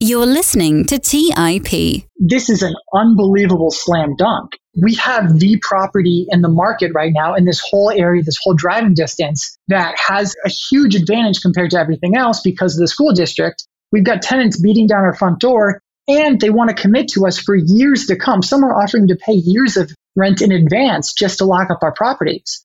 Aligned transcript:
You're 0.00 0.26
listening 0.26 0.84
to 0.84 0.98
TIP. 1.00 2.04
This 2.20 2.48
is 2.48 2.62
an 2.62 2.76
unbelievable 2.94 3.72
slam 3.72 4.14
dunk. 4.14 4.52
We 4.80 4.94
have 4.94 5.40
the 5.40 5.58
property 5.60 6.24
in 6.30 6.40
the 6.40 6.48
market 6.48 6.92
right 6.94 7.10
now 7.12 7.34
in 7.34 7.44
this 7.44 7.60
whole 7.68 7.90
area, 7.90 8.22
this 8.22 8.38
whole 8.40 8.54
driving 8.54 8.94
distance 8.94 9.58
that 9.66 9.96
has 9.98 10.36
a 10.46 10.50
huge 10.50 10.94
advantage 10.94 11.40
compared 11.40 11.72
to 11.72 11.80
everything 11.80 12.16
else 12.16 12.42
because 12.42 12.76
of 12.76 12.80
the 12.80 12.86
school 12.86 13.12
district. 13.12 13.66
We've 13.90 14.04
got 14.04 14.22
tenants 14.22 14.60
beating 14.60 14.86
down 14.86 15.02
our 15.02 15.16
front 15.16 15.40
door 15.40 15.82
and 16.06 16.40
they 16.40 16.50
want 16.50 16.70
to 16.70 16.80
commit 16.80 17.08
to 17.08 17.26
us 17.26 17.36
for 17.36 17.56
years 17.56 18.06
to 18.06 18.14
come. 18.14 18.40
Some 18.40 18.62
are 18.64 18.80
offering 18.80 19.08
to 19.08 19.16
pay 19.16 19.32
years 19.32 19.76
of 19.76 19.92
rent 20.14 20.42
in 20.42 20.52
advance 20.52 21.12
just 21.12 21.38
to 21.38 21.44
lock 21.44 21.72
up 21.72 21.82
our 21.82 21.92
properties. 21.92 22.64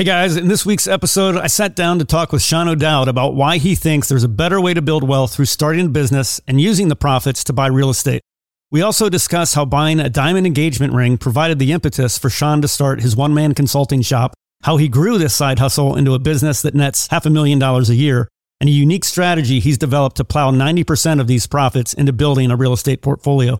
Hey 0.00 0.04
guys, 0.04 0.38
in 0.38 0.48
this 0.48 0.64
week's 0.64 0.86
episode, 0.86 1.36
I 1.36 1.46
sat 1.46 1.76
down 1.76 1.98
to 1.98 2.06
talk 2.06 2.32
with 2.32 2.40
Sean 2.40 2.68
O'Dowd 2.68 3.06
about 3.06 3.34
why 3.34 3.58
he 3.58 3.74
thinks 3.74 4.08
there's 4.08 4.24
a 4.24 4.28
better 4.28 4.58
way 4.58 4.72
to 4.72 4.80
build 4.80 5.06
wealth 5.06 5.34
through 5.34 5.44
starting 5.44 5.84
a 5.84 5.90
business 5.90 6.40
and 6.48 6.58
using 6.58 6.88
the 6.88 6.96
profits 6.96 7.44
to 7.44 7.52
buy 7.52 7.66
real 7.66 7.90
estate. 7.90 8.22
We 8.70 8.80
also 8.80 9.10
discuss 9.10 9.52
how 9.52 9.66
buying 9.66 10.00
a 10.00 10.08
diamond 10.08 10.46
engagement 10.46 10.94
ring 10.94 11.18
provided 11.18 11.58
the 11.58 11.72
impetus 11.72 12.16
for 12.16 12.30
Sean 12.30 12.62
to 12.62 12.66
start 12.66 13.02
his 13.02 13.14
one 13.14 13.34
man 13.34 13.52
consulting 13.52 14.00
shop, 14.00 14.32
how 14.62 14.78
he 14.78 14.88
grew 14.88 15.18
this 15.18 15.34
side 15.34 15.58
hustle 15.58 15.94
into 15.94 16.14
a 16.14 16.18
business 16.18 16.62
that 16.62 16.74
nets 16.74 17.08
half 17.08 17.26
a 17.26 17.30
million 17.30 17.58
dollars 17.58 17.90
a 17.90 17.94
year, 17.94 18.26
and 18.58 18.70
a 18.70 18.72
unique 18.72 19.04
strategy 19.04 19.60
he's 19.60 19.76
developed 19.76 20.16
to 20.16 20.24
plow 20.24 20.50
90% 20.50 21.20
of 21.20 21.26
these 21.26 21.46
profits 21.46 21.92
into 21.92 22.14
building 22.14 22.50
a 22.50 22.56
real 22.56 22.72
estate 22.72 23.02
portfolio. 23.02 23.58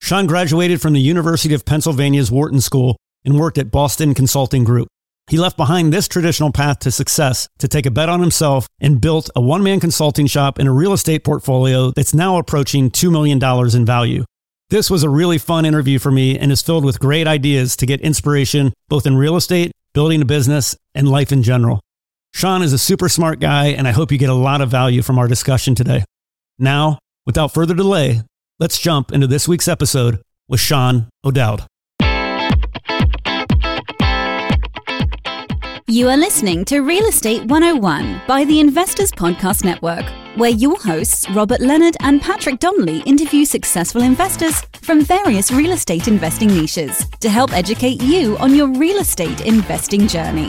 Sean 0.00 0.28
graduated 0.28 0.80
from 0.80 0.92
the 0.92 1.00
University 1.00 1.52
of 1.52 1.64
Pennsylvania's 1.64 2.30
Wharton 2.30 2.60
School 2.60 2.96
and 3.24 3.40
worked 3.40 3.58
at 3.58 3.72
Boston 3.72 4.14
Consulting 4.14 4.62
Group. 4.62 4.86
He 5.30 5.38
left 5.38 5.56
behind 5.56 5.92
this 5.92 6.08
traditional 6.08 6.50
path 6.50 6.80
to 6.80 6.90
success 6.90 7.48
to 7.60 7.68
take 7.68 7.86
a 7.86 7.90
bet 7.92 8.08
on 8.08 8.18
himself 8.18 8.66
and 8.80 9.00
built 9.00 9.30
a 9.36 9.40
one 9.40 9.62
man 9.62 9.78
consulting 9.78 10.26
shop 10.26 10.58
and 10.58 10.66
a 10.66 10.72
real 10.72 10.92
estate 10.92 11.22
portfolio 11.22 11.92
that's 11.92 12.12
now 12.12 12.36
approaching 12.36 12.90
$2 12.90 13.12
million 13.12 13.40
in 13.76 13.86
value. 13.86 14.24
This 14.70 14.90
was 14.90 15.04
a 15.04 15.08
really 15.08 15.38
fun 15.38 15.64
interview 15.64 16.00
for 16.00 16.10
me 16.10 16.36
and 16.36 16.50
is 16.50 16.62
filled 16.62 16.84
with 16.84 16.98
great 16.98 17.28
ideas 17.28 17.76
to 17.76 17.86
get 17.86 18.00
inspiration 18.00 18.72
both 18.88 19.06
in 19.06 19.16
real 19.16 19.36
estate, 19.36 19.70
building 19.94 20.20
a 20.20 20.24
business, 20.24 20.76
and 20.96 21.08
life 21.08 21.30
in 21.30 21.44
general. 21.44 21.78
Sean 22.34 22.60
is 22.60 22.72
a 22.72 22.78
super 22.78 23.08
smart 23.08 23.38
guy, 23.38 23.66
and 23.66 23.86
I 23.86 23.92
hope 23.92 24.10
you 24.10 24.18
get 24.18 24.30
a 24.30 24.34
lot 24.34 24.60
of 24.60 24.68
value 24.68 25.00
from 25.00 25.16
our 25.16 25.28
discussion 25.28 25.76
today. 25.76 26.04
Now, 26.58 26.98
without 27.24 27.54
further 27.54 27.74
delay, 27.74 28.22
let's 28.58 28.80
jump 28.80 29.12
into 29.12 29.28
this 29.28 29.46
week's 29.46 29.68
episode 29.68 30.20
with 30.48 30.58
Sean 30.58 31.08
O'Dowd. 31.24 31.66
You 35.90 36.08
are 36.08 36.16
listening 36.16 36.64
to 36.66 36.82
Real 36.82 37.06
Estate 37.06 37.44
101 37.46 38.22
by 38.28 38.44
the 38.44 38.60
Investors 38.60 39.10
Podcast 39.10 39.64
Network, 39.64 40.04
where 40.36 40.50
your 40.50 40.78
hosts, 40.78 41.28
Robert 41.30 41.60
Leonard 41.60 41.96
and 41.98 42.22
Patrick 42.22 42.60
Donley, 42.60 43.00
interview 43.06 43.44
successful 43.44 44.02
investors 44.02 44.62
from 44.82 45.04
various 45.04 45.50
real 45.50 45.72
estate 45.72 46.06
investing 46.06 46.46
niches 46.46 47.04
to 47.18 47.28
help 47.28 47.52
educate 47.52 48.00
you 48.00 48.38
on 48.38 48.54
your 48.54 48.68
real 48.68 48.98
estate 48.98 49.40
investing 49.40 50.06
journey. 50.06 50.48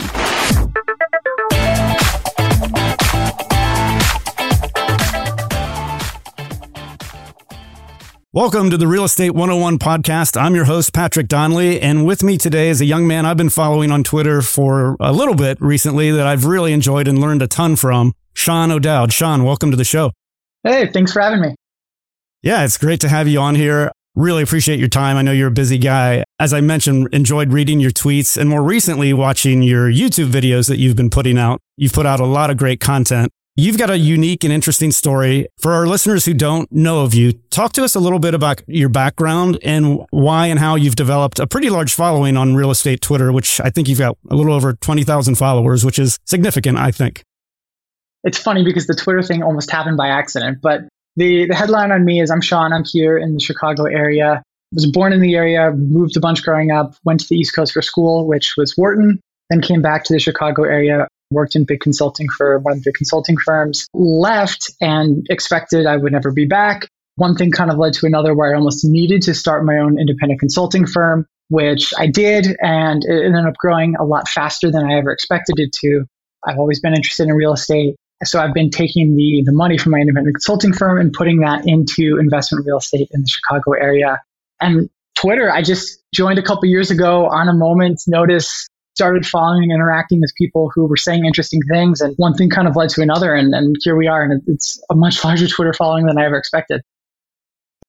Welcome 8.34 8.70
to 8.70 8.78
the 8.78 8.88
Real 8.88 9.04
Estate 9.04 9.32
101 9.32 9.78
podcast. 9.78 10.42
I'm 10.42 10.56
your 10.56 10.64
host, 10.64 10.94
Patrick 10.94 11.28
Donley, 11.28 11.82
and 11.82 12.06
with 12.06 12.24
me 12.24 12.38
today 12.38 12.70
is 12.70 12.80
a 12.80 12.86
young 12.86 13.06
man 13.06 13.26
I've 13.26 13.36
been 13.36 13.50
following 13.50 13.92
on 13.92 14.06
Twitter 14.06 14.42
for 14.42 14.96
a 15.02 15.12
little 15.12 15.36
bit 15.36 15.60
recently 15.60 16.12
that 16.12 16.26
I've 16.26 16.46
really 16.46 16.72
enjoyed 16.72 17.10
and 17.10 17.20
learned 17.20 17.42
a 17.42 17.48
ton 17.48 17.76
from, 17.76 18.14
Sean 18.34 18.72
O'Dowd. 18.72 19.12
Sean, 19.12 19.44
welcome 19.44 19.70
to 19.72 19.76
the 19.76 19.84
show. 19.84 20.14
Hey, 20.64 20.88
thanks 20.88 21.12
for 21.12 21.22
having 21.22 21.42
me. 21.42 21.56
Yeah, 22.42 22.64
it's 22.64 22.78
great 22.78 23.02
to 23.02 23.10
have 23.10 23.28
you 23.28 23.42
on 23.42 23.56
here. 23.56 23.92
Really 24.16 24.44
appreciate 24.44 24.80
your 24.80 24.88
time. 24.88 25.18
I 25.18 25.24
know 25.24 25.34
you're 25.34 25.50
a 25.50 25.52
busy 25.52 25.78
guy. 25.78 26.24
As 26.40 26.54
I 26.54 26.62
mentioned, 26.62 27.10
enjoyed 27.12 27.52
reading 27.52 27.82
your 27.82 27.92
tweets 27.92 28.38
and 28.38 28.50
more 28.50 28.64
recently 28.64 29.12
watching 29.12 29.62
your 29.62 29.92
YouTube 29.92 30.32
videos 30.32 30.70
that 30.70 30.78
you've 30.78 30.96
been 30.96 31.10
putting 31.10 31.38
out. 31.38 31.60
You've 31.76 31.92
put 31.92 32.06
out 32.06 32.22
a 32.22 32.26
lot 32.26 32.50
of 32.50 32.56
great 32.56 32.80
content. 32.80 33.30
You've 33.58 33.78
got 33.78 33.90
a 33.90 33.98
unique 33.98 34.46
and 34.46 34.54
interesting 34.54 34.92
story. 34.92 35.46
For 35.60 35.74
our 35.74 35.86
listeners 35.86 36.24
who 36.24 36.34
don't 36.34 36.72
know 36.72 37.04
of 37.04 37.14
you, 37.14 37.34
talk 37.50 37.74
to 37.74 37.84
us 37.84 37.96
a 37.96 38.00
little 38.00 38.18
bit 38.18 38.34
about 38.34 38.62
your 38.66 38.88
background 38.88 39.60
and 39.62 40.06
why 40.12 40.48
and 40.48 40.58
how 40.58 40.76
you've 40.76 40.96
developed 40.96 41.38
a 41.38 41.46
pretty 41.46 41.70
large 41.70 41.94
following 41.94 42.38
on 42.38 42.56
real 42.56 42.72
estate 42.72 43.02
Twitter, 43.02 43.34
which 43.34 43.60
I 43.60 43.70
think 43.70 43.90
you've 43.90 44.00
got 44.00 44.18
a 44.30 44.38
little 44.38 44.54
over 44.54 44.72
20,000 44.76 45.36
followers, 45.36 45.84
which 45.84 46.00
is 46.00 46.18
significant, 46.26 46.78
I 46.78 46.92
think. 46.92 47.24
It's 48.24 48.38
funny 48.38 48.64
because 48.64 48.88
the 48.88 48.96
Twitter 48.96 49.22
thing 49.22 49.44
almost 49.44 49.70
happened 49.70 49.98
by 49.98 50.08
accident, 50.08 50.60
but 50.62 50.84
the, 51.18 51.46
the 51.48 51.56
headline 51.56 51.92
on 51.92 52.06
me 52.06 52.22
is 52.22 52.32
I'm 52.32 52.40
Sean. 52.40 52.72
I'm 52.72 52.86
here 52.86 53.18
in 53.18 53.34
the 53.34 53.42
Chicago 53.42 53.84
area. 53.84 54.36
I 54.36 54.42
Was 54.76 54.90
born 54.90 55.12
in 55.12 55.20
the 55.20 55.36
area, 55.36 55.72
moved 55.72 56.16
a 56.16 56.22
bunch 56.22 56.42
growing 56.42 56.72
up, 56.72 56.96
went 57.04 57.20
to 57.20 57.28
the 57.28 57.36
East 57.36 57.54
Coast 57.54 57.74
for 57.74 57.82
school, 57.82 58.28
which 58.28 58.54
was 58.56 58.78
Wharton, 58.78 59.20
then 59.50 59.60
came 59.60 59.82
back 59.82 60.06
to 60.06 60.14
the 60.14 60.20
Chicago 60.20 60.64
area 60.64 61.06
worked 61.32 61.56
in 61.56 61.64
big 61.64 61.80
consulting 61.80 62.28
for 62.38 62.60
one 62.60 62.74
of 62.74 62.84
the 62.84 62.94
consulting 62.94 63.38
firms, 63.38 63.88
left 63.94 64.72
and 64.82 65.26
expected 65.30 65.86
I 65.86 65.98
would 65.98 66.12
never 66.12 66.32
be 66.32 66.46
back. 66.46 66.88
One 67.16 67.36
thing 67.36 67.52
kind 67.52 67.72
of 67.72 67.78
led 67.78 67.94
to 67.94 68.06
another 68.06 68.36
where 68.36 68.54
I 68.54 68.58
almost 68.58 68.86
needed 68.86 69.22
to 69.24 69.34
start 69.34 69.66
my 69.66 69.78
own 69.78 70.00
independent 70.00 70.40
consulting 70.40 70.86
firm, 70.86 71.26
which 71.50 71.94
I 71.98 72.08
did, 72.08 72.58
and 72.62 73.04
it 73.04 73.26
ended 73.26 73.46
up 73.46 73.56
growing 73.56 73.96
a 74.00 74.06
lot 74.06 74.28
faster 74.28 74.72
than 74.72 74.84
I 74.86 74.98
ever 74.98 75.12
expected 75.12 75.56
it 75.58 75.72
to. 75.82 76.06
I've 76.46 76.58
always 76.58 76.80
been 76.80 76.94
interested 76.94 77.28
in 77.28 77.34
real 77.34 77.54
estate. 77.54 77.96
So 78.24 78.40
I've 78.40 78.54
been 78.54 78.70
taking 78.70 79.16
the, 79.16 79.42
the 79.46 79.52
money 79.52 79.78
from 79.78 79.94
my 79.94 80.00
independent 80.00 80.36
consulting 80.36 80.74
firm 80.74 81.00
and 81.00 81.12
putting 81.12 81.40
that 81.40 81.64
into 81.66 82.18
investment 82.20 82.66
real 82.66 82.78
estate 82.78 83.10
in 83.12 83.22
the 83.22 83.28
Chicago 83.28 83.72
area. 83.72 84.22
And 84.60 84.90
Twitter, 85.16 85.52
I 85.52 85.62
just 85.62 86.00
joined 86.14 86.40
a 86.40 86.44
couple 86.44 86.66
years 86.66 86.92
ago 86.92 87.28
on 87.28 87.48
a 87.48 87.54
moment's 87.54 88.08
notice 88.08 88.68
started 88.96 89.26
following 89.26 89.64
and 89.64 89.72
interacting 89.72 90.20
with 90.22 90.34
people 90.38 90.72
who 90.74 90.86
were 90.86 90.98
saying 90.98 91.26
interesting 91.26 91.62
things. 91.72 92.02
And 92.02 92.14
one 92.18 92.34
thing 92.34 92.50
kind 92.50 92.68
of 92.68 92.76
led 92.76 92.90
to 92.92 93.02
another. 93.02 93.34
And, 93.34 93.54
and 93.54 93.76
here 93.82 93.96
we 93.96 94.08
are. 94.08 94.24
And 94.24 94.42
it's 94.48 94.82
a 94.90 94.96
much 94.96 95.24
larger 95.24 95.48
Twitter 95.48 95.74
following 95.74 96.06
than 96.06 96.18
I 96.18 96.26
ever 96.26 96.38
expected. 96.38 96.82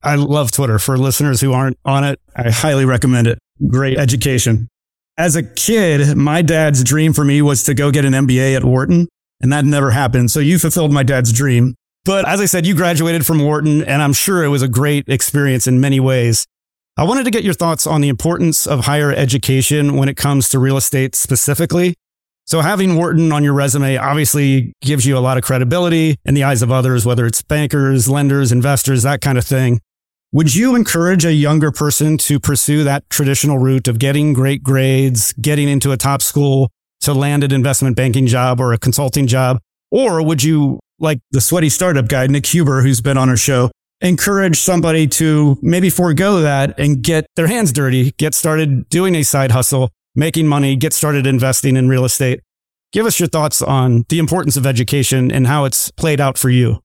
I 0.03 0.17
love 0.17 0.51
Twitter. 0.51 0.79
For 0.79 0.99
listeners 0.99 1.41
who 1.41 1.53
aren't 1.53 1.79
on 1.85 2.05
it, 2.05 2.21
I 2.35 2.51
highly 2.51 2.85
recommend 2.85 3.27
it. 3.27 3.39
Great 3.69 3.99
education. 3.99 4.69
As 5.19 5.37
a 5.37 5.43
kid, 5.43 6.17
my 6.17 6.43
dad's 6.43 6.83
dream 6.83 7.12
for 7.12 7.25
me 7.25 7.43
was 7.43 7.65
to 7.65 7.75
go 7.75 7.91
get 7.91 8.05
an 8.05 8.12
MBA 8.12 8.57
at 8.57 8.65
Wharton, 8.65 9.09
and 9.41 9.53
that 9.53 9.65
never 9.65 9.91
happened. 9.91 10.31
So 10.31 10.41
you 10.41 10.59
fulfilled 10.59 10.93
my 10.93 11.03
dad's 11.03 11.33
dream. 11.33 11.75
But 12.05 12.27
as 12.27 12.41
I 12.41 12.47
said, 12.47 12.67
you 12.67 12.75
graduated 12.75 13.25
from 13.25 13.45
Wharton, 13.45 13.85
and 13.85 14.03
I'm 14.03 14.15
sure 14.15 14.43
it 14.43 14.49
was 14.49 14.62
a 14.62 14.69
great 14.69 15.09
experience 15.09 15.67
in 15.67 15.81
many 15.81 16.01
ways. 16.01 16.47
I 16.95 17.05
wanted 17.05 17.25
to 17.25 17.31
get 17.31 17.43
your 17.43 17.55
thoughts 17.55 17.87
on 17.87 18.03
the 18.03 18.11
importance 18.11 18.67
of 18.67 18.85
higher 18.85 19.11
education 19.11 19.97
when 19.97 20.11
it 20.11 20.17
comes 20.19 20.51
to 20.51 20.59
real 20.59 20.77
estate 20.77 21.15
specifically. 21.15 21.95
So 22.45 22.61
having 22.61 22.97
Wharton 22.97 23.33
on 23.33 23.43
your 23.43 23.55
resume 23.55 23.97
obviously 23.97 24.75
gives 24.83 25.07
you 25.07 25.17
a 25.17 25.21
lot 25.21 25.39
of 25.39 25.43
credibility 25.43 26.17
in 26.27 26.35
the 26.35 26.45
eyes 26.45 26.61
of 26.61 26.71
others, 26.71 27.07
whether 27.07 27.25
it's 27.25 27.41
bankers, 27.41 28.11
lenders, 28.11 28.53
investors, 28.53 29.05
that 29.05 29.23
kind 29.23 29.39
of 29.39 29.45
thing. 29.47 29.81
Would 30.33 30.55
you 30.55 30.75
encourage 30.75 31.25
a 31.25 31.33
younger 31.33 31.73
person 31.73 32.19
to 32.19 32.39
pursue 32.39 32.85
that 32.85 33.09
traditional 33.09 33.59
route 33.59 33.89
of 33.89 33.99
getting 33.99 34.35
great 34.35 34.63
grades, 34.63 35.33
getting 35.41 35.71
into 35.71 35.93
a 35.93 35.97
top 35.97 36.21
school 36.21 36.69
to 37.01 37.15
land 37.15 37.43
an 37.43 37.53
investment 37.53 37.97
banking 37.97 38.27
job 38.27 38.61
or 38.61 38.75
a 38.75 38.79
consulting 38.79 39.27
job? 39.27 39.59
Or 39.91 40.23
would 40.23 40.43
you, 40.43 40.79
like 40.99 41.21
the 41.31 41.41
sweaty 41.41 41.71
startup 41.71 42.09
guy, 42.09 42.27
Nick 42.27 42.45
Huber, 42.47 42.83
who's 42.83 43.01
been 43.01 43.17
on 43.17 43.31
our 43.31 43.37
show, 43.39 43.71
encourage 44.03 44.59
somebody 44.59 45.07
to 45.07 45.57
maybe 45.63 45.89
forego 45.89 46.41
that 46.41 46.79
and 46.79 47.03
get 47.03 47.27
their 47.37 47.47
hands 47.47 47.73
dirty, 47.73 48.11
get 48.19 48.35
started 48.35 48.89
doing 48.89 49.15
a 49.15 49.23
side 49.23 49.53
hustle, 49.53 49.91
making 50.15 50.47
money, 50.47 50.77
get 50.77 50.93
started 50.93 51.27
investing 51.27 51.77
in 51.77 51.89
real 51.89 52.05
estate. 52.05 52.41
Give 52.93 53.07
us 53.07 53.19
your 53.19 53.29
thoughts 53.29 53.62
on 53.62 54.05
the 54.09 54.19
importance 54.19 54.57
of 54.57 54.67
education 54.67 55.31
and 55.31 55.47
how 55.47 55.65
it's 55.65 55.91
played 55.93 56.21
out 56.21 56.37
for 56.37 56.51
you. 56.51 56.81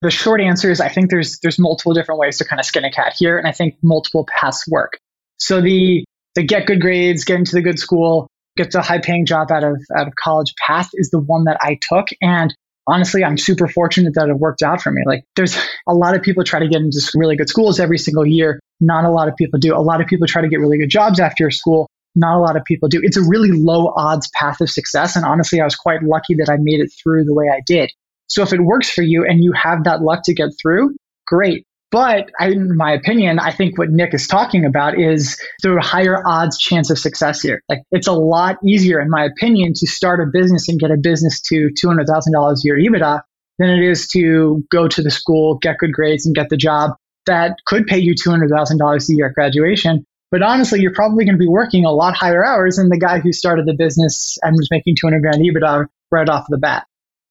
The 0.00 0.10
short 0.10 0.40
answer 0.40 0.70
is 0.70 0.80
I 0.80 0.88
think 0.88 1.10
there's 1.10 1.38
there's 1.40 1.58
multiple 1.58 1.92
different 1.92 2.18
ways 2.18 2.38
to 2.38 2.44
kind 2.44 2.58
of 2.58 2.66
skin 2.66 2.84
a 2.84 2.90
cat 2.90 3.14
here, 3.16 3.38
and 3.38 3.46
I 3.46 3.52
think 3.52 3.76
multiple 3.82 4.26
paths 4.26 4.64
work. 4.68 4.98
So 5.38 5.60
the 5.60 6.04
the 6.34 6.42
get 6.42 6.66
good 6.66 6.80
grades, 6.80 7.24
get 7.24 7.36
into 7.36 7.54
the 7.54 7.62
good 7.62 7.78
school, 7.78 8.26
get 8.56 8.72
the 8.72 8.82
high 8.82 8.98
paying 8.98 9.26
job 9.26 9.52
out 9.52 9.62
of 9.62 9.80
out 9.96 10.08
of 10.08 10.14
college 10.16 10.54
path 10.66 10.88
is 10.94 11.10
the 11.10 11.20
one 11.20 11.44
that 11.44 11.58
I 11.60 11.78
took. 11.88 12.08
And 12.20 12.52
honestly, 12.86 13.24
I'm 13.24 13.38
super 13.38 13.68
fortunate 13.68 14.14
that 14.14 14.28
it 14.28 14.38
worked 14.38 14.62
out 14.62 14.82
for 14.82 14.90
me. 14.90 15.02
Like 15.06 15.24
there's 15.36 15.56
a 15.86 15.94
lot 15.94 16.14
of 16.14 16.22
people 16.22 16.44
try 16.44 16.60
to 16.60 16.68
get 16.68 16.80
into 16.80 17.00
really 17.14 17.36
good 17.36 17.48
schools 17.48 17.80
every 17.80 17.98
single 17.98 18.26
year. 18.26 18.60
Not 18.80 19.04
a 19.04 19.10
lot 19.10 19.28
of 19.28 19.36
people 19.36 19.58
do. 19.58 19.76
A 19.76 19.78
lot 19.78 20.00
of 20.00 20.06
people 20.06 20.26
try 20.26 20.42
to 20.42 20.48
get 20.48 20.60
really 20.60 20.78
good 20.78 20.90
jobs 20.90 21.20
after 21.20 21.50
school. 21.50 21.88
Not 22.14 22.36
a 22.36 22.40
lot 22.40 22.56
of 22.56 22.64
people 22.64 22.88
do. 22.88 23.00
It's 23.02 23.16
a 23.16 23.22
really 23.22 23.52
low 23.52 23.92
odds 23.96 24.28
path 24.38 24.60
of 24.60 24.68
success. 24.68 25.16
And 25.16 25.24
honestly, 25.24 25.60
I 25.60 25.64
was 25.64 25.76
quite 25.76 26.02
lucky 26.02 26.34
that 26.34 26.50
I 26.50 26.56
made 26.58 26.80
it 26.80 26.92
through 27.02 27.24
the 27.24 27.34
way 27.34 27.46
I 27.48 27.60
did. 27.64 27.90
So 28.28 28.42
if 28.42 28.52
it 28.52 28.60
works 28.60 28.90
for 28.90 29.02
you 29.02 29.24
and 29.24 29.42
you 29.42 29.52
have 29.52 29.84
that 29.84 30.02
luck 30.02 30.22
to 30.24 30.34
get 30.34 30.50
through, 30.60 30.94
great. 31.26 31.66
But 31.92 32.30
I, 32.40 32.48
in 32.48 32.74
my 32.74 32.90
opinion, 32.90 33.38
I 33.38 33.52
think 33.52 33.76
what 33.76 33.90
Nick 33.90 34.14
is 34.14 34.26
talking 34.26 34.64
about 34.64 34.98
is 34.98 35.38
the 35.62 35.78
higher 35.80 36.26
odds 36.26 36.56
chance 36.58 36.88
of 36.88 36.98
success 36.98 37.42
here. 37.42 37.62
Like 37.68 37.82
it's 37.92 38.06
a 38.06 38.14
lot 38.14 38.56
easier, 38.66 38.98
in 38.98 39.10
my 39.10 39.24
opinion, 39.24 39.74
to 39.74 39.86
start 39.86 40.18
a 40.18 40.26
business 40.26 40.68
and 40.68 40.80
get 40.80 40.90
a 40.90 40.96
business 40.96 41.40
to 41.42 41.68
$200,000 41.78 42.06
a 42.06 42.56
year 42.64 42.78
EBITDA 42.78 43.20
than 43.58 43.68
it 43.68 43.84
is 43.84 44.08
to 44.08 44.64
go 44.72 44.88
to 44.88 45.02
the 45.02 45.10
school, 45.10 45.58
get 45.58 45.76
good 45.78 45.92
grades 45.92 46.24
and 46.24 46.34
get 46.34 46.48
the 46.48 46.56
job 46.56 46.92
that 47.26 47.58
could 47.66 47.86
pay 47.86 47.98
you 47.98 48.14
$200,000 48.14 49.08
a 49.08 49.14
year 49.14 49.26
at 49.26 49.34
graduation. 49.34 50.04
But 50.30 50.42
honestly, 50.42 50.80
you're 50.80 50.94
probably 50.94 51.26
going 51.26 51.34
to 51.34 51.38
be 51.38 51.46
working 51.46 51.84
a 51.84 51.92
lot 51.92 52.16
higher 52.16 52.42
hours 52.42 52.76
than 52.76 52.88
the 52.88 52.98
guy 52.98 53.20
who 53.20 53.32
started 53.32 53.66
the 53.66 53.74
business 53.74 54.38
and 54.42 54.54
was 54.56 54.68
making 54.70 54.96
200 54.98 55.20
grand 55.20 55.42
EBITDA 55.42 55.86
right 56.10 56.28
off 56.28 56.46
the 56.48 56.56
bat. 56.56 56.86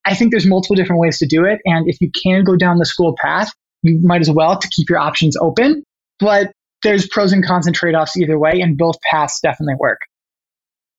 I 0.05 0.13
think 0.13 0.31
there's 0.31 0.45
multiple 0.45 0.75
different 0.75 0.99
ways 0.99 1.17
to 1.19 1.25
do 1.25 1.45
it. 1.45 1.59
And 1.65 1.87
if 1.87 1.99
you 1.99 2.11
can 2.11 2.43
go 2.43 2.55
down 2.55 2.77
the 2.77 2.85
school 2.85 3.15
path, 3.19 3.51
you 3.83 3.99
might 4.03 4.21
as 4.21 4.29
well 4.29 4.57
to 4.57 4.67
keep 4.69 4.89
your 4.89 4.99
options 4.99 5.35
open. 5.37 5.83
But 6.19 6.51
there's 6.83 7.07
pros 7.07 7.33
and 7.33 7.45
cons 7.45 7.67
and 7.67 7.75
trade 7.75 7.95
offs 7.95 8.17
either 8.17 8.37
way, 8.37 8.59
and 8.61 8.77
both 8.77 8.95
paths 9.09 9.39
definitely 9.39 9.75
work. 9.79 9.99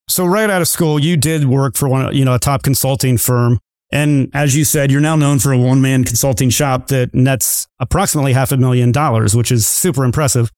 So 0.08 0.26
right 0.26 0.50
out 0.50 0.60
of 0.60 0.68
school, 0.68 0.98
you 0.98 1.16
did 1.16 1.46
work 1.46 1.76
for 1.76 1.88
one, 1.88 2.14
you 2.14 2.24
know, 2.24 2.34
a 2.34 2.38
top 2.38 2.62
consulting 2.62 3.16
firm. 3.16 3.58
And 3.92 4.30
as 4.34 4.56
you 4.56 4.64
said, 4.64 4.90
you're 4.90 5.00
now 5.00 5.16
known 5.16 5.38
for 5.38 5.52
a 5.52 5.58
one 5.58 5.80
man 5.80 6.04
consulting 6.04 6.50
shop 6.50 6.88
that 6.88 7.14
nets 7.14 7.66
approximately 7.78 8.32
half 8.32 8.50
a 8.50 8.56
million 8.56 8.90
dollars, 8.90 9.36
which 9.36 9.52
is 9.52 9.66
super 9.66 10.04
impressive. 10.04 10.50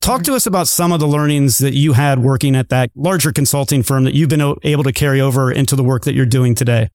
Talk 0.00 0.22
to 0.24 0.34
us 0.34 0.46
about 0.46 0.66
some 0.66 0.92
of 0.92 1.00
the 1.00 1.06
learnings 1.06 1.58
that 1.58 1.74
you 1.74 1.92
had 1.92 2.20
working 2.20 2.56
at 2.56 2.68
that 2.70 2.90
larger 2.94 3.32
consulting 3.32 3.82
firm 3.82 4.04
that 4.04 4.14
you've 4.14 4.30
been 4.30 4.54
able 4.62 4.82
to 4.82 4.92
carry 4.92 5.20
over 5.20 5.52
into 5.52 5.76
the 5.76 5.84
work 5.84 6.04
that 6.04 6.14
you're 6.14 6.26
doing 6.26 6.54
today. 6.54 6.88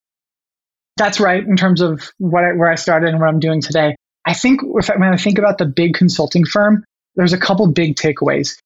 That's 0.96 1.20
right 1.20 1.42
in 1.42 1.56
terms 1.56 1.80
of 1.80 2.10
what 2.18 2.44
I, 2.44 2.52
where 2.52 2.70
I 2.70 2.74
started 2.74 3.10
and 3.10 3.20
what 3.20 3.28
I'm 3.28 3.40
doing 3.40 3.60
today. 3.60 3.94
I 4.26 4.34
think 4.34 4.60
if, 4.62 4.88
when 4.88 5.12
I 5.12 5.16
think 5.16 5.38
about 5.38 5.58
the 5.58 5.66
big 5.66 5.94
consulting 5.94 6.44
firm, 6.44 6.84
there's 7.14 7.32
a 7.32 7.38
couple 7.38 7.66
big 7.68 7.96
takeaways. 7.96 8.58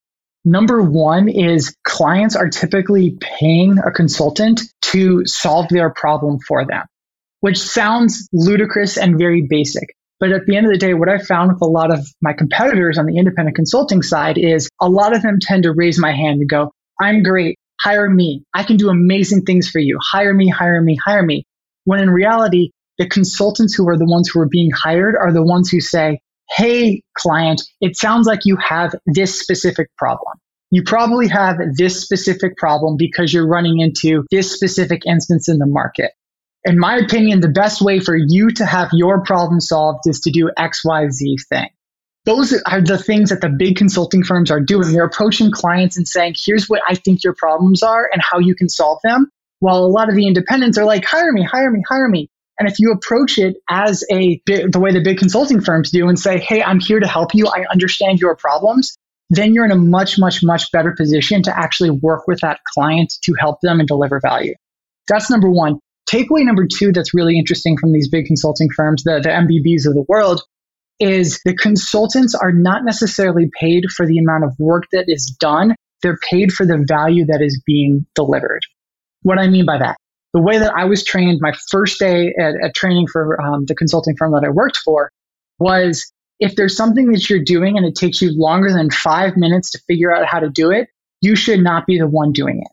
Number 0.44 0.80
one 0.80 1.28
is 1.28 1.76
clients 1.84 2.34
are 2.34 2.48
typically 2.48 3.18
paying 3.20 3.78
a 3.78 3.90
consultant 3.90 4.62
to 4.82 5.26
solve 5.26 5.68
their 5.68 5.90
problem 5.90 6.38
for 6.48 6.64
them, 6.64 6.84
which 7.40 7.58
sounds 7.58 8.26
ludicrous 8.32 8.96
and 8.96 9.18
very 9.18 9.46
basic. 9.48 9.94
But 10.18 10.32
at 10.32 10.46
the 10.46 10.56
end 10.56 10.66
of 10.66 10.72
the 10.72 10.78
day, 10.78 10.94
what 10.94 11.10
I 11.10 11.18
found 11.18 11.52
with 11.52 11.62
a 11.62 11.66
lot 11.66 11.92
of 11.92 12.06
my 12.22 12.32
competitors 12.32 12.98
on 12.98 13.06
the 13.06 13.18
independent 13.18 13.54
consulting 13.54 14.02
side 14.02 14.38
is 14.38 14.68
a 14.80 14.88
lot 14.88 15.14
of 15.14 15.22
them 15.22 15.38
tend 15.40 15.64
to 15.64 15.72
raise 15.72 15.98
my 15.98 16.12
hand 16.12 16.40
and 16.40 16.48
go, 16.48 16.72
I'm 17.00 17.22
great. 17.22 17.56
Hire 17.82 18.08
me. 18.08 18.42
I 18.54 18.62
can 18.62 18.76
do 18.76 18.90
amazing 18.90 19.42
things 19.42 19.68
for 19.68 19.78
you. 19.78 19.98
Hire 20.02 20.34
me, 20.34 20.48
hire 20.48 20.80
me, 20.80 20.98
hire 21.02 21.22
me. 21.22 21.44
When 21.84 22.00
in 22.00 22.10
reality, 22.10 22.70
the 23.00 23.08
consultants 23.08 23.74
who 23.74 23.88
are 23.88 23.96
the 23.96 24.04
ones 24.04 24.28
who 24.28 24.40
are 24.40 24.48
being 24.48 24.70
hired 24.70 25.16
are 25.16 25.32
the 25.32 25.42
ones 25.42 25.70
who 25.70 25.80
say, 25.80 26.20
Hey, 26.50 27.02
client, 27.16 27.62
it 27.80 27.96
sounds 27.96 28.26
like 28.26 28.40
you 28.44 28.56
have 28.56 28.94
this 29.06 29.40
specific 29.40 29.88
problem. 29.96 30.34
You 30.70 30.82
probably 30.82 31.26
have 31.28 31.56
this 31.78 32.02
specific 32.02 32.58
problem 32.58 32.96
because 32.98 33.32
you're 33.32 33.48
running 33.48 33.80
into 33.80 34.24
this 34.30 34.52
specific 34.52 35.06
instance 35.06 35.48
in 35.48 35.56
the 35.56 35.66
market. 35.66 36.10
In 36.64 36.78
my 36.78 36.96
opinion, 36.96 37.40
the 37.40 37.48
best 37.48 37.80
way 37.80 38.00
for 38.00 38.14
you 38.14 38.50
to 38.50 38.66
have 38.66 38.90
your 38.92 39.24
problem 39.24 39.60
solved 39.60 40.00
is 40.04 40.20
to 40.20 40.30
do 40.30 40.50
XYZ 40.58 41.36
thing. 41.48 41.70
Those 42.26 42.52
are 42.66 42.82
the 42.82 42.98
things 42.98 43.30
that 43.30 43.40
the 43.40 43.48
big 43.48 43.76
consulting 43.76 44.24
firms 44.24 44.50
are 44.50 44.60
doing. 44.60 44.92
They're 44.92 45.06
approaching 45.06 45.50
clients 45.50 45.96
and 45.96 46.06
saying, 46.06 46.34
here's 46.44 46.68
what 46.68 46.82
I 46.86 46.96
think 46.96 47.24
your 47.24 47.34
problems 47.34 47.82
are 47.82 48.10
and 48.12 48.20
how 48.20 48.40
you 48.40 48.54
can 48.54 48.68
solve 48.68 48.98
them. 49.02 49.30
While 49.60 49.78
a 49.78 49.88
lot 49.88 50.10
of 50.10 50.16
the 50.16 50.26
independents 50.26 50.76
are 50.76 50.84
like, 50.84 51.06
hire 51.06 51.32
me, 51.32 51.42
hire 51.42 51.70
me, 51.70 51.82
hire 51.88 52.08
me. 52.08 52.28
And 52.60 52.68
if 52.68 52.78
you 52.78 52.92
approach 52.92 53.38
it 53.38 53.56
as 53.70 54.04
a 54.12 54.40
the 54.46 54.78
way 54.78 54.92
the 54.92 55.00
big 55.02 55.16
consulting 55.16 55.62
firms 55.62 55.90
do 55.90 56.08
and 56.08 56.18
say, 56.18 56.38
"Hey, 56.38 56.62
I'm 56.62 56.78
here 56.78 57.00
to 57.00 57.06
help 57.06 57.34
you. 57.34 57.46
I 57.46 57.64
understand 57.72 58.20
your 58.20 58.36
problems." 58.36 58.94
Then 59.30 59.54
you're 59.54 59.64
in 59.64 59.70
a 59.70 59.76
much, 59.76 60.18
much, 60.18 60.42
much 60.42 60.70
better 60.70 60.92
position 60.92 61.42
to 61.44 61.56
actually 61.56 61.90
work 61.90 62.28
with 62.28 62.40
that 62.40 62.60
client 62.74 63.14
to 63.22 63.32
help 63.38 63.60
them 63.62 63.78
and 63.78 63.88
deliver 63.88 64.20
value. 64.20 64.54
That's 65.08 65.30
number 65.30 65.48
one. 65.48 65.78
Takeaway 66.10 66.44
number 66.44 66.66
two 66.66 66.92
that's 66.92 67.14
really 67.14 67.38
interesting 67.38 67.78
from 67.78 67.92
these 67.92 68.08
big 68.08 68.26
consulting 68.26 68.68
firms, 68.74 69.04
the, 69.04 69.20
the 69.22 69.30
MBBs 69.30 69.86
of 69.86 69.94
the 69.94 70.04
world, 70.08 70.42
is 70.98 71.40
the 71.44 71.54
consultants 71.54 72.34
are 72.34 72.52
not 72.52 72.84
necessarily 72.84 73.48
paid 73.58 73.84
for 73.96 74.06
the 74.06 74.18
amount 74.18 74.44
of 74.44 74.52
work 74.58 74.84
that 74.92 75.04
is 75.06 75.34
done. 75.40 75.76
They're 76.02 76.18
paid 76.28 76.52
for 76.52 76.66
the 76.66 76.84
value 76.86 77.26
that 77.26 77.40
is 77.40 77.62
being 77.64 78.06
delivered. 78.14 78.60
What 79.22 79.38
I 79.38 79.48
mean 79.48 79.64
by 79.64 79.78
that, 79.78 79.96
the 80.32 80.40
way 80.40 80.58
that 80.58 80.72
I 80.74 80.84
was 80.84 81.04
trained 81.04 81.40
my 81.40 81.52
first 81.70 81.98
day 81.98 82.32
at, 82.38 82.54
at 82.62 82.74
training 82.74 83.06
for 83.08 83.40
um, 83.40 83.66
the 83.66 83.74
consulting 83.74 84.16
firm 84.16 84.32
that 84.32 84.44
I 84.44 84.50
worked 84.50 84.76
for 84.78 85.10
was 85.58 86.12
if 86.38 86.56
there's 86.56 86.76
something 86.76 87.12
that 87.12 87.28
you're 87.28 87.42
doing 87.42 87.76
and 87.76 87.86
it 87.86 87.94
takes 87.94 88.22
you 88.22 88.32
longer 88.32 88.72
than 88.72 88.90
five 88.90 89.36
minutes 89.36 89.70
to 89.70 89.78
figure 89.86 90.14
out 90.14 90.26
how 90.26 90.38
to 90.38 90.48
do 90.48 90.70
it, 90.70 90.88
you 91.20 91.36
should 91.36 91.60
not 91.60 91.86
be 91.86 91.98
the 91.98 92.06
one 92.06 92.32
doing 92.32 92.60
it. 92.62 92.68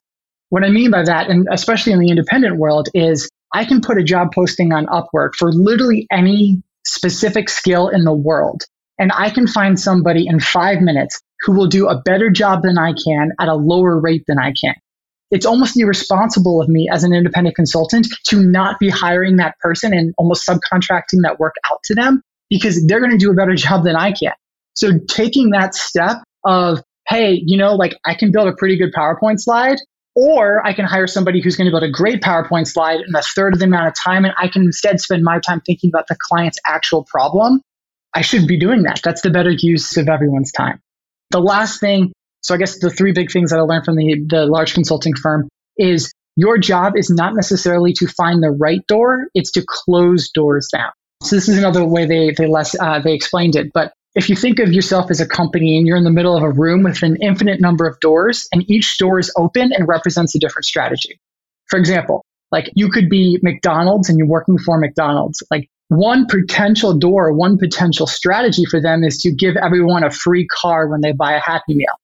What 0.50 0.64
I 0.64 0.70
mean 0.70 0.92
by 0.92 1.04
that, 1.04 1.30
and 1.30 1.48
especially 1.52 1.92
in 1.92 2.00
the 2.00 2.10
independent 2.10 2.58
world, 2.58 2.88
is 2.94 3.30
I 3.54 3.66
can 3.66 3.82
put 3.82 3.98
a 3.98 4.04
job 4.04 4.32
posting 4.34 4.72
on 4.72 4.86
Upwork 4.86 5.36
for 5.36 5.52
literally 5.52 6.08
any 6.12 6.62
specific 6.86 7.50
skill 7.50 7.90
in 7.90 8.06
the 8.06 8.14
world. 8.14 8.64
And 8.98 9.12
I 9.14 9.30
can 9.30 9.48
find 9.48 9.78
somebody 9.78 10.26
in 10.26 10.40
five 10.40 10.80
minutes 10.80 11.20
who 11.42 11.52
will 11.52 11.68
do 11.68 11.88
a 11.88 12.02
better 12.02 12.30
job 12.30 12.64
than 12.64 12.78
I 12.78 12.94
can 12.94 13.32
at 13.40 13.50
a 13.50 13.56
lower 13.56 14.00
rate 14.00 14.24
than 14.28 14.40
I 14.40 14.54
can 14.54 14.76
it's 15.32 15.46
almost 15.46 15.78
irresponsible 15.80 16.62
of 16.62 16.70
me 16.70 16.88
as 16.92 17.04
an 17.04 17.14
independent 17.14 17.56
consultant 17.56 18.08
to 18.26 18.42
not 18.42 18.80
be 18.80 18.90
hiring 18.90 19.38
that 19.38 19.58
person 19.60 19.94
and 19.94 20.14
almost 20.18 20.48
subcontracting 20.48 21.22
that 21.24 21.40
work 21.40 21.56
out 21.70 21.80
to 21.86 21.96
them 21.96 22.22
because 22.50 22.86
they're 22.88 23.00
going 23.00 23.12
to 23.12 23.18
do 23.18 23.32
a 23.32 23.34
better 23.34 23.56
job 23.56 23.84
than 23.84 23.96
I 23.96 24.12
can. 24.12 24.34
So 24.76 24.92
taking 25.08 25.50
that 25.52 25.76
step 25.76 26.18
of, 26.44 26.82
hey, 27.08 27.42
you 27.46 27.58
know, 27.58 27.76
like 27.76 27.98
I 28.06 28.14
can 28.14 28.32
build 28.32 28.48
a 28.48 28.54
pretty 28.54 28.78
good 28.78 28.94
PowerPoint 28.94 29.40
slide, 29.40 29.80
or 30.16 30.66
I 30.66 30.74
can 30.74 30.86
hire 30.86 31.08
somebody 31.08 31.42
who's 31.42 31.56
going 31.56 31.66
to 31.66 31.72
build 31.72 31.84
a 31.84 31.92
great 31.92 32.22
PowerPoint 32.22 32.68
slide 32.68 33.02
in 33.02 33.16
a 33.16 33.22
third 33.22 33.54
of 33.54 33.60
the 33.60 33.66
amount 33.66 33.88
of 33.88 33.94
time, 33.96 34.24
and 34.24 34.34
I 34.38 34.48
can 34.48 34.64
instead 34.64 35.00
spend 35.00 35.24
my 35.24 35.40
time 35.40 35.62
thinking 35.62 35.90
about 35.90 36.08
the 36.08 36.18
client's 36.20 36.60
actual 36.66 37.04
problem. 37.04 37.62
I 38.14 38.22
should 38.22 38.48
be 38.48 38.58
doing 38.58 38.84
that. 38.84 39.02
That's 39.04 39.22
the 39.22 39.30
better 39.30 39.52
use 39.52 39.96
of 39.98 40.10
everyone's 40.10 40.52
time. 40.52 40.80
The 41.32 41.42
last 41.42 41.80
thing 41.80 42.14
so 42.48 42.56
I 42.56 42.58
guess 42.58 42.80
the 42.80 42.90
three 42.90 43.12
big 43.12 43.30
things 43.30 43.52
that 43.52 43.60
I 43.60 43.64
learned 43.64 43.84
from 43.84 43.98
the, 43.98 44.24
the 44.26 44.46
large 44.46 44.74
consulting 44.74 45.14
firm 45.14 45.50
is 45.78 46.14
your 46.38 46.58
job 46.58 46.96
is 46.96 47.10
not 47.10 47.36
necessarily 47.36 47.92
to 47.94 48.08
find 48.08 48.42
the 48.42 48.52
right 48.52 48.80
door, 48.88 49.28
it's 49.34 49.52
to 49.52 49.66
close 49.68 50.30
doors 50.30 50.70
down. 50.72 50.92
So 51.24 51.36
this 51.36 51.50
is 51.50 51.58
another 51.58 51.84
way 51.84 52.06
they, 52.06 52.32
they 52.32 52.48
less, 52.48 52.74
uh, 52.80 53.02
they 53.02 53.14
explained 53.14 53.58
it. 53.58 53.74
But 53.74 53.92
if 54.16 54.30
you 54.30 54.38
think 54.38 54.60
of 54.60 54.72
yourself 54.72 55.12
as 55.12 55.20
a 55.20 55.28
company 55.28 55.78
and 55.78 55.86
you're 55.86 55.98
in 55.98 56.06
the 56.06 56.10
middle 56.10 56.38
of 56.38 56.44
a 56.44 56.50
room 56.50 56.84
with 56.84 57.04
an 57.04 57.18
infinite 57.22 57.60
number 57.60 57.86
of 57.86 58.00
doors 58.00 58.48
and 58.54 58.64
each 58.72 58.98
door 58.98 59.20
is 59.20 59.30
open 59.36 59.74
and 59.74 59.86
represents 59.86 60.34
a 60.34 60.40
different 60.40 60.64
strategy. 60.64 61.20
For 61.66 61.78
example, 61.78 62.24
like 62.50 62.72
you 62.76 62.90
could 62.90 63.10
be 63.10 63.40
McDonald's 63.44 64.08
and 64.08 64.18
you're 64.18 64.26
working 64.26 64.58
for 64.58 64.80
McDonald's. 64.80 65.44
Like 65.52 65.68
one 65.90 66.28
potential 66.28 66.98
door, 66.98 67.34
one 67.34 67.58
potential 67.58 68.08
strategy 68.08 68.64
for 68.64 68.80
them 68.80 69.04
is 69.04 69.18
to 69.24 69.32
give 69.32 69.58
everyone 69.58 70.06
a 70.06 70.12
free 70.12 70.48
car 70.48 70.88
when 70.88 71.02
they 71.02 71.12
buy 71.12 71.34
a 71.34 71.42
Happy 71.42 71.76
Meal. 71.76 71.96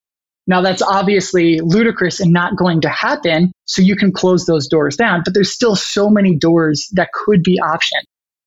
Now 0.45 0.62
that's 0.62 0.81
obviously 0.81 1.59
ludicrous 1.62 2.19
and 2.19 2.33
not 2.33 2.57
going 2.57 2.81
to 2.81 2.89
happen. 2.89 3.53
So 3.65 3.81
you 3.81 3.95
can 3.95 4.12
close 4.12 4.45
those 4.45 4.67
doors 4.67 4.97
down, 4.97 5.21
but 5.23 5.33
there's 5.33 5.51
still 5.51 5.75
so 5.75 6.09
many 6.09 6.35
doors 6.35 6.89
that 6.93 7.12
could 7.13 7.43
be 7.43 7.59
optioned. 7.59 8.03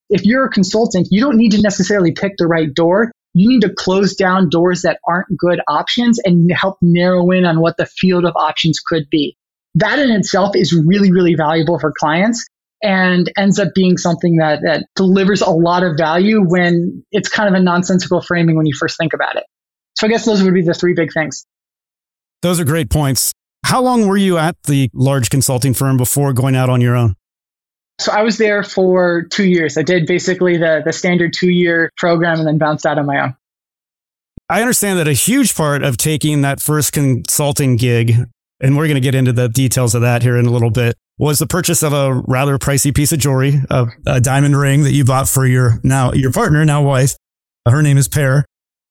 If 0.09 0.23
you're 0.23 0.45
a 0.45 0.49
consultant, 0.49 1.07
you 1.11 1.19
don't 1.19 1.37
need 1.37 1.51
to 1.51 1.61
necessarily 1.61 2.11
pick 2.11 2.33
the 2.37 2.47
right 2.47 2.73
door. 2.73 3.11
You 3.33 3.49
need 3.49 3.61
to 3.61 3.73
close 3.73 4.15
down 4.15 4.49
doors 4.49 4.83
that 4.83 4.99
aren't 5.07 5.37
good 5.37 5.59
options 5.67 6.19
and 6.23 6.51
help 6.51 6.77
narrow 6.81 7.29
in 7.31 7.45
on 7.45 7.59
what 7.59 7.77
the 7.77 7.85
field 7.85 8.25
of 8.25 8.35
options 8.35 8.79
could 8.79 9.09
be. 9.09 9.35
That 9.75 9.99
in 9.99 10.11
itself 10.11 10.55
is 10.55 10.73
really, 10.73 11.11
really 11.11 11.35
valuable 11.35 11.77
for 11.77 11.93
clients 11.99 12.45
and 12.81 13.31
ends 13.37 13.59
up 13.59 13.69
being 13.73 13.97
something 13.97 14.37
that, 14.37 14.61
that 14.63 14.85
delivers 14.95 15.41
a 15.41 15.49
lot 15.49 15.83
of 15.83 15.97
value 15.97 16.41
when 16.41 17.03
it's 17.11 17.29
kind 17.29 17.49
of 17.49 17.59
a 17.59 17.63
nonsensical 17.63 18.21
framing 18.21 18.55
when 18.55 18.65
you 18.65 18.73
first 18.75 18.97
think 18.97 19.13
about 19.13 19.35
it. 19.35 19.43
So 19.95 20.07
I 20.07 20.09
guess 20.09 20.25
those 20.25 20.43
would 20.43 20.53
be 20.53 20.61
the 20.61 20.73
three 20.73 20.93
big 20.93 21.11
things. 21.11 21.45
Those 22.41 22.59
are 22.59 22.65
great 22.65 22.89
points. 22.89 23.33
How 23.65 23.81
long 23.81 24.07
were 24.07 24.17
you 24.17 24.37
at 24.37 24.55
the 24.63 24.89
large 24.93 25.29
consulting 25.29 25.73
firm 25.73 25.97
before 25.97 26.33
going 26.33 26.55
out 26.55 26.69
on 26.69 26.81
your 26.81 26.95
own? 26.95 27.15
So 27.99 28.11
I 28.11 28.21
was 28.21 28.37
there 28.37 28.63
for 28.63 29.23
two 29.23 29.45
years. 29.45 29.77
I 29.77 29.81
did 29.81 30.05
basically 30.05 30.57
the, 30.57 30.81
the 30.85 30.93
standard 30.93 31.33
two 31.33 31.49
year 31.49 31.91
program 31.97 32.39
and 32.39 32.47
then 32.47 32.57
bounced 32.57 32.85
out 32.85 32.99
on 32.99 33.07
my 33.07 33.19
own. 33.19 33.35
I 34.49 34.61
understand 34.61 34.99
that 34.99 35.07
a 35.07 35.13
huge 35.13 35.55
part 35.55 35.83
of 35.83 35.97
taking 35.97 36.41
that 36.41 36.61
first 36.61 36.93
consulting 36.93 37.75
gig, 37.75 38.15
and 38.61 38.77
we're 38.77 38.85
going 38.85 38.95
to 38.95 39.01
get 39.01 39.15
into 39.15 39.33
the 39.33 39.49
details 39.49 39.93
of 39.93 40.01
that 40.01 40.21
here 40.21 40.37
in 40.37 40.45
a 40.45 40.51
little 40.51 40.69
bit, 40.69 40.95
was 41.17 41.39
the 41.39 41.47
purchase 41.47 41.83
of 41.83 41.91
a 41.91 42.13
rather 42.27 42.57
pricey 42.57 42.95
piece 42.95 43.11
of 43.11 43.19
jewelry, 43.19 43.55
a, 43.69 43.87
a 44.05 44.21
diamond 44.21 44.55
ring 44.55 44.83
that 44.83 44.93
you 44.93 45.03
bought 45.03 45.27
for 45.27 45.45
your 45.45 45.79
now 45.83 46.13
your 46.13 46.31
partner, 46.31 46.63
now 46.63 46.83
wife. 46.83 47.15
Her 47.67 47.81
name 47.81 47.97
is 47.97 48.07
Pear. 48.07 48.45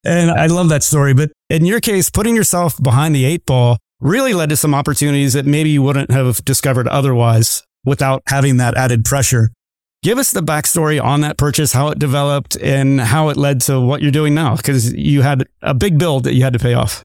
And 0.06 0.30
I 0.30 0.46
love 0.46 0.68
that 0.68 0.82
story. 0.82 1.14
But 1.14 1.32
in 1.50 1.64
your 1.64 1.80
case, 1.80 2.10
putting 2.10 2.36
yourself 2.36 2.80
behind 2.82 3.14
the 3.14 3.24
eight 3.24 3.44
ball 3.44 3.78
really 4.00 4.34
led 4.34 4.50
to 4.50 4.56
some 4.56 4.74
opportunities 4.74 5.32
that 5.32 5.46
maybe 5.46 5.70
you 5.70 5.82
wouldn't 5.82 6.10
have 6.10 6.44
discovered 6.44 6.86
otherwise 6.88 7.64
without 7.84 8.22
having 8.28 8.58
that 8.58 8.76
added 8.76 9.04
pressure. 9.04 9.50
Give 10.02 10.18
us 10.18 10.30
the 10.30 10.42
backstory 10.42 11.02
on 11.02 11.22
that 11.22 11.36
purchase, 11.36 11.72
how 11.72 11.88
it 11.88 11.98
developed, 11.98 12.56
and 12.56 13.00
how 13.00 13.30
it 13.30 13.36
led 13.36 13.60
to 13.62 13.80
what 13.80 14.02
you're 14.02 14.12
doing 14.12 14.34
now, 14.34 14.54
because 14.54 14.92
you 14.92 15.22
had 15.22 15.48
a 15.62 15.74
big 15.74 15.98
bill 15.98 16.20
that 16.20 16.34
you 16.34 16.44
had 16.44 16.52
to 16.52 16.58
pay 16.58 16.74
off. 16.74 17.02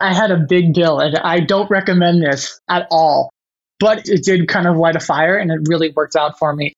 I 0.00 0.12
had 0.12 0.30
a 0.30 0.36
big 0.36 0.74
bill, 0.74 1.00
and 1.00 1.16
I 1.18 1.40
don't 1.40 1.70
recommend 1.70 2.22
this 2.22 2.60
at 2.68 2.86
all, 2.90 3.30
but 3.78 4.06
it 4.08 4.24
did 4.24 4.48
kind 4.48 4.66
of 4.66 4.76
light 4.76 4.96
a 4.96 5.00
fire, 5.00 5.38
and 5.38 5.50
it 5.50 5.60
really 5.68 5.92
worked 5.96 6.16
out 6.16 6.38
for 6.38 6.54
me. 6.54 6.74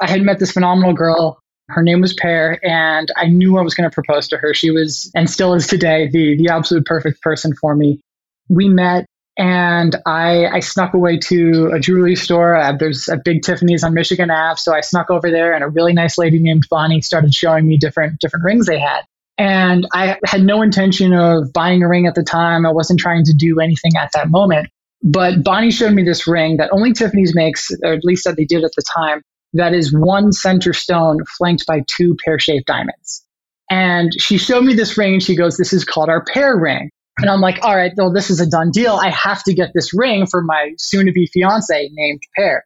I 0.00 0.08
had 0.08 0.22
met 0.22 0.38
this 0.38 0.52
phenomenal 0.52 0.94
girl. 0.94 1.38
Her 1.70 1.82
name 1.82 2.00
was 2.00 2.12
Pear, 2.14 2.58
and 2.64 3.10
I 3.16 3.26
knew 3.26 3.58
I 3.58 3.62
was 3.62 3.74
going 3.74 3.88
to 3.88 3.94
propose 3.94 4.28
to 4.28 4.36
her. 4.36 4.52
She 4.54 4.70
was, 4.70 5.10
and 5.14 5.30
still 5.30 5.54
is 5.54 5.66
today, 5.66 6.08
the, 6.08 6.36
the 6.36 6.48
absolute 6.52 6.84
perfect 6.86 7.22
person 7.22 7.54
for 7.54 7.74
me. 7.74 8.00
We 8.48 8.68
met 8.68 9.06
and 9.40 9.96
I, 10.04 10.46
I 10.48 10.60
snuck 10.60 10.92
away 10.92 11.16
to 11.18 11.70
a 11.72 11.80
jewelry 11.80 12.14
store. 12.14 12.56
Uh, 12.56 12.76
there's 12.76 13.08
a 13.08 13.16
big 13.16 13.42
Tiffany's 13.42 13.82
on 13.82 13.94
Michigan 13.94 14.30
Ave, 14.30 14.58
so 14.58 14.74
I 14.74 14.82
snuck 14.82 15.10
over 15.10 15.30
there, 15.30 15.54
and 15.54 15.64
a 15.64 15.68
really 15.68 15.94
nice 15.94 16.18
lady 16.18 16.38
named 16.38 16.66
Bonnie 16.68 17.00
started 17.00 17.32
showing 17.32 17.66
me 17.66 17.78
different 17.78 18.20
different 18.20 18.44
rings 18.44 18.66
they 18.66 18.78
had. 18.78 19.00
And 19.38 19.86
I 19.94 20.18
had 20.26 20.42
no 20.42 20.60
intention 20.60 21.14
of 21.14 21.54
buying 21.54 21.82
a 21.82 21.88
ring 21.88 22.06
at 22.06 22.14
the 22.14 22.22
time. 22.22 22.66
I 22.66 22.70
wasn't 22.70 23.00
trying 23.00 23.24
to 23.24 23.32
do 23.32 23.60
anything 23.60 23.92
at 23.96 24.10
that 24.12 24.28
moment. 24.28 24.68
But 25.02 25.42
Bonnie 25.42 25.70
showed 25.70 25.94
me 25.94 26.02
this 26.02 26.26
ring 26.26 26.58
that 26.58 26.68
only 26.72 26.92
Tiffany's 26.92 27.34
makes, 27.34 27.70
or 27.82 27.94
at 27.94 28.04
least 28.04 28.24
that 28.24 28.36
they 28.36 28.44
did 28.44 28.64
at 28.64 28.72
the 28.76 28.82
time, 28.94 29.22
that 29.54 29.74
is 29.74 29.92
one 29.92 30.32
center 30.32 30.72
stone 30.72 31.18
flanked 31.38 31.66
by 31.66 31.84
two 31.86 32.16
pear 32.24 32.38
shaped 32.38 32.66
diamonds. 32.66 33.24
And 33.70 34.12
she 34.18 34.38
showed 34.38 34.64
me 34.64 34.74
this 34.74 34.98
ring 34.98 35.14
and 35.14 35.22
she 35.22 35.36
goes, 35.36 35.56
This 35.56 35.72
is 35.72 35.84
called 35.84 36.08
our 36.08 36.24
pear 36.24 36.56
ring. 36.56 36.90
And 37.18 37.28
I'm 37.28 37.40
like, 37.40 37.58
all 37.62 37.76
right, 37.76 37.92
well, 37.96 38.12
this 38.12 38.30
is 38.30 38.40
a 38.40 38.46
done 38.46 38.70
deal. 38.70 38.94
I 38.94 39.10
have 39.10 39.42
to 39.44 39.54
get 39.54 39.72
this 39.74 39.92
ring 39.92 40.26
for 40.26 40.42
my 40.42 40.72
soon 40.78 41.06
to 41.06 41.12
be 41.12 41.26
fiance 41.26 41.90
named 41.92 42.22
Pear. 42.36 42.64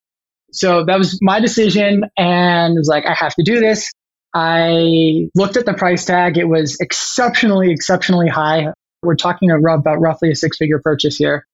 So 0.53 0.85
that 0.85 0.97
was 0.97 1.19
my 1.21 1.41
decision 1.41 2.05
and 2.17 2.77
it 2.77 2.79
was 2.79 2.89
like, 2.89 3.07
I 3.07 3.15
have 3.15 3.35
to 3.35 3.43
do 3.43 3.59
this. 3.59 3.91
I 4.33 5.29
looked 5.35 5.57
at 5.57 5.67
the 5.67 5.75
price 5.75 6.05
tag. 6.05 6.39
It 6.39 6.49
was 6.49 6.79
exceptionally, 6.81 7.73
exceptionally 7.73 8.29
high. 8.29 8.69
We're 9.03 9.17
talking 9.17 9.51
about 9.51 10.01
roughly 10.01 10.31
a 10.31 10.37
six 10.37 10.57
figure 10.57 10.81
purchase 10.81 11.17
here. 11.17 11.47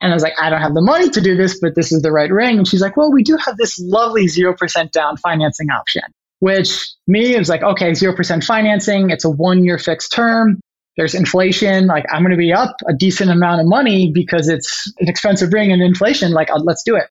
And 0.00 0.12
I 0.12 0.14
was 0.14 0.22
like, 0.22 0.34
I 0.40 0.50
don't 0.50 0.60
have 0.60 0.74
the 0.74 0.82
money 0.82 1.08
to 1.10 1.20
do 1.20 1.36
this, 1.36 1.58
but 1.60 1.74
this 1.74 1.90
is 1.90 2.02
the 2.02 2.12
right 2.12 2.30
ring. 2.30 2.58
And 2.58 2.68
she's 2.68 2.82
like, 2.82 2.96
well, 2.96 3.10
we 3.10 3.22
do 3.22 3.36
have 3.36 3.56
this 3.56 3.78
lovely 3.78 4.26
0% 4.26 4.90
down 4.90 5.16
financing 5.16 5.70
option, 5.70 6.02
which 6.40 6.88
me 7.06 7.36
was 7.36 7.48
like, 7.48 7.62
okay, 7.62 7.92
0% 7.92 8.44
financing. 8.44 9.10
It's 9.10 9.24
a 9.24 9.30
one 9.30 9.64
year 9.64 9.78
fixed 9.78 10.12
term 10.12 10.60
there's 10.96 11.14
inflation. 11.14 11.86
Like 11.86 12.06
I'm 12.10 12.22
going 12.22 12.32
to 12.32 12.38
be 12.38 12.52
up 12.52 12.76
a 12.88 12.94
decent 12.94 13.30
amount 13.30 13.60
of 13.60 13.66
money 13.66 14.10
because 14.12 14.48
it's 14.48 14.92
an 14.98 15.08
expensive 15.08 15.52
ring 15.52 15.72
and 15.72 15.82
inflation. 15.82 16.32
Like 16.32 16.50
uh, 16.50 16.58
let's 16.58 16.82
do 16.82 16.96
it. 16.96 17.08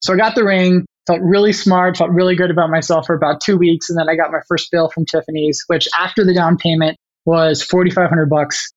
So 0.00 0.12
I 0.12 0.16
got 0.16 0.34
the 0.34 0.44
ring, 0.44 0.86
felt 1.06 1.20
really 1.22 1.52
smart, 1.52 1.96
felt 1.96 2.10
really 2.10 2.36
good 2.36 2.50
about 2.50 2.70
myself 2.70 3.06
for 3.06 3.14
about 3.14 3.40
two 3.40 3.56
weeks. 3.56 3.90
And 3.90 3.98
then 3.98 4.08
I 4.08 4.16
got 4.16 4.30
my 4.30 4.40
first 4.48 4.70
bill 4.70 4.90
from 4.90 5.06
Tiffany's, 5.06 5.64
which 5.66 5.88
after 5.98 6.24
the 6.24 6.34
down 6.34 6.56
payment 6.56 6.96
was 7.24 7.62
4,500 7.62 8.28
bucks. 8.28 8.70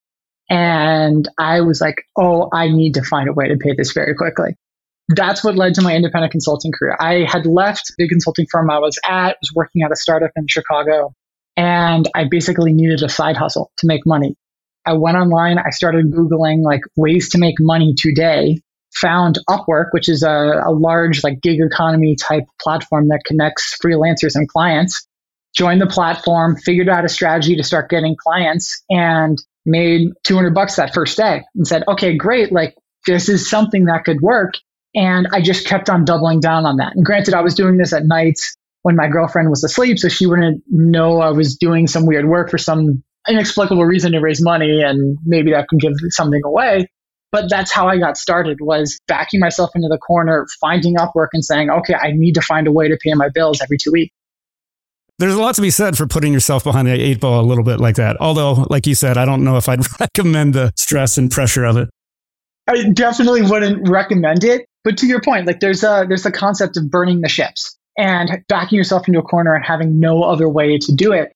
And 0.51 1.29
I 1.39 1.61
was 1.61 1.79
like, 1.79 2.03
oh, 2.17 2.49
I 2.51 2.67
need 2.67 2.95
to 2.95 3.03
find 3.03 3.29
a 3.29 3.33
way 3.33 3.47
to 3.47 3.55
pay 3.55 3.73
this 3.73 3.93
very 3.93 4.13
quickly. 4.13 4.57
That's 5.07 5.45
what 5.45 5.55
led 5.55 5.75
to 5.75 5.81
my 5.81 5.95
independent 5.95 6.33
consulting 6.33 6.73
career. 6.73 6.97
I 6.99 7.25
had 7.25 7.45
left 7.45 7.93
the 7.97 8.07
consulting 8.07 8.45
firm 8.51 8.69
I 8.69 8.79
was 8.79 8.99
at, 9.07 9.37
was 9.41 9.53
working 9.55 9.83
at 9.83 9.93
a 9.93 9.95
startup 9.95 10.31
in 10.35 10.47
Chicago, 10.47 11.13
and 11.55 12.07
I 12.13 12.25
basically 12.29 12.73
needed 12.73 13.01
a 13.01 13.07
side 13.07 13.37
hustle 13.37 13.71
to 13.77 13.87
make 13.87 14.05
money. 14.05 14.35
I 14.85 14.93
went 14.93 15.15
online, 15.15 15.57
I 15.57 15.69
started 15.69 16.11
Googling 16.11 16.63
like 16.63 16.81
ways 16.97 17.29
to 17.29 17.37
make 17.37 17.55
money 17.59 17.93
today, 17.97 18.59
found 18.93 19.39
Upwork, 19.49 19.87
which 19.91 20.09
is 20.09 20.21
a, 20.21 20.61
a 20.65 20.71
large 20.71 21.23
like 21.23 21.39
gig 21.41 21.59
economy 21.61 22.17
type 22.17 22.43
platform 22.61 23.07
that 23.07 23.21
connects 23.25 23.77
freelancers 23.81 24.35
and 24.35 24.49
clients. 24.49 25.07
Joined 25.55 25.81
the 25.81 25.87
platform, 25.87 26.57
figured 26.57 26.89
out 26.89 27.05
a 27.05 27.09
strategy 27.09 27.55
to 27.55 27.63
start 27.63 27.89
getting 27.89 28.15
clients 28.21 28.83
and 28.89 29.41
made 29.65 30.09
200 30.23 30.53
bucks 30.53 30.75
that 30.75 30.93
first 30.93 31.17
day 31.17 31.43
and 31.55 31.67
said, 31.67 31.83
okay, 31.87 32.15
great. 32.15 32.51
Like 32.51 32.75
this 33.05 33.29
is 33.29 33.49
something 33.49 33.85
that 33.85 34.05
could 34.05 34.21
work. 34.21 34.53
And 34.93 35.27
I 35.31 35.41
just 35.41 35.65
kept 35.65 35.89
on 35.89 36.05
doubling 36.05 36.39
down 36.39 36.65
on 36.65 36.77
that. 36.77 36.95
And 36.95 37.05
granted, 37.05 37.33
I 37.33 37.41
was 37.41 37.55
doing 37.55 37.77
this 37.77 37.93
at 37.93 38.05
nights 38.05 38.55
when 38.81 38.95
my 38.95 39.07
girlfriend 39.07 39.49
was 39.49 39.63
asleep, 39.63 39.99
so 39.99 40.09
she 40.09 40.25
wouldn't 40.25 40.63
know 40.67 41.21
I 41.21 41.29
was 41.29 41.55
doing 41.55 41.87
some 41.87 42.05
weird 42.05 42.27
work 42.27 42.49
for 42.49 42.57
some 42.57 43.03
inexplicable 43.27 43.85
reason 43.85 44.13
to 44.13 44.19
raise 44.19 44.41
money 44.41 44.81
and 44.81 45.17
maybe 45.23 45.51
that 45.51 45.69
can 45.69 45.77
give 45.77 45.93
something 46.09 46.41
away. 46.43 46.87
But 47.31 47.49
that's 47.49 47.71
how 47.71 47.87
I 47.87 47.97
got 47.97 48.17
started 48.17 48.57
was 48.59 48.99
backing 49.07 49.39
myself 49.39 49.69
into 49.75 49.87
the 49.87 49.97
corner, 49.97 50.47
finding 50.59 50.95
Upwork 50.95 51.29
and 51.31 51.45
saying, 51.45 51.69
okay, 51.69 51.93
I 51.93 52.11
need 52.11 52.33
to 52.33 52.41
find 52.41 52.67
a 52.67 52.71
way 52.71 52.89
to 52.89 52.97
pay 53.01 53.13
my 53.13 53.29
bills 53.29 53.61
every 53.61 53.77
two 53.77 53.91
weeks. 53.91 54.13
There's 55.19 55.35
a 55.35 55.39
lot 55.39 55.55
to 55.55 55.61
be 55.61 55.69
said 55.69 55.97
for 55.97 56.07
putting 56.07 56.33
yourself 56.33 56.63
behind 56.63 56.87
the 56.87 56.93
eight 56.93 57.19
ball 57.19 57.41
a 57.41 57.45
little 57.45 57.63
bit 57.63 57.79
like 57.79 57.95
that. 57.95 58.17
Although, 58.19 58.65
like 58.69 58.87
you 58.87 58.95
said, 58.95 59.17
I 59.17 59.25
don't 59.25 59.43
know 59.43 59.57
if 59.57 59.69
I'd 59.69 59.81
recommend 59.99 60.53
the 60.53 60.71
stress 60.75 61.17
and 61.17 61.29
pressure 61.29 61.63
of 61.63 61.77
it. 61.77 61.89
I 62.67 62.89
definitely 62.89 63.41
wouldn't 63.41 63.87
recommend 63.87 64.43
it. 64.43 64.65
But 64.83 64.97
to 64.97 65.05
your 65.05 65.21
point, 65.21 65.45
like 65.45 65.59
there's 65.59 65.83
a 65.83 66.05
there's 66.07 66.23
the 66.23 66.31
concept 66.31 66.75
of 66.77 66.89
burning 66.89 67.21
the 67.21 67.29
ships 67.29 67.77
and 67.97 68.43
backing 68.47 68.77
yourself 68.77 69.07
into 69.07 69.19
a 69.19 69.23
corner 69.23 69.53
and 69.53 69.63
having 69.63 69.99
no 69.99 70.23
other 70.23 70.49
way 70.49 70.77
to 70.77 70.91
do 70.91 71.11
it. 71.11 71.31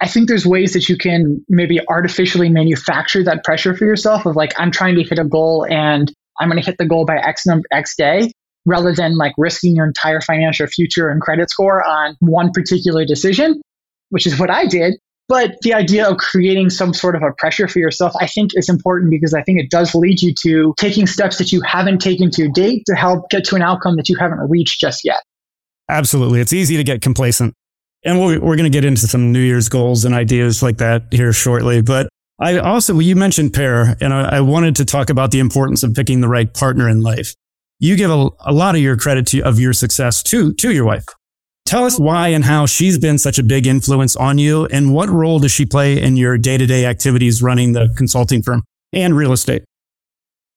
I 0.00 0.08
think 0.08 0.28
there's 0.28 0.46
ways 0.46 0.72
that 0.74 0.88
you 0.88 0.96
can 0.96 1.44
maybe 1.48 1.80
artificially 1.88 2.48
manufacture 2.48 3.22
that 3.24 3.44
pressure 3.44 3.74
for 3.74 3.84
yourself 3.84 4.26
of 4.26 4.36
like, 4.36 4.52
I'm 4.58 4.70
trying 4.70 4.94
to 4.96 5.02
hit 5.02 5.18
a 5.18 5.24
goal 5.24 5.66
and 5.68 6.12
I'm 6.38 6.48
going 6.48 6.60
to 6.60 6.66
hit 6.66 6.76
the 6.78 6.86
goal 6.86 7.06
by 7.06 7.16
X 7.16 7.46
number, 7.46 7.66
X 7.72 7.96
day 7.96 8.30
rather 8.66 8.94
than 8.94 9.16
like 9.16 9.32
risking 9.38 9.76
your 9.76 9.86
entire 9.86 10.20
financial 10.20 10.66
future 10.66 11.08
and 11.08 11.20
credit 11.20 11.50
score 11.50 11.84
on 11.84 12.16
one 12.20 12.50
particular 12.50 13.04
decision, 13.04 13.60
which 14.10 14.26
is 14.26 14.38
what 14.38 14.50
I 14.50 14.66
did. 14.66 14.94
But 15.28 15.56
the 15.62 15.74
idea 15.74 16.08
of 16.08 16.18
creating 16.18 16.70
some 16.70 16.94
sort 16.94 17.16
of 17.16 17.22
a 17.22 17.32
pressure 17.32 17.66
for 17.66 17.80
yourself, 17.80 18.12
I 18.20 18.28
think 18.28 18.52
is 18.54 18.68
important 18.68 19.10
because 19.10 19.34
I 19.34 19.42
think 19.42 19.58
it 19.58 19.70
does 19.70 19.94
lead 19.94 20.22
you 20.22 20.32
to 20.42 20.74
taking 20.76 21.06
steps 21.06 21.38
that 21.38 21.50
you 21.50 21.62
haven't 21.62 22.00
taken 22.00 22.30
to 22.32 22.48
date 22.50 22.84
to 22.86 22.94
help 22.94 23.28
get 23.30 23.44
to 23.46 23.56
an 23.56 23.62
outcome 23.62 23.96
that 23.96 24.08
you 24.08 24.16
haven't 24.16 24.38
reached 24.48 24.80
just 24.80 25.04
yet. 25.04 25.22
Absolutely. 25.88 26.40
It's 26.40 26.52
easy 26.52 26.76
to 26.76 26.84
get 26.84 27.02
complacent 27.02 27.54
and 28.06 28.20
we're, 28.20 28.40
we're 28.40 28.56
going 28.56 28.70
to 28.70 28.76
get 28.76 28.84
into 28.84 29.06
some 29.06 29.32
New 29.32 29.40
Year's 29.40 29.68
goals 29.68 30.04
and 30.04 30.14
ideas 30.14 30.62
like 30.62 30.78
that 30.78 31.06
here 31.10 31.32
shortly. 31.32 31.82
But 31.82 32.08
I 32.38 32.58
also, 32.58 32.98
you 32.98 33.16
mentioned 33.16 33.52
Pear, 33.52 33.96
and 34.00 34.14
I, 34.14 34.36
I 34.36 34.40
wanted 34.40 34.76
to 34.76 34.84
talk 34.84 35.10
about 35.10 35.32
the 35.32 35.40
importance 35.40 35.82
of 35.82 35.92
picking 35.92 36.20
the 36.20 36.28
right 36.28 36.52
partner 36.52 36.88
in 36.88 37.02
life. 37.02 37.34
You 37.78 37.96
give 37.96 38.10
a, 38.10 38.30
a 38.40 38.52
lot 38.52 38.74
of 38.74 38.80
your 38.80 38.96
credit 38.96 39.26
to, 39.28 39.42
of 39.42 39.60
your 39.60 39.72
success 39.72 40.22
to, 40.24 40.54
to 40.54 40.72
your 40.72 40.84
wife. 40.84 41.04
Tell 41.66 41.84
us 41.84 41.98
why 41.98 42.28
and 42.28 42.44
how 42.44 42.66
she's 42.66 42.96
been 42.96 43.18
such 43.18 43.38
a 43.38 43.42
big 43.42 43.66
influence 43.66 44.14
on 44.14 44.38
you, 44.38 44.66
and 44.66 44.94
what 44.94 45.08
role 45.08 45.40
does 45.40 45.50
she 45.50 45.66
play 45.66 46.00
in 46.00 46.16
your 46.16 46.38
day 46.38 46.56
to 46.56 46.64
day 46.64 46.86
activities 46.86 47.42
running 47.42 47.72
the 47.72 47.92
consulting 47.96 48.40
firm 48.40 48.62
and 48.92 49.16
real 49.16 49.32
estate? 49.32 49.64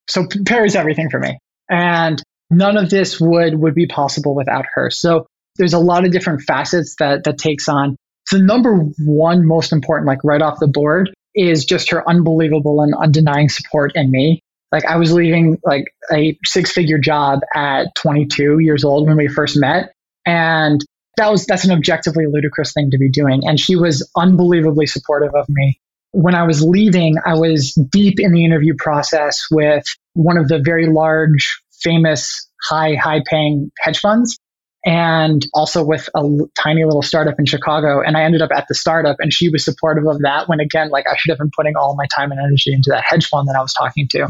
So 0.08 0.28
Pear 0.46 0.66
is 0.66 0.76
everything 0.76 1.10
for 1.10 1.20
me, 1.20 1.40
and 1.68 2.22
none 2.52 2.78
of 2.78 2.92
this 2.92 3.20
would 3.20 3.56
would 3.60 3.74
be 3.74 3.88
possible 3.88 4.36
without 4.36 4.66
her. 4.76 4.92
So 4.92 5.26
there's 5.58 5.74
a 5.74 5.80
lot 5.80 6.06
of 6.06 6.12
different 6.12 6.44
facets 6.44 6.96
that 7.00 7.24
that 7.24 7.40
takes 7.40 7.68
on. 7.68 7.96
The 8.32 8.40
number 8.40 8.76
one 9.04 9.48
most 9.48 9.74
important, 9.74 10.08
like 10.08 10.24
right 10.24 10.44
off 10.44 10.60
the 10.60 10.68
board, 10.68 11.12
is 11.34 11.66
just 11.66 11.90
her 11.90 12.08
unbelievable 12.08 12.82
and 12.82 12.94
undenying 12.94 13.50
support 13.50 13.94
in 13.96 14.12
me. 14.12 14.42
Like 14.72 14.86
I 14.86 14.98
was 14.98 15.12
leaving 15.12 15.58
like 15.64 15.86
a 16.12 16.38
six 16.46 16.72
figure 16.72 17.00
job 17.00 17.40
at 17.56 17.94
22 17.96 18.60
years 18.60 18.84
old 18.84 19.08
when 19.08 19.18
we 19.18 19.28
first 19.28 19.60
met. 19.60 19.94
And 20.26 20.84
that 21.18 21.32
was, 21.32 21.46
that's 21.46 21.66
an 21.66 21.72
objectively 21.72 22.26
ludicrous 22.28 22.74
thing 22.74 22.92
to 22.92 22.98
be 22.98 23.10
doing. 23.10 23.42
And 23.46 23.60
she 23.60 23.76
was 23.76 24.10
unbelievably 24.16 24.86
supportive 24.86 25.34
of 25.34 25.48
me. 25.50 25.80
When 26.12 26.36
I 26.36 26.44
was 26.44 26.64
leaving, 26.64 27.18
I 27.26 27.36
was 27.36 27.74
deep 27.74 28.20
in 28.20 28.32
the 28.32 28.46
interview 28.46 28.74
process 28.78 29.46
with 29.52 29.86
one 30.14 30.38
of 30.38 30.48
the 30.48 30.60
very 30.60 30.88
large, 30.88 31.62
famous, 31.82 32.48
high, 32.62 32.96
high 32.96 33.22
paying 33.26 33.72
hedge 33.80 34.00
funds 34.00 34.38
and 34.86 35.46
also 35.54 35.84
with 35.84 36.10
a 36.16 36.22
tiny 36.58 36.86
little 36.86 37.02
startup 37.02 37.36
in 37.38 37.46
Chicago. 37.46 38.02
And 38.02 38.16
I 38.16 38.24
ended 38.24 38.42
up 38.42 38.52
at 38.52 38.68
the 38.68 38.76
startup 38.76 39.18
and 39.20 39.34
she 39.34 39.50
was 39.50 39.66
supportive 39.66 40.08
of 40.08 40.22
that 40.22 40.48
when 40.48 40.60
again, 40.60 40.90
like 40.90 41.06
I 41.08 41.16
should 41.18 41.32
have 41.32 41.38
been 41.38 41.52
putting 41.56 41.76
all 41.76 41.96
my 41.96 42.06
time 42.16 42.32
and 42.32 42.40
energy 42.40 42.74
into 42.74 42.90
that 42.92 43.04
hedge 43.08 43.28
fund 43.28 43.48
that 43.50 43.56
I 43.58 43.62
was 43.62 43.74
talking 43.74 44.08
to. 44.10 44.30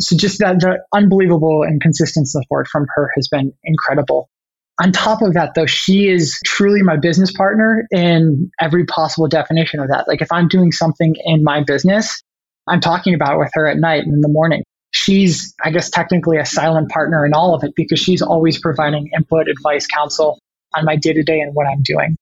So 0.00 0.16
just 0.16 0.38
that 0.40 0.60
the 0.60 0.78
unbelievable 0.92 1.62
and 1.62 1.80
consistent 1.80 2.28
support 2.28 2.68
from 2.68 2.86
her 2.94 3.10
has 3.16 3.28
been 3.28 3.52
incredible. 3.64 4.28
On 4.82 4.92
top 4.92 5.22
of 5.22 5.34
that, 5.34 5.54
though, 5.54 5.66
she 5.66 6.08
is 6.08 6.38
truly 6.44 6.82
my 6.82 6.96
business 6.96 7.32
partner 7.32 7.86
in 7.90 8.50
every 8.60 8.84
possible 8.84 9.26
definition 9.26 9.80
of 9.80 9.88
that. 9.88 10.06
Like 10.06 10.20
if 10.20 10.30
I'm 10.30 10.48
doing 10.48 10.70
something 10.70 11.14
in 11.24 11.42
my 11.42 11.62
business, 11.62 12.22
I'm 12.66 12.80
talking 12.80 13.14
about 13.14 13.36
it 13.36 13.38
with 13.38 13.50
her 13.54 13.66
at 13.66 13.78
night 13.78 14.04
and 14.04 14.12
in 14.12 14.20
the 14.20 14.28
morning 14.28 14.64
she's, 14.96 15.54
I 15.62 15.70
guess, 15.70 15.90
technically 15.90 16.38
a 16.38 16.46
silent 16.46 16.88
partner 16.88 17.24
in 17.26 17.34
all 17.34 17.54
of 17.54 17.62
it 17.64 17.72
because 17.76 18.00
she's 18.00 18.22
always 18.22 18.58
providing 18.58 19.10
input, 19.14 19.48
advice, 19.48 19.86
counsel 19.86 20.38
on 20.74 20.84
my 20.84 20.96
day 20.96 21.12
to 21.12 21.22
day 21.22 21.40
and 21.40 21.54
what 21.54 21.66
I'm 21.66 21.82
doing. 21.82 22.16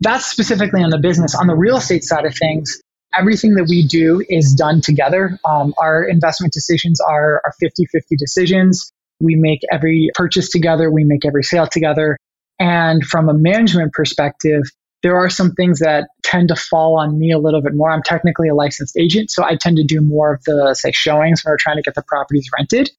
That's 0.00 0.26
specifically 0.26 0.82
on 0.82 0.90
the 0.90 0.98
business. 0.98 1.34
On 1.34 1.46
the 1.46 1.56
real 1.56 1.78
estate 1.78 2.04
side 2.04 2.24
of 2.24 2.36
things, 2.36 2.80
everything 3.16 3.54
that 3.54 3.66
we 3.68 3.86
do 3.86 4.24
is 4.28 4.54
done 4.54 4.80
together. 4.80 5.38
Um, 5.44 5.74
our 5.78 6.04
investment 6.04 6.52
decisions 6.52 7.00
are, 7.00 7.40
are 7.44 7.54
50 7.60 7.86
50 7.86 8.16
decisions. 8.16 8.92
We 9.20 9.34
make 9.36 9.60
every 9.72 10.10
purchase 10.14 10.50
together, 10.50 10.90
we 10.90 11.04
make 11.04 11.24
every 11.24 11.42
sale 11.42 11.66
together. 11.66 12.16
And 12.60 13.04
from 13.04 13.28
a 13.28 13.34
management 13.34 13.92
perspective, 13.92 14.62
there 15.02 15.16
are 15.16 15.30
some 15.30 15.52
things 15.52 15.78
that 15.78 16.08
tend 16.24 16.48
to 16.48 16.56
fall 16.56 16.98
on 16.98 17.18
me 17.18 17.30
a 17.30 17.38
little 17.38 17.62
bit 17.62 17.74
more. 17.74 17.90
I'm 17.90 18.02
technically 18.02 18.48
a 18.48 18.54
licensed 18.54 18.96
agent, 18.96 19.30
so 19.30 19.44
I 19.44 19.54
tend 19.54 19.76
to 19.76 19.84
do 19.84 20.00
more 20.00 20.34
of 20.34 20.42
the, 20.44 20.74
say, 20.74 20.90
showings 20.90 21.44
when 21.44 21.52
we're 21.52 21.58
trying 21.58 21.76
to 21.76 21.82
get 21.82 21.94
the 21.94 22.02
properties 22.02 22.48
rented. 22.56 22.90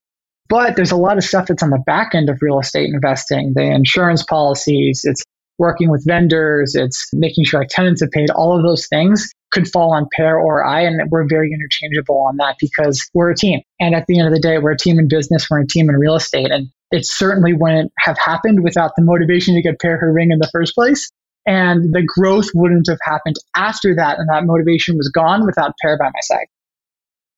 But 0.47 0.75
there's 0.75 0.91
a 0.91 0.97
lot 0.97 1.17
of 1.17 1.23
stuff 1.23 1.47
that's 1.47 1.61
on 1.61 1.69
the 1.69 1.83
back 1.85 2.15
end 2.15 2.29
of 2.29 2.41
real 2.41 2.59
estate 2.59 2.89
investing, 2.91 3.53
the 3.53 3.63
insurance 3.63 4.23
policies, 4.23 5.01
it's 5.03 5.23
working 5.57 5.89
with 5.91 6.05
vendors, 6.05 6.73
it's 6.73 7.13
making 7.13 7.43
sure 7.43 7.59
our 7.59 7.67
tenants 7.69 8.01
have 8.01 8.11
paid, 8.11 8.29
all 8.31 8.57
of 8.57 8.63
those 8.63 8.87
things 8.87 9.29
could 9.51 9.67
fall 9.67 9.93
on 9.93 10.07
Pear 10.15 10.37
or 10.37 10.63
I, 10.63 10.81
and 10.81 11.09
we're 11.09 11.27
very 11.27 11.51
interchangeable 11.51 12.25
on 12.27 12.37
that 12.37 12.55
because 12.59 13.09
we're 13.13 13.31
a 13.31 13.35
team. 13.35 13.61
And 13.79 13.95
at 13.95 14.05
the 14.07 14.19
end 14.19 14.27
of 14.27 14.33
the 14.33 14.39
day, 14.39 14.57
we're 14.57 14.71
a 14.71 14.77
team 14.77 14.99
in 14.99 15.07
business, 15.07 15.49
we're 15.49 15.61
a 15.61 15.67
team 15.67 15.89
in 15.89 15.95
real 15.95 16.15
estate. 16.15 16.51
And 16.51 16.67
it 16.91 17.05
certainly 17.05 17.53
wouldn't 17.53 17.91
have 17.99 18.17
happened 18.17 18.63
without 18.63 18.91
the 18.95 19.03
motivation 19.03 19.55
to 19.55 19.61
get 19.61 19.79
Pear 19.79 19.97
her 19.97 20.11
ring 20.11 20.31
in 20.31 20.39
the 20.39 20.49
first 20.51 20.75
place. 20.75 21.09
And 21.45 21.93
the 21.93 22.03
growth 22.03 22.49
wouldn't 22.53 22.87
have 22.89 22.99
happened 23.03 23.35
after 23.55 23.95
that. 23.95 24.19
And 24.19 24.29
that 24.29 24.45
motivation 24.45 24.97
was 24.97 25.09
gone 25.09 25.45
without 25.45 25.73
Pear 25.81 25.97
by 25.97 26.05
my 26.05 26.19
side. 26.21 26.45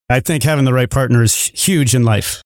I 0.10 0.20
think 0.20 0.44
having 0.44 0.65
the 0.65 0.74
right 0.74 0.89
partner 0.89 1.24
is 1.24 1.36
huge 1.36 1.96
in 1.96 2.03
life. 2.03 2.41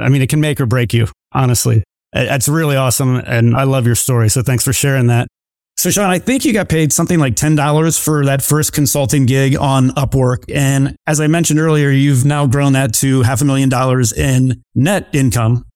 I 0.00 0.08
mean, 0.08 0.22
it 0.22 0.28
can 0.28 0.40
make 0.40 0.60
or 0.60 0.66
break 0.66 0.92
you, 0.92 1.06
honestly. 1.32 1.84
It's 2.12 2.48
really 2.48 2.76
awesome. 2.76 3.16
And 3.16 3.56
I 3.56 3.64
love 3.64 3.86
your 3.86 3.94
story. 3.94 4.28
So 4.28 4.42
thanks 4.42 4.64
for 4.64 4.72
sharing 4.72 5.08
that. 5.08 5.28
So, 5.76 5.90
Sean, 5.90 6.08
I 6.08 6.18
think 6.18 6.44
you 6.44 6.52
got 6.52 6.68
paid 6.68 6.92
something 6.92 7.18
like 7.18 7.34
$10 7.34 8.02
for 8.02 8.24
that 8.24 8.42
first 8.42 8.72
consulting 8.72 9.26
gig 9.26 9.56
on 9.56 9.90
Upwork. 9.90 10.44
And 10.54 10.96
as 11.06 11.20
I 11.20 11.26
mentioned 11.26 11.58
earlier, 11.58 11.90
you've 11.90 12.24
now 12.24 12.46
grown 12.46 12.72
that 12.74 12.94
to 12.94 13.22
half 13.22 13.42
a 13.42 13.44
million 13.44 13.68
dollars 13.68 14.12
in 14.12 14.62
net 14.74 15.08
income, 15.12 15.66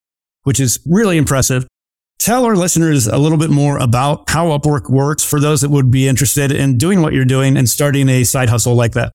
which 0.44 0.60
is 0.60 0.78
really 0.86 1.18
impressive. 1.18 1.66
Tell 2.20 2.44
our 2.44 2.56
listeners 2.56 3.06
a 3.06 3.18
little 3.18 3.38
bit 3.38 3.50
more 3.50 3.78
about 3.78 4.30
how 4.30 4.46
Upwork 4.48 4.88
works 4.88 5.24
for 5.24 5.40
those 5.40 5.60
that 5.60 5.70
would 5.70 5.90
be 5.90 6.08
interested 6.08 6.52
in 6.52 6.78
doing 6.78 7.02
what 7.02 7.12
you're 7.12 7.24
doing 7.24 7.56
and 7.56 7.68
starting 7.68 8.08
a 8.08 8.24
side 8.24 8.48
hustle 8.48 8.74
like 8.74 8.92
that. 8.92 9.12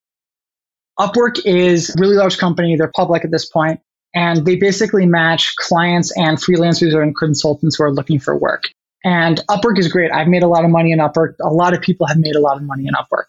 Upwork 0.98 1.44
is 1.44 1.90
a 1.90 1.94
really 1.98 2.16
large 2.16 2.38
company. 2.38 2.76
They're 2.76 2.92
public 2.94 3.24
at 3.24 3.30
this 3.30 3.46
point 3.46 3.80
and 4.14 4.46
they 4.46 4.56
basically 4.56 5.06
match 5.06 5.54
clients 5.56 6.16
and 6.16 6.38
freelancers 6.38 6.94
and 6.94 7.16
consultants 7.16 7.76
who 7.76 7.84
are 7.84 7.92
looking 7.92 8.20
for 8.20 8.36
work. 8.36 8.64
And 9.04 9.38
Upwork 9.50 9.78
is 9.78 9.88
great. 9.88 10.10
I've 10.10 10.28
made 10.28 10.42
a 10.42 10.48
lot 10.48 10.64
of 10.64 10.70
money 10.70 10.90
in 10.90 10.98
Upwork. 10.98 11.34
A 11.42 11.52
lot 11.52 11.74
of 11.74 11.82
people 11.82 12.06
have 12.06 12.16
made 12.18 12.34
a 12.34 12.40
lot 12.40 12.56
of 12.56 12.62
money 12.62 12.86
in 12.86 12.94
Upwork. 12.94 13.26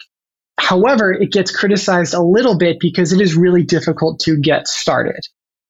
However, 0.58 1.12
it 1.12 1.32
gets 1.32 1.56
criticized 1.56 2.14
a 2.14 2.22
little 2.22 2.58
bit 2.58 2.80
because 2.80 3.12
it 3.12 3.20
is 3.20 3.36
really 3.36 3.64
difficult 3.64 4.22
to 4.22 4.38
get 4.38 4.68
started. 4.68 5.20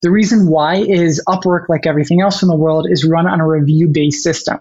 The 0.03 0.11
reason 0.11 0.47
why 0.47 0.75
is 0.75 1.23
Upwork, 1.27 1.67
like 1.67 1.87
everything 1.87 2.21
else 2.21 2.43
in 2.43 2.47
the 2.47 2.55
world, 2.55 2.87
is 2.89 3.03
run 3.03 3.27
on 3.27 3.41
a 3.41 3.47
review 3.47 3.87
based 3.87 4.21
system. 4.21 4.59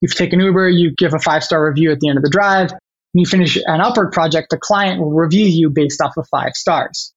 You 0.00 0.08
take 0.08 0.32
an 0.32 0.40
Uber, 0.40 0.68
you 0.68 0.94
give 0.96 1.12
a 1.12 1.18
five 1.18 1.42
star 1.42 1.66
review 1.66 1.90
at 1.90 1.98
the 1.98 2.08
end 2.08 2.18
of 2.18 2.22
the 2.22 2.30
drive. 2.30 2.70
and 2.70 2.80
you 3.14 3.26
finish 3.26 3.56
an 3.56 3.80
Upwork 3.80 4.12
project, 4.12 4.50
the 4.50 4.58
client 4.58 5.00
will 5.00 5.12
review 5.12 5.46
you 5.46 5.70
based 5.70 6.00
off 6.00 6.16
of 6.16 6.28
five 6.28 6.54
stars. 6.54 7.12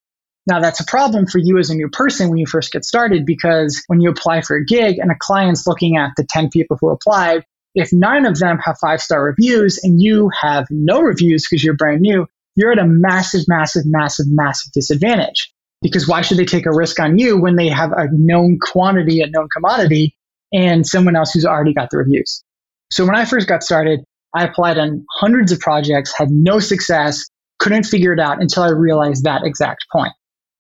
Now 0.48 0.60
that's 0.60 0.80
a 0.80 0.86
problem 0.86 1.28
for 1.28 1.38
you 1.38 1.60
as 1.60 1.70
a 1.70 1.76
new 1.76 1.90
person 1.90 2.30
when 2.30 2.38
you 2.40 2.48
first 2.48 2.72
get 2.72 2.86
started 2.86 3.26
because 3.26 3.84
when 3.88 4.02
you 4.02 4.10
apply 4.10 4.42
for 4.42 4.56
a 4.56 4.66
gig 4.66 4.98
and 4.98 5.12
a 5.12 5.16
client's 5.20 5.68
looking 5.68 5.98
at 5.98 6.14
the 6.18 6.26
10 6.28 6.50
people 6.50 6.78
who 6.80 6.90
applied, 6.90 7.44
if 7.76 7.90
nine 7.92 8.26
of 8.26 8.40
them 8.40 8.58
have 8.60 8.78
five 8.80 9.02
star 9.02 9.24
reviews 9.24 9.80
and 9.84 10.02
you 10.02 10.30
have 10.42 10.66
no 10.70 11.02
reviews 11.02 11.48
because 11.48 11.64
you're 11.64 11.76
brand 11.76 12.02
new, 12.02 12.28
you're 12.56 12.72
at 12.72 12.80
a 12.80 12.88
massive, 12.88 13.42
massive, 13.48 13.84
massive, 13.86 14.26
massive 14.30 14.72
disadvantage. 14.74 15.54
Because 15.82 16.08
why 16.08 16.22
should 16.22 16.38
they 16.38 16.46
take 16.46 16.66
a 16.66 16.74
risk 16.74 17.00
on 17.00 17.20
you 17.20 17.40
when 17.40 17.56
they 17.56 17.70
have 17.70 17.92
a 17.92 18.08
known 18.12 18.58
quantity, 18.60 19.22
a 19.22 19.28
known 19.28 19.48
commodity, 19.54 20.16
and 20.52 20.88
someone 20.88 21.16
else 21.16 21.32
who's 21.32 21.46
already 21.46 21.74
got 21.74 21.92
the 21.92 21.98
reviews? 21.98 22.44
So 22.92 23.06
when 23.06 23.16
I 23.16 23.26
first 23.26 23.48
got 23.48 23.64
started, 23.64 24.00
I 24.34 24.46
applied 24.46 24.80
on 24.80 25.06
hundreds 25.20 25.52
of 25.52 25.60
projects, 25.60 26.14
had 26.18 26.32
no 26.32 26.60
success, 26.60 27.26
couldn't 27.60 27.84
figure 27.84 28.14
it 28.14 28.20
out 28.20 28.42
until 28.42 28.64
I 28.64 28.70
realized 28.70 29.24
that 29.24 29.44
exact 29.44 29.86
point 29.92 30.14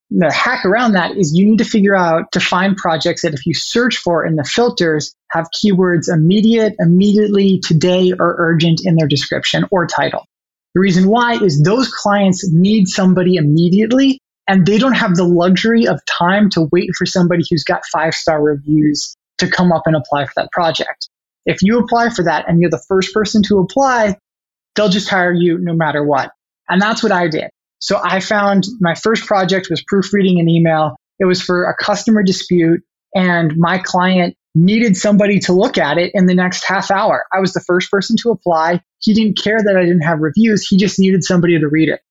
the 0.09 0.31
hack 0.31 0.65
around 0.65 0.93
that 0.93 1.17
is 1.17 1.33
you 1.35 1.45
need 1.45 1.57
to 1.57 1.65
figure 1.65 1.95
out 1.95 2.31
to 2.31 2.39
find 2.39 2.77
projects 2.77 3.23
that 3.23 3.33
if 3.33 3.45
you 3.45 3.53
search 3.53 3.97
for 3.97 4.25
in 4.25 4.35
the 4.35 4.43
filters 4.43 5.13
have 5.31 5.47
keywords 5.53 6.07
immediate, 6.11 6.75
immediately, 6.79 7.59
today, 7.59 8.13
or 8.17 8.35
urgent 8.37 8.81
in 8.85 8.95
their 8.95 9.07
description 9.07 9.65
or 9.69 9.85
title. 9.85 10.25
The 10.73 10.79
reason 10.79 11.09
why 11.09 11.33
is 11.33 11.61
those 11.61 11.89
clients 11.89 12.49
need 12.51 12.87
somebody 12.87 13.35
immediately 13.35 14.19
and 14.47 14.65
they 14.65 14.77
don't 14.77 14.93
have 14.93 15.15
the 15.15 15.25
luxury 15.25 15.87
of 15.87 15.99
time 16.05 16.49
to 16.51 16.69
wait 16.71 16.91
for 16.97 17.05
somebody 17.05 17.43
who's 17.49 17.65
got 17.65 17.81
five 17.91 18.13
star 18.13 18.41
reviews 18.41 19.15
to 19.39 19.49
come 19.49 19.73
up 19.73 19.83
and 19.85 19.95
apply 19.95 20.25
for 20.25 20.33
that 20.37 20.51
project. 20.51 21.09
If 21.45 21.61
you 21.61 21.79
apply 21.79 22.09
for 22.09 22.23
that 22.23 22.45
and 22.47 22.61
you're 22.61 22.69
the 22.69 22.83
first 22.87 23.13
person 23.13 23.41
to 23.43 23.59
apply, 23.59 24.15
they'll 24.75 24.89
just 24.89 25.09
hire 25.09 25.33
you 25.33 25.57
no 25.57 25.73
matter 25.73 26.03
what. 26.03 26.31
And 26.69 26.81
that's 26.81 27.03
what 27.03 27.11
I 27.11 27.27
did. 27.27 27.49
So 27.79 27.99
I 28.03 28.19
found 28.19 28.65
my 28.79 28.95
first 28.95 29.25
project 29.25 29.67
was 29.69 29.83
proofreading 29.83 30.39
an 30.39 30.49
email. 30.49 30.95
It 31.19 31.25
was 31.25 31.41
for 31.41 31.65
a 31.65 31.75
customer 31.75 32.23
dispute 32.23 32.81
and 33.13 33.55
my 33.57 33.77
client 33.77 34.35
needed 34.55 34.97
somebody 34.97 35.39
to 35.39 35.53
look 35.53 35.77
at 35.77 35.97
it 35.97 36.11
in 36.13 36.25
the 36.25 36.33
next 36.33 36.65
half 36.65 36.89
hour. 36.89 37.25
I 37.31 37.39
was 37.39 37.53
the 37.53 37.61
first 37.61 37.91
person 37.91 38.15
to 38.21 38.31
apply. 38.31 38.81
He 38.99 39.13
didn't 39.13 39.37
care 39.37 39.61
that 39.61 39.77
I 39.77 39.81
didn't 39.81 40.01
have 40.01 40.19
reviews. 40.19 40.67
He 40.67 40.77
just 40.77 40.99
needed 40.99 41.23
somebody 41.23 41.59
to 41.59 41.67
read 41.67 41.89
it. 41.89 42.01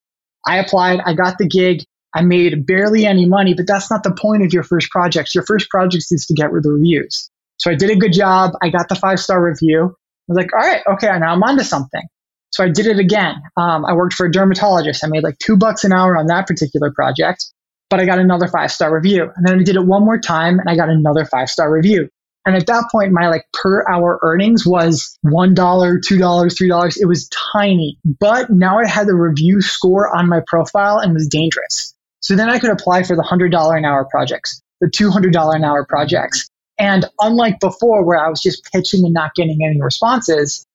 I 0.47 0.59
applied. 0.59 1.01
I 1.05 1.15
got 1.15 1.39
the 1.39 1.49
gig. 1.49 1.85
I 2.15 2.23
made 2.23 2.65
barely 2.67 3.05
any 3.05 3.27
money, 3.27 3.53
but 3.55 3.67
that's 3.67 3.91
not 3.91 4.03
the 4.03 4.13
point 4.13 4.45
of 4.45 4.53
your 4.53 4.63
first 4.63 4.91
project. 4.91 5.35
Your 5.35 5.45
first 5.45 5.69
project 5.69 6.05
is 6.11 6.25
to 6.27 6.35
get 6.35 6.53
rid 6.53 6.61
of 6.61 6.63
the 6.65 6.73
reviews. 6.73 7.31
So 7.59 7.71
I 7.71 7.75
did 7.75 7.91
a 7.91 7.97
good 7.97 8.13
job. 8.13 8.53
I 8.63 8.71
got 8.71 8.89
the 8.89 8.95
five 8.95 9.19
star 9.19 9.43
review. 9.43 9.85
I 9.85 10.33
was 10.33 10.37
like, 10.37 10.53
all 10.53 10.61
right, 10.61 10.83
okay, 10.95 11.07
now 11.19 11.33
I'm 11.33 11.43
onto 11.43 11.65
something. 11.65 12.03
So 12.51 12.65
I 12.65 12.69
did 12.69 12.87
it 12.87 12.99
again. 12.99 13.35
Um, 13.57 13.85
I 13.85 13.93
worked 13.93 14.15
for 14.15 14.27
a 14.27 14.31
dermatologist. 14.31 15.05
I 15.05 15.09
made 15.09 15.23
like 15.23 15.39
two 15.39 15.57
bucks 15.57 15.85
an 15.85 15.93
hour 15.93 16.17
on 16.17 16.27
that 16.27 16.47
particular 16.47 16.91
project, 16.91 17.45
but 17.91 18.01
I 18.01 18.07
got 18.07 18.19
another 18.19 18.49
five 18.49 18.73
star 18.73 18.95
review. 18.95 19.31
And 19.37 19.47
then 19.47 19.61
I 19.61 19.63
did 19.63 19.77
it 19.77 19.85
one 19.85 20.05
more 20.05 20.19
time 20.19 20.59
and 20.59 20.69
I 20.69 20.77
got 20.77 20.89
another 20.89 21.25
five 21.25 21.51
star 21.51 21.71
review. 21.71 22.09
And 22.47 22.55
at 22.55 22.67
that 22.69 22.85
point, 22.93 23.11
my 23.13 23.29
like 23.29 23.45
per 23.53 23.85
hour 23.89 24.21
earnings 24.23 24.65
was 24.65 25.19
$1, 25.27 25.55
$2, 25.55 26.01
$3. 26.01 26.97
It 27.01 27.07
was 27.07 27.29
tiny, 27.53 27.99
but 28.21 28.51
now 28.51 28.79
I 28.79 28.87
had 28.87 29.09
the 29.09 29.17
review 29.17 29.61
score 29.61 30.17
on 30.17 30.29
my 30.29 30.41
profile 30.47 30.99
and 30.99 31.13
was 31.13 31.27
dangerous. 31.27 31.93
So 32.21 32.37
then 32.37 32.49
I 32.49 32.59
could 32.59 32.71
apply 32.71 33.03
for 33.03 33.17
the 33.17 33.23
$100 33.23 33.77
an 33.77 33.85
hour 33.85 34.05
projects, 34.05 34.63
the 34.81 34.87
$200 34.87 35.55
an 35.55 35.65
hour 35.65 35.85
projects. 35.85 36.49
And 36.79 37.07
unlike 37.21 37.59
before 37.61 38.05
where 38.05 38.19
I 38.19 38.29
was 38.29 38.41
just 38.41 38.65
pitching 38.73 39.05
and 39.05 39.15
not 39.15 39.35
getting 39.35 39.59
any 39.65 39.81
responses, 39.81 40.66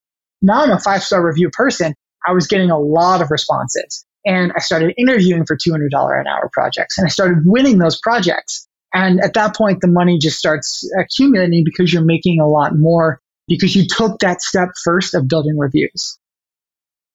now 0.42 0.62
I'm 0.62 0.70
a 0.70 0.80
five 0.80 1.02
star 1.02 1.24
review 1.24 1.50
person. 1.50 1.94
I 2.26 2.32
was 2.32 2.46
getting 2.46 2.70
a 2.70 2.78
lot 2.78 3.22
of 3.22 3.30
responses 3.30 4.04
and 4.24 4.52
I 4.54 4.60
started 4.60 4.94
interviewing 4.96 5.44
for 5.46 5.56
$200 5.56 5.86
an 6.20 6.26
hour 6.26 6.50
projects 6.52 6.98
and 6.98 7.06
I 7.06 7.08
started 7.08 7.38
winning 7.44 7.78
those 7.78 7.98
projects. 8.00 8.68
And 8.94 9.20
at 9.24 9.34
that 9.34 9.56
point, 9.56 9.80
the 9.80 9.88
money 9.88 10.18
just 10.18 10.38
starts 10.38 10.88
accumulating 10.98 11.64
because 11.64 11.92
you're 11.92 12.04
making 12.04 12.40
a 12.40 12.46
lot 12.46 12.76
more 12.76 13.20
because 13.48 13.74
you 13.74 13.86
took 13.88 14.18
that 14.20 14.42
step 14.42 14.68
first 14.84 15.14
of 15.14 15.28
building 15.28 15.58
reviews. 15.58 16.18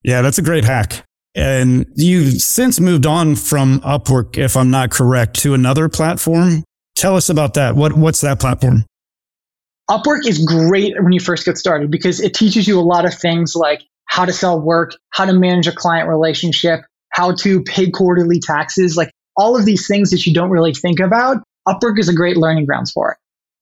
Yeah, 0.04 0.22
that's 0.22 0.38
a 0.38 0.42
great 0.42 0.64
hack. 0.64 1.04
And 1.36 1.86
you've 1.96 2.42
since 2.42 2.80
moved 2.80 3.06
on 3.06 3.36
from 3.36 3.80
Upwork, 3.82 4.38
if 4.38 4.58
I'm 4.58 4.72
not 4.72 4.90
correct, 4.90 5.40
to 5.42 5.54
another 5.54 5.88
platform. 5.88 6.64
Tell 6.96 7.16
us 7.16 7.30
about 7.30 7.54
that. 7.54 7.76
What, 7.76 7.94
what's 7.94 8.22
that 8.22 8.40
platform? 8.40 8.86
Upwork 9.90 10.28
is 10.28 10.44
great 10.44 11.02
when 11.02 11.14
you 11.14 11.20
first 11.20 11.46
get 11.46 11.58
started 11.58 11.90
because 11.90 12.20
it 12.20 12.34
teaches 12.34 12.68
you 12.68 12.80
a 12.80 12.82
lot 12.82 13.06
of 13.06 13.14
things 13.14 13.56
like 13.56 13.82
how 14.06 14.26
to 14.26 14.34
sell 14.34 14.60
work, 14.60 14.92
how 15.12 15.26
to 15.26 15.34
manage 15.34 15.68
a 15.68 15.72
client 15.72 16.10
relationship, 16.10 16.82
how 17.12 17.34
to 17.36 17.64
pay 17.64 17.90
quarterly 17.90 18.40
taxes, 18.40 18.98
like 18.98 19.12
all 19.38 19.56
of 19.56 19.66
these 19.66 19.88
things 19.88 20.10
that 20.12 20.26
you 20.26 20.34
don't 20.34 20.50
really 20.50 20.74
think 20.74 21.00
about. 21.00 21.38
Upwork 21.68 22.00
is 22.00 22.10
a 22.10 22.14
great 22.14 22.38
learning 22.38 22.66
grounds 22.66 22.92
for 22.92 23.12
it. 23.12 23.18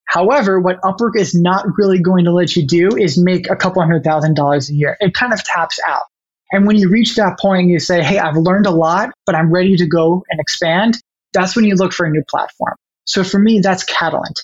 However, 0.05 0.59
what 0.59 0.81
Upwork 0.81 1.15
is 1.15 1.35
not 1.35 1.65
really 1.77 1.99
going 1.99 2.25
to 2.25 2.31
let 2.31 2.55
you 2.55 2.65
do 2.65 2.95
is 2.95 3.17
make 3.17 3.49
a 3.49 3.55
couple 3.55 3.81
hundred 3.81 4.03
thousand 4.03 4.35
dollars 4.35 4.69
a 4.69 4.73
year. 4.73 4.97
It 4.99 5.13
kind 5.13 5.33
of 5.33 5.43
taps 5.43 5.79
out. 5.85 6.03
And 6.51 6.65
when 6.65 6.77
you 6.77 6.89
reach 6.89 7.15
that 7.15 7.39
point, 7.39 7.69
you 7.69 7.79
say, 7.79 8.03
Hey, 8.03 8.19
I've 8.19 8.38
learned 8.38 8.65
a 8.65 8.71
lot, 8.71 9.09
but 9.25 9.35
I'm 9.35 9.51
ready 9.51 9.75
to 9.77 9.85
go 9.85 10.23
and 10.29 10.39
expand. 10.39 10.97
That's 11.33 11.55
when 11.55 11.65
you 11.65 11.75
look 11.75 11.91
for 11.91 12.05
a 12.05 12.09
new 12.09 12.23
platform. 12.29 12.75
So 13.05 13.23
for 13.23 13.39
me, 13.39 13.59
that's 13.59 13.83
Catalant. 13.83 14.41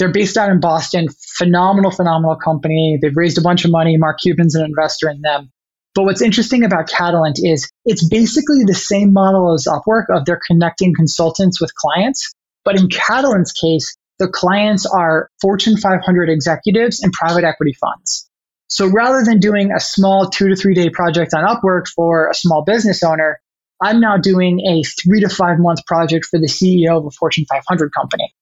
They're 0.00 0.10
based 0.10 0.38
out 0.38 0.48
in 0.48 0.60
Boston. 0.60 1.08
Phenomenal, 1.36 1.90
phenomenal 1.90 2.34
company. 2.34 2.98
They've 3.00 3.14
raised 3.14 3.36
a 3.36 3.42
bunch 3.42 3.66
of 3.66 3.70
money. 3.70 3.98
Mark 3.98 4.18
Cuban's 4.20 4.54
an 4.54 4.64
investor 4.64 5.10
in 5.10 5.20
them. 5.20 5.52
But 5.94 6.04
what's 6.04 6.22
interesting 6.22 6.64
about 6.64 6.88
Catalant 6.88 7.34
is 7.36 7.70
it's 7.84 8.08
basically 8.08 8.64
the 8.64 8.74
same 8.74 9.12
model 9.12 9.52
as 9.52 9.66
Upwork 9.66 10.06
of 10.08 10.24
they're 10.24 10.40
connecting 10.46 10.94
consultants 10.94 11.60
with 11.60 11.74
clients. 11.74 12.32
But 12.64 12.80
in 12.80 12.88
Catalant's 12.88 13.52
case, 13.52 13.94
the 14.18 14.26
clients 14.26 14.86
are 14.86 15.28
Fortune 15.38 15.76
500 15.76 16.30
executives 16.30 17.02
and 17.02 17.12
private 17.12 17.44
equity 17.44 17.74
funds. 17.74 18.26
So 18.68 18.86
rather 18.86 19.22
than 19.22 19.38
doing 19.38 19.70
a 19.70 19.80
small 19.80 20.30
two 20.30 20.48
to 20.48 20.56
three 20.56 20.72
day 20.72 20.88
project 20.88 21.34
on 21.34 21.44
Upwork 21.44 21.88
for 21.88 22.30
a 22.30 22.34
small 22.34 22.62
business 22.64 23.02
owner, 23.02 23.38
I'm 23.82 24.00
now 24.00 24.16
doing 24.16 24.60
a 24.60 24.82
three 24.82 25.20
to 25.20 25.28
five 25.28 25.58
month 25.58 25.84
project 25.84 26.24
for 26.24 26.38
the 26.38 26.46
CEO 26.46 26.96
of 26.96 27.04
a 27.04 27.10
Fortune 27.10 27.44
500 27.50 27.92
company. 27.92 28.32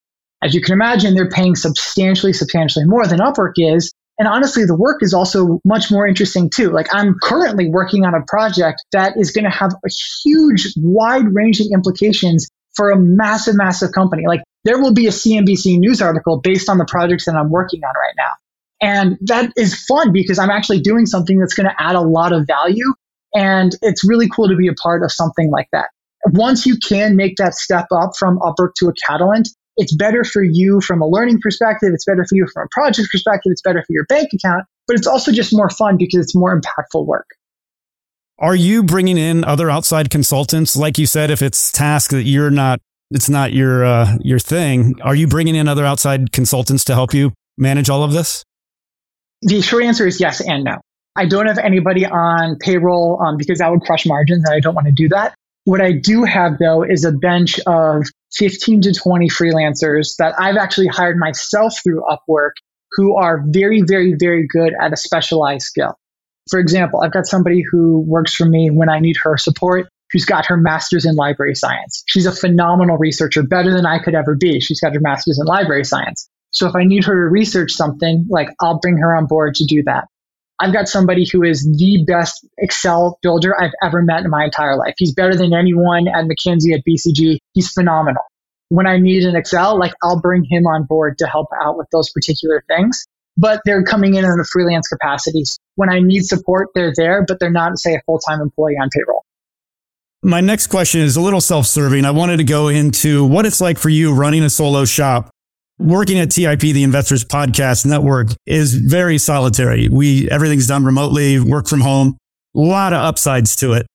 As 0.43 0.55
you 0.55 0.61
can 0.61 0.73
imagine, 0.73 1.15
they're 1.15 1.29
paying 1.29 1.57
substantially, 1.57 2.33
substantially 2.33 2.85
more 2.85 3.07
than 3.07 3.19
Upwork 3.19 3.55
is. 3.57 3.93
And 4.19 4.27
honestly, 4.27 4.65
the 4.65 4.77
work 4.77 5.03
is 5.03 5.15
also 5.15 5.61
much 5.65 5.91
more 5.91 6.07
interesting 6.07 6.51
too. 6.51 6.71
Like 6.71 6.93
I'm 6.93 7.17
currently 7.23 7.71
working 7.71 8.05
on 8.05 8.15
a 8.15 8.23
project 8.27 8.85
that 8.93 9.17
is 9.17 9.31
going 9.31 9.45
to 9.45 9.51
have 9.51 9.73
a 9.73 9.89
huge, 10.25 10.73
wide 10.77 11.33
ranging 11.33 11.71
implications 11.73 12.49
for 12.75 12.91
a 12.91 12.99
massive, 12.99 13.57
massive 13.57 13.93
company. 13.93 14.25
Like 14.27 14.43
there 14.65 14.81
will 14.81 14.93
be 14.93 15.07
a 15.07 15.11
CNBC 15.11 15.79
news 15.79 16.03
article 16.03 16.41
based 16.41 16.69
on 16.69 16.79
the 16.79 16.85
projects 16.85 17.27
that 17.27 17.35
I'm 17.35 17.51
working 17.51 17.83
on 17.85 17.95
right 17.95 18.15
now. 18.17 18.33
And 18.81 19.19
that 19.23 19.53
is 19.57 19.85
fun 19.87 20.13
because 20.13 20.39
I'm 20.39 20.51
actually 20.51 20.81
doing 20.81 21.07
something 21.07 21.39
that's 21.39 21.55
going 21.55 21.69
to 21.69 21.75
add 21.79 21.97
a 21.97 22.01
lot 22.01 22.33
of 22.33 22.47
value. 22.47 22.93
And 23.35 23.75
it's 23.83 24.09
really 24.09 24.29
cool 24.29 24.49
to 24.49 24.57
be 24.57 24.69
a 24.69 24.75
part 24.75 25.03
of 25.03 25.13
something 25.13 25.51
like 25.51 25.69
that. 25.73 25.91
Once 26.27 26.67
you 26.67 26.77
can 26.77 27.17
make 27.17 27.37
that 27.37 27.55
step 27.55 27.87
up 27.93 28.13
from 28.19 28.39
Upwork 28.39 28.75
to 28.77 28.89
a 28.89 28.93
Catalant, 28.93 29.49
it's 29.79 29.95
better 29.95 30.25
for 30.25 30.43
you 30.43 30.81
from 30.81 31.01
a 31.01 31.07
learning 31.07 31.41
perspective. 31.41 31.91
It's 31.95 32.05
better 32.05 32.27
for 32.29 32.35
you 32.35 32.47
from 32.53 32.65
a 32.65 32.69
project 32.73 33.09
perspective. 33.11 33.53
It's 33.53 33.63
better 33.63 33.81
for 33.81 33.93
your 33.93 34.05
bank 34.07 34.31
account, 34.35 34.65
but 34.89 34.97
it's 34.97 35.07
also 35.07 35.33
just 35.33 35.55
more 35.55 35.71
fun 35.71 35.97
because 35.97 36.19
it's 36.19 36.35
more 36.35 36.61
impactful 36.61 37.07
work. 37.07 37.29
Are 38.41 38.57
you 38.57 38.83
bringing 38.83 39.17
in 39.17 39.45
other 39.45 39.71
outside 39.71 40.11
consultants? 40.11 40.77
Like 40.77 40.99
you 40.99 41.07
said, 41.07 41.31
if 41.31 41.43
it's 41.43 41.73
task 41.73 42.11
that 42.11 42.25
you're 42.25 42.51
not, 42.51 42.81
it's 43.11 43.29
not 43.29 43.53
your, 43.53 43.85
uh, 43.85 44.19
your 44.21 44.41
thing. 44.41 45.01
Are 45.01 45.15
you 45.15 45.29
bringing 45.29 45.55
in 45.55 45.69
other 45.69 45.85
outside 45.85 46.33
consultants 46.33 46.85
to 46.85 46.95
help 46.95 47.15
you 47.15 47.33
manage 47.57 47.89
all 47.89 48.03
of 48.03 48.13
this? 48.13 48.45
The 49.43 49.61
short 49.61 49.85
answer 49.85 50.07
is 50.07 50.21
yes 50.21 50.41
and 50.41 50.65
no. 50.65 50.81
I 51.15 51.27
don't 51.27 51.47
have 51.47 51.59
anybody 51.59 52.05
on 52.05 52.57
payroll 52.59 53.21
um, 53.23 53.37
because 53.37 53.59
that 53.59 53.71
would 53.71 53.83
crush 53.83 54.07
margins 54.07 54.45
and 54.45 54.55
I 54.55 54.61
don't 54.61 54.75
want 54.75 54.87
to 54.87 54.93
do 54.93 55.09
that. 55.09 55.35
What 55.65 55.81
I 55.81 55.93
do 55.93 56.25
have 56.25 56.59
though 56.59 56.83
is 56.83 57.05
a 57.05 57.13
bench 57.13 57.61
of 57.67 58.07
15 58.35 58.83
to 58.83 58.93
20 58.93 59.29
freelancers 59.29 60.17
that 60.19 60.35
I've 60.39 60.57
actually 60.57 60.89
hired 60.89 61.17
myself 61.19 61.75
through 61.83 62.03
Upwork 62.03 62.53
who 62.93 63.17
are 63.17 63.45
very, 63.49 63.83
very, 63.83 64.15
very 64.19 64.47
good 64.47 64.73
at 64.81 64.93
a 64.93 64.97
specialized 64.97 65.67
skill. 65.67 65.95
For 66.51 66.59
example, 66.59 67.03
I've 67.03 67.13
got 67.13 67.27
somebody 67.27 67.63
who 67.63 68.01
works 68.01 68.35
for 68.35 68.47
me 68.47 68.71
when 68.71 68.89
I 68.89 68.99
need 68.99 69.17
her 69.19 69.37
support 69.37 69.89
who's 70.11 70.25
got 70.25 70.47
her 70.47 70.57
master's 70.57 71.05
in 71.05 71.17
library 71.17 71.55
science. 71.55 72.03
She's 72.07 72.25
a 72.25 72.33
phenomenal 72.33 72.97
researcher, 72.97 73.43
better 73.43 73.73
than 73.73 73.85
I 73.85 73.99
could 73.99 74.15
ever 74.15 74.35
be. 74.35 74.59
She's 74.61 74.81
got 74.81 74.95
her 74.95 75.01
master's 75.01 75.39
in 75.39 75.45
library 75.45 75.85
science. 75.85 76.29
So 76.51 76.67
if 76.67 76.75
I 76.75 76.85
need 76.85 77.05
her 77.05 77.13
to 77.13 77.31
research 77.31 77.73
something, 77.73 78.27
like 78.31 78.49
I'll 78.61 78.81
bring 78.81 78.97
her 78.97 79.15
on 79.15 79.27
board 79.27 79.55
to 79.57 79.65
do 79.67 79.83
that. 79.85 80.07
I've 80.61 80.73
got 80.73 80.89
somebody 80.89 81.27
who 81.31 81.45
is 81.45 81.63
the 81.63 82.05
best 82.07 82.47
Excel 82.59 83.19
builder 83.23 83.61
I've 83.61 83.73
ever 83.83 84.03
met 84.03 84.25
in 84.25 84.31
my 84.31 84.45
entire 84.45 84.77
life. 84.77 84.95
He's 84.99 85.15
better 85.15 85.37
than 85.37 85.55
anyone 85.55 86.09
at 86.09 86.25
McKinsey, 86.25 86.75
at 86.75 86.85
BCG. 86.85 87.39
He's 87.53 87.71
phenomenal. 87.71 88.23
When 88.71 88.87
I 88.87 88.99
need 88.99 89.23
an 89.23 89.37
Excel, 89.37 89.79
like 89.79 89.95
I'll 90.03 90.21
bring 90.21 90.45
him 90.45 90.67
on 90.67 90.85
board 90.85 91.19
to 91.19 91.27
help 91.27 91.49
out 91.63 91.79
with 91.79 91.87
those 91.93 92.11
particular 92.11 92.65
things. 92.67 93.07
But 93.37 93.61
they're 93.65 93.85
coming 93.85 94.15
in 94.15 94.25
in 94.25 94.31
a 94.41 94.45
freelance 94.45 94.89
capacity. 94.89 95.45
When 95.77 95.91
I 95.91 96.01
need 96.01 96.25
support, 96.25 96.71
they're 96.75 96.93
there, 96.95 97.25
but 97.27 97.39
they're 97.39 97.53
not, 97.53 97.79
say, 97.79 97.95
a 97.95 98.03
full 98.05 98.19
time 98.19 98.41
employee 98.41 98.77
on 98.83 98.89
payroll. 98.91 99.25
My 100.25 100.41
next 100.41 100.67
question 100.67 101.03
is 101.03 101.17
a 101.17 101.21
little 101.21 101.41
self 101.41 101.67
serving. 101.67 102.05
I 102.05 102.11
wanted 102.11 102.39
to 102.39 102.45
go 102.45 102.67
into 102.67 103.25
what 103.25 103.47
it's 103.47 103.61
like 103.61 103.79
for 103.79 103.91
you 103.91 104.13
running 104.13 104.43
a 104.43 104.51
solo 104.51 104.85
shop 104.85 105.31
working 105.79 106.19
at 106.19 106.31
TIP, 106.31 106.61
the 106.61 106.83
Investors 106.83 107.25
Podcast 107.25 107.87
Network, 107.87 108.29
is 108.47 108.75
very 108.75 109.19
solitary. 109.19 109.89
We 109.89 110.31
everything's 110.31 110.67
done 110.67 110.85
remotely, 110.85 111.41
work 111.41 111.67
from 111.67 111.81
home, 111.81 112.19
a 112.57 112.61
lot 112.61 112.93
of 112.93 113.01
upsides 113.01 113.57
to 113.57 113.73
it. 113.73 113.87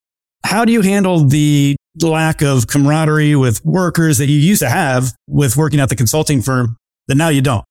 How 0.46 0.66
do 0.66 0.72
you 0.72 0.82
handle 0.82 1.24
the 1.26 1.76
lack 2.02 2.42
of 2.42 2.68
camaraderie 2.68 3.36
with 3.36 3.64
workers 3.64 4.18
that 4.18 4.28
you 4.28 4.38
used 4.38 4.62
to 4.62 4.70
have 4.70 5.14
with 5.28 5.56
working 5.56 5.80
at 5.80 5.90
the 5.90 5.96
consulting 5.96 6.42
firm 6.42 6.78
that 7.08 7.16
now 7.16 7.30
you 7.30 7.42
don't? 7.42 7.64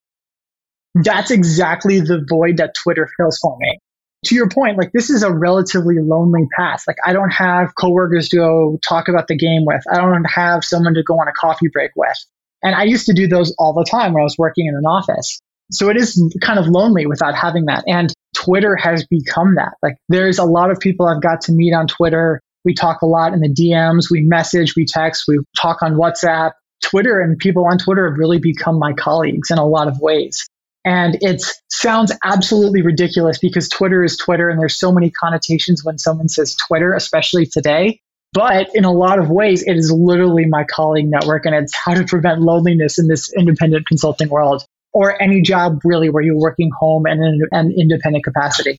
That's 0.94 1.30
exactly 1.30 2.00
the 2.00 2.24
void 2.28 2.58
that 2.58 2.74
Twitter 2.74 3.08
fills 3.16 3.38
for 3.38 3.56
me. 3.58 3.78
To 4.26 4.34
your 4.34 4.48
point, 4.48 4.78
like 4.78 4.92
this 4.92 5.10
is 5.10 5.22
a 5.22 5.32
relatively 5.32 5.98
lonely 5.98 6.46
path. 6.56 6.84
Like 6.86 6.98
I 7.04 7.12
don't 7.12 7.30
have 7.30 7.74
coworkers 7.74 8.28
to 8.28 8.36
go 8.36 8.78
talk 8.86 9.08
about 9.08 9.26
the 9.26 9.36
game 9.36 9.64
with. 9.64 9.82
I 9.92 9.96
don't 9.96 10.24
have 10.24 10.64
someone 10.64 10.94
to 10.94 11.02
go 11.02 11.14
on 11.14 11.26
a 11.26 11.32
coffee 11.32 11.68
break 11.68 11.90
with. 11.96 12.16
And 12.62 12.74
I 12.74 12.84
used 12.84 13.06
to 13.06 13.12
do 13.12 13.26
those 13.26 13.54
all 13.58 13.72
the 13.72 13.84
time 13.84 14.12
when 14.12 14.20
I 14.20 14.24
was 14.24 14.36
working 14.38 14.66
in 14.66 14.74
an 14.74 14.84
office. 14.86 15.40
So 15.70 15.88
it 15.88 15.96
is 15.96 16.22
kind 16.42 16.58
of 16.58 16.66
lonely 16.66 17.06
without 17.06 17.34
having 17.34 17.64
that. 17.66 17.84
And 17.86 18.12
Twitter 18.36 18.76
has 18.76 19.06
become 19.06 19.54
that. 19.56 19.74
Like 19.82 19.96
there's 20.08 20.38
a 20.38 20.44
lot 20.44 20.70
of 20.70 20.78
people 20.78 21.06
I've 21.06 21.22
got 21.22 21.40
to 21.42 21.52
meet 21.52 21.72
on 21.72 21.86
Twitter. 21.86 22.40
We 22.64 22.74
talk 22.74 23.02
a 23.02 23.06
lot 23.06 23.32
in 23.32 23.40
the 23.40 23.48
DMs, 23.48 24.10
we 24.10 24.22
message, 24.22 24.74
we 24.76 24.84
text, 24.84 25.24
we 25.26 25.38
talk 25.60 25.82
on 25.82 25.94
WhatsApp. 25.94 26.52
Twitter 26.82 27.20
and 27.20 27.38
people 27.38 27.64
on 27.66 27.78
Twitter 27.78 28.08
have 28.08 28.18
really 28.18 28.38
become 28.38 28.78
my 28.78 28.92
colleagues 28.92 29.50
in 29.50 29.58
a 29.58 29.66
lot 29.66 29.88
of 29.88 29.98
ways. 30.00 30.46
And 30.84 31.16
it 31.20 31.42
sounds 31.70 32.12
absolutely 32.24 32.82
ridiculous 32.82 33.38
because 33.38 33.68
Twitter 33.68 34.02
is 34.02 34.16
Twitter 34.16 34.48
and 34.48 34.58
there's 34.58 34.76
so 34.76 34.90
many 34.92 35.10
connotations 35.10 35.84
when 35.84 35.96
someone 35.96 36.28
says 36.28 36.56
Twitter, 36.56 36.92
especially 36.94 37.46
today. 37.46 38.00
But 38.32 38.70
in 38.74 38.84
a 38.84 38.92
lot 38.92 39.18
of 39.18 39.28
ways, 39.28 39.62
it 39.62 39.76
is 39.76 39.92
literally 39.92 40.46
my 40.46 40.64
colleague 40.64 41.08
network 41.08 41.44
and 41.44 41.54
it's 41.54 41.76
how 41.76 41.94
to 41.94 42.04
prevent 42.04 42.40
loneliness 42.40 42.98
in 42.98 43.06
this 43.06 43.32
independent 43.32 43.86
consulting 43.86 44.28
world 44.28 44.64
or 44.94 45.20
any 45.22 45.42
job 45.42 45.80
really 45.84 46.08
where 46.08 46.22
you're 46.22 46.38
working 46.38 46.70
home 46.78 47.06
and 47.06 47.22
in 47.22 47.40
an 47.52 47.74
independent 47.76 48.24
capacity. 48.24 48.78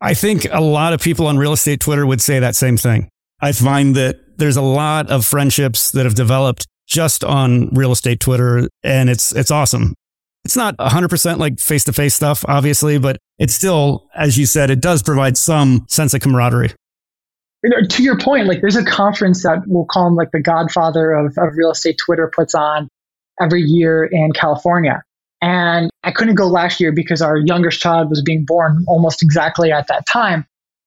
I 0.00 0.14
think 0.14 0.46
a 0.50 0.60
lot 0.60 0.92
of 0.92 1.00
people 1.00 1.26
on 1.26 1.38
real 1.38 1.52
estate 1.52 1.80
Twitter 1.80 2.06
would 2.06 2.20
say 2.20 2.38
that 2.38 2.56
same 2.56 2.76
thing. 2.76 3.08
I 3.40 3.52
find 3.52 3.94
that 3.96 4.38
there's 4.38 4.56
a 4.56 4.62
lot 4.62 5.10
of 5.10 5.24
friendships 5.24 5.90
that 5.92 6.04
have 6.04 6.14
developed 6.14 6.66
just 6.86 7.24
on 7.24 7.68
real 7.70 7.92
estate 7.92 8.20
Twitter 8.20 8.68
and 8.82 9.10
it's 9.10 9.34
it's 9.34 9.50
awesome. 9.50 9.94
It's 10.44 10.56
not 10.56 10.76
100% 10.76 11.38
like 11.38 11.58
face 11.58 11.84
to 11.84 11.92
face 11.92 12.14
stuff 12.14 12.44
obviously, 12.46 12.98
but 12.98 13.18
it's 13.38 13.54
still 13.54 14.08
as 14.14 14.38
you 14.38 14.46
said 14.46 14.70
it 14.70 14.80
does 14.80 15.02
provide 15.02 15.36
some 15.36 15.84
sense 15.88 16.14
of 16.14 16.20
camaraderie 16.20 16.72
Uh, 17.66 17.86
to 17.88 18.02
your 18.02 18.18
point, 18.18 18.46
like 18.46 18.60
there's 18.60 18.76
a 18.76 18.84
conference 18.84 19.42
that 19.42 19.62
we'll 19.66 19.86
call 19.86 20.06
him 20.06 20.14
like 20.14 20.30
the 20.30 20.40
godfather 20.40 21.12
of, 21.12 21.36
of 21.38 21.56
real 21.56 21.70
estate 21.70 21.98
Twitter 21.98 22.30
puts 22.34 22.54
on 22.54 22.88
every 23.40 23.62
year 23.62 24.04
in 24.04 24.32
California. 24.32 25.02
And 25.42 25.90
I 26.02 26.12
couldn't 26.12 26.34
go 26.36 26.46
last 26.46 26.80
year 26.80 26.92
because 26.92 27.22
our 27.22 27.36
youngest 27.36 27.80
child 27.80 28.08
was 28.08 28.22
being 28.22 28.44
born 28.46 28.84
almost 28.88 29.22
exactly 29.22 29.70
at 29.72 29.88
that 29.88 30.06
time. 30.06 30.46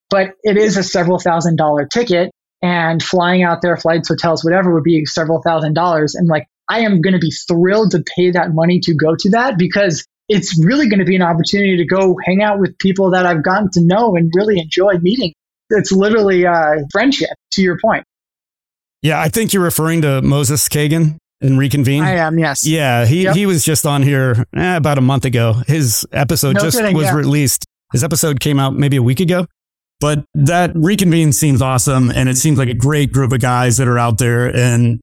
But 0.09 0.33
it 0.43 0.57
is 0.57 0.77
a 0.77 0.83
several 0.83 1.19
thousand 1.19 1.57
dollar 1.57 1.85
ticket 1.85 2.31
and 2.61 3.01
flying 3.01 3.43
out 3.43 3.61
there, 3.61 3.77
flights, 3.77 4.09
hotels, 4.09 4.43
whatever 4.43 4.73
would 4.73 4.83
be 4.83 5.05
several 5.05 5.41
thousand 5.41 5.75
dollars. 5.75 6.15
And 6.15 6.27
like, 6.27 6.47
I 6.67 6.81
am 6.81 7.01
going 7.01 7.13
to 7.13 7.19
be 7.19 7.31
thrilled 7.31 7.91
to 7.91 8.03
pay 8.15 8.31
that 8.31 8.53
money 8.53 8.79
to 8.81 8.93
go 8.93 9.15
to 9.15 9.29
that 9.31 9.57
because 9.57 10.05
it's 10.27 10.63
really 10.63 10.87
going 10.87 10.99
to 10.99 11.05
be 11.05 11.15
an 11.15 11.21
opportunity 11.21 11.77
to 11.77 11.85
go 11.85 12.15
hang 12.23 12.43
out 12.43 12.59
with 12.59 12.77
people 12.77 13.11
that 13.11 13.25
I've 13.25 13.43
gotten 13.43 13.69
to 13.71 13.81
know 13.81 14.15
and 14.15 14.31
really 14.35 14.59
enjoy 14.59 14.97
meeting 14.99 15.33
it's 15.69 15.91
literally 15.91 16.45
uh, 16.45 16.77
friendship, 16.91 17.29
to 17.51 17.61
your 17.61 17.77
point. 17.79 18.03
Yeah, 19.01 19.19
I 19.19 19.29
think 19.29 19.53
you're 19.53 19.63
referring 19.63 20.01
to 20.01 20.21
Moses 20.21 20.67
Kagan 20.67 21.17
in 21.41 21.57
Reconvene. 21.57 22.03
I 22.03 22.15
am, 22.15 22.37
yes. 22.37 22.67
Yeah, 22.67 23.05
he, 23.05 23.23
yep. 23.23 23.35
he 23.35 23.45
was 23.45 23.63
just 23.63 23.85
on 23.85 24.03
here 24.03 24.45
eh, 24.55 24.75
about 24.75 24.97
a 24.97 25.01
month 25.01 25.25
ago. 25.25 25.53
His 25.67 26.05
episode 26.11 26.55
no 26.55 26.61
just 26.61 26.77
kidding, 26.77 26.95
was 26.95 27.05
yeah. 27.05 27.15
released. 27.15 27.65
His 27.93 28.03
episode 28.03 28.39
came 28.39 28.59
out 28.59 28.75
maybe 28.75 28.97
a 28.97 29.03
week 29.03 29.19
ago. 29.19 29.45
But 29.99 30.23
that 30.33 30.71
Reconvene 30.75 31.33
seems 31.33 31.61
awesome. 31.61 32.09
And 32.11 32.29
it 32.29 32.37
seems 32.37 32.57
like 32.57 32.69
a 32.69 32.73
great 32.73 33.11
group 33.11 33.31
of 33.31 33.41
guys 33.41 33.77
that 33.77 33.87
are 33.87 33.99
out 33.99 34.17
there. 34.17 34.55
And 34.55 34.99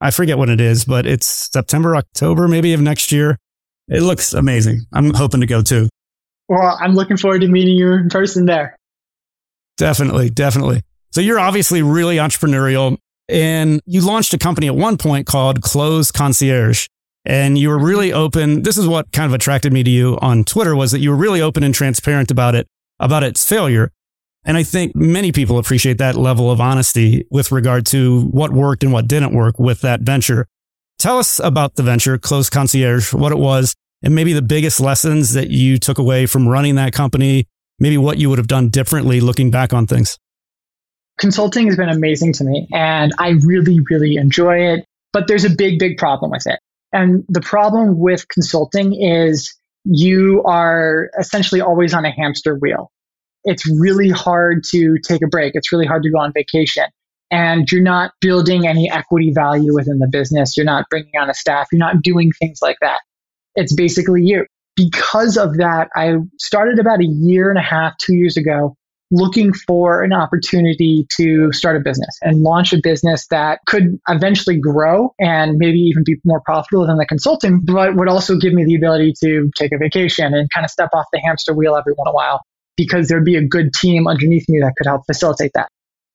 I 0.00 0.10
forget 0.10 0.38
what 0.38 0.48
it 0.48 0.60
is, 0.60 0.84
but 0.84 1.06
it's 1.06 1.50
September, 1.52 1.94
October, 1.94 2.48
maybe 2.48 2.72
of 2.72 2.80
next 2.80 3.12
year. 3.12 3.36
It 3.88 4.02
looks 4.02 4.32
amazing. 4.32 4.80
I'm 4.92 5.14
hoping 5.14 5.40
to 5.40 5.46
go 5.46 5.62
too. 5.62 5.88
Well, 6.48 6.76
I'm 6.80 6.94
looking 6.94 7.16
forward 7.16 7.42
to 7.42 7.48
meeting 7.48 7.76
you 7.76 7.92
in 7.92 8.08
person 8.08 8.46
there. 8.46 8.76
Definitely, 9.80 10.28
definitely. 10.28 10.82
So 11.10 11.22
you're 11.22 11.40
obviously 11.40 11.80
really 11.80 12.16
entrepreneurial 12.16 12.98
and 13.30 13.80
you 13.86 14.02
launched 14.02 14.34
a 14.34 14.38
company 14.38 14.66
at 14.66 14.76
one 14.76 14.98
point 14.98 15.26
called 15.26 15.62
Close 15.62 16.12
Concierge 16.12 16.86
and 17.24 17.56
you 17.56 17.70
were 17.70 17.78
really 17.78 18.12
open. 18.12 18.60
This 18.60 18.76
is 18.76 18.86
what 18.86 19.10
kind 19.10 19.24
of 19.24 19.32
attracted 19.32 19.72
me 19.72 19.82
to 19.82 19.90
you 19.90 20.18
on 20.20 20.44
Twitter 20.44 20.76
was 20.76 20.92
that 20.92 20.98
you 20.98 21.08
were 21.08 21.16
really 21.16 21.40
open 21.40 21.62
and 21.62 21.74
transparent 21.74 22.30
about 22.30 22.54
it, 22.54 22.66
about 22.98 23.22
its 23.22 23.42
failure. 23.42 23.90
And 24.44 24.58
I 24.58 24.64
think 24.64 24.94
many 24.94 25.32
people 25.32 25.56
appreciate 25.56 25.96
that 25.96 26.14
level 26.14 26.50
of 26.50 26.60
honesty 26.60 27.24
with 27.30 27.50
regard 27.50 27.86
to 27.86 28.24
what 28.24 28.52
worked 28.52 28.84
and 28.84 28.92
what 28.92 29.08
didn't 29.08 29.32
work 29.32 29.58
with 29.58 29.80
that 29.80 30.02
venture. 30.02 30.46
Tell 30.98 31.18
us 31.18 31.38
about 31.38 31.76
the 31.76 31.82
venture, 31.82 32.18
Close 32.18 32.50
Concierge, 32.50 33.14
what 33.14 33.32
it 33.32 33.38
was, 33.38 33.74
and 34.02 34.14
maybe 34.14 34.34
the 34.34 34.42
biggest 34.42 34.78
lessons 34.78 35.32
that 35.32 35.48
you 35.48 35.78
took 35.78 35.96
away 35.96 36.26
from 36.26 36.46
running 36.46 36.74
that 36.74 36.92
company 36.92 37.46
maybe 37.80 37.98
what 37.98 38.18
you 38.18 38.28
would 38.28 38.38
have 38.38 38.46
done 38.46 38.68
differently 38.68 39.20
looking 39.20 39.50
back 39.50 39.72
on 39.72 39.86
things? 39.86 40.18
Consulting 41.18 41.66
has 41.66 41.76
been 41.76 41.88
amazing 41.88 42.32
to 42.34 42.44
me 42.44 42.68
and 42.72 43.12
I 43.18 43.30
really, 43.44 43.80
really 43.90 44.16
enjoy 44.16 44.58
it. 44.58 44.84
But 45.12 45.26
there's 45.26 45.44
a 45.44 45.50
big, 45.50 45.78
big 45.78 45.96
problem 45.98 46.30
with 46.30 46.46
it. 46.46 46.60
And 46.92 47.24
the 47.28 47.40
problem 47.40 47.98
with 47.98 48.28
consulting 48.28 48.94
is 48.94 49.54
you 49.84 50.42
are 50.44 51.10
essentially 51.18 51.60
always 51.60 51.94
on 51.94 52.04
a 52.04 52.10
hamster 52.10 52.56
wheel. 52.56 52.90
It's 53.44 53.66
really 53.68 54.10
hard 54.10 54.64
to 54.70 54.98
take 54.98 55.22
a 55.22 55.26
break. 55.26 55.54
It's 55.54 55.72
really 55.72 55.86
hard 55.86 56.02
to 56.02 56.10
go 56.10 56.18
on 56.18 56.32
vacation. 56.32 56.84
And 57.30 57.70
you're 57.70 57.82
not 57.82 58.12
building 58.20 58.66
any 58.66 58.90
equity 58.90 59.32
value 59.32 59.74
within 59.74 59.98
the 59.98 60.08
business. 60.08 60.56
You're 60.56 60.66
not 60.66 60.86
bringing 60.90 61.12
on 61.18 61.30
a 61.30 61.34
staff. 61.34 61.68
You're 61.72 61.78
not 61.78 62.02
doing 62.02 62.32
things 62.32 62.58
like 62.60 62.76
that. 62.80 63.00
It's 63.54 63.74
basically 63.74 64.22
you 64.24 64.46
because 64.88 65.36
of 65.36 65.56
that, 65.58 65.88
I 65.94 66.14
started 66.38 66.78
about 66.78 67.00
a 67.00 67.06
year 67.06 67.50
and 67.50 67.58
a 67.58 67.62
half, 67.62 67.96
two 67.98 68.14
years 68.14 68.36
ago, 68.36 68.74
looking 69.10 69.52
for 69.52 70.02
an 70.02 70.12
opportunity 70.12 71.06
to 71.16 71.52
start 71.52 71.76
a 71.76 71.80
business 71.80 72.16
and 72.22 72.42
launch 72.42 72.72
a 72.72 72.78
business 72.82 73.26
that 73.26 73.58
could 73.66 73.98
eventually 74.08 74.56
grow 74.56 75.12
and 75.18 75.58
maybe 75.58 75.78
even 75.78 76.02
be 76.04 76.16
more 76.24 76.40
profitable 76.40 76.86
than 76.86 76.96
the 76.96 77.04
consulting, 77.04 77.60
but 77.60 77.96
would 77.96 78.08
also 78.08 78.36
give 78.36 78.54
me 78.54 78.64
the 78.64 78.74
ability 78.74 79.12
to 79.20 79.50
take 79.56 79.72
a 79.72 79.78
vacation 79.78 80.32
and 80.32 80.48
kind 80.50 80.64
of 80.64 80.70
step 80.70 80.90
off 80.94 81.06
the 81.12 81.20
hamster 81.20 81.52
wheel 81.52 81.76
every 81.76 81.92
once 81.92 82.06
in 82.06 82.10
a 82.10 82.14
while 82.14 82.40
because 82.76 83.08
there'd 83.08 83.24
be 83.24 83.36
a 83.36 83.46
good 83.46 83.74
team 83.74 84.06
underneath 84.06 84.48
me 84.48 84.60
that 84.60 84.72
could 84.78 84.86
help 84.86 85.02
facilitate 85.06 85.50
that. 85.54 85.68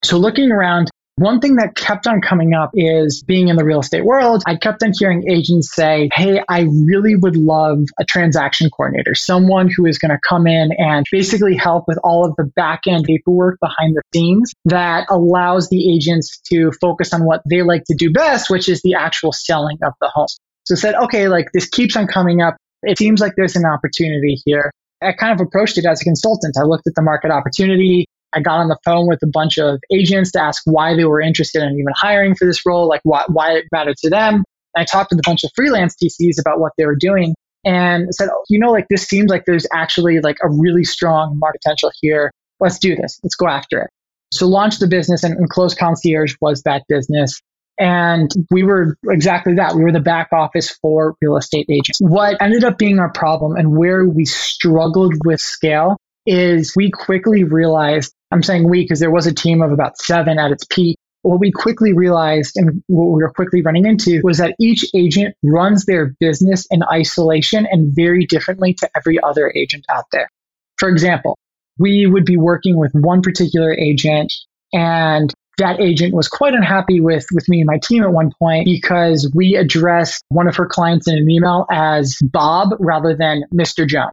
So 0.03 0.17
looking 0.17 0.51
around, 0.51 0.89
one 1.17 1.39
thing 1.39 1.55
that 1.55 1.75
kept 1.75 2.07
on 2.07 2.19
coming 2.19 2.53
up 2.53 2.71
is 2.73 3.23
being 3.23 3.47
in 3.47 3.55
the 3.55 3.63
real 3.63 3.79
estate 3.79 4.03
world. 4.03 4.43
I 4.45 4.57
kept 4.57 4.83
on 4.83 4.91
hearing 4.97 5.29
agents 5.29 5.73
say, 5.73 6.09
Hey, 6.13 6.41
I 6.49 6.67
really 6.85 7.15
would 7.15 7.37
love 7.37 7.85
a 7.97 8.03
transaction 8.03 8.69
coordinator, 8.69 9.15
someone 9.15 9.69
who 9.69 9.85
is 9.85 9.97
going 9.97 10.11
to 10.11 10.19
come 10.27 10.45
in 10.45 10.71
and 10.77 11.05
basically 11.11 11.55
help 11.55 11.85
with 11.87 11.97
all 12.03 12.25
of 12.25 12.35
the 12.35 12.43
back 12.43 12.81
end 12.85 13.05
paperwork 13.05 13.59
behind 13.61 13.95
the 13.95 14.01
scenes 14.13 14.53
that 14.65 15.05
allows 15.09 15.69
the 15.69 15.93
agents 15.93 16.37
to 16.49 16.71
focus 16.81 17.13
on 17.13 17.23
what 17.23 17.41
they 17.49 17.61
like 17.61 17.85
to 17.85 17.95
do 17.95 18.11
best, 18.11 18.49
which 18.49 18.67
is 18.67 18.81
the 18.81 18.95
actual 18.95 19.31
selling 19.31 19.77
of 19.83 19.93
the 20.01 20.09
home. 20.09 20.27
So 20.65 20.75
said, 20.75 20.95
okay, 20.95 21.29
like 21.29 21.47
this 21.53 21.69
keeps 21.69 21.95
on 21.95 22.07
coming 22.07 22.41
up. 22.41 22.57
It 22.83 22.97
seems 22.97 23.21
like 23.21 23.33
there's 23.37 23.55
an 23.55 23.65
opportunity 23.65 24.37
here. 24.43 24.71
I 25.01 25.13
kind 25.13 25.39
of 25.39 25.45
approached 25.45 25.77
it 25.77 25.85
as 25.85 26.01
a 26.01 26.03
consultant. 26.03 26.55
I 26.57 26.63
looked 26.63 26.87
at 26.87 26.95
the 26.95 27.01
market 27.01 27.31
opportunity. 27.31 28.05
I 28.35 28.41
got 28.41 28.59
on 28.59 28.67
the 28.67 28.77
phone 28.83 29.07
with 29.07 29.23
a 29.23 29.27
bunch 29.27 29.57
of 29.57 29.79
agents 29.91 30.31
to 30.33 30.41
ask 30.41 30.61
why 30.65 30.95
they 30.95 31.05
were 31.05 31.21
interested 31.21 31.63
in 31.63 31.73
even 31.73 31.93
hiring 31.95 32.35
for 32.35 32.45
this 32.45 32.65
role, 32.65 32.87
like 32.87 33.01
why, 33.03 33.23
why 33.27 33.53
it 33.53 33.65
mattered 33.71 33.97
to 33.97 34.09
them. 34.09 34.43
And 34.75 34.81
I 34.81 34.83
talked 34.83 35.11
with 35.11 35.19
a 35.19 35.23
bunch 35.25 35.43
of 35.43 35.51
freelance 35.55 35.95
TCs 35.95 36.39
about 36.39 36.59
what 36.59 36.73
they 36.77 36.85
were 36.85 36.97
doing 36.97 37.33
and 37.63 38.13
said, 38.13 38.29
oh, 38.31 38.43
you 38.49 38.59
know, 38.59 38.71
like 38.71 38.87
this 38.89 39.07
seems 39.07 39.29
like 39.29 39.45
there's 39.45 39.65
actually 39.73 40.19
like 40.19 40.37
a 40.43 40.49
really 40.49 40.83
strong 40.83 41.39
market 41.39 41.61
potential 41.63 41.91
here. 42.01 42.31
Let's 42.59 42.77
do 42.77 42.95
this. 42.95 43.19
Let's 43.23 43.35
go 43.35 43.47
after 43.47 43.81
it. 43.81 43.89
So 44.31 44.47
launched 44.47 44.79
the 44.79 44.87
business 44.87 45.23
and, 45.23 45.35
and 45.37 45.49
Close 45.49 45.73
Concierge 45.73 46.35
was 46.41 46.63
that 46.63 46.83
business. 46.89 47.41
And 47.77 48.31
we 48.51 48.63
were 48.63 48.97
exactly 49.09 49.55
that. 49.55 49.75
We 49.75 49.83
were 49.83 49.91
the 49.91 49.99
back 49.99 50.29
office 50.31 50.69
for 50.81 51.15
real 51.21 51.37
estate 51.37 51.67
agents. 51.69 51.99
What 51.99 52.41
ended 52.41 52.63
up 52.63 52.77
being 52.77 52.99
our 52.99 53.11
problem 53.11 53.55
and 53.57 53.77
where 53.77 54.05
we 54.05 54.25
struggled 54.25 55.13
with 55.25 55.41
scale 55.41 55.97
is 56.25 56.73
we 56.75 56.89
quickly 56.89 57.43
realized, 57.43 58.13
I'm 58.31 58.43
saying 58.43 58.69
we 58.69 58.83
because 58.83 58.99
there 58.99 59.11
was 59.11 59.27
a 59.27 59.33
team 59.33 59.61
of 59.61 59.71
about 59.71 59.97
seven 59.97 60.39
at 60.39 60.51
its 60.51 60.65
peak. 60.65 60.97
What 61.21 61.39
we 61.39 61.51
quickly 61.51 61.93
realized 61.93 62.55
and 62.55 62.83
what 62.87 63.05
we 63.05 63.23
were 63.23 63.31
quickly 63.31 63.61
running 63.61 63.85
into 63.85 64.21
was 64.23 64.37
that 64.37 64.55
each 64.59 64.85
agent 64.93 65.35
runs 65.43 65.85
their 65.85 66.13
business 66.19 66.67
in 66.69 66.83
isolation 66.91 67.67
and 67.71 67.95
very 67.95 68.25
differently 68.25 68.75
to 68.75 68.89
every 68.95 69.19
other 69.23 69.51
agent 69.55 69.85
out 69.89 70.05
there. 70.11 70.29
For 70.77 70.89
example, 70.89 71.37
we 71.79 72.05
would 72.05 72.25
be 72.25 72.37
working 72.37 72.77
with 72.77 72.91
one 72.93 73.21
particular 73.21 73.73
agent 73.73 74.31
and 74.71 75.33
that 75.57 75.79
agent 75.79 76.13
was 76.13 76.27
quite 76.27 76.53
unhappy 76.53 76.99
with, 76.99 77.25
with 77.33 77.47
me 77.47 77.61
and 77.61 77.67
my 77.67 77.79
team 77.81 78.03
at 78.03 78.11
one 78.11 78.31
point 78.37 78.65
because 78.65 79.31
we 79.33 79.55
addressed 79.55 80.23
one 80.27 80.47
of 80.47 80.55
her 80.57 80.65
clients 80.65 81.07
in 81.07 81.17
an 81.17 81.29
email 81.29 81.65
as 81.71 82.17
Bob 82.21 82.69
rather 82.79 83.15
than 83.15 83.43
Mr. 83.53 83.87
Jones. 83.87 84.11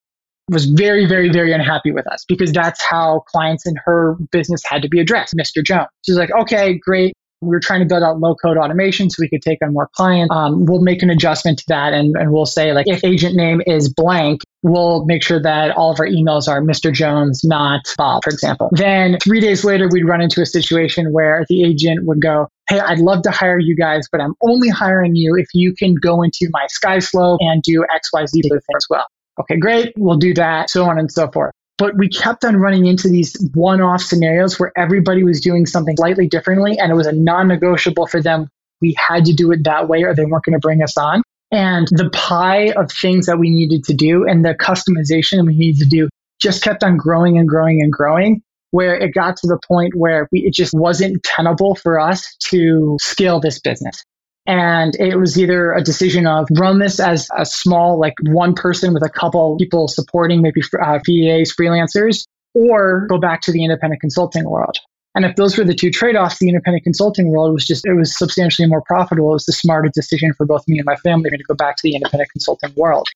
Was 0.50 0.66
very, 0.66 1.06
very, 1.06 1.30
very 1.30 1.52
unhappy 1.52 1.92
with 1.92 2.06
us 2.08 2.24
because 2.26 2.52
that's 2.52 2.82
how 2.84 3.20
clients 3.28 3.66
in 3.66 3.74
her 3.84 4.16
business 4.32 4.60
had 4.64 4.82
to 4.82 4.88
be 4.88 5.00
addressed, 5.00 5.34
Mr. 5.34 5.64
Jones. 5.64 5.86
She's 6.04 6.16
like, 6.16 6.30
okay, 6.32 6.78
great. 6.78 7.14
We 7.40 7.56
are 7.56 7.60
trying 7.60 7.80
to 7.80 7.86
build 7.86 8.02
out 8.02 8.20
low 8.20 8.34
code 8.36 8.56
automation 8.56 9.10
so 9.10 9.20
we 9.20 9.28
could 9.28 9.42
take 9.42 9.58
on 9.62 9.72
more 9.72 9.88
clients. 9.96 10.32
Um, 10.34 10.64
we'll 10.64 10.80
make 10.80 11.02
an 11.02 11.10
adjustment 11.10 11.58
to 11.58 11.64
that 11.68 11.92
and, 11.92 12.16
and 12.16 12.32
we'll 12.32 12.46
say 12.46 12.72
like 12.72 12.86
if 12.88 13.02
agent 13.04 13.34
name 13.34 13.62
is 13.66 13.92
blank, 13.92 14.42
we'll 14.62 15.04
make 15.06 15.24
sure 15.24 15.40
that 15.42 15.72
all 15.72 15.90
of 15.90 15.98
our 15.98 16.06
emails 16.06 16.48
are 16.48 16.60
Mr. 16.60 16.92
Jones, 16.92 17.42
not 17.42 17.80
Bob, 17.96 18.22
for 18.22 18.30
example. 18.30 18.68
Then 18.72 19.18
three 19.22 19.40
days 19.40 19.64
later, 19.64 19.88
we'd 19.90 20.04
run 20.04 20.20
into 20.20 20.40
a 20.40 20.46
situation 20.46 21.12
where 21.12 21.44
the 21.48 21.64
agent 21.64 22.06
would 22.06 22.20
go, 22.20 22.48
Hey, 22.68 22.78
I'd 22.78 23.00
love 23.00 23.22
to 23.22 23.32
hire 23.32 23.58
you 23.58 23.74
guys, 23.74 24.06
but 24.10 24.20
I'm 24.20 24.34
only 24.42 24.68
hiring 24.68 25.16
you 25.16 25.34
if 25.34 25.48
you 25.52 25.74
can 25.74 25.94
go 25.94 26.22
into 26.22 26.48
my 26.52 26.66
SkySlope 26.82 27.38
and 27.40 27.60
do 27.62 27.84
XYZ 27.92 28.30
thing 28.30 28.60
as 28.76 28.86
well. 28.88 29.06
Okay, 29.40 29.56
great. 29.56 29.92
We'll 29.96 30.18
do 30.18 30.34
that, 30.34 30.70
so 30.70 30.84
on 30.84 30.98
and 30.98 31.10
so 31.10 31.30
forth. 31.30 31.52
But 31.78 31.96
we 31.96 32.08
kept 32.08 32.44
on 32.44 32.56
running 32.56 32.86
into 32.86 33.08
these 33.08 33.34
one 33.54 33.80
off 33.80 34.02
scenarios 34.02 34.60
where 34.60 34.72
everybody 34.76 35.24
was 35.24 35.40
doing 35.40 35.66
something 35.66 35.96
slightly 35.96 36.28
differently 36.28 36.78
and 36.78 36.92
it 36.92 36.94
was 36.94 37.06
a 37.06 37.12
non 37.12 37.48
negotiable 37.48 38.06
for 38.06 38.20
them. 38.22 38.48
We 38.80 38.94
had 38.98 39.24
to 39.24 39.32
do 39.32 39.50
it 39.52 39.64
that 39.64 39.88
way 39.88 40.02
or 40.02 40.14
they 40.14 40.24
weren't 40.24 40.44
going 40.44 40.54
to 40.54 40.58
bring 40.58 40.82
us 40.82 40.96
on. 40.96 41.22
And 41.50 41.86
the 41.90 42.10
pie 42.10 42.72
of 42.72 42.90
things 42.90 43.26
that 43.26 43.38
we 43.38 43.50
needed 43.50 43.84
to 43.84 43.94
do 43.94 44.26
and 44.26 44.44
the 44.44 44.54
customization 44.54 45.46
we 45.46 45.56
needed 45.56 45.80
to 45.80 45.88
do 45.88 46.08
just 46.40 46.62
kept 46.62 46.82
on 46.82 46.96
growing 46.96 47.38
and 47.38 47.48
growing 47.48 47.80
and 47.80 47.92
growing 47.92 48.42
where 48.72 48.96
it 48.96 49.12
got 49.12 49.36
to 49.36 49.46
the 49.46 49.58
point 49.68 49.94
where 49.94 50.28
we, 50.32 50.40
it 50.40 50.54
just 50.54 50.72
wasn't 50.74 51.22
tenable 51.22 51.74
for 51.74 52.00
us 52.00 52.34
to 52.36 52.96
scale 53.00 53.38
this 53.38 53.60
business. 53.60 54.02
And 54.46 54.96
it 54.96 55.16
was 55.16 55.38
either 55.38 55.72
a 55.72 55.82
decision 55.82 56.26
of 56.26 56.48
run 56.52 56.80
this 56.80 56.98
as 56.98 57.28
a 57.36 57.46
small, 57.46 57.98
like 57.98 58.14
one 58.22 58.54
person 58.54 58.92
with 58.92 59.04
a 59.04 59.08
couple 59.08 59.56
people 59.56 59.86
supporting, 59.86 60.42
maybe 60.42 60.62
uh, 60.82 60.98
VAs, 61.06 61.54
freelancers, 61.54 62.26
or 62.54 63.06
go 63.06 63.18
back 63.18 63.40
to 63.42 63.52
the 63.52 63.62
independent 63.62 64.00
consulting 64.00 64.44
world. 64.44 64.76
And 65.14 65.24
if 65.24 65.36
those 65.36 65.58
were 65.58 65.64
the 65.64 65.74
two 65.74 65.90
trade-offs, 65.90 66.38
the 66.38 66.48
independent 66.48 66.84
consulting 66.84 67.28
world 67.28 67.52
was 67.52 67.66
just, 67.66 67.86
it 67.86 67.94
was 67.94 68.16
substantially 68.16 68.66
more 68.66 68.82
profitable. 68.82 69.30
It 69.30 69.34
was 69.34 69.44
the 69.44 69.52
smarter 69.52 69.90
decision 69.94 70.32
for 70.32 70.46
both 70.46 70.66
me 70.66 70.78
and 70.78 70.86
my 70.86 70.96
family 70.96 71.30
to 71.30 71.44
go 71.44 71.54
back 71.54 71.76
to 71.76 71.82
the 71.82 71.94
independent 71.94 72.30
consulting 72.30 72.72
world. 72.74 73.08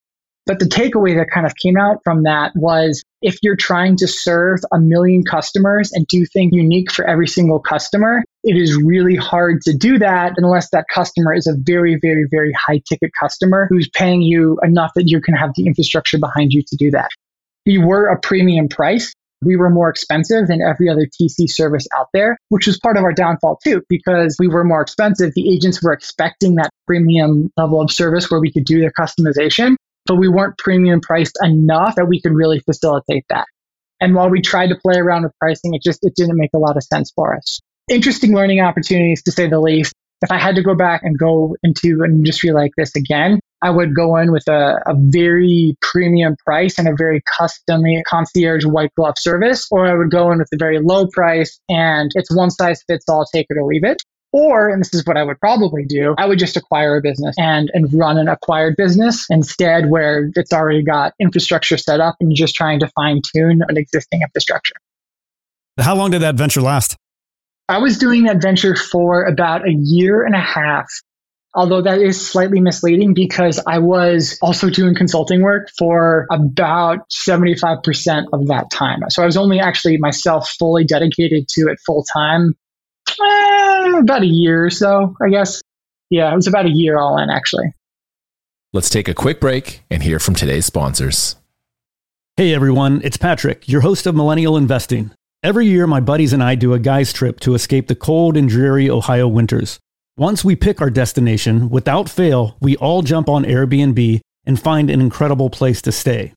But 0.47 0.59
the 0.59 0.65
takeaway 0.65 1.13
that 1.17 1.29
kind 1.29 1.45
of 1.45 1.53
came 1.61 1.75
out 1.75 1.97
from 2.05 2.23
that 2.23 2.53
was 2.55 3.03
if 3.21 3.37
you're 3.43 3.57
trying 3.57 3.97
to 3.97 4.07
serve 4.07 4.59
a 4.73 4.79
million 4.79 5.23
customers 5.23 5.91
and 5.91 6.07
do 6.07 6.25
things 6.25 6.51
unique 6.53 6.89
for 6.89 7.05
every 7.05 7.27
single 7.27 7.59
customer, 7.59 8.23
it 8.45 8.55
is 8.55 8.77
really 8.77 9.17
hard 9.17 9.61
to 9.63 9.75
do 9.75 9.99
that 9.99 10.35
unless 10.37 10.69
that 10.69 10.85
customer 10.89 11.33
is 11.33 11.47
a 11.47 11.53
very, 11.57 11.99
very, 12.01 12.27
very 12.31 12.53
high 12.53 12.81
ticket 12.87 13.11
customer 13.19 13.67
who's 13.69 13.89
paying 13.89 14.21
you 14.21 14.57
enough 14.63 14.91
that 14.95 15.09
you 15.09 15.19
can 15.19 15.33
have 15.33 15.51
the 15.57 15.65
infrastructure 15.65 16.17
behind 16.17 16.53
you 16.53 16.63
to 16.65 16.77
do 16.77 16.91
that. 16.91 17.09
We 17.65 17.77
were 17.77 18.07
a 18.07 18.17
premium 18.17 18.69
price. 18.69 19.11
We 19.43 19.57
were 19.57 19.69
more 19.69 19.89
expensive 19.89 20.47
than 20.47 20.61
every 20.61 20.87
other 20.87 21.05
TC 21.05 21.49
service 21.49 21.87
out 21.97 22.07
there, 22.13 22.37
which 22.47 22.67
was 22.67 22.79
part 22.79 22.95
of 22.95 23.03
our 23.03 23.13
downfall 23.13 23.59
too, 23.61 23.81
because 23.89 24.37
we 24.39 24.47
were 24.47 24.63
more 24.63 24.81
expensive. 24.81 25.33
The 25.35 25.53
agents 25.53 25.83
were 25.83 25.91
expecting 25.91 26.55
that 26.55 26.69
premium 26.87 27.51
level 27.57 27.81
of 27.81 27.91
service 27.91 28.31
where 28.31 28.39
we 28.39 28.49
could 28.49 28.63
do 28.63 28.79
their 28.79 28.93
customization 28.97 29.75
but 30.07 30.15
we 30.15 30.27
weren't 30.27 30.57
premium 30.57 31.01
priced 31.01 31.37
enough 31.43 31.95
that 31.95 32.07
we 32.07 32.21
could 32.21 32.33
really 32.33 32.59
facilitate 32.59 33.25
that. 33.29 33.45
And 33.99 34.15
while 34.15 34.29
we 34.29 34.41
tried 34.41 34.67
to 34.67 34.75
play 34.75 34.97
around 34.97 35.23
with 35.23 35.33
pricing, 35.39 35.73
it 35.73 35.81
just 35.81 35.99
it 36.03 36.15
didn't 36.15 36.37
make 36.37 36.51
a 36.53 36.59
lot 36.59 36.77
of 36.77 36.83
sense 36.83 37.11
for 37.15 37.35
us. 37.35 37.59
Interesting 37.89 38.33
learning 38.33 38.59
opportunities 38.61 39.23
to 39.23 39.31
say 39.31 39.47
the 39.47 39.59
least. 39.59 39.93
If 40.21 40.31
I 40.31 40.39
had 40.39 40.55
to 40.55 40.63
go 40.63 40.75
back 40.75 41.01
and 41.03 41.17
go 41.17 41.55
into 41.63 42.03
an 42.03 42.11
industry 42.11 42.51
like 42.51 42.71
this 42.75 42.95
again, 42.95 43.39
I 43.61 43.69
would 43.69 43.95
go 43.95 44.17
in 44.17 44.31
with 44.31 44.47
a, 44.47 44.81
a 44.85 44.93
very 44.95 45.75
premium 45.81 46.35
price 46.43 46.77
and 46.77 46.87
a 46.87 46.95
very 46.95 47.21
custom 47.37 47.83
concierge 48.07 48.65
white 48.65 48.93
glove 48.95 49.15
service, 49.17 49.67
or 49.71 49.87
I 49.87 49.95
would 49.95 50.11
go 50.11 50.31
in 50.31 50.39
with 50.39 50.49
a 50.53 50.57
very 50.57 50.79
low 50.79 51.07
price 51.07 51.59
and 51.69 52.11
it's 52.15 52.35
one 52.35 52.51
size 52.51 52.83
fits 52.87 53.05
all, 53.09 53.25
take 53.31 53.47
it 53.49 53.57
or 53.57 53.65
leave 53.65 53.83
it. 53.83 54.01
Or, 54.37 54.69
and 54.69 54.79
this 54.79 54.93
is 54.93 55.03
what 55.03 55.17
I 55.17 55.23
would 55.23 55.39
probably 55.39 55.83
do, 55.83 56.13
I 56.15 56.27
would 56.27 56.37
just 56.37 56.55
acquire 56.55 56.97
a 56.97 57.01
business 57.01 57.33
and, 57.39 57.71
and 57.73 57.91
run 57.91 58.19
an 58.19 58.27
acquired 58.27 58.75
business 58.77 59.25
instead 59.31 59.89
where 59.89 60.29
it's 60.35 60.53
already 60.53 60.83
got 60.83 61.13
infrastructure 61.19 61.75
set 61.75 61.99
up 61.99 62.17
and 62.19 62.29
you're 62.29 62.45
just 62.45 62.53
trying 62.53 62.79
to 62.81 62.87
fine 62.89 63.21
tune 63.33 63.63
an 63.67 63.77
existing 63.77 64.21
infrastructure. 64.21 64.75
How 65.79 65.95
long 65.95 66.11
did 66.11 66.21
that 66.21 66.35
venture 66.35 66.61
last? 66.61 66.97
I 67.67 67.79
was 67.79 67.97
doing 67.97 68.25
that 68.25 68.39
venture 68.39 68.75
for 68.75 69.25
about 69.25 69.67
a 69.67 69.73
year 69.73 70.23
and 70.23 70.35
a 70.35 70.39
half. 70.39 70.85
Although 71.55 71.81
that 71.81 71.97
is 71.97 72.23
slightly 72.23 72.59
misleading 72.59 73.15
because 73.15 73.59
I 73.65 73.79
was 73.79 74.37
also 74.43 74.69
doing 74.69 74.93
consulting 74.93 75.41
work 75.41 75.69
for 75.79 76.27
about 76.29 77.09
75% 77.09 78.25
of 78.33 78.47
that 78.49 78.69
time. 78.69 78.99
So 79.09 79.23
I 79.23 79.25
was 79.25 79.35
only 79.35 79.59
actually 79.59 79.97
myself 79.97 80.47
fully 80.59 80.83
dedicated 80.83 81.47
to 81.53 81.61
it 81.69 81.79
full 81.83 82.05
time 82.13 82.55
eh, 83.21 83.99
about 83.99 84.21
a 84.21 84.27
year 84.27 84.65
or 84.65 84.69
so, 84.69 85.15
I 85.21 85.29
guess. 85.29 85.61
Yeah, 86.09 86.31
it 86.31 86.35
was 86.35 86.47
about 86.47 86.65
a 86.65 86.71
year 86.71 86.97
all 86.97 87.17
in, 87.17 87.29
actually. 87.29 87.73
Let's 88.73 88.89
take 88.89 89.07
a 89.07 89.13
quick 89.13 89.39
break 89.39 89.83
and 89.89 90.03
hear 90.03 90.19
from 90.19 90.35
today's 90.35 90.65
sponsors. 90.65 91.35
Hey 92.35 92.53
everyone, 92.53 93.01
it's 93.03 93.17
Patrick, 93.17 93.67
your 93.67 93.81
host 93.81 94.05
of 94.05 94.15
Millennial 94.15 94.57
Investing. 94.57 95.11
Every 95.41 95.65
year, 95.65 95.87
my 95.87 95.99
buddies 95.99 96.33
and 96.33 96.43
I 96.43 96.55
do 96.55 96.73
a 96.73 96.79
guy's 96.79 97.11
trip 97.13 97.39
to 97.39 97.55
escape 97.55 97.87
the 97.87 97.95
cold 97.95 98.37
and 98.37 98.47
dreary 98.47 98.89
Ohio 98.89 99.27
winters. 99.27 99.79
Once 100.17 100.43
we 100.43 100.55
pick 100.55 100.81
our 100.81 100.89
destination, 100.89 101.69
without 101.69 102.09
fail, 102.09 102.57
we 102.59 102.75
all 102.77 103.01
jump 103.01 103.29
on 103.29 103.43
Airbnb 103.43 104.19
and 104.45 104.59
find 104.59 104.89
an 104.89 105.01
incredible 105.01 105.49
place 105.49 105.81
to 105.83 105.91
stay. 105.91 106.33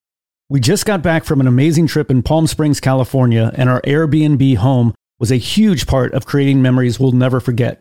We 0.49 0.61
just 0.61 0.87
got 0.87 1.03
back 1.03 1.25
from 1.25 1.41
an 1.41 1.47
amazing 1.47 1.87
trip 1.87 2.11
in 2.11 2.23
Palm 2.23 2.47
Springs, 2.47 2.81
California, 2.81 3.53
and 3.55 3.69
our 3.69 3.81
Airbnb 3.83 4.57
home 4.57 4.95
was 5.21 5.31
a 5.31 5.37
huge 5.37 5.87
part 5.87 6.13
of 6.15 6.27
creating 6.27 6.63
memories 6.63 6.99
we'll 6.99 7.13
never 7.13 7.39
forget. 7.39 7.79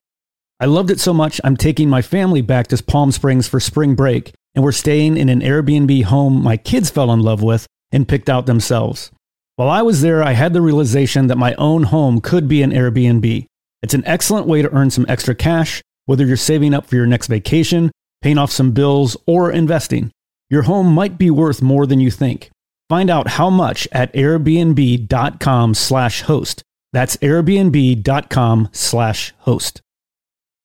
I 0.60 0.66
loved 0.66 0.92
it 0.92 1.00
so 1.00 1.14
much, 1.14 1.40
I'm 1.44 1.56
taking 1.56 1.90
my 1.90 2.02
family 2.02 2.42
back 2.42 2.68
to 2.68 2.84
Palm 2.84 3.12
Springs 3.12 3.48
for 3.48 3.62
spring 3.62 3.96
break, 3.96 4.34
and 4.54 4.64
we're 4.64 4.74
staying 4.74 5.18
in 5.18 5.30
an 5.30 5.40
Airbnb 5.40 6.04
home 6.04 6.44
my 6.44 6.58
kids 6.58 6.90
fell 6.90 7.12
in 7.14 7.22
love 7.22 7.42
with 7.42 7.66
and 7.92 8.08
picked 8.08 8.30
out 8.30 8.46
themselves. 8.46 9.10
While 9.56 9.70
I 9.70 9.82
was 9.82 10.02
there, 10.02 10.22
I 10.22 10.34
had 10.34 10.54
the 10.54 10.62
realization 10.62 11.28
that 11.28 11.38
my 11.38 11.54
own 11.56 11.84
home 11.84 12.22
could 12.22 12.48
be 12.48 12.62
an 12.62 12.72
Airbnb. 12.72 13.46
It's 13.82 13.94
an 13.94 14.06
excellent 14.06 14.48
way 14.48 14.62
to 14.62 14.74
earn 14.74 14.92
some 14.92 15.06
extra 15.08 15.34
cash, 15.34 15.82
whether 16.06 16.26
you're 16.26 16.38
saving 16.38 16.74
up 16.74 16.86
for 16.86 16.96
your 16.96 17.06
next 17.06 17.28
vacation, 17.28 17.92
paying 18.22 18.38
off 18.38 18.52
some 18.52 18.72
bills, 18.72 19.16
or 19.26 19.52
investing. 19.52 20.12
Your 20.50 20.64
home 20.64 20.88
might 20.94 21.18
be 21.18 21.30
worth 21.30 21.62
more 21.62 21.86
than 21.86 22.00
you 22.00 22.12
think. 22.12 22.50
Find 22.90 23.10
out 23.10 23.28
how 23.28 23.50
much 23.50 23.88
at 23.92 24.14
airbnb.com 24.14 25.74
slash 25.74 26.22
host. 26.24 26.64
That's 26.92 27.18
airbnb.com 27.18 28.70
slash 28.72 29.34
host. 29.40 29.82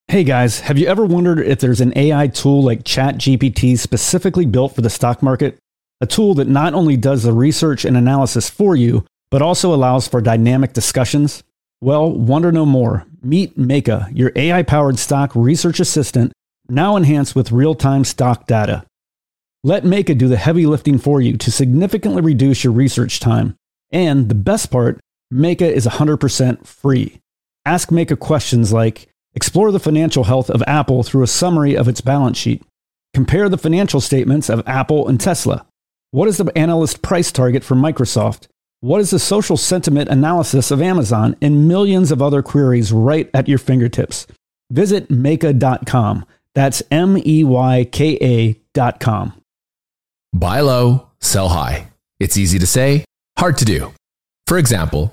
Hey 0.09 0.25
guys, 0.25 0.61
have 0.61 0.79
you 0.79 0.87
ever 0.87 1.05
wondered 1.05 1.41
if 1.41 1.61
there's 1.61 1.81
an 1.81 1.97
AI 1.97 2.29
tool 2.29 2.63
like 2.63 2.85
ChatGPT 2.85 3.79
specifically 3.79 4.47
built 4.47 4.75
for 4.75 4.83
the 4.83 4.91
stock 4.91 5.23
market? 5.23 5.59
A 6.01 6.07
tool 6.07 6.35
that 6.35 6.49
not 6.49 6.75
only 6.75 6.97
does 6.97 7.23
the 7.23 7.33
research 7.33 7.85
and 7.85 7.97
analysis 7.97 8.51
for 8.51 8.77
you, 8.77 9.07
but 9.31 9.43
also 9.43 9.75
allows 9.75 10.07
for 10.07 10.21
dynamic 10.21 10.73
discussions? 10.73 11.43
Well, 11.81 12.11
wonder 12.13 12.53
no 12.53 12.67
more. 12.67 13.07
Meet 13.23 13.59
Meyka, 13.59 14.11
your 14.15 14.33
AI 14.37 14.63
powered 14.63 14.99
stock 14.99 15.33
research 15.35 15.81
assistant, 15.81 16.33
now 16.69 16.97
enhanced 16.97 17.35
with 17.35 17.53
real 17.53 17.75
time 17.75 18.05
stock 18.05 18.47
data. 18.47 18.85
Let 19.63 19.85
Meyka 19.85 20.17
do 20.17 20.29
the 20.29 20.37
heavy 20.37 20.67
lifting 20.67 20.99
for 20.99 21.21
you 21.23 21.37
to 21.39 21.51
significantly 21.51 22.21
reduce 22.21 22.65
your 22.65 22.73
research 22.73 23.21
time. 23.21 23.57
And 23.91 24.29
the 24.29 24.35
best 24.35 24.71
part, 24.71 25.01
Meyka 25.35 25.69
is 25.69 25.87
100% 25.87 26.67
free. 26.67 27.21
Ask 27.67 27.89
Meyka 27.89 28.19
questions 28.19 28.73
like 28.73 29.09
Explore 29.35 29.73
the 29.73 29.81
financial 29.81 30.25
health 30.25 30.49
of 30.49 30.63
Apple 30.67 31.03
through 31.03 31.25
a 31.25 31.29
summary 31.29 31.77
of 31.77 31.89
its 31.89 32.01
balance 32.01 32.39
sheet. 32.39 32.63
Compare 33.13 33.49
the 33.49 33.59
financial 33.59 34.01
statements 34.01 34.49
of 34.49 34.63
Apple 34.67 35.09
and 35.09 35.21
Tesla. 35.21 35.67
What 36.13 36.29
is 36.29 36.37
the 36.37 36.57
analyst 36.57 37.03
price 37.03 37.33
target 37.33 37.65
for 37.65 37.75
Microsoft? 37.75 38.47
What 38.81 39.01
is 39.01 39.11
the 39.11 39.19
social 39.19 39.57
sentiment 39.57 40.09
analysis 40.09 40.71
of 40.71 40.81
Amazon? 40.81 41.37
And 41.43 41.67
millions 41.67 42.13
of 42.13 42.23
other 42.23 42.43
queries 42.43 42.93
right 42.93 43.29
at 43.35 43.49
your 43.49 43.59
fingertips. 43.59 44.27
Visit 44.71 45.09
Meyka.com. 45.09 46.25
That's 46.55 46.83
M 46.91 47.19
E 47.25 47.43
Y 47.43 47.89
K 47.91 48.63
A.com. 48.75 49.33
Buy 50.33 50.61
low, 50.61 51.09
sell 51.21 51.49
high. 51.49 51.89
It's 52.21 52.37
easy 52.37 52.61
to 52.61 52.67
say, 52.67 53.05
hard 53.37 53.59
to 53.59 53.65
do. 53.65 53.93
For 54.47 54.59
example, 54.59 55.13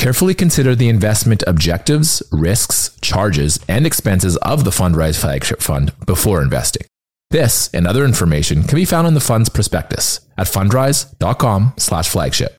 Carefully 0.00 0.32
consider 0.32 0.74
the 0.74 0.88
investment 0.88 1.44
objectives, 1.46 2.22
risks, 2.32 2.96
charges, 3.02 3.60
and 3.68 3.86
expenses 3.86 4.38
of 4.38 4.64
the 4.64 4.70
Fundrise 4.70 5.20
flagship 5.20 5.60
fund 5.60 5.92
before 6.06 6.40
investing. 6.40 6.86
This 7.28 7.68
and 7.74 7.86
other 7.86 8.06
information 8.06 8.62
can 8.62 8.76
be 8.76 8.86
found 8.86 9.06
in 9.06 9.12
the 9.12 9.20
fund's 9.20 9.50
prospectus 9.50 10.20
at 10.38 10.46
fundrise.com/flagship. 10.46 12.56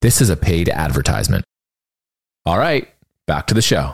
This 0.00 0.22
is 0.22 0.30
a 0.30 0.36
paid 0.36 0.70
advertisement. 0.70 1.44
All 2.46 2.56
right, 2.56 2.88
back 3.26 3.48
to 3.48 3.54
the 3.54 3.60
show. 3.60 3.92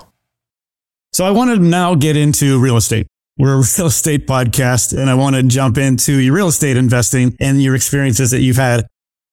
So 1.12 1.24
I 1.24 1.32
want 1.32 1.50
to 1.50 1.58
now 1.58 1.96
get 1.96 2.16
into 2.16 2.60
real 2.60 2.76
estate. 2.76 3.08
We're 3.36 3.54
a 3.54 3.56
real 3.76 3.88
estate 3.88 4.28
podcast 4.28 4.96
and 4.96 5.10
I 5.10 5.14
want 5.14 5.34
to 5.34 5.42
jump 5.42 5.78
into 5.78 6.20
your 6.20 6.34
real 6.34 6.46
estate 6.46 6.76
investing 6.76 7.36
and 7.40 7.60
your 7.60 7.74
experiences 7.74 8.30
that 8.30 8.42
you've 8.42 8.56
had. 8.56 8.86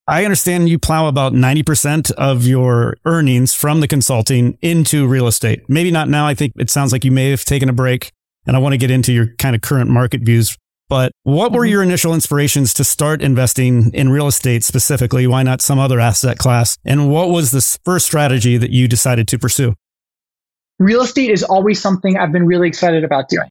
I 0.07 0.23
understand 0.23 0.69
you 0.69 0.77
plow 0.77 1.07
about 1.07 1.33
90% 1.33 2.11
of 2.11 2.45
your 2.45 2.97
earnings 3.05 3.53
from 3.53 3.79
the 3.79 3.87
consulting 3.87 4.57
into 4.61 5.07
real 5.07 5.27
estate. 5.27 5.63
Maybe 5.67 5.89
not 5.89 6.09
now. 6.09 6.27
I 6.27 6.35
think 6.35 6.53
it 6.57 6.69
sounds 6.69 6.91
like 6.91 7.03
you 7.03 7.11
may 7.11 7.31
have 7.31 7.43
taken 7.43 7.69
a 7.69 7.73
break 7.73 8.11
and 8.45 8.55
I 8.55 8.59
want 8.59 8.73
to 8.73 8.77
get 8.77 8.91
into 8.91 9.11
your 9.11 9.33
kind 9.39 9.55
of 9.55 9.61
current 9.61 9.89
market 9.89 10.21
views 10.21 10.55
but 10.87 11.11
what 11.23 11.51
were 11.51 11.61
mm-hmm. 11.61 11.71
your 11.71 11.83
initial 11.83 12.13
inspirations 12.13 12.73
to 12.75 12.83
start 12.83 13.21
investing 13.21 13.91
in 13.93 14.09
real 14.09 14.27
estate 14.27 14.63
specifically? 14.63 15.25
Why 15.25 15.43
not 15.43 15.61
some 15.61 15.79
other 15.79 15.99
asset 15.99 16.37
class? 16.37 16.77
And 16.85 17.09
what 17.09 17.29
was 17.29 17.51
the 17.51 17.61
first 17.83 18.05
strategy 18.05 18.57
that 18.57 18.69
you 18.69 18.87
decided 18.87 19.27
to 19.29 19.39
pursue? 19.39 19.73
Real 20.77 21.01
estate 21.01 21.31
is 21.31 21.41
always 21.43 21.81
something 21.81 22.17
I've 22.17 22.31
been 22.31 22.45
really 22.45 22.67
excited 22.67 23.03
about 23.03 23.29
doing. 23.29 23.47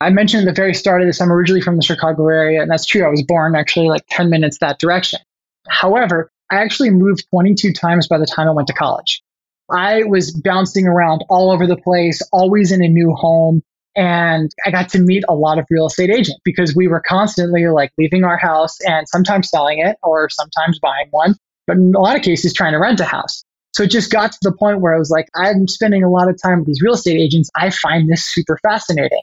I 0.00 0.10
mentioned 0.10 0.46
at 0.46 0.54
the 0.54 0.60
very 0.60 0.74
start 0.74 1.00
of 1.00 1.08
this, 1.08 1.20
I'm 1.20 1.32
originally 1.32 1.62
from 1.62 1.76
the 1.76 1.82
Chicago 1.82 2.28
area, 2.28 2.60
and 2.60 2.70
that's 2.70 2.84
true. 2.84 3.04
I 3.04 3.08
was 3.08 3.22
born 3.22 3.56
actually 3.56 3.88
like 3.88 4.02
10 4.10 4.28
minutes 4.28 4.58
that 4.58 4.78
direction. 4.78 5.18
However, 5.68 6.30
I 6.50 6.56
actually 6.56 6.90
moved 6.90 7.24
22 7.30 7.72
times 7.72 8.08
by 8.08 8.18
the 8.18 8.26
time 8.26 8.48
I 8.48 8.52
went 8.52 8.68
to 8.68 8.74
college. 8.74 9.22
I 9.70 10.04
was 10.04 10.30
bouncing 10.30 10.86
around 10.86 11.24
all 11.28 11.50
over 11.50 11.66
the 11.66 11.76
place, 11.76 12.22
always 12.32 12.70
in 12.70 12.84
a 12.84 12.88
new 12.88 13.12
home, 13.14 13.62
and 13.96 14.50
I 14.64 14.70
got 14.70 14.90
to 14.90 14.98
meet 15.00 15.24
a 15.28 15.34
lot 15.34 15.58
of 15.58 15.66
real 15.70 15.86
estate 15.86 16.10
agents 16.10 16.38
because 16.44 16.76
we 16.76 16.86
were 16.86 17.00
constantly 17.00 17.66
like 17.66 17.90
leaving 17.98 18.24
our 18.24 18.36
house 18.36 18.78
and 18.82 19.08
sometimes 19.08 19.48
selling 19.48 19.80
it 19.80 19.96
or 20.02 20.28
sometimes 20.28 20.78
buying 20.78 21.08
one, 21.10 21.34
but 21.66 21.76
in 21.76 21.94
a 21.94 21.98
lot 21.98 22.14
of 22.14 22.22
cases 22.22 22.52
trying 22.52 22.72
to 22.72 22.78
rent 22.78 23.00
a 23.00 23.04
house. 23.04 23.42
So 23.72 23.82
it 23.82 23.90
just 23.90 24.12
got 24.12 24.32
to 24.32 24.38
the 24.42 24.52
point 24.52 24.80
where 24.80 24.94
I 24.94 24.98
was 24.98 25.10
like, 25.10 25.28
I'm 25.34 25.66
spending 25.66 26.04
a 26.04 26.10
lot 26.10 26.28
of 26.28 26.40
time 26.40 26.60
with 26.60 26.66
these 26.66 26.80
real 26.82 26.94
estate 26.94 27.18
agents. 27.18 27.50
I 27.56 27.70
find 27.70 28.08
this 28.08 28.24
super 28.24 28.58
fascinating. 28.62 29.20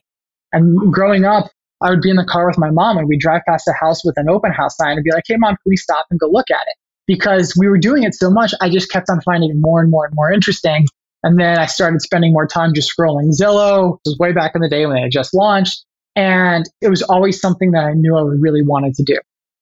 And 0.52 0.92
growing 0.92 1.26
up, 1.26 1.50
I 1.84 1.90
would 1.90 2.02
be 2.02 2.10
in 2.10 2.16
the 2.16 2.26
car 2.26 2.48
with 2.48 2.58
my 2.58 2.72
mom 2.72 2.98
and 2.98 3.08
we'd 3.08 3.20
drive 3.20 3.42
past 3.48 3.68
a 3.68 3.74
house 3.74 4.04
with 4.06 4.18
an 4.18 4.30
open 4.30 4.52
house 4.52 4.78
sign 4.78 4.94
and 4.94 5.04
be 5.04 5.12
like, 5.12 5.26
hey, 5.28 5.36
mom, 5.38 5.52
can 5.52 5.70
we 5.70 5.76
stop 5.76 6.06
and 6.10 6.20
go 6.20 6.28
look 6.28 6.50
at 6.50 6.66
it? 6.68 6.76
Because 7.06 7.56
we 7.60 7.68
were 7.68 7.78
doing 7.78 8.04
it 8.04 8.16
so 8.16 8.32
much, 8.32 8.54
I 8.62 8.70
just 8.70 8.90
kept 8.90 9.10
on 9.10 9.20
finding 9.22 9.50
it 9.52 9.58
more 9.60 9.82
and 9.82 9.92
more 9.92 10.06
and 10.06 10.16
more 10.16 10.32
interesting. 10.32 10.88
And 11.24 11.40
then 11.40 11.60
I 11.60 11.66
started 11.66 12.02
spending 12.02 12.32
more 12.34 12.48
time 12.48 12.74
just 12.74 12.92
scrolling 12.98 13.30
Zillow. 13.38 13.96
It 13.96 14.10
was 14.10 14.18
way 14.20 14.32
back 14.32 14.54
in 14.56 14.62
the 14.62 14.70
day 14.70 14.86
when 14.86 14.96
they 14.96 15.02
had 15.02 15.12
just 15.12 15.34
launched. 15.34 15.86
And 16.16 16.66
it 16.82 16.90
was 16.90 17.02
always 17.02 17.42
something 17.42 17.72
that 17.72 17.84
I 17.84 17.94
knew 17.94 18.16
I 18.16 18.22
really 18.22 18.62
wanted 18.62 18.94
to 18.96 19.04
do. 19.04 19.18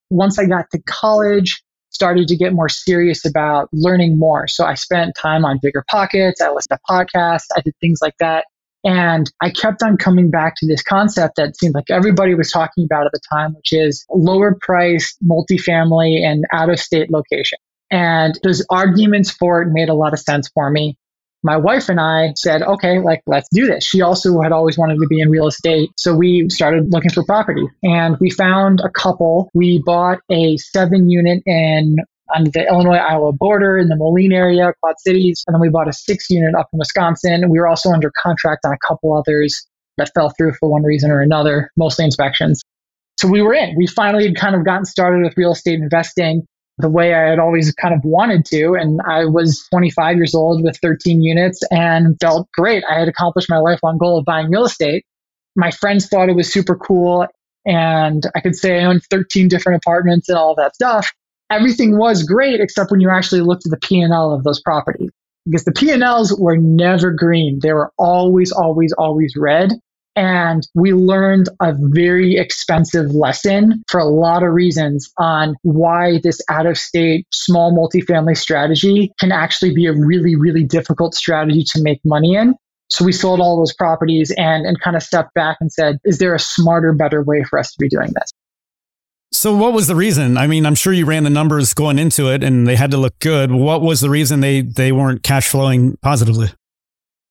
Once 0.10 0.38
I 0.38 0.46
got 0.46 0.70
to 0.72 0.82
college, 0.86 1.64
started 1.92 2.28
to 2.28 2.36
get 2.36 2.54
more 2.54 2.70
serious 2.70 3.26
about 3.26 3.70
learning 3.74 4.18
more. 4.18 4.48
So 4.48 4.66
I 4.66 4.76
spent 4.76 5.16
time 5.16 5.46
on 5.46 5.60
BiggerPockets. 5.60 6.42
I 6.42 6.52
listened 6.52 6.78
to 6.78 6.80
podcasts. 6.90 7.48
I 7.56 7.62
did 7.62 7.74
things 7.82 8.00
like 8.02 8.16
that. 8.20 8.46
And 8.84 9.32
I 9.41 9.52
kept 9.52 9.84
on 9.84 9.98
coming 9.98 10.32
back 10.32 10.56
to 10.58 10.67
this 10.67 10.82
concept 10.82 11.36
that 11.36 11.56
seemed 11.58 11.76
like 11.76 11.89
everybody 11.89 12.34
was 12.34 12.52
talking 12.52 12.84
about 12.86 13.06
at 13.06 13.12
the 13.12 13.20
time, 13.32 13.54
which 13.54 13.74
is 13.74 14.06
lower 14.10 14.58
priced 14.60 15.17
multifamily 15.24 16.26
and 16.26 16.46
out 16.52 16.70
of 16.70 16.80
state 16.80 17.12
location. 17.12 17.60
And 17.91 18.39
those 18.44 18.65
arguments 18.70 19.30
for 19.32 19.62
it 19.62 19.70
made 19.72 19.89
a 19.89 19.94
lot 19.94 20.13
of 20.13 20.20
sense 20.20 20.50
for 20.54 20.70
me 20.72 20.98
my 21.44 21.58
wife 21.58 21.89
and 21.89 22.00
I 22.00 22.34
said, 22.36 22.62
okay, 22.62 23.00
like, 23.00 23.22
let's 23.26 23.48
do 23.52 23.65
this. 23.65 23.84
She 23.84 24.02
also 24.02 24.41
had 24.41 24.52
always 24.52 24.78
wanted 24.78 24.96
to 24.96 25.08
be 25.08 25.20
in 25.20 25.30
real 25.30 25.48
estate. 25.48 25.89
So 25.98 26.15
we 26.15 26.50
started 26.50 26.91
looking 26.91 27.12
for 27.12 27.24
property 27.26 27.65
and 27.84 28.17
we 28.20 28.30
found 28.30 28.80
a 28.82 28.89
couple. 28.89 29.50
We 29.54 29.82
bought 29.84 30.20
a 30.30 30.58
seven 30.58 31.10
unit 31.10 31.41
in 31.46 31.98
on 32.36 32.46
the 32.46 32.67
Illinois 32.67 32.98
Iowa 32.98 33.32
border 33.32 33.78
in 33.78 33.88
the 33.88 33.96
Moline 33.96 34.32
area, 34.32 34.74
Quad 34.82 34.96
Cities. 35.00 35.44
And 35.48 35.54
then 35.54 35.62
we 35.62 35.70
bought 35.70 35.88
a 35.88 35.94
six 35.94 36.30
unit 36.30 36.56
up 36.56 36.70
in 36.74 36.80
Wisconsin. 36.80 37.50
We 37.50 37.60
were 37.60 37.67
also 37.67 37.91
under 37.91 38.12
contract 38.15 38.65
on 38.65 38.74
a 38.74 38.78
couple 38.88 39.15
others 39.15 39.65
that 39.98 40.12
fell 40.15 40.32
through 40.38 40.54
for 40.54 40.70
one 40.70 40.84
reason 40.84 41.12
or 41.12 41.22
another, 41.22 41.72
mostly 41.76 42.06
inspections. 42.06 42.62
So 43.17 43.28
we 43.28 43.41
were 43.41 43.54
in. 43.54 43.76
We 43.78 43.88
finally 43.88 44.26
had 44.28 44.36
kind 44.36 44.56
of 44.56 44.65
gotten 44.65 44.86
started 44.86 45.24
with 45.24 45.38
real 45.38 45.52
estate 45.52 45.80
investing 45.80 46.46
the 46.78 46.89
way 46.89 47.13
I 47.13 47.30
had 47.30 47.39
always 47.39 47.72
kind 47.74 47.94
of 47.94 48.02
wanted 48.04 48.46
to. 48.46 48.74
And 48.74 49.00
I 49.08 49.26
was 49.26 49.65
25 49.72 50.17
years 50.17 50.34
old 50.34 50.63
with 50.63 50.78
13 50.82 51.22
units 51.22 51.62
and 51.72 52.15
felt 52.20 52.50
great. 52.54 52.84
I 52.89 52.98
had 53.00 53.08
accomplished 53.08 53.50
my 53.50 53.58
lifelong 53.58 53.98
goal 53.98 54.17
of 54.17 54.26
buying 54.26 54.50
real 54.50 54.65
estate. 54.65 55.06
My 55.56 55.72
friends 55.72 56.08
thought 56.08 56.30
it 56.30 56.36
was 56.36 56.52
super 56.52 56.76
cool. 56.76 57.28
And 57.65 58.24
I 58.36 58.39
could 58.39 58.56
say 58.56 58.80
I 58.80 58.86
owned 58.86 59.04
13 59.10 59.48
different 59.48 59.78
apartments 59.84 60.28
and 60.30 60.38
all 60.38 60.56
that 60.56 60.76
stuff. 60.76 61.12
Everything 61.52 61.98
was 61.98 62.24
great, 62.24 62.62
except 62.62 62.92
when 62.92 63.02
you 63.02 63.10
actually 63.10 63.42
looked 63.42 63.66
at 63.66 63.72
the 63.72 63.78
P&L 63.78 64.34
of 64.34 64.44
those 64.44 64.62
properties. 64.62 65.12
Because 65.45 65.66
the 65.66 65.74
P&Ls 65.74 66.39
were 66.39 66.56
never 66.56 67.12
green. 67.12 67.60
They 67.62 67.74
were 67.74 67.91
always, 67.97 68.52
always, 68.52 68.93
always 68.93 69.36
red. 69.36 69.74
And 70.16 70.68
we 70.76 70.93
learned 70.93 71.49
a 71.62 71.74
very 71.78 72.38
expensive 72.38 73.12
lesson 73.12 73.84
for 73.88 73.99
a 73.99 74.06
lot 74.06 74.43
of 74.43 74.54
reasons 74.54 75.12
on 75.18 75.56
why 75.64 76.20
this 76.24 76.41
out 76.49 76.66
of 76.66 76.78
state 76.78 77.26
small 77.32 77.72
multifamily 77.72 78.38
strategy 78.38 79.14
can 79.20 79.32
actually 79.32 79.74
be 79.74 79.86
a 79.86 79.93
really, 79.93 80.36
really 80.36 80.64
difficult 80.64 81.16
strategy 81.16 81.64
to 81.64 81.82
make 81.82 82.02
money 82.04 82.36
in. 82.36 82.56
So 82.89 83.06
we 83.06 83.14
sold 83.14 83.39
all 83.39 83.58
those 83.58 83.74
properties 83.74 84.34
and, 84.38 84.66
and 84.66 84.80
kind 84.82 84.97
of 84.97 85.04
stepped 85.04 85.34
back 85.34 85.58
and 85.62 85.72
said, 85.72 85.97
is 86.04 86.20
there 86.20 86.36
a 86.36 86.39
smarter, 86.39 86.91
better 86.91 87.24
way 87.24 87.43
for 87.43 87.58
us 87.58 87.72
to 87.72 87.78
be 87.80 87.88
doing 87.88 88.12
this? 88.14 88.32
So 89.42 89.56
what 89.56 89.74
was 89.74 89.88
the 89.88 89.96
reason? 89.96 90.38
I 90.38 90.46
mean, 90.46 90.68
I'm 90.68 90.76
sure 90.76 90.94
you 90.94 91.08
ran 91.08 91.24
the 91.24 91.32
numbers 91.32 91.74
going 91.74 91.98
into 91.98 92.32
it 92.32 92.44
and 92.44 92.68
they 92.68 92.76
had 92.76 92.92
to 92.92 92.98
look 92.98 93.18
good. 93.18 93.52
What 93.52 93.82
was 93.82 94.00
the 94.00 94.08
reason 94.08 94.39
they 94.39 94.62
they 94.62 94.92
weren't 94.92 95.24
cash 95.24 95.50
flowing 95.50 95.98
positively? 96.04 96.50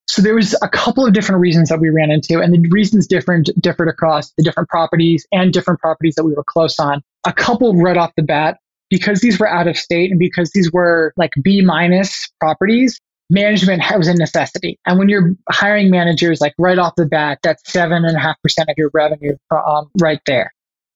So 0.09 0.21
there 0.21 0.35
was 0.35 0.53
a 0.61 0.67
couple 0.67 1.05
of 1.05 1.13
different 1.13 1.39
reasons 1.39 1.69
that 1.69 1.79
we 1.79 1.89
ran 1.89 2.11
into, 2.11 2.41
and 2.41 2.53
the 2.53 2.67
reasons 2.69 3.07
different 3.07 3.49
differed 3.61 3.87
across 3.87 4.29
the 4.33 4.43
different 4.43 4.67
properties 4.67 5.25
and 5.31 5.53
different 5.53 5.79
properties 5.79 6.15
that 6.15 6.25
we 6.25 6.33
were 6.33 6.43
close 6.43 6.77
on. 6.81 7.01
A 7.25 7.31
couple 7.31 7.73
right 7.75 7.95
off 7.95 8.11
the 8.17 8.23
bat, 8.23 8.57
because 8.89 9.21
these 9.21 9.39
were 9.39 9.47
out 9.47 9.69
of 9.69 9.77
state 9.77 10.11
and 10.11 10.19
because 10.19 10.51
these 10.51 10.69
were 10.69 11.13
like 11.15 11.31
B 11.41 11.61
minus 11.61 12.29
properties, 12.41 12.99
management 13.29 13.83
was 13.95 14.09
a 14.09 14.13
necessity. 14.15 14.77
And 14.85 14.99
when 14.99 15.07
you're 15.07 15.33
hiring 15.49 15.89
managers, 15.89 16.41
like 16.41 16.55
right 16.57 16.77
off 16.77 16.91
the 16.97 17.05
bat, 17.05 17.39
that's 17.41 17.71
seven 17.71 18.03
and 18.03 18.17
a 18.17 18.19
half 18.19 18.35
percent 18.43 18.67
of 18.67 18.75
your 18.77 18.91
revenue 18.93 19.37
um, 19.49 19.89
right 19.97 20.19
there. 20.25 20.51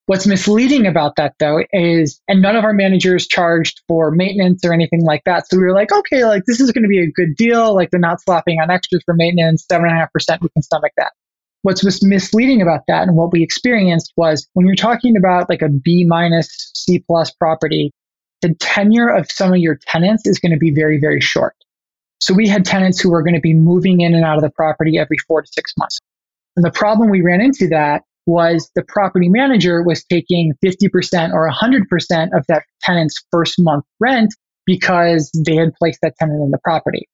What's 0.07 0.27
misleading 0.27 0.85
about 0.85 1.15
that 1.15 1.33
though 1.39 1.63
is, 1.73 2.21
and 2.27 2.41
none 2.41 2.55
of 2.55 2.63
our 2.63 2.73
managers 2.73 3.25
charged 3.25 3.81
for 3.87 4.11
maintenance 4.11 4.63
or 4.63 4.71
anything 4.71 5.01
like 5.01 5.23
that. 5.25 5.49
So 5.49 5.57
we 5.57 5.63
were 5.63 5.73
like, 5.73 5.91
okay, 5.91 6.25
like 6.25 6.43
this 6.45 6.59
is 6.59 6.71
going 6.71 6.83
to 6.83 6.89
be 6.89 7.01
a 7.01 7.11
good 7.11 7.35
deal. 7.35 7.73
Like 7.73 7.89
they're 7.89 7.99
not 7.99 8.21
slapping 8.21 8.59
on 8.59 8.69
extras 8.69 9.01
for 9.03 9.15
maintenance, 9.15 9.65
seven 9.67 9.87
and 9.87 9.95
a 9.95 9.99
half 9.99 10.13
percent, 10.13 10.43
we 10.43 10.49
can 10.49 10.61
stomach 10.61 10.91
that. 10.97 11.13
What's 11.63 11.83
misleading 12.03 12.61
about 12.61 12.81
that 12.87 13.07
and 13.07 13.17
what 13.17 13.31
we 13.31 13.41
experienced 13.41 14.13
was 14.15 14.47
when 14.53 14.67
you're 14.67 14.75
talking 14.75 15.17
about 15.17 15.49
like 15.49 15.63
a 15.63 15.69
B 15.69 16.05
minus 16.05 16.71
C 16.75 16.99
plus 16.99 17.31
property, 17.31 17.91
the 18.41 18.53
tenure 18.53 19.09
of 19.09 19.31
some 19.31 19.51
of 19.51 19.57
your 19.57 19.79
tenants 19.87 20.27
is 20.27 20.37
going 20.37 20.51
to 20.51 20.59
be 20.59 20.69
very, 20.69 20.99
very 20.99 21.21
short. 21.21 21.55
So 22.19 22.35
we 22.35 22.47
had 22.47 22.65
tenants 22.65 22.99
who 23.01 23.09
were 23.09 23.23
going 23.23 23.33
to 23.33 23.41
be 23.41 23.55
moving 23.55 24.01
in 24.01 24.13
and 24.13 24.23
out 24.23 24.37
of 24.37 24.43
the 24.43 24.51
property 24.51 24.99
every 24.99 25.17
four 25.27 25.41
to 25.41 25.47
six 25.51 25.73
months. 25.77 25.99
And 26.55 26.63
the 26.63 26.71
problem 26.71 27.09
we 27.09 27.21
ran 27.21 27.41
into 27.41 27.67
that 27.69 28.03
was 28.25 28.69
the 28.75 28.83
property 28.83 29.29
manager 29.29 29.83
was 29.83 30.03
taking 30.03 30.53
50% 30.63 31.33
or 31.33 31.49
100% 31.49 32.37
of 32.37 32.45
that 32.47 32.63
tenant's 32.81 33.23
first 33.31 33.55
month 33.59 33.85
rent 33.99 34.33
because 34.65 35.31
they 35.45 35.55
had 35.55 35.73
placed 35.75 35.99
that 36.01 36.15
tenant 36.17 36.41
in 36.41 36.51
the 36.51 36.59
property. 36.63 37.07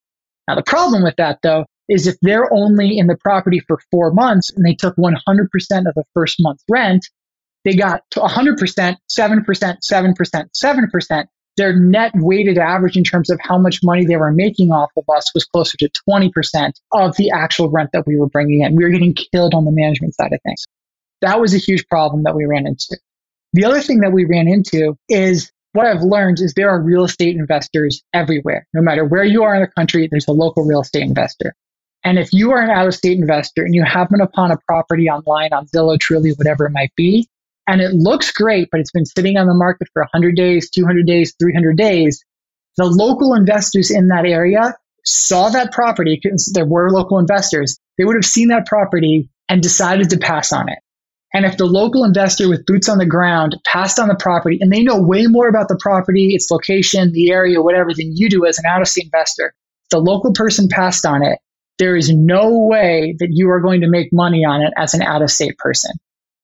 Now, 0.48 0.56
the 0.56 0.64
problem 0.64 1.04
with 1.04 1.16
that, 1.18 1.40
though, 1.44 1.66
is 1.90 2.08
if 2.08 2.16
they're 2.22 2.52
only 2.54 2.98
in 2.98 3.08
the 3.08 3.18
property 3.18 3.62
for 3.68 3.80
four 3.92 4.12
months 4.12 4.52
and 4.52 4.66
they 4.66 4.74
took 4.74 4.96
100% 4.96 5.16
of 5.20 5.94
the 5.96 6.04
first 6.14 6.38
month's 6.40 6.64
rent, 6.70 7.06
they 7.66 7.76
got 7.76 8.02
to 8.12 8.22
100%, 8.22 8.58
7%, 8.58 8.96
7%, 9.12 10.46
7%. 10.58 11.26
Their 11.58 11.76
net 11.76 12.12
weighted 12.16 12.58
average 12.58 12.96
in 12.96 13.04
terms 13.04 13.30
of 13.30 13.38
how 13.42 13.58
much 13.58 13.82
money 13.84 14.06
they 14.06 14.16
were 14.16 14.32
making 14.32 14.72
off 14.72 14.90
of 14.96 15.04
us 15.14 15.34
was 15.36 15.44
closer 15.44 15.78
to 15.78 15.90
20% 16.10 16.72
of 16.94 17.16
the 17.18 17.30
actual 17.32 17.70
rent 17.70 17.90
that 17.92 18.08
we 18.08 18.16
were 18.16 18.30
bringing 18.30 18.62
in. 18.62 18.76
We 18.76 18.86
were 18.86 18.90
getting 18.90 19.14
killed 19.14 19.54
on 19.54 19.66
the 19.66 19.72
management 19.72 20.16
side 20.16 20.32
of 20.32 20.40
things. 20.44 20.66
That 21.22 21.40
was 21.40 21.54
a 21.54 21.58
huge 21.58 21.88
problem 21.88 22.24
that 22.24 22.36
we 22.36 22.46
ran 22.46 22.68
into. 22.68 22.98
The 23.54 23.66
other 23.66 23.82
thing 23.82 24.00
that 24.00 24.12
we 24.12 24.26
ran 24.26 24.48
into 24.48 24.98
is 25.10 25.52
what 25.74 25.86
I've 25.86 26.02
learned 26.02 26.40
is 26.40 26.54
there 26.54 26.70
are 26.70 26.82
real 26.82 27.06
estate 27.06 27.36
investors 27.36 28.02
everywhere. 28.14 28.68
No 28.74 28.82
matter 28.82 29.06
where 29.06 29.24
you 29.24 29.44
are 29.44 29.56
in 29.56 29.62
the 29.62 29.68
country, 29.68 30.08
there's 30.10 30.28
a 30.28 30.34
local 30.34 30.64
real 30.66 30.82
estate 30.82 31.04
investor. 31.04 31.56
And 32.04 32.18
if 32.18 32.34
you 32.34 32.52
are 32.52 32.62
an 32.62 32.70
out 32.70 32.88
of 32.88 32.96
state 32.96 33.18
investor 33.18 33.64
and 33.64 33.76
you 33.76 33.84
happen 33.84 34.22
upon 34.22 34.52
a 34.52 34.58
property 34.68 35.10
online 35.10 35.54
on 35.54 35.68
Zillow, 35.68 35.98
Trulia, 35.98 36.38
whatever 36.38 36.66
it 36.66 36.72
might 36.72 36.94
be, 36.96 37.28
and 37.68 37.80
it 37.80 37.94
looks 37.94 38.32
great, 38.32 38.70
but 38.72 38.80
it's 38.80 38.92
been 38.92 39.06
sitting 39.06 39.38
on 39.38 39.48
the 39.48 39.54
market 39.54 39.88
for 39.94 40.02
100 40.02 40.36
days, 40.36 40.70
200 40.72 41.06
days, 41.06 41.36
300 41.40 41.78
days, 41.78 42.24
the 42.78 42.86
local 42.86 43.34
investors 43.34 43.92
in 43.92 44.08
that 44.08 44.26
area 44.26 44.76
saw 45.06 45.50
that 45.50 45.72
property, 45.72 46.20
there 46.54 46.66
were 46.66 46.90
local 46.90 47.20
investors, 47.20 47.80
they 47.98 48.06
would 48.06 48.16
have 48.16 48.26
seen 48.26 48.48
that 48.48 48.66
property 48.66 49.30
and 49.50 49.62
decided 49.62 50.10
to 50.10 50.18
pass 50.18 50.52
on 50.52 50.70
it. 50.70 50.80
And 51.34 51.46
if 51.46 51.58
the 51.58 51.66
local 51.66 52.04
investor 52.04 52.50
with 52.50 52.66
boots 52.66 52.90
on 52.90 52.98
the 52.98 53.06
ground 53.06 53.56
passed 53.66 54.00
on 54.00 54.10
the 54.10 54.16
property 54.16 54.58
and 54.60 54.72
they 54.72 54.84
know 54.84 55.02
way 55.02 55.28
more 55.28 55.48
about 55.48 55.70
the 55.70 55.80
property, 55.82 56.34
its 56.34 56.52
location, 56.52 57.14
the 57.14 57.32
area, 57.32 57.62
whatever 57.62 57.92
than 57.96 58.16
you 58.16 58.30
do 58.30 58.46
as 58.46 58.60
an 58.60 58.66
out 58.66 58.82
of 58.82 58.88
state 58.88 59.06
investor, 59.06 59.54
the 59.92 60.00
local 60.00 60.34
person 60.34 60.68
passed 60.68 61.06
on 61.06 61.24
it. 61.24 61.40
There 61.80 61.96
is 61.96 62.14
no 62.14 62.60
way 62.60 63.16
that 63.20 63.30
you 63.32 63.50
are 63.50 63.62
going 63.62 63.82
to 63.82 63.90
make 63.90 64.10
money 64.12 64.44
on 64.44 64.62
it 64.62 64.74
as 64.78 64.94
an 64.94 65.02
out 65.02 65.22
of 65.22 65.32
state 65.32 65.58
person. 65.58 65.92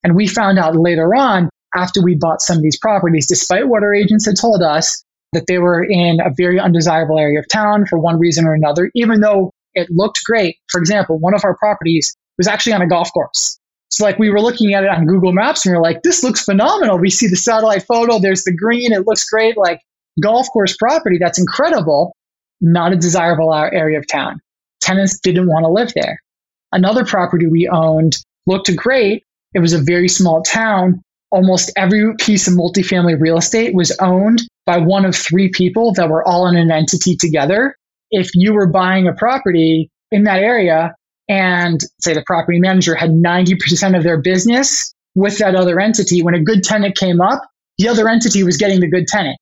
And 0.04 0.16
we 0.16 0.26
found 0.26 0.58
out 0.58 0.76
later 0.78 1.14
on 1.14 1.50
after 1.76 2.02
we 2.02 2.16
bought 2.16 2.42
some 2.42 2.58
of 2.58 2.64
these 2.64 2.80
properties, 2.80 3.28
despite 3.28 3.68
what 3.68 3.84
our 3.84 3.94
agents 3.94 4.26
had 4.26 4.38
told 4.38 4.64
us, 4.64 5.04
that 5.34 5.48
they 5.48 5.58
were 5.58 5.84
in 5.84 6.20
a 6.22 6.32
very 6.36 6.60
undesirable 6.60 7.20
area 7.20 7.40
of 7.40 7.48
town 7.50 7.86
for 7.86 8.00
one 8.00 8.18
reason 8.18 8.46
or 8.46 8.54
another, 8.54 8.90
even 8.96 9.20
though 9.20 9.52
it 9.74 9.90
looked 9.92 10.24
great. 10.24 10.56
For 10.70 10.80
example, 10.80 11.20
one 11.20 11.36
of 11.36 11.44
our 11.44 11.58
properties 11.58 12.16
was 12.38 12.48
actually 12.48 12.74
on 12.74 12.82
a 12.82 12.88
golf 12.88 13.12
course. 13.12 13.60
So 13.98 14.04
like 14.04 14.20
we 14.20 14.30
were 14.30 14.40
looking 14.40 14.76
at 14.76 14.84
it 14.84 14.92
on 14.92 15.08
Google 15.08 15.34
Maps 15.34 15.66
and 15.66 15.74
we 15.74 15.78
are 15.80 15.82
like, 15.82 16.04
this 16.04 16.24
looks 16.24 16.44
phenomenal. 16.44 17.00
We 17.00 17.10
see 17.10 17.26
the 17.26 17.36
satellite 17.36 17.82
photo. 17.82 18.20
There's 18.20 18.44
the 18.44 18.56
green. 18.56 18.94
It 18.94 19.08
looks 19.08 19.28
great. 19.28 19.58
Like 19.58 19.82
golf 20.22 20.48
course 20.54 20.78
property. 20.78 21.18
That's 21.20 21.40
incredible. 21.40 22.16
Not 22.62 22.94
a 22.94 22.96
desirable 22.96 23.52
area 23.52 23.98
of 23.98 24.06
town. 24.08 24.40
Tenants 24.82 25.20
didn't 25.20 25.48
want 25.48 25.64
to 25.64 25.72
live 25.72 25.94
there. 25.96 26.22
Another 26.72 27.06
property 27.06 27.48
we 27.48 27.68
owned 27.68 28.18
looked 28.46 28.70
great. 28.76 29.24
It 29.56 29.62
was 29.62 29.74
a 29.74 29.82
very 29.82 30.08
small 30.08 30.44
town. 30.44 31.02
Almost 31.32 31.72
every 31.76 32.14
piece 32.18 32.48
of 32.48 32.54
multifamily 32.54 33.20
real 33.20 33.40
estate 33.40 33.74
was 33.74 33.98
owned 34.00 34.44
by 34.68 34.78
one 34.78 35.06
of 35.06 35.16
three 35.16 35.50
people 35.50 35.92
that 35.94 36.08
were 36.08 36.24
all 36.24 36.46
in 36.46 36.56
an 36.56 36.70
entity 36.70 37.16
together. 37.16 37.76
If 38.12 38.30
you 38.36 38.54
were 38.54 38.68
buying 38.68 39.08
a 39.08 39.14
property 39.14 39.90
in 40.12 40.26
that 40.26 40.44
area, 40.44 40.94
and 41.30 41.82
say 42.00 42.14
the 42.14 42.24
property 42.26 42.60
manager 42.60 42.96
had 42.96 43.12
90% 43.12 43.98
of 43.98 44.04
their 44.04 44.22
business 44.22 44.94
with 45.16 45.40
that 45.40 45.56
other 45.56 45.80
entity, 45.80 46.22
when 46.22 46.36
a 46.36 46.42
good 46.42 46.64
tenant 46.64 46.96
came 46.96 47.22
up, 47.22 47.42
the 47.78 47.88
other 47.88 48.08
entity 48.08 48.44
was 48.44 48.58
getting 48.58 48.80
the 48.80 48.88
good 48.88 49.08
tenant. 49.08 49.38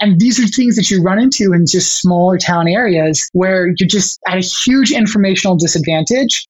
And 0.00 0.20
these 0.20 0.38
are 0.38 0.46
things 0.46 0.76
that 0.76 0.90
you 0.90 1.02
run 1.02 1.18
into 1.18 1.52
in 1.52 1.66
just 1.66 2.00
smaller 2.00 2.38
town 2.38 2.68
areas 2.68 3.28
where 3.32 3.66
you're 3.66 3.88
just 3.88 4.20
at 4.28 4.36
a 4.36 4.40
huge 4.40 4.92
informational 4.92 5.56
disadvantage. 5.56 6.46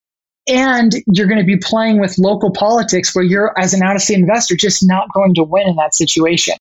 And 0.49 0.95
you're 1.13 1.27
going 1.27 1.41
to 1.41 1.47
be 1.47 1.57
playing 1.57 2.01
with 2.01 2.19
local 2.19 2.53
politics 2.53 3.15
where 3.15 3.25
you're, 3.25 3.59
as 3.59 3.75
an 3.75 3.83
out 3.83 3.97
of 3.97 4.03
state 4.03 4.19
investor, 4.19 4.55
just 4.57 4.87
not 4.87 5.09
going 5.13 5.35
to 5.35 5.43
win 5.43 5.69
in 5.69 5.77
that 5.77 5.95
situation. 5.95 6.55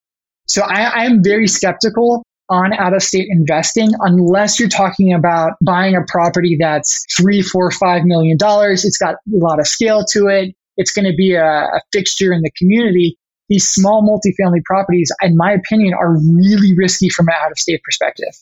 So 0.48 0.62
I, 0.64 1.06
am 1.06 1.24
very 1.24 1.48
skeptical 1.48 2.24
on 2.50 2.74
out 2.74 2.94
of 2.94 3.02
state 3.02 3.28
investing 3.30 3.90
unless 4.02 4.60
you're 4.60 4.70
talking 4.70 5.14
about 5.14 5.54
buying 5.64 5.96
a 5.96 6.02
property 6.08 6.58
that's 6.60 7.06
three, 7.16 7.42
four, 7.42 7.72
five 7.72 8.04
million 8.06 8.38
dollars. 8.38 8.86
It's 8.86 8.98
got 8.98 9.16
a 9.16 9.18
lot 9.28 9.60
of 9.60 9.68
scale 9.68 10.04
to 10.12 10.28
it. 10.28 10.56
It's 10.78 10.92
going 10.92 11.06
to 11.06 11.16
be 11.16 11.34
a, 11.34 11.46
a 11.46 11.82
fixture 11.92 12.34
in 12.34 12.42
the 12.42 12.52
community. 12.58 13.18
These 13.48 13.68
small 13.68 14.02
multifamily 14.04 14.64
properties, 14.66 15.12
in 15.22 15.38
my 15.38 15.52
opinion, 15.52 15.94
are 15.94 16.18
really 16.18 16.76
risky 16.76 17.10
from 17.10 17.28
an 17.28 17.36
out 17.44 17.52
of 17.52 17.60
state 17.60 17.82
perspective. 17.84 18.34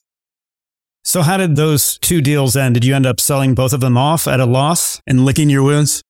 So, 1.03 1.21
how 1.21 1.35
did 1.35 1.57
those 1.57 1.97
two 1.97 2.21
deals 2.21 2.55
end? 2.55 2.75
Did 2.75 2.85
you 2.85 2.95
end 2.95 3.05
up 3.05 3.19
selling 3.19 3.55
both 3.55 3.73
of 3.73 3.81
them 3.81 3.97
off 3.97 4.27
at 4.27 4.39
a 4.39 4.45
loss 4.45 5.01
and 5.05 5.25
licking 5.25 5.49
your 5.49 5.63
wounds? 5.63 6.01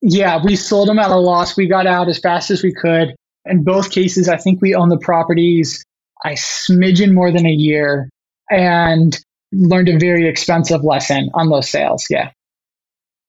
Yeah, 0.00 0.40
we 0.42 0.56
sold 0.56 0.88
them 0.88 0.98
at 0.98 1.10
a 1.10 1.16
loss. 1.16 1.56
We 1.56 1.68
got 1.68 1.86
out 1.86 2.08
as 2.08 2.18
fast 2.18 2.50
as 2.50 2.64
we 2.64 2.74
could. 2.74 3.14
In 3.44 3.62
both 3.62 3.92
cases, 3.92 4.28
I 4.28 4.36
think 4.36 4.60
we 4.60 4.74
own 4.74 4.88
the 4.88 4.98
properties 4.98 5.84
a 6.24 6.30
smidgen 6.30 7.12
more 7.12 7.30
than 7.32 7.46
a 7.46 7.50
year 7.50 8.08
and 8.50 9.18
learned 9.52 9.88
a 9.88 9.98
very 9.98 10.28
expensive 10.28 10.82
lesson 10.84 11.30
on 11.34 11.48
those 11.48 11.70
sales. 11.70 12.06
Yeah. 12.08 12.30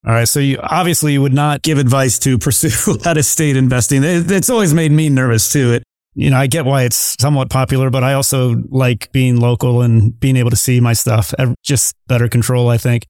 All 0.06 0.14
right. 0.14 0.28
So 0.28 0.40
you 0.40 0.60
obviously 0.62 1.14
you 1.14 1.22
would 1.22 1.34
not 1.34 1.62
give 1.62 1.78
advice 1.78 2.20
to 2.20 2.38
pursue 2.38 2.98
out 3.06 3.18
of 3.18 3.26
state 3.26 3.56
investing. 3.56 4.04
It's 4.04 4.50
always 4.50 4.74
made 4.74 4.92
me 4.92 5.10
nervous 5.10 5.52
too. 5.52 5.74
It, 5.74 5.84
you 6.16 6.30
know, 6.30 6.38
I 6.38 6.48
get 6.48 6.66
why 6.66 6.84
it's 6.84 7.16
somewhat 7.20 7.50
popular, 7.50 7.90
but 7.90 8.04
I 8.04 8.14
also 8.14 8.64
like 8.70 9.12
being 9.12 9.40
local 9.40 9.82
and 9.82 10.18
being 10.20 10.38
able 10.38 10.52
to 10.52 10.56
see 10.56 10.80
my 10.80 10.94
stuff. 10.94 11.34
Just 11.64 11.96
better 12.08 12.28
control, 12.28 12.70
I 12.70 12.78
think. 12.78 13.06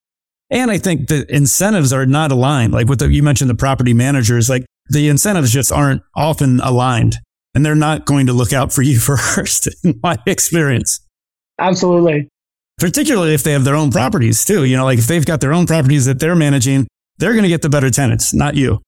And 0.49 0.71
I 0.71 0.77
think 0.77 1.09
the 1.09 1.25
incentives 1.33 1.91
are 1.91 2.05
not 2.05 2.31
aligned. 2.31 2.73
Like 2.73 2.87
the, 2.87 3.11
you 3.11 3.23
mentioned 3.23 3.49
the 3.49 3.55
property 3.55 3.93
managers, 3.93 4.49
like 4.49 4.65
the 4.89 5.09
incentives 5.09 5.51
just 5.51 5.71
aren't 5.71 6.01
often 6.15 6.59
aligned 6.61 7.17
and 7.55 7.65
they're 7.65 7.75
not 7.75 8.05
going 8.05 8.27
to 8.27 8.33
look 8.33 8.53
out 8.53 8.73
for 8.73 8.81
you 8.81 8.99
first, 8.99 9.67
in 9.83 9.99
my 10.03 10.17
experience. 10.25 10.99
Absolutely. 11.59 12.29
Particularly 12.79 13.33
if 13.33 13.43
they 13.43 13.51
have 13.51 13.63
their 13.63 13.75
own 13.75 13.91
properties 13.91 14.43
too. 14.43 14.63
You 14.63 14.77
know, 14.77 14.85
like 14.85 14.99
if 14.99 15.07
they've 15.07 15.25
got 15.25 15.41
their 15.41 15.53
own 15.53 15.67
properties 15.67 16.05
that 16.05 16.19
they're 16.19 16.35
managing, 16.35 16.87
they're 17.17 17.33
going 17.33 17.43
to 17.43 17.49
get 17.49 17.61
the 17.61 17.69
better 17.69 17.89
tenants, 17.89 18.33
not 18.33 18.55
you. 18.55 18.81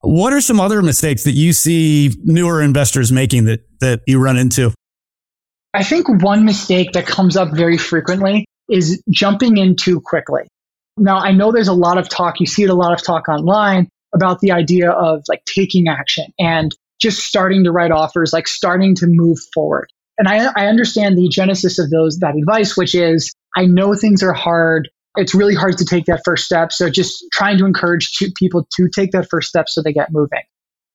What 0.00 0.32
are 0.32 0.40
some 0.40 0.60
other 0.60 0.82
mistakes 0.82 1.24
that 1.24 1.32
you 1.32 1.52
see 1.52 2.12
newer 2.24 2.62
investors 2.62 3.12
making 3.12 3.44
that, 3.44 3.60
that 3.80 4.00
you 4.06 4.20
run 4.20 4.36
into? 4.36 4.72
I 5.74 5.84
think 5.84 6.08
one 6.22 6.44
mistake 6.44 6.92
that 6.92 7.06
comes 7.06 7.36
up 7.36 7.52
very 7.52 7.78
frequently 7.78 8.44
is 8.68 9.02
jumping 9.10 9.56
in 9.56 9.76
too 9.76 10.00
quickly. 10.00 10.42
Now, 10.96 11.18
I 11.18 11.32
know 11.32 11.52
there's 11.52 11.68
a 11.68 11.72
lot 11.72 11.98
of 11.98 12.08
talk, 12.08 12.40
you 12.40 12.46
see 12.46 12.62
it 12.64 12.70
a 12.70 12.74
lot 12.74 12.92
of 12.92 13.02
talk 13.02 13.28
online 13.28 13.88
about 14.14 14.40
the 14.40 14.52
idea 14.52 14.90
of 14.90 15.22
like 15.28 15.44
taking 15.46 15.88
action 15.88 16.26
and 16.38 16.74
just 17.02 17.18
starting 17.18 17.64
to 17.64 17.72
write 17.72 17.90
offers, 17.90 18.32
like 18.32 18.46
starting 18.46 18.94
to 18.94 19.06
move 19.08 19.38
forward. 19.52 19.88
And 20.18 20.28
I, 20.28 20.52
I 20.56 20.66
understand 20.66 21.18
the 21.18 21.28
genesis 21.28 21.80
of 21.80 21.90
those, 21.90 22.18
that 22.18 22.36
advice, 22.36 22.76
which 22.76 22.94
is 22.94 23.34
I 23.56 23.66
know 23.66 23.94
things 23.94 24.22
are 24.22 24.32
hard. 24.32 24.88
It's 25.16 25.34
really 25.34 25.56
hard 25.56 25.76
to 25.78 25.84
take 25.84 26.06
that 26.06 26.22
first 26.24 26.46
step. 26.46 26.72
So 26.72 26.88
just 26.88 27.24
trying 27.32 27.58
to 27.58 27.66
encourage 27.66 28.12
to, 28.18 28.30
people 28.38 28.66
to 28.76 28.88
take 28.88 29.10
that 29.12 29.28
first 29.28 29.48
step 29.48 29.68
so 29.68 29.82
they 29.82 29.92
get 29.92 30.12
moving. 30.12 30.42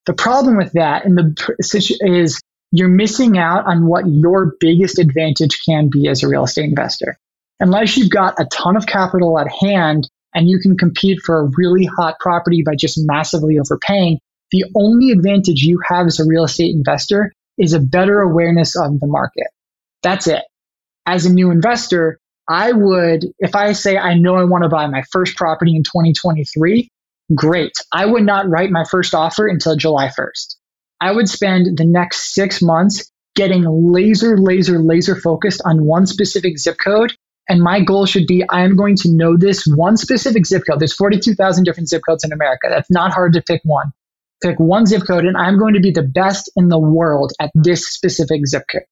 The 0.06 0.14
problem 0.14 0.56
with 0.56 0.72
that 0.74 1.06
and 1.06 1.18
the 1.18 1.98
is 2.02 2.40
you're 2.72 2.88
missing 2.88 3.38
out 3.38 3.66
on 3.66 3.86
what 3.86 4.08
your 4.08 4.56
biggest 4.60 5.00
advantage 5.00 5.60
can 5.68 5.90
be 5.90 6.08
as 6.08 6.24
a 6.24 6.28
real 6.30 6.46
estate 6.46 6.66
investor. 6.66 7.18
Unless 7.60 7.98
you've 7.98 8.10
got 8.10 8.40
a 8.40 8.46
ton 8.46 8.78
of 8.78 8.86
capital 8.86 9.38
at 9.40 9.48
hand 9.52 10.10
and 10.34 10.50
you 10.50 10.60
can 10.60 10.78
compete 10.78 11.20
for 11.26 11.40
a 11.40 11.50
really 11.58 11.86
hot 11.86 12.16
property 12.20 12.64
by 12.66 12.76
just 12.76 12.98
massively 13.00 13.60
overpaying, 13.60 14.20
the 14.52 14.66
only 14.76 15.12
advantage 15.12 15.62
you 15.62 15.80
have 15.88 16.08
as 16.08 16.20
a 16.20 16.26
real 16.26 16.46
estate 16.46 16.76
investor 16.76 17.34
is 17.58 17.74
a 17.74 17.80
better 17.80 18.22
awareness 18.22 18.76
of 18.76 19.00
the 19.00 19.08
market. 19.08 19.48
That's 20.04 20.28
it. 20.28 20.44
As 21.06 21.26
a 21.26 21.34
new 21.34 21.52
investor, 21.52 22.20
I 22.48 22.72
would, 22.72 23.26
if 23.40 23.56
I 23.56 23.74
say 23.74 23.98
I 23.98 24.14
know 24.14 24.36
I 24.36 24.46
want 24.46 24.64
to 24.64 24.70
buy 24.70 24.88
my 24.88 25.04
first 25.12 25.36
property 25.36 25.76
in 25.76 25.84
2023, 25.84 26.90
great. 27.36 27.74
I 27.92 28.06
would 28.06 28.24
not 28.24 28.50
write 28.50 28.72
my 28.72 28.86
first 28.86 29.14
offer 29.14 29.48
until 29.48 29.76
July 29.76 30.10
1st. 30.18 30.56
I 31.02 31.12
would 31.12 31.28
spend 31.28 31.78
the 31.78 31.86
next 31.86 32.34
six 32.34 32.62
months 32.62 33.12
getting 33.36 33.66
laser, 33.68 34.38
laser, 34.38 34.80
laser 34.80 35.16
focused 35.16 35.62
on 35.66 35.84
one 35.84 36.06
specific 36.06 36.58
zip 36.58 36.78
code. 36.84 37.14
And 37.50 37.62
my 37.62 37.82
goal 37.82 38.06
should 38.06 38.28
be 38.28 38.44
I 38.50 38.64
am 38.64 38.76
going 38.76 38.96
to 38.98 39.12
know 39.12 39.38
this 39.38 39.66
one 39.66 39.96
specific 39.96 40.46
zip 40.46 40.64
code. 40.68 40.80
There's 40.80 40.96
42,000 40.96 41.64
different 41.64 41.90
zip 41.90 42.02
codes 42.08 42.24
in 42.24 42.34
America. 42.34 42.68
That's 42.70 42.90
not 42.90 43.14
hard 43.14 43.34
to 43.34 43.42
pick 43.42 43.62
one. 43.64 43.94
Pick 44.44 44.60
one 44.60 44.86
zip 44.86 45.04
code, 45.08 45.26
and 45.26 45.36
I'm 45.36 45.58
going 45.58 45.74
to 45.74 45.80
be 45.80 45.92
the 45.92 46.04
best 46.04 46.52
in 46.56 46.68
the 46.68 46.80
world 46.80 47.32
at 47.40 47.52
this 47.56 47.88
specific 47.88 48.46
zip 48.48 48.64
code. 48.72 48.84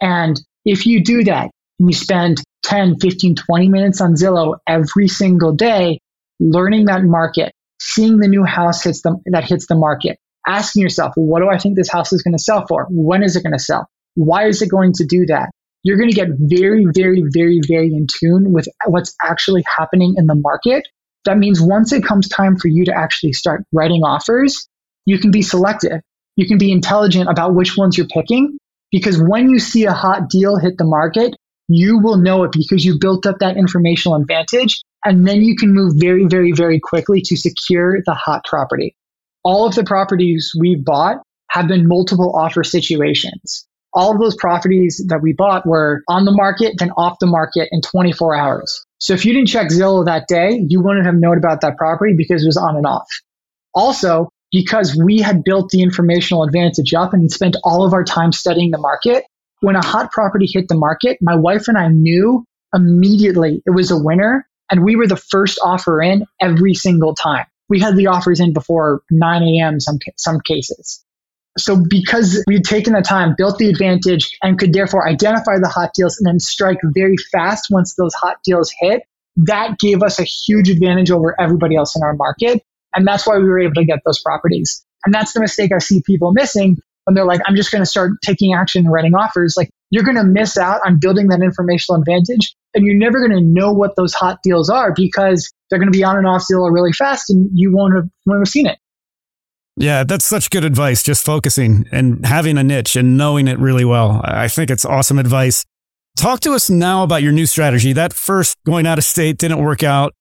And 0.00 0.40
if 0.64 0.86
you 0.86 1.02
do 1.02 1.24
that, 1.24 1.50
and 1.78 1.88
you 1.88 1.94
spend 1.94 2.42
10, 2.64 3.00
15, 3.00 3.34
20 3.36 3.68
minutes 3.68 4.00
on 4.00 4.14
Zillow 4.14 4.56
every 4.66 5.08
single 5.08 5.52
day, 5.52 6.00
learning 6.38 6.86
that 6.86 7.02
market, 7.02 7.52
seeing 7.80 8.18
the 8.18 8.28
new 8.28 8.44
house 8.44 8.82
hits 8.82 9.02
the, 9.02 9.16
that 9.26 9.44
hits 9.44 9.66
the 9.66 9.74
market, 9.74 10.18
asking 10.46 10.82
yourself, 10.82 11.12
what 11.16 11.40
do 11.40 11.48
I 11.48 11.58
think 11.58 11.76
this 11.76 11.90
house 11.90 12.12
is 12.12 12.22
going 12.22 12.36
to 12.36 12.42
sell 12.42 12.66
for? 12.66 12.86
When 12.90 13.22
is 13.22 13.36
it 13.36 13.42
going 13.42 13.56
to 13.56 13.62
sell? 13.62 13.86
Why 14.14 14.46
is 14.46 14.62
it 14.62 14.70
going 14.70 14.92
to 14.94 15.04
do 15.04 15.26
that? 15.26 15.50
You're 15.82 15.96
going 15.96 16.10
to 16.10 16.14
get 16.14 16.28
very, 16.38 16.84
very, 16.94 17.22
very, 17.32 17.60
very 17.66 17.88
in 17.88 18.06
tune 18.06 18.52
with 18.52 18.68
what's 18.86 19.14
actually 19.22 19.64
happening 19.78 20.14
in 20.18 20.26
the 20.26 20.34
market. 20.34 20.86
That 21.24 21.38
means 21.38 21.60
once 21.60 21.92
it 21.92 22.04
comes 22.04 22.28
time 22.28 22.56
for 22.56 22.68
you 22.68 22.84
to 22.86 22.96
actually 22.96 23.32
start 23.32 23.64
writing 23.72 24.02
offers, 24.02 24.68
you 25.06 25.18
can 25.18 25.30
be 25.30 25.42
selective. 25.42 26.00
You 26.36 26.46
can 26.46 26.58
be 26.58 26.72
intelligent 26.72 27.28
about 27.28 27.54
which 27.54 27.76
ones 27.76 27.98
you're 27.98 28.06
picking 28.06 28.58
because 28.90 29.20
when 29.20 29.50
you 29.50 29.58
see 29.58 29.84
a 29.84 29.92
hot 29.92 30.30
deal 30.30 30.56
hit 30.56 30.78
the 30.78 30.84
market, 30.84 31.34
you 31.68 31.98
will 31.98 32.16
know 32.16 32.44
it 32.44 32.52
because 32.52 32.84
you 32.84 32.98
built 32.98 33.26
up 33.26 33.38
that 33.40 33.56
informational 33.56 34.16
advantage. 34.16 34.82
And 35.04 35.26
then 35.26 35.42
you 35.42 35.56
can 35.56 35.72
move 35.72 35.94
very, 35.96 36.26
very, 36.26 36.52
very 36.52 36.78
quickly 36.80 37.22
to 37.22 37.36
secure 37.36 38.02
the 38.04 38.14
hot 38.14 38.44
property 38.44 38.94
all 39.44 39.66
of 39.66 39.74
the 39.74 39.84
properties 39.84 40.52
we've 40.58 40.84
bought 40.84 41.18
have 41.50 41.68
been 41.68 41.88
multiple 41.88 42.34
offer 42.36 42.62
situations. 42.62 43.66
All 43.92 44.12
of 44.12 44.20
those 44.20 44.36
properties 44.36 45.04
that 45.08 45.20
we 45.22 45.32
bought 45.32 45.66
were 45.66 46.02
on 46.08 46.24
the 46.24 46.30
market, 46.30 46.74
then 46.78 46.90
off 46.92 47.18
the 47.18 47.26
market 47.26 47.68
in 47.72 47.80
24 47.80 48.36
hours. 48.36 48.86
So 49.00 49.14
if 49.14 49.24
you 49.24 49.32
didn't 49.32 49.48
check 49.48 49.68
Zillow 49.68 50.04
that 50.04 50.28
day, 50.28 50.64
you 50.68 50.80
wouldn't 50.80 51.06
have 51.06 51.14
known 51.14 51.38
about 51.38 51.62
that 51.62 51.76
property 51.76 52.14
because 52.16 52.42
it 52.42 52.46
was 52.46 52.56
on 52.56 52.76
and 52.76 52.86
off. 52.86 53.08
Also, 53.74 54.28
because 54.52 54.96
we 54.96 55.18
had 55.18 55.42
built 55.44 55.70
the 55.70 55.82
informational 55.82 56.42
advantage 56.42 56.92
up 56.94 57.12
and 57.12 57.30
spent 57.30 57.56
all 57.64 57.84
of 57.84 57.92
our 57.92 58.04
time 58.04 58.32
studying 58.32 58.70
the 58.70 58.78
market, 58.78 59.24
when 59.60 59.76
a 59.76 59.84
hot 59.84 60.10
property 60.10 60.48
hit 60.50 60.68
the 60.68 60.74
market, 60.74 61.18
my 61.20 61.34
wife 61.34 61.68
and 61.68 61.78
I 61.78 61.88
knew 61.88 62.44
immediately 62.74 63.62
it 63.66 63.70
was 63.70 63.90
a 63.90 63.98
winner 63.98 64.46
and 64.70 64.84
we 64.84 64.96
were 64.96 65.06
the 65.06 65.16
first 65.16 65.58
offer 65.62 66.00
in 66.00 66.24
every 66.40 66.74
single 66.74 67.14
time 67.14 67.46
we 67.70 67.80
had 67.80 67.96
the 67.96 68.08
offers 68.08 68.40
in 68.40 68.52
before 68.52 69.02
9 69.10 69.42
a.m. 69.42 69.80
some 69.80 69.98
some 70.16 70.40
cases. 70.40 71.02
So 71.64 71.82
because 71.88 72.42
we'd 72.46 72.64
taken 72.64 72.92
the 72.92 73.02
time, 73.02 73.34
built 73.36 73.58
the 73.58 73.68
advantage, 73.68 74.36
and 74.42 74.58
could 74.58 74.72
therefore 74.72 75.08
identify 75.08 75.58
the 75.58 75.68
hot 75.68 75.90
deals 75.94 76.18
and 76.18 76.26
then 76.26 76.40
strike 76.40 76.78
very 76.82 77.16
fast 77.32 77.66
once 77.70 77.94
those 77.94 78.14
hot 78.14 78.36
deals 78.44 78.72
hit, 78.80 79.02
that 79.36 79.78
gave 79.78 80.02
us 80.02 80.18
a 80.18 80.24
huge 80.24 80.68
advantage 80.68 81.10
over 81.10 81.38
everybody 81.40 81.76
else 81.76 81.96
in 81.96 82.02
our 82.02 82.14
market. 82.14 82.62
And 82.94 83.06
that's 83.06 83.26
why 83.26 83.38
we 83.38 83.44
were 83.44 83.60
able 83.60 83.74
to 83.74 83.84
get 83.84 84.00
those 84.04 84.20
properties. 84.20 84.84
And 85.04 85.14
that's 85.14 85.32
the 85.32 85.40
mistake 85.40 85.72
I 85.72 85.78
see 85.78 86.02
people 86.04 86.32
missing 86.32 86.76
when 87.04 87.14
they're 87.14 87.24
like, 87.24 87.40
I'm 87.46 87.56
just 87.56 87.70
going 87.70 87.82
to 87.82 87.86
start 87.86 88.12
taking 88.22 88.54
action 88.54 88.84
and 88.84 88.92
writing 88.92 89.14
offers. 89.14 89.54
Like, 89.56 89.70
you're 89.90 90.04
going 90.04 90.16
to 90.16 90.24
miss 90.24 90.56
out 90.58 90.80
on 90.84 90.98
building 90.98 91.28
that 91.28 91.40
informational 91.42 92.00
advantage 92.00 92.54
and 92.74 92.84
you're 92.84 92.96
never 92.96 93.26
going 93.26 93.38
to 93.38 93.44
know 93.44 93.72
what 93.72 93.96
those 93.96 94.12
hot 94.12 94.38
deals 94.42 94.70
are 94.70 94.92
because 94.94 95.50
they're 95.68 95.78
going 95.78 95.90
to 95.90 95.96
be 95.96 96.04
on 96.04 96.16
and 96.16 96.26
off 96.26 96.44
deal 96.48 96.68
really 96.70 96.92
fast 96.92 97.30
and 97.30 97.48
you 97.54 97.72
won't 97.74 97.94
have, 97.96 98.08
won't 98.26 98.40
have 98.40 98.48
seen 98.48 98.66
it. 98.66 98.78
Yeah, 99.76 100.04
that's 100.04 100.24
such 100.24 100.50
good 100.50 100.64
advice. 100.64 101.02
Just 101.02 101.24
focusing 101.24 101.86
and 101.92 102.24
having 102.26 102.58
a 102.58 102.62
niche 102.62 102.96
and 102.96 103.16
knowing 103.16 103.48
it 103.48 103.58
really 103.58 103.84
well. 103.84 104.20
I 104.22 104.48
think 104.48 104.70
it's 104.70 104.84
awesome 104.84 105.18
advice. 105.18 105.64
Talk 106.16 106.40
to 106.40 106.52
us 106.52 106.68
now 106.68 107.02
about 107.02 107.22
your 107.22 107.32
new 107.32 107.46
strategy. 107.46 107.92
That 107.92 108.12
first 108.12 108.56
going 108.66 108.86
out 108.86 108.98
of 108.98 109.04
state 109.04 109.38
didn't 109.38 109.62
work 109.62 109.82
out. 109.82 110.12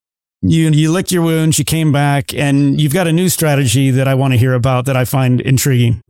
You, 0.41 0.69
you 0.69 0.91
licked 0.91 1.11
your 1.11 1.23
wounds, 1.23 1.59
you 1.59 1.65
came 1.65 1.91
back, 1.91 2.33
and 2.33 2.79
you've 2.79 2.93
got 2.93 3.07
a 3.07 3.11
new 3.11 3.27
strategy 3.27 3.91
that 3.91 4.07
I 4.07 4.13
want 4.13 4.33
to 4.33 4.39
hear 4.39 4.53
about 4.53 4.85
that 4.85 4.95
I 4.95 5.03
find 5.03 5.41
intriguing. 5.41 6.01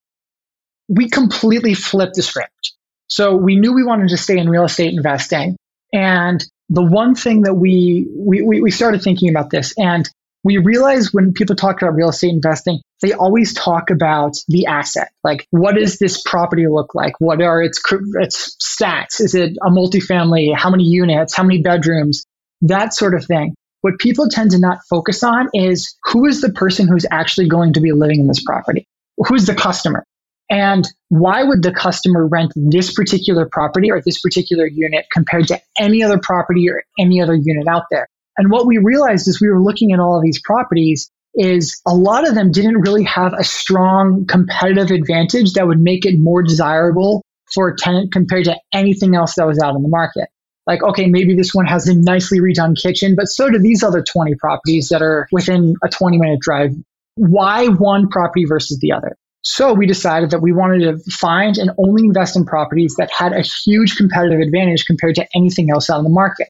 We 0.88 1.10
completely 1.10 1.74
flipped 1.74 2.16
the 2.16 2.22
script. 2.22 2.74
So 3.08 3.36
we 3.36 3.56
knew 3.56 3.74
we 3.74 3.84
wanted 3.84 4.10
to 4.10 4.18
stay 4.18 4.38
in 4.38 4.48
real 4.50 4.66
estate 4.66 4.94
investing. 4.94 5.56
And 5.92 6.46
the 6.70 6.84
one 6.84 7.16
thing 7.16 7.42
that 7.42 7.56
we, 7.56 8.06
we, 8.12 8.44
we 8.44 8.70
started 8.70 9.02
thinking 9.02 9.30
about 9.30 9.50
this 9.50 9.74
and 9.78 10.08
we 10.44 10.58
realized 10.58 11.10
when 11.12 11.34
people 11.34 11.56
talk 11.56 11.82
about 11.82 11.96
real 11.96 12.10
estate 12.10 12.30
investing, 12.30 12.82
they 13.02 13.14
always 13.14 13.54
talk 13.54 13.90
about 13.90 14.38
the 14.48 14.66
asset. 14.66 15.12
Like, 15.24 15.48
what 15.52 15.76
does 15.76 15.98
this 15.98 16.22
property 16.22 16.68
look 16.68 16.94
like? 16.94 17.14
What 17.20 17.42
are 17.42 17.62
its, 17.62 17.82
its 18.16 18.58
stats? 18.58 19.22
Is 19.22 19.36
it 19.36 19.58
a 19.62 19.70
multifamily? 19.70 20.56
How 20.56 20.70
many 20.70 20.84
units? 20.84 21.36
How 21.36 21.44
many 21.44 21.62
bedrooms? 21.62 22.26
That 22.62 22.94
sort 22.94 23.16
of 23.16 23.26
thing. 23.26 23.56
What 23.82 23.98
people 24.00 24.28
tend 24.28 24.52
to 24.52 24.60
not 24.60 24.80
focus 24.90 25.24
on 25.24 25.50
is 25.54 25.96
who 26.04 26.26
is 26.26 26.42
the 26.42 26.52
person 26.52 26.88
who's 26.88 27.06
actually 27.10 27.48
going 27.48 27.74
to 27.74 27.82
be 27.82 27.94
living 27.94 28.20
in 28.20 28.28
this 28.28 28.44
property? 28.44 28.86
Who's 29.18 29.46
the 29.46 29.56
customer? 29.56 30.04
And 30.50 30.86
why 31.10 31.44
would 31.44 31.64
the 31.64 31.72
customer 31.72 32.28
rent 32.28 32.52
this 32.56 32.94
particular 32.94 33.48
property 33.50 33.92
or 33.92 34.02
this 34.02 34.20
particular 34.20 34.66
unit 34.66 35.06
compared 35.14 35.48
to 35.50 35.62
any 35.78 36.04
other 36.04 36.20
property 36.22 36.70
or 36.70 36.84
any 37.00 37.22
other 37.22 37.36
unit 37.36 37.68
out 37.68 37.84
there? 37.92 38.08
And 38.38 38.52
what 38.52 38.66
we 38.66 38.78
realized 38.78 39.28
is 39.28 39.40
we 39.40 39.50
were 39.50 39.62
looking 39.62 39.94
at 39.94 40.00
all 40.00 40.18
of 40.18 40.24
these 40.24 40.42
properties 40.42 41.12
is 41.40 41.82
a 41.88 41.96
lot 41.96 42.28
of 42.28 42.36
them 42.36 42.52
didn't 42.52 42.82
really 42.82 43.04
have 43.06 43.34
a 43.34 43.44
strong 43.46 44.26
competitive 44.28 44.92
advantage 44.92 45.54
that 45.54 45.66
would 45.66 45.80
make 45.80 46.06
it 46.06 46.20
more 46.20 46.44
desirable 46.44 47.24
for 47.54 47.70
a 47.70 47.76
tenant 47.78 48.12
compared 48.12 48.44
to 48.46 48.60
anything 48.74 49.16
else 49.16 49.36
that 49.36 49.48
was 49.48 49.58
out 49.60 49.76
in 49.76 49.82
the 49.82 49.90
market. 49.90 50.28
Like, 50.68 50.84
okay, 50.84 51.08
maybe 51.08 51.36
this 51.36 51.54
one 51.54 51.66
has 51.66 51.88
a 51.88 51.96
nicely 51.96 52.40
redone 52.40 52.80
kitchen, 52.80 53.16
but 53.16 53.28
so 53.28 53.50
do 53.50 53.58
these 53.58 53.84
other 53.84 54.04
20 54.04 54.36
properties 54.36 54.90
that 54.90 55.02
are 55.02 55.28
within 55.32 55.76
a 55.82 55.88
20 55.88 56.18
minute 56.18 56.42
drive. 56.42 56.76
Why 57.16 57.68
one 57.68 58.10
property 58.10 58.46
versus 58.46 58.78
the 58.80 58.92
other? 58.92 59.16
So 59.42 59.74
we 59.74 59.88
decided 59.88 60.32
that 60.32 60.42
we 60.42 60.52
wanted 60.52 60.82
to 60.82 61.12
find 61.12 61.58
and 61.58 61.72
only 61.78 62.04
invest 62.04 62.36
in 62.36 62.46
properties 62.46 62.96
that 62.98 63.10
had 63.18 63.32
a 63.32 63.42
huge 63.42 63.96
competitive 63.96 64.42
advantage 64.42 64.86
compared 64.86 65.16
to 65.16 65.28
anything 65.34 65.72
else 65.72 65.90
out 65.90 66.00
in 66.00 66.04
the 66.04 66.10
market. 66.10 66.50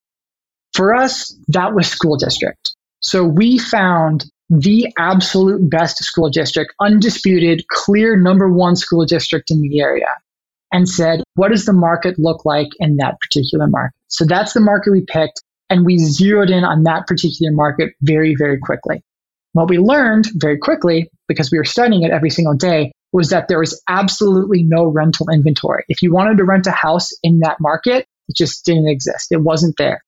For 0.74 0.96
us, 0.96 1.36
that 1.50 1.76
was 1.76 1.88
school 1.88 2.18
district. 2.18 2.76
So 3.02 3.24
we 3.24 3.60
found 3.60 4.26
the 4.50 4.91
absolute 4.97 5.70
best 5.70 6.04
school 6.04 6.30
district, 6.30 6.74
undisputed, 6.80 7.68
clear 7.68 8.18
number 8.18 8.52
one 8.52 8.76
school 8.76 9.06
district 9.06 9.52
in 9.52 9.62
the 9.62 9.80
area, 9.80 10.08
and 10.72 10.88
said, 10.88 11.24
what 11.36 11.50
does 11.50 11.66
the 11.66 11.74
market 11.74 12.18
look 12.18 12.45
like 12.45 12.70
in 12.80 12.97
that 12.97 13.20
particular 13.20 13.68
market? 13.68 13.95
So 14.08 14.26
that's 14.26 14.54
the 14.54 14.62
market 14.62 14.91
we 14.91 15.06
picked, 15.06 15.41
and 15.70 15.86
we 15.86 15.97
zeroed 15.97 16.50
in 16.50 16.64
on 16.64 16.84
that 16.84 17.06
particular 17.08 17.52
market 17.52 17.93
very, 18.02 18.36
very 18.36 18.60
quickly. 18.60 19.04
What 19.54 19.70
we 19.70 19.78
learned 19.78 20.28
very 20.36 20.58
quickly, 20.58 21.10
because 21.28 21.52
we 21.52 21.58
were 21.58 21.66
studying 21.66 22.04
it 22.04 22.12
every 22.12 22.30
single 22.30 22.56
day, 22.56 22.91
was 23.12 23.30
that 23.30 23.47
there 23.47 23.60
was 23.60 23.82
absolutely 23.88 24.64
no 24.64 24.86
rental 24.86 25.28
inventory. 25.32 25.84
If 25.89 26.02
you 26.02 26.14
wanted 26.14 26.38
to 26.38 26.43
rent 26.43 26.68
a 26.68 26.72
house 26.72 27.10
in 27.24 27.39
that 27.39 27.58
market, 27.60 28.06
it 28.28 28.36
just 28.36 28.66
didn't 28.66 28.88
exist. 28.88 29.32
It 29.32 29.41
wasn't 29.41 29.76
there. 29.78 30.04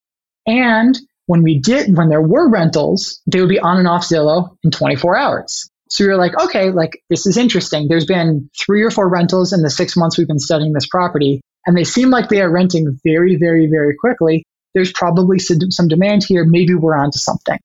And 0.46 1.00
when 1.26 1.44
we 1.44 1.60
did, 1.60 1.96
when 1.96 2.10
there 2.10 2.22
were 2.22 2.50
rentals, 2.50 3.22
they 3.28 3.40
would 3.40 3.50
be 3.50 3.60
on 3.60 3.78
and 3.78 3.88
off 3.88 4.04
Zillow 4.04 4.58
in 4.64 4.72
24 4.72 5.18
hours. 5.18 5.70
So 5.90 6.04
we 6.04 6.10
were 6.10 6.18
like, 6.18 6.40
okay, 6.40 6.72
like 6.72 7.02
this 7.10 7.26
is 7.26 7.38
interesting. 7.38 7.88
There's 7.88 8.06
been 8.06 8.50
three 8.58 8.84
or 8.84 8.92
four 8.92 9.10
rentals 9.10 9.54
in 9.54 9.62
the 9.62 9.70
six 9.70 9.98
months 9.98 10.18
we've 10.18 10.28
been 10.28 10.40
studying 10.40 10.74
this 10.74 10.88
property, 10.88 11.42
and 11.66 11.78
they 11.78 11.84
seem 11.84 12.10
like 12.10 12.30
they 12.30 12.42
are 12.42 12.52
renting 12.52 13.00
very, 13.04 13.36
very, 13.36 13.68
very 13.68 13.96
quickly. 13.96 14.46
There's 14.74 14.94
probably 14.94 15.38
some 15.40 15.88
demand 15.90 16.24
here. 16.24 16.46
Maybe 16.46 16.74
we're 16.74 16.96
onto 16.96 17.18
something. 17.18 17.60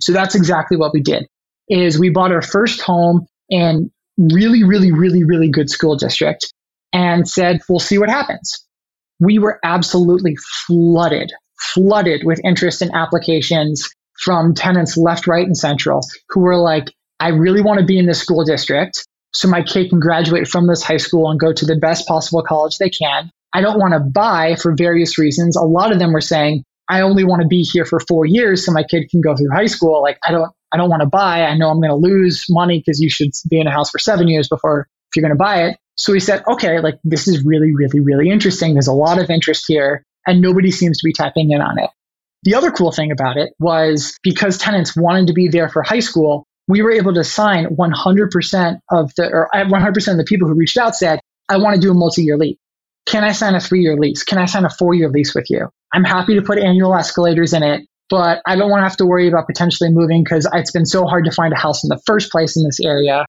So 0.00 0.12
that's 0.12 0.34
exactly 0.34 0.76
what 0.76 0.92
we 0.92 1.00
did 1.00 1.26
is 1.70 1.98
we 1.98 2.10
bought 2.10 2.32
our 2.32 2.42
first 2.42 2.82
home 2.82 3.26
in 3.48 3.90
really, 4.18 4.64
really, 4.64 4.92
really, 4.92 5.24
really 5.24 5.48
good 5.48 5.70
school 5.70 5.96
district 5.96 6.52
and 6.92 7.28
said, 7.28 7.60
we'll 7.68 7.78
see 7.78 7.98
what 7.98 8.10
happens. 8.10 8.66
We 9.20 9.38
were 9.38 9.60
absolutely 9.62 10.36
flooded, 10.66 11.32
flooded 11.60 12.22
with 12.24 12.40
interest 12.44 12.82
in 12.82 12.94
applications 12.94 13.88
from 14.20 14.54
tenants 14.54 14.96
left, 14.96 15.26
right, 15.26 15.46
and 15.46 15.56
central 15.56 16.00
who 16.28 16.40
were 16.40 16.56
like, 16.56 16.92
I 17.20 17.28
really 17.28 17.62
want 17.62 17.80
to 17.80 17.86
be 17.86 17.98
in 17.98 18.06
this 18.06 18.20
school 18.20 18.44
district. 18.44 19.06
so 19.32 19.46
my 19.46 19.62
kid 19.62 19.90
can 19.90 20.00
graduate 20.00 20.48
from 20.48 20.66
this 20.66 20.82
high 20.82 20.96
school 20.96 21.30
and 21.30 21.38
go 21.38 21.52
to 21.52 21.64
the 21.64 21.76
best 21.76 22.08
possible 22.08 22.42
college 22.42 22.78
they 22.78 22.90
can. 22.90 23.30
I 23.52 23.60
don't 23.60 23.78
want 23.78 23.94
to 23.94 24.00
buy 24.00 24.56
for 24.56 24.74
various 24.74 25.18
reasons. 25.18 25.56
A 25.56 25.62
lot 25.62 25.92
of 25.92 25.98
them 25.98 26.12
were 26.12 26.20
saying, 26.20 26.64
I 26.88 27.02
only 27.02 27.22
want 27.22 27.42
to 27.42 27.48
be 27.48 27.62
here 27.62 27.84
for 27.84 28.00
four 28.00 28.26
years 28.26 28.66
so 28.66 28.72
my 28.72 28.82
kid 28.82 29.08
can 29.10 29.20
go 29.20 29.36
through 29.36 29.50
high 29.52 29.66
school. 29.66 30.02
Like 30.02 30.18
I 30.26 30.32
don't, 30.32 30.50
I 30.72 30.76
don't 30.76 30.90
want 30.90 31.02
to 31.02 31.08
buy. 31.08 31.44
I 31.44 31.56
know 31.56 31.70
I'm 31.70 31.80
going 31.80 31.90
to 31.90 31.94
lose 31.94 32.46
money 32.48 32.78
because 32.78 33.00
you 33.00 33.08
should 33.08 33.30
be 33.48 33.60
in 33.60 33.66
a 33.66 33.70
house 33.70 33.90
for 33.90 33.98
seven 33.98 34.26
years 34.26 34.48
before 34.48 34.88
if 35.08 35.16
you're 35.16 35.22
going 35.22 35.36
to 35.36 35.38
buy 35.38 35.64
it. 35.68 35.78
So 35.96 36.12
we 36.12 36.20
said, 36.20 36.42
okay, 36.48 36.80
like 36.80 36.98
this 37.04 37.28
is 37.28 37.44
really, 37.44 37.72
really, 37.74 38.00
really 38.00 38.30
interesting. 38.30 38.74
There's 38.74 38.86
a 38.86 38.92
lot 38.92 39.20
of 39.20 39.30
interest 39.30 39.64
here 39.68 40.04
and 40.26 40.40
nobody 40.40 40.70
seems 40.70 40.98
to 40.98 41.04
be 41.04 41.12
tapping 41.12 41.50
in 41.50 41.60
on 41.60 41.78
it. 41.78 41.90
The 42.42 42.54
other 42.54 42.70
cool 42.70 42.92
thing 42.92 43.12
about 43.12 43.36
it 43.36 43.52
was 43.58 44.18
because 44.22 44.58
tenants 44.58 44.96
wanted 44.96 45.26
to 45.26 45.32
be 45.32 45.48
there 45.48 45.68
for 45.68 45.82
high 45.82 46.00
school, 46.00 46.46
we 46.68 46.82
were 46.82 46.92
able 46.92 47.12
to 47.14 47.24
sign 47.24 47.76
100% 47.76 48.78
of 48.90 49.12
the, 49.16 49.30
or 49.30 49.48
100% 49.52 50.10
of 50.10 50.16
the 50.16 50.24
people 50.24 50.48
who 50.48 50.54
reached 50.54 50.78
out 50.78 50.94
said, 50.94 51.20
I 51.48 51.58
want 51.58 51.74
to 51.74 51.80
do 51.80 51.90
a 51.90 51.94
multi-year 51.94 52.36
lease. 52.38 52.56
Can 53.06 53.24
I 53.24 53.32
sign 53.32 53.54
a 53.54 53.60
three-year 53.60 53.96
lease? 53.96 54.22
Can 54.22 54.38
I 54.38 54.44
sign 54.44 54.64
a 54.64 54.70
four-year 54.70 55.10
lease 55.10 55.34
with 55.34 55.50
you? 55.50 55.68
I'm 55.92 56.04
happy 56.04 56.36
to 56.36 56.42
put 56.42 56.58
annual 56.58 56.94
escalators 56.94 57.52
in 57.52 57.62
it, 57.62 57.86
but 58.08 58.40
I 58.46 58.56
don't 58.56 58.70
want 58.70 58.80
to 58.80 58.84
have 58.84 58.96
to 58.98 59.06
worry 59.06 59.28
about 59.28 59.46
potentially 59.46 59.90
moving 59.90 60.22
because 60.22 60.48
it's 60.54 60.70
been 60.70 60.86
so 60.86 61.06
hard 61.06 61.24
to 61.24 61.32
find 61.32 61.52
a 61.52 61.56
house 61.56 61.82
in 61.82 61.88
the 61.88 62.00
first 62.06 62.30
place 62.30 62.56
in 62.56 62.64
this 62.64 62.78
area. 62.80 63.26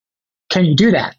Can 0.49 0.65
you 0.65 0.75
do 0.75 0.91
that? 0.91 1.15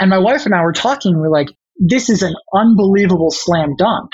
And 0.00 0.08
my 0.08 0.18
wife 0.18 0.46
and 0.46 0.54
I 0.54 0.62
were 0.62 0.72
talking. 0.72 1.18
We're 1.18 1.28
like, 1.28 1.48
this 1.78 2.08
is 2.08 2.22
an 2.22 2.34
unbelievable 2.54 3.30
slam 3.30 3.76
dunk 3.76 4.12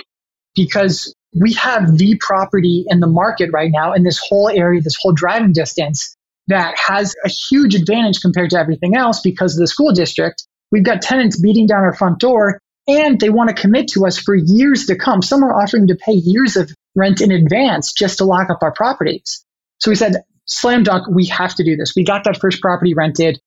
because 0.54 1.14
we 1.38 1.52
have 1.54 1.98
the 1.98 2.16
property 2.20 2.84
in 2.88 3.00
the 3.00 3.06
market 3.06 3.50
right 3.52 3.70
now 3.72 3.92
in 3.92 4.04
this 4.04 4.18
whole 4.18 4.48
area, 4.48 4.80
this 4.80 4.96
whole 5.00 5.12
driving 5.12 5.52
distance 5.52 6.16
that 6.46 6.76
has 6.78 7.14
a 7.24 7.28
huge 7.28 7.74
advantage 7.74 8.20
compared 8.20 8.50
to 8.50 8.58
everything 8.58 8.96
else 8.96 9.20
because 9.20 9.54
of 9.54 9.60
the 9.60 9.66
school 9.66 9.92
district. 9.92 10.46
We've 10.70 10.84
got 10.84 11.02
tenants 11.02 11.38
beating 11.38 11.66
down 11.66 11.82
our 11.82 11.94
front 11.94 12.18
door 12.18 12.60
and 12.86 13.18
they 13.18 13.30
want 13.30 13.48
to 13.48 13.60
commit 13.60 13.88
to 13.88 14.06
us 14.06 14.18
for 14.18 14.34
years 14.34 14.86
to 14.86 14.96
come. 14.96 15.22
Some 15.22 15.42
are 15.42 15.54
offering 15.54 15.88
to 15.88 15.96
pay 15.96 16.12
years 16.12 16.56
of 16.56 16.70
rent 16.94 17.20
in 17.20 17.32
advance 17.32 17.92
just 17.92 18.18
to 18.18 18.24
lock 18.24 18.50
up 18.50 18.58
our 18.62 18.72
properties. 18.72 19.44
So 19.78 19.90
we 19.90 19.96
said, 19.96 20.16
slam 20.46 20.82
dunk, 20.82 21.08
we 21.08 21.26
have 21.26 21.54
to 21.56 21.64
do 21.64 21.76
this. 21.76 21.94
We 21.96 22.04
got 22.04 22.24
that 22.24 22.38
first 22.38 22.60
property 22.60 22.94
rented. 22.94 23.40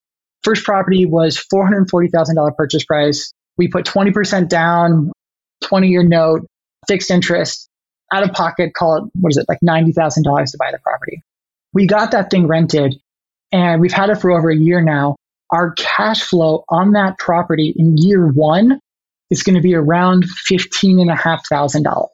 First 0.44 0.64
property 0.64 1.06
was 1.06 1.44
$440,000 1.54 2.56
purchase 2.56 2.86
price. 2.86 3.32
We 3.58 3.68
put 3.68 3.86
20% 3.86 4.50
down, 4.50 5.12
20 5.64 5.88
year 5.88 6.04
note, 6.04 6.48
fixed 6.88 7.12
interest, 7.12 7.70
out 8.12 8.24
of 8.24 8.32
pocket, 8.32 8.74
call 8.74 8.98
it, 8.98 9.04
what 9.20 9.32
is 9.32 9.38
it, 9.38 9.46
like 9.50 9.60
$90,000 9.64 10.52
to 10.52 10.58
buy 10.58 10.72
the 10.72 10.80
property. 10.80 11.22
We 11.74 11.88
got 11.88 12.12
that 12.12 12.30
thing 12.30 12.48
rented 12.48 12.96
and 13.52 13.82
we've 13.82 13.92
had 13.92 14.10
it 14.10 14.16
for 14.16 14.32
over 14.32 14.50
a 14.50 14.56
year 14.56 14.82
now. 14.82 15.16
Our 15.52 15.74
cash 15.74 16.24
flow 16.24 16.64
on 16.70 16.94
that 16.94 17.18
property 17.18 17.74
in 17.76 17.98
year 17.98 18.28
one 18.28 18.80
is 19.30 19.44
going 19.44 19.56
to 19.56 19.62
be 19.62 19.76
around 19.76 20.26
$15,500. 20.50 22.08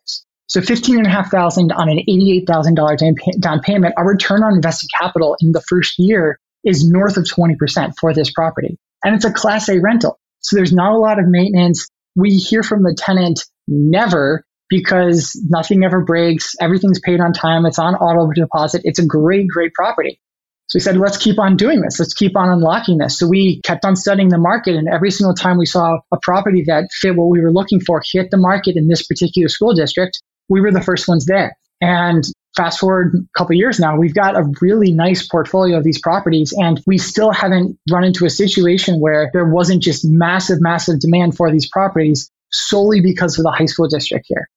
So 0.48 0.62
15,500 0.62 1.72
on 1.72 1.90
an 1.90 2.00
$88,000 2.08 3.40
down 3.40 3.60
payment, 3.62 3.94
our 3.98 4.08
return 4.08 4.44
on 4.44 4.54
invested 4.54 4.90
capital 5.00 5.36
in 5.42 5.52
the 5.52 5.62
first 5.62 5.98
year 5.98 6.38
is 6.64 6.88
north 6.88 7.18
of 7.18 7.24
20% 7.24 7.94
for 8.00 8.14
this 8.14 8.32
property. 8.32 8.78
And 9.04 9.16
it's 9.16 9.26
a 9.26 9.34
class 9.34 9.68
A 9.70 9.80
rental. 9.80 10.20
So 10.40 10.56
there's 10.56 10.74
not 10.74 10.94
a 10.94 10.98
lot 10.98 11.20
of 11.20 11.28
maintenance. 11.28 11.88
We 12.16 12.38
hear 12.38 12.64
from 12.64 12.84
the 12.84 12.96
tenant 12.96 13.44
never 13.68 14.44
because 14.70 15.40
nothing 15.50 15.84
ever 15.84 16.02
breaks. 16.02 16.56
Everything's 16.60 17.00
paid 17.00 17.20
on 17.20 17.34
time. 17.34 17.66
It's 17.66 17.80
on 17.80 17.96
auto 17.96 18.32
deposit. 18.34 18.82
It's 18.84 19.00
a 19.00 19.06
great, 19.06 19.48
great 19.48 19.74
property. 19.74 20.20
So 20.68 20.78
we 20.78 20.82
said, 20.82 20.98
let's 20.98 21.18
keep 21.18 21.38
on 21.38 21.58
doing 21.58 21.82
this. 21.82 22.00
Let's 22.00 22.14
keep 22.14 22.36
on 22.36 22.50
unlocking 22.50 22.98
this. 22.98 23.20
So 23.20 23.28
we 23.28 23.62
kept 23.64 23.86
on 23.86 23.96
studying 23.96 24.30
the 24.30 24.38
market. 24.38 24.76
And 24.76 24.88
every 24.88 25.12
single 25.12 25.36
time 25.36 25.58
we 25.58 25.66
saw 25.66 26.00
a 26.12 26.18
property 26.22 26.64
that 26.68 26.90
fit 26.92 27.16
what 27.16 27.30
we 27.30 27.42
were 27.42 27.52
looking 27.52 27.80
for 27.80 28.02
hit 28.12 28.32
the 28.32 28.38
market 28.38 28.76
in 28.76 28.88
this 28.88 29.06
particular 29.06 29.50
school 29.50 29.74
district, 29.74 30.22
we 30.50 30.62
were 30.62 30.72
the 30.72 30.82
first 30.82 31.08
ones 31.08 31.26
there. 31.26 31.56
And 31.82 32.24
fast 32.56 32.80
forward 32.80 33.14
a 33.16 33.38
couple 33.38 33.56
years 33.56 33.80
now, 33.80 33.98
we've 33.98 34.14
got 34.14 34.38
a 34.38 34.50
really 34.62 34.92
nice 34.92 35.28
portfolio 35.28 35.78
of 35.78 35.84
these 35.84 36.00
properties, 36.00 36.54
and 36.56 36.82
we 36.88 36.98
still 36.98 37.32
haven't 37.32 37.78
run 37.92 38.04
into 38.04 38.26
a 38.26 38.30
situation 38.30 39.00
where 39.00 39.30
there 39.34 39.46
wasn't 39.46 39.84
just 39.84 40.06
massive, 40.06 40.62
massive 40.62 41.00
demand 41.00 41.36
for 41.36 41.52
these 41.52 41.68
properties 41.68 42.30
solely 42.52 43.02
because 43.02 43.38
of 43.38 43.44
the 43.44 43.52
high 43.52 43.66
school 43.66 43.88
district 43.88 44.26
here. 44.28 44.48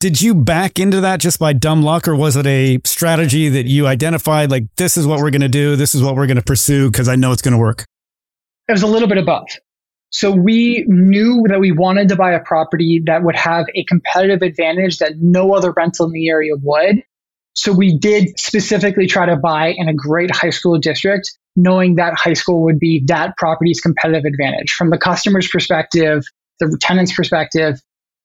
Did 0.00 0.22
you 0.22 0.32
back 0.32 0.78
into 0.78 1.00
that 1.00 1.18
just 1.18 1.40
by 1.40 1.52
dumb 1.52 1.82
luck, 1.82 2.06
or 2.06 2.14
was 2.14 2.36
it 2.36 2.46
a 2.46 2.78
strategy 2.84 3.48
that 3.48 3.66
you 3.66 3.88
identified 3.88 4.48
like, 4.48 4.64
this 4.76 4.96
is 4.96 5.08
what 5.08 5.18
we're 5.18 5.30
going 5.30 5.40
to 5.40 5.48
do, 5.48 5.74
this 5.74 5.92
is 5.92 6.04
what 6.04 6.14
we're 6.14 6.28
going 6.28 6.36
to 6.36 6.42
pursue 6.42 6.88
because 6.88 7.08
I 7.08 7.16
know 7.16 7.32
it's 7.32 7.42
going 7.42 7.52
to 7.52 7.58
work? 7.58 7.84
It 8.68 8.72
was 8.72 8.84
a 8.84 8.86
little 8.86 9.08
bit 9.08 9.18
of 9.18 9.26
both. 9.26 9.48
So 10.10 10.30
we 10.30 10.84
knew 10.86 11.44
that 11.48 11.58
we 11.58 11.72
wanted 11.72 12.08
to 12.10 12.16
buy 12.16 12.30
a 12.30 12.38
property 12.38 13.02
that 13.06 13.24
would 13.24 13.34
have 13.34 13.66
a 13.74 13.82
competitive 13.86 14.40
advantage 14.40 14.98
that 14.98 15.14
no 15.18 15.52
other 15.52 15.72
rental 15.72 16.06
in 16.06 16.12
the 16.12 16.28
area 16.28 16.52
would. 16.62 17.02
So 17.54 17.72
we 17.72 17.98
did 17.98 18.38
specifically 18.38 19.08
try 19.08 19.26
to 19.26 19.34
buy 19.36 19.74
in 19.76 19.88
a 19.88 19.94
great 19.94 20.30
high 20.30 20.50
school 20.50 20.78
district, 20.78 21.36
knowing 21.56 21.96
that 21.96 22.14
high 22.14 22.34
school 22.34 22.62
would 22.62 22.78
be 22.78 23.02
that 23.06 23.36
property's 23.36 23.80
competitive 23.80 24.24
advantage. 24.24 24.70
From 24.70 24.90
the 24.90 24.98
customer's 24.98 25.48
perspective, 25.48 26.22
the 26.60 26.78
tenant's 26.80 27.12
perspective, 27.12 27.80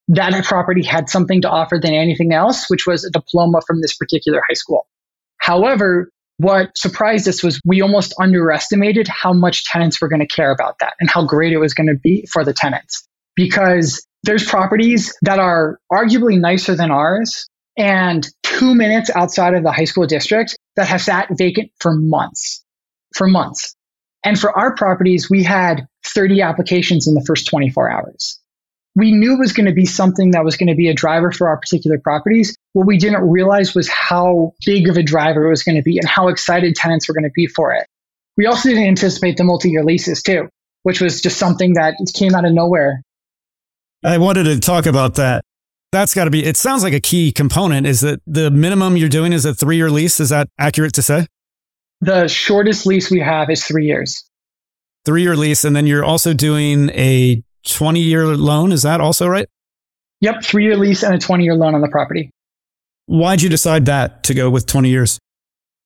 that 0.10 0.44
property 0.46 0.84
had 0.84 1.10
something 1.10 1.42
to 1.42 1.50
offer 1.50 1.80
than 1.82 1.94
anything 1.94 2.34
else, 2.34 2.70
which 2.70 2.86
was 2.86 3.06
a 3.06 3.10
diploma 3.10 3.62
from 3.66 3.82
this 3.82 3.96
particular 3.96 4.42
high 4.48 4.54
school. 4.54 4.88
However, 5.38 6.10
what 6.38 6.78
surprised 6.78 7.28
us 7.28 7.44
was 7.44 7.62
we 7.66 7.82
almost 7.82 8.14
underestimated 8.20 9.08
how 9.08 9.34
much 9.34 9.66
tenants 9.66 10.02
were 10.02 10.08
going 10.08 10.20
to 10.20 10.28
care 10.28 10.52
about 10.52 10.80
that 10.80 10.94
and 11.00 11.10
how 11.10 11.26
great 11.26 11.54
it 11.54 11.58
was 11.58 11.74
going 11.74 11.88
to 11.88 11.96
be 11.96 12.28
for 12.32 12.44
the 12.44 12.54
tenants. 12.54 13.08
Because 13.36 14.06
there's 14.24 14.46
properties 14.46 15.14
that 15.22 15.40
are 15.40 15.80
arguably 15.92 16.40
nicer 16.40 16.76
than 16.76 16.92
ours 16.92 17.48
and 17.78 18.28
two 18.44 18.76
minutes 18.76 19.10
outside 19.16 19.54
of 19.54 19.64
the 19.64 19.72
high 19.72 19.86
school 19.86 20.06
district 20.06 20.58
that 20.76 20.88
have 20.88 21.02
sat 21.02 21.28
vacant 21.32 21.72
for 21.80 21.94
months, 21.94 22.64
for 23.16 23.28
months. 23.28 23.76
And 24.24 24.40
for 24.40 24.58
our 24.58 24.76
properties, 24.76 25.30
we 25.30 25.44
had 25.44 25.88
30 26.06 26.42
applications 26.42 27.08
in 27.08 27.16
the 27.16 27.24
first 27.26 27.48
24 27.48 27.90
hours 27.90 28.40
we 28.96 29.12
knew 29.12 29.34
it 29.34 29.40
was 29.40 29.54
going 29.54 29.66
to 29.66 29.74
be 29.74 29.86
something 29.86 30.32
that 30.32 30.44
was 30.44 30.56
going 30.56 30.70
to 30.70 30.76
be 30.76 30.88
a 30.88 30.94
driver 30.94 31.32
for 31.32 31.48
our 31.48 31.58
particular 31.58 31.98
properties. 31.98 32.56
What 32.74 32.86
we 32.86 32.98
didn't 32.98 33.28
realize 33.28 33.74
was 33.74 33.90
how 33.90 34.54
big 34.66 34.88
of 34.88 34.98
a 34.98 35.04
driver 35.04 35.46
it 35.46 35.50
was 35.50 35.64
going 35.64 35.78
to 35.78 35.82
be 35.82 35.98
and 35.98 36.08
how 36.08 36.28
excited 36.28 36.76
tenants 36.76 37.08
were 37.08 37.14
going 37.14 37.24
to 37.24 37.32
be 37.34 37.48
for 37.48 37.74
it. 37.74 37.88
We 38.38 38.46
also 38.46 38.70
didn't 38.70 38.86
anticipate 38.86 39.38
the 39.38 39.44
multi 39.44 39.72
year 39.72 39.84
leases 39.84 40.22
too, 40.22 40.48
which 40.84 41.02
was 41.02 41.22
just 41.22 41.38
something 41.38 41.74
that 41.74 41.96
came 42.14 42.36
out 42.36 42.46
of 42.46 42.54
nowhere. 42.54 43.02
I 44.04 44.18
wanted 44.18 44.44
to 44.46 44.60
talk 44.60 44.86
about 44.86 45.16
that. 45.16 45.44
That's 45.92 46.14
got 46.14 46.26
to 46.26 46.32
be, 46.32 46.44
it 46.44 46.58
sounds 46.58 46.84
like 46.84 46.94
a 46.94 47.00
key 47.00 47.32
component 47.32 47.86
is 47.86 48.02
that 48.02 48.20
the 48.26 48.50
minimum 48.52 48.98
you're 48.98 49.10
doing 49.10 49.32
is 49.32 49.46
a 49.46 49.54
three 49.54 49.78
year 49.78 49.90
lease. 49.90 50.20
Is 50.20 50.30
that 50.30 50.50
accurate 50.60 50.94
to 50.94 51.02
say? 51.02 51.28
The 52.02 52.28
shortest 52.28 52.86
lease 52.86 53.10
we 53.10 53.22
have 53.22 53.50
is 53.50 53.64
three 53.64 53.86
years. 53.86 54.24
Three 55.06 55.22
year 55.22 55.36
lease. 55.36 55.64
And 55.64 55.76
then 55.76 55.88
you're 55.88 56.04
also 56.04 56.34
doing 56.34 56.90
a 56.90 57.44
20 57.66 58.00
year 58.00 58.28
loan. 58.36 58.72
Is 58.72 58.84
that 58.84 59.02
also 59.02 59.28
right? 59.28 59.48
Yep. 60.22 60.44
Three 60.44 60.66
year 60.66 60.78
lease 60.78 61.04
and 61.04 61.14
a 61.14 61.20
20 61.20 61.44
year 61.44 61.56
loan 61.56 61.76
on 61.76 61.82
the 61.82 61.90
property. 61.90 62.30
Why'd 63.06 63.42
you 63.42 63.50
decide 63.50 63.86
that 63.86 64.24
to 64.24 64.34
go 64.34 64.50
with 64.50 64.66
20 64.66 64.90
years? 64.90 65.20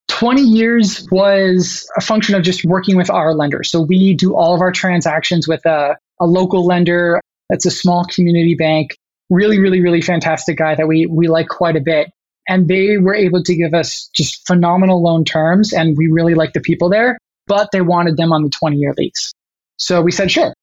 20 0.09 0.41
years 0.41 1.07
was 1.11 1.89
a 1.97 2.01
function 2.01 2.35
of 2.35 2.43
just 2.43 2.63
working 2.63 2.95
with 2.95 3.09
our 3.09 3.33
lender. 3.33 3.63
So 3.63 3.81
we 3.81 4.13
do 4.13 4.35
all 4.35 4.55
of 4.55 4.61
our 4.61 4.71
transactions 4.71 5.47
with 5.47 5.65
a, 5.65 5.97
a 6.19 6.25
local 6.25 6.65
lender. 6.65 7.19
That's 7.49 7.65
a 7.65 7.71
small 7.71 8.05
community 8.05 8.55
bank. 8.55 8.97
Really, 9.29 9.59
really, 9.59 9.81
really 9.81 10.01
fantastic 10.01 10.57
guy 10.57 10.75
that 10.75 10.87
we, 10.87 11.05
we 11.05 11.27
like 11.27 11.49
quite 11.49 11.75
a 11.75 11.81
bit. 11.81 12.09
And 12.47 12.67
they 12.67 12.97
were 12.97 13.13
able 13.13 13.43
to 13.43 13.55
give 13.55 13.73
us 13.73 14.09
just 14.15 14.47
phenomenal 14.47 15.03
loan 15.03 15.25
terms. 15.25 15.73
And 15.73 15.97
we 15.97 16.07
really 16.07 16.33
like 16.33 16.53
the 16.53 16.61
people 16.61 16.89
there, 16.89 17.17
but 17.45 17.69
they 17.73 17.81
wanted 17.81 18.15
them 18.15 18.31
on 18.31 18.43
the 18.43 18.49
20 18.49 18.77
year 18.77 18.93
lease. 18.97 19.33
So 19.77 20.01
we 20.01 20.11
said, 20.11 20.31
sure, 20.31 20.53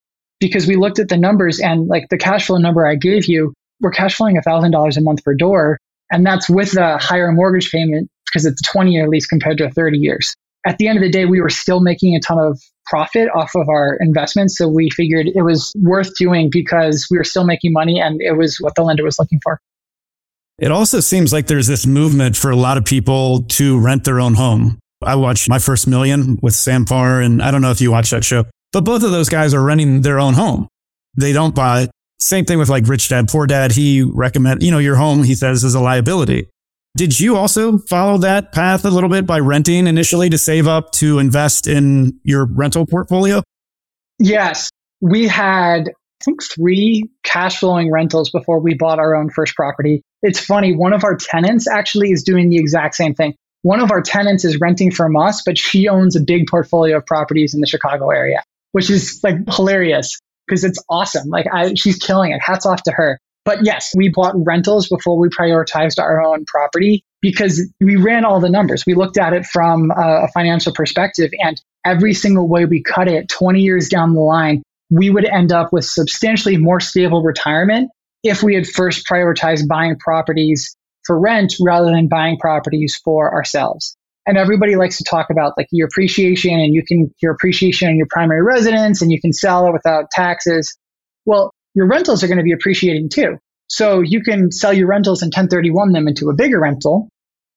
because 0.41 0.67
we 0.67 0.77
looked 0.77 0.99
at 0.99 1.09
the 1.09 1.17
numbers 1.17 1.61
and 1.61 1.87
like 1.87 2.09
the 2.11 2.19
cash 2.19 2.47
flow 2.47 2.59
number 2.59 2.87
I 2.87 2.97
gave 2.97 3.27
you, 3.27 3.53
we're 3.81 3.91
cash 3.91 4.17
flowing 4.17 4.37
$1,000 4.37 4.97
a 4.97 5.01
month 5.01 5.25
per 5.25 5.35
door. 5.35 5.79
And 6.11 6.25
that's 6.25 6.49
with 6.49 6.73
the 6.73 6.99
higher 6.99 7.33
mortgage 7.33 7.71
payment 7.71 8.09
because 8.27 8.47
it's 8.47 8.61
a 8.61 8.73
20 8.73 8.93
year 8.93 9.09
lease 9.09 9.27
compared 9.27 9.59
to 9.59 9.71
30 9.71 9.99
years. 9.99 10.35
At 10.67 10.79
the 10.79 10.89
end 10.89 10.99
of 10.99 11.03
the 11.03 11.11
day, 11.11 11.27
we 11.27 11.41
were 11.41 11.51
still 11.51 11.81
making 11.81 12.15
a 12.15 12.21
ton 12.21 12.39
of 12.39 12.61
profit 12.87 13.29
off 13.35 13.53
of 13.55 13.69
our 13.69 13.97
investments. 14.01 14.57
So 14.57 14.69
we 14.69 14.91
figured 14.91 15.29
it 15.35 15.43
was 15.43 15.73
worth 15.77 16.15
doing 16.17 16.49
because 16.51 17.07
we 17.11 17.19
were 17.19 17.25
still 17.25 17.45
making 17.45 17.73
money 17.73 18.01
and 18.01 18.21
it 18.21 18.37
was 18.37 18.59
what 18.61 18.75
the 18.75 18.83
lender 18.83 19.05
was 19.05 19.19
looking 19.19 19.41
for. 19.43 19.61
It 20.59 20.71
also 20.71 21.01
seems 21.01 21.33
like 21.33 21.49
there's 21.49 21.67
this 21.67 21.85
movement 21.85 22.37
for 22.37 22.51
a 22.51 22.57
lot 22.57 22.79
of 22.79 22.85
people 22.85 23.43
to 23.43 23.79
rent 23.79 24.05
their 24.05 24.21
own 24.21 24.35
home. 24.35 24.79
I 25.03 25.17
watched 25.17 25.49
My 25.49 25.59
First 25.59 25.87
Million 25.87 26.39
with 26.43 26.55
Sam 26.55 26.85
Parr, 26.85 27.21
and 27.21 27.43
I 27.43 27.51
don't 27.51 27.61
know 27.61 27.73
if 27.73 27.81
you 27.81 27.91
watch 27.91 28.11
that 28.11 28.25
show. 28.25 28.45
But 28.75 28.85
both 28.85 29.05
of 29.05 29.13
those 29.13 29.29
guys 29.29 29.55
are 29.55 29.63
renting 29.63 30.03
their 30.03 30.19
own 30.19 30.35
home. 30.35 30.69
They 31.17 31.33
don't 31.33 31.55
buy. 31.55 31.89
Same 32.19 32.45
thing 32.45 32.59
with 32.59 32.69
like 32.69 32.89
Rich 32.89 33.09
Dad, 33.09 33.29
Poor 33.29 33.47
Dad. 33.47 33.71
He 33.71 34.03
recommend, 34.03 34.65
you 34.65 34.73
know, 34.73 34.79
your 34.79 34.97
home, 34.97 35.23
he 35.23 35.37
says, 35.37 35.63
is 35.63 35.75
a 35.75 35.81
liability. 35.81 36.49
Did 36.97 37.19
you 37.19 37.37
also 37.37 37.79
follow 37.79 38.19
that 38.19 38.53
path 38.53 38.85
a 38.85 38.91
little 38.91 39.09
bit 39.09 39.27
by 39.27 39.39
renting 39.39 39.87
initially 39.87 40.29
to 40.31 40.39
save 40.39 40.67
up 40.67 40.91
to 40.93 41.21
invest 41.21 41.69
in 41.69 42.19
your 42.25 42.47
rental 42.47 42.85
portfolio? 42.85 43.43
Yes. 44.19 44.71
We 45.01 45.29
had, 45.29 45.89
I 45.89 46.25
think, 46.25 46.43
three 46.43 47.09
cash 47.23 47.59
flowing 47.59 47.93
rentals 47.93 48.31
before 48.31 48.59
we 48.59 48.75
bought 48.75 48.99
our 48.99 49.15
own 49.15 49.31
first 49.31 49.55
property. 49.55 50.03
It's 50.23 50.41
funny, 50.41 50.75
one 50.75 50.93
of 50.93 51.05
our 51.05 51.17
tenants 51.17 51.69
actually 51.69 52.11
is 52.11 52.25
doing 52.25 52.49
the 52.49 52.59
exact 52.59 52.97
same 52.97 53.15
thing. 53.15 53.35
One 53.63 53.81
of 53.81 53.91
our 53.91 54.03
tenants 54.03 54.45
is 54.45 54.59
renting 54.61 54.91
from 54.91 55.17
us, 55.17 55.43
but 55.45 55.59
she 55.59 55.89
owns 55.89 56.17
a 56.17 56.21
big 56.21 56.49
portfolio 56.49 56.97
of 56.99 57.07
properties 57.07 57.55
in 57.55 57.61
the 57.61 57.67
Chicago 57.67 58.11
area, 58.11 58.43
which 58.75 58.91
is 58.91 59.21
like 59.23 59.37
hilarious 59.49 60.19
because 60.47 60.65
it's 60.65 60.83
awesome. 60.91 61.29
Like 61.29 61.47
I, 61.53 61.75
she's 61.75 61.97
killing 61.97 62.33
it. 62.33 62.41
Hats 62.45 62.67
off 62.67 62.83
to 62.83 62.91
her. 62.91 63.21
But 63.45 63.65
yes, 63.65 63.93
we 63.97 64.09
bought 64.09 64.35
rentals 64.37 64.89
before 64.89 65.17
we 65.17 65.29
prioritized 65.29 66.01
our 66.01 66.21
own 66.21 66.45
property 66.47 67.05
because 67.21 67.63
we 67.81 67.95
ran 67.95 68.25
all 68.25 68.41
the 68.41 68.51
numbers. 68.51 68.85
We 68.85 68.95
looked 68.95 69.17
at 69.17 69.33
it 69.33 69.47
from 69.47 69.93
a 69.97 70.27
financial 70.35 70.73
perspective 70.73 71.31
and 71.39 71.61
every 71.85 72.15
single 72.15 72.49
way 72.49 72.65
we 72.65 72.83
cut 72.83 73.07
it 73.07 73.29
20 73.29 73.61
years 73.61 73.89
down 73.89 74.15
the 74.15 74.21
line, 74.21 74.63
we 74.91 75.09
would 75.09 75.25
end 75.25 75.53
up 75.53 75.73
with 75.73 75.85
substantially 75.85 76.57
more 76.57 76.81
stable 76.81 77.23
retirement 77.23 77.91
if 78.25 78.43
we 78.43 78.57
had 78.57 78.67
first 78.67 79.07
prioritized 79.07 79.69
buying 79.69 79.99
properties 79.99 80.77
for 81.05 81.21
rent 81.21 81.55
rather 81.61 81.93
than 81.93 82.09
buying 82.09 82.39
properties 82.39 83.01
for 83.05 83.33
ourselves. 83.33 83.97
And 84.27 84.39
everybody 84.39 84.77
likes 84.77 84.99
to 84.99 85.05
talk 85.05 85.29
about 85.31 85.53
like 85.57 85.67
your 85.71 85.87
appreciation 85.87 86.53
and 86.53 86.75
you 86.75 86.83
can 86.87 87.13
your 87.21 87.33
appreciation 87.33 87.91
in 87.91 87.97
your 87.97 88.07
primary 88.11 88.43
residence 88.43 89.03
and 89.03 89.13
you 89.13 89.21
can 89.21 89.33
sell 89.33 89.67
it 89.67 89.73
without 89.73 90.11
taxes. 90.11 90.77
Well, 91.27 91.53
your 91.75 91.87
rentals 91.87 92.23
are 92.23 92.29
going 92.29 92.39
to 92.39 92.45
be 92.45 92.53
appreciating 92.53 93.11
too. 93.11 93.37
So 93.69 94.01
you 94.01 94.23
can 94.23 94.51
sell 94.51 94.73
your 94.73 94.87
rentals 94.87 95.23
and 95.23 95.29
1031 95.29 95.93
them 95.93 96.09
into 96.09 96.31
a 96.31 96.35
bigger 96.35 96.61
rental, 96.61 97.09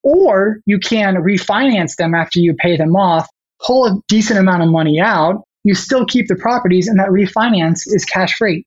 or 0.04 0.60
you 0.66 0.80
can 0.80 1.16
refinance 1.16 1.96
them 1.96 2.14
after 2.14 2.40
you 2.40 2.56
pay 2.56 2.78
them 2.78 2.96
off, 2.96 3.28
pull 3.66 3.86
a 3.86 4.00
decent 4.08 4.40
amount 4.40 4.64
of 4.64 4.70
money 4.70 5.00
out. 5.00 5.44
You 5.64 5.76
still 5.76 6.06
keep 6.06 6.28
the 6.28 6.36
properties 6.36 6.88
and 6.88 7.00
that 7.00 7.10
refinance 7.10 7.84
is 7.86 8.06
cash 8.06 8.36
free. 8.36 8.66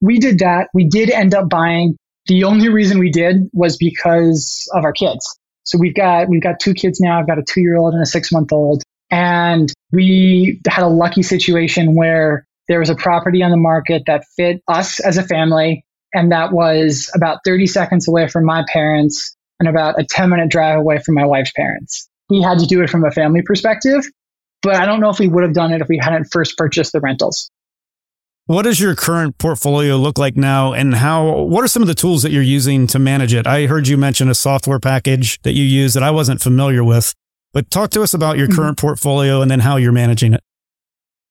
We 0.00 0.18
did 0.18 0.40
that. 0.40 0.68
We 0.74 0.86
did 0.86 1.10
end 1.10 1.34
up 1.34 1.48
buying. 1.48 1.96
The 2.26 2.44
only 2.44 2.68
reason 2.68 2.98
we 2.98 3.10
did 3.10 3.48
was 3.52 3.76
because 3.76 4.68
of 4.74 4.84
our 4.84 4.92
kids. 4.92 5.38
So 5.64 5.78
we've 5.78 5.94
got, 5.94 6.28
we've 6.28 6.42
got 6.42 6.60
two 6.60 6.74
kids 6.74 7.00
now. 7.00 7.20
I've 7.20 7.26
got 7.26 7.38
a 7.38 7.42
two 7.42 7.60
year 7.60 7.76
old 7.76 7.94
and 7.94 8.02
a 8.02 8.06
six 8.06 8.32
month 8.32 8.52
old. 8.52 8.82
And 9.10 9.72
we 9.92 10.60
had 10.66 10.84
a 10.84 10.88
lucky 10.88 11.22
situation 11.22 11.94
where 11.94 12.46
there 12.68 12.78
was 12.78 12.88
a 12.88 12.94
property 12.94 13.42
on 13.42 13.50
the 13.50 13.56
market 13.56 14.04
that 14.06 14.24
fit 14.36 14.62
us 14.68 15.00
as 15.00 15.18
a 15.18 15.22
family. 15.22 15.84
And 16.14 16.32
that 16.32 16.52
was 16.52 17.10
about 17.14 17.40
30 17.44 17.66
seconds 17.66 18.08
away 18.08 18.28
from 18.28 18.44
my 18.44 18.64
parents 18.72 19.36
and 19.60 19.68
about 19.68 20.00
a 20.00 20.04
10 20.04 20.30
minute 20.30 20.50
drive 20.50 20.78
away 20.78 20.98
from 20.98 21.14
my 21.14 21.26
wife's 21.26 21.52
parents. 21.52 22.08
We 22.28 22.42
had 22.42 22.58
to 22.58 22.66
do 22.66 22.82
it 22.82 22.90
from 22.90 23.04
a 23.04 23.10
family 23.10 23.42
perspective, 23.42 24.04
but 24.62 24.76
I 24.76 24.86
don't 24.86 25.00
know 25.00 25.10
if 25.10 25.18
we 25.18 25.28
would 25.28 25.44
have 25.44 25.54
done 25.54 25.72
it 25.72 25.80
if 25.80 25.88
we 25.88 25.98
hadn't 25.98 26.24
first 26.32 26.56
purchased 26.56 26.92
the 26.92 27.00
rentals. 27.00 27.50
What 28.52 28.64
does 28.64 28.78
your 28.78 28.94
current 28.94 29.38
portfolio 29.38 29.96
look 29.96 30.18
like 30.18 30.36
now 30.36 30.74
and 30.74 30.94
how 30.94 31.44
what 31.44 31.64
are 31.64 31.68
some 31.68 31.80
of 31.80 31.88
the 31.88 31.94
tools 31.94 32.22
that 32.22 32.32
you're 32.32 32.42
using 32.42 32.86
to 32.88 32.98
manage 32.98 33.32
it? 33.32 33.46
I 33.46 33.64
heard 33.64 33.88
you 33.88 33.96
mention 33.96 34.28
a 34.28 34.34
software 34.34 34.78
package 34.78 35.40
that 35.40 35.54
you 35.54 35.64
use 35.64 35.94
that 35.94 36.02
I 36.02 36.10
wasn't 36.10 36.42
familiar 36.42 36.84
with. 36.84 37.14
But 37.54 37.70
talk 37.70 37.92
to 37.92 38.02
us 38.02 38.12
about 38.12 38.36
your 38.36 38.48
mm-hmm. 38.48 38.56
current 38.56 38.78
portfolio 38.78 39.40
and 39.40 39.50
then 39.50 39.60
how 39.60 39.76
you're 39.76 39.90
managing 39.90 40.34
it. 40.34 40.42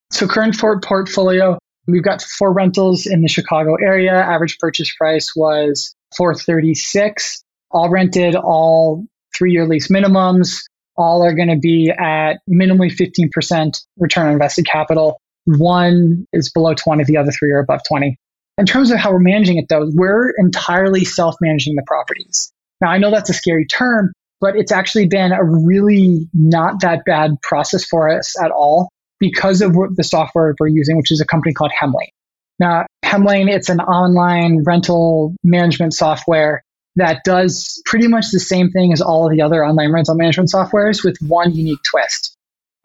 So 0.09 0.28
current 0.28 0.55
Ford 0.55 0.82
portfolio, 0.82 1.59
we've 1.86 2.03
got 2.03 2.24
four 2.24 2.51
rentals 2.53 3.05
in 3.05 3.22
the 3.22 3.28
Chicago 3.28 3.76
area. 3.76 4.13
Average 4.15 4.57
purchase 4.57 4.91
price 4.95 5.36
was 5.36 5.93
436. 6.17 7.43
All 7.69 7.91
rented, 7.91 8.34
all 8.34 9.05
three 9.38 9.51
year 9.51 9.67
lease 9.67 9.89
minimums. 9.89 10.63
All 10.97 11.24
are 11.24 11.36
going 11.36 11.49
to 11.49 11.59
be 11.59 11.91
at 11.91 12.39
minimally 12.49 12.91
15% 12.91 13.80
return 13.99 14.26
on 14.26 14.34
invested 14.34 14.65
capital. 14.65 15.19
One 15.46 16.26
is 16.34 16.52
below 16.52 16.74
20, 16.74 17.04
the 17.06 17.18
other 17.18 17.32
three 17.32 17.52
are 17.52 17.60
above 17.60 17.82
20. 17.88 18.16
In 18.58 18.66
terms 18.66 18.92
of 18.92 19.00
how 19.00 19.12
we're 19.12 19.20
managing 19.20 19.58
it 19.58 19.66
though, 19.70 19.89
we're 19.94 20.32
entirely 20.38 21.06
self 21.06 21.36
managing 21.42 21.76
the 21.76 21.84
properties. 21.88 22.52
Now 22.80 22.89
I 22.89 22.98
know 22.98 23.12
that's 23.12 23.30
a 23.30 23.34
scary 23.34 23.66
term, 23.66 24.12
but 24.39 24.56
it's 24.56 24.72
actually 24.72 25.08
been 25.08 25.32
a 25.32 25.44
really 25.44 26.28
not 26.34 26.82
that 26.82 27.06
bad 27.06 27.42
process 27.42 27.86
for 27.86 28.10
us 28.10 28.39
at 28.42 28.52
all 28.52 28.89
because 29.20 29.62
of 29.62 29.74
the 29.96 30.04
software 30.04 30.54
we're 30.60 30.68
using, 30.68 30.98
which 30.98 31.12
is 31.12 31.22
a 31.22 31.26
company 31.26 31.54
called 31.54 31.72
Hemlane. 31.80 32.12
Now, 32.60 32.86
Hemlane, 33.04 33.50
it's 33.50 33.70
an 33.70 33.80
online 33.80 34.64
rental 34.64 35.36
management 35.44 35.94
software 35.94 36.64
that 36.96 37.24
does 37.24 37.82
pretty 37.86 38.08
much 38.08 38.32
the 38.32 38.39
same 38.39 38.72
thing 38.72 38.92
as 38.94 39.02
all 39.02 39.26
of 39.26 39.32
the 39.32 39.42
other 39.42 39.66
online 39.66 39.92
rental 39.92 40.16
management 40.16 40.50
softwares 40.54 41.04
with 41.04 41.18
one 41.22 41.54
unique 41.54 41.82
twist. 41.84 42.36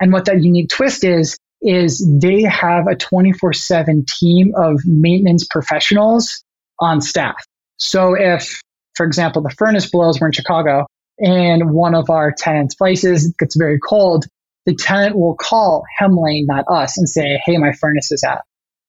And 0.01 0.13
what 0.13 0.27
that 0.27 0.43
unique 0.43 0.69
twist 0.69 1.05
is, 1.05 1.37
is 1.63 2.07
they 2.21 2.43
have 2.43 2.87
a 2.87 2.95
24 2.95 3.53
7 3.53 4.05
team 4.07 4.53
of 4.57 4.81
maintenance 4.85 5.47
professionals 5.47 6.45
on 6.81 7.01
staff. 7.01 7.45
So 7.79 8.15
if, 8.15 8.61
for 8.95 9.07
example, 9.07 9.43
the 9.43 9.55
furnace 9.57 9.91
blows, 9.91 10.21
we're 10.21 10.29
in 10.29 10.33
Chicago, 10.33 10.87
and 11.19 11.71
one 11.71 11.95
of 11.95 12.11
our 12.11 12.33
tenants' 12.33 12.75
places 12.75 13.35
gets 13.39 13.57
very 13.57 13.79
cold, 13.79 14.27
the 14.67 14.75
tenant 14.75 15.17
will 15.17 15.35
call 15.35 15.85
Hemlane, 16.01 16.45
not 16.47 16.65
us, 16.69 16.99
and 16.99 17.09
say, 17.09 17.41
Hey, 17.45 17.57
my 17.57 17.73
furnace 17.73 18.13
is 18.13 18.25
out. 18.25 18.41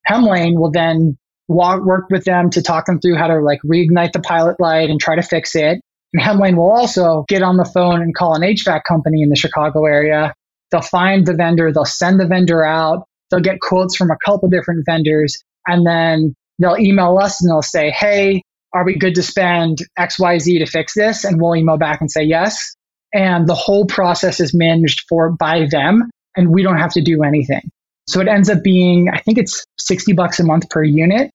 Hemlane 0.09 0.55
will 0.55 0.71
then 0.71 1.17
walk, 1.47 1.83
work 1.83 2.09
with 2.09 2.25
them 2.25 2.49
to 2.51 2.61
talk 2.61 2.85
them 2.85 2.99
through 2.99 3.15
how 3.15 3.27
to 3.27 3.39
like 3.39 3.59
reignite 3.61 4.11
the 4.11 4.19
pilot 4.19 4.59
light 4.59 4.89
and 4.89 4.99
try 4.99 5.15
to 5.15 5.21
fix 5.21 5.55
it. 5.55 5.79
And 6.13 6.23
Hemlane 6.23 6.55
will 6.55 6.71
also 6.71 7.25
get 7.27 7.43
on 7.43 7.57
the 7.57 7.65
phone 7.65 8.01
and 8.01 8.15
call 8.15 8.35
an 8.35 8.41
HVAC 8.41 8.83
company 8.87 9.21
in 9.21 9.29
the 9.29 9.35
Chicago 9.35 9.85
area. 9.85 10.33
They'll 10.71 10.81
find 10.81 11.25
the 11.25 11.33
vendor, 11.33 11.71
they'll 11.71 11.85
send 11.85 12.19
the 12.19 12.27
vendor 12.27 12.63
out, 12.63 13.05
they'll 13.29 13.39
get 13.39 13.59
quotes 13.61 13.95
from 13.95 14.11
a 14.11 14.17
couple 14.25 14.49
different 14.49 14.85
vendors, 14.85 15.41
and 15.65 15.85
then 15.85 16.35
they'll 16.59 16.77
email 16.77 17.17
us 17.17 17.41
and 17.41 17.49
they'll 17.49 17.61
say, 17.61 17.89
Hey, 17.89 18.41
are 18.73 18.85
we 18.85 18.97
good 18.97 19.15
to 19.15 19.23
spend 19.23 19.79
XYZ 19.97 20.59
to 20.59 20.65
fix 20.65 20.93
this? 20.93 21.23
And 21.23 21.41
we'll 21.41 21.55
email 21.55 21.77
back 21.77 22.01
and 22.01 22.11
say 22.11 22.23
yes 22.23 22.75
and 23.13 23.47
the 23.47 23.55
whole 23.55 23.85
process 23.85 24.39
is 24.39 24.53
managed 24.53 25.05
for 25.07 25.31
by 25.31 25.65
them 25.69 26.09
and 26.35 26.53
we 26.53 26.63
don't 26.63 26.77
have 26.77 26.91
to 26.93 27.01
do 27.01 27.23
anything. 27.23 27.61
So 28.07 28.21
it 28.21 28.27
ends 28.27 28.49
up 28.49 28.63
being, 28.63 29.09
I 29.13 29.19
think 29.19 29.37
it's 29.37 29.65
60 29.79 30.13
bucks 30.13 30.39
a 30.39 30.43
month 30.43 30.69
per 30.69 30.83
unit. 30.83 31.31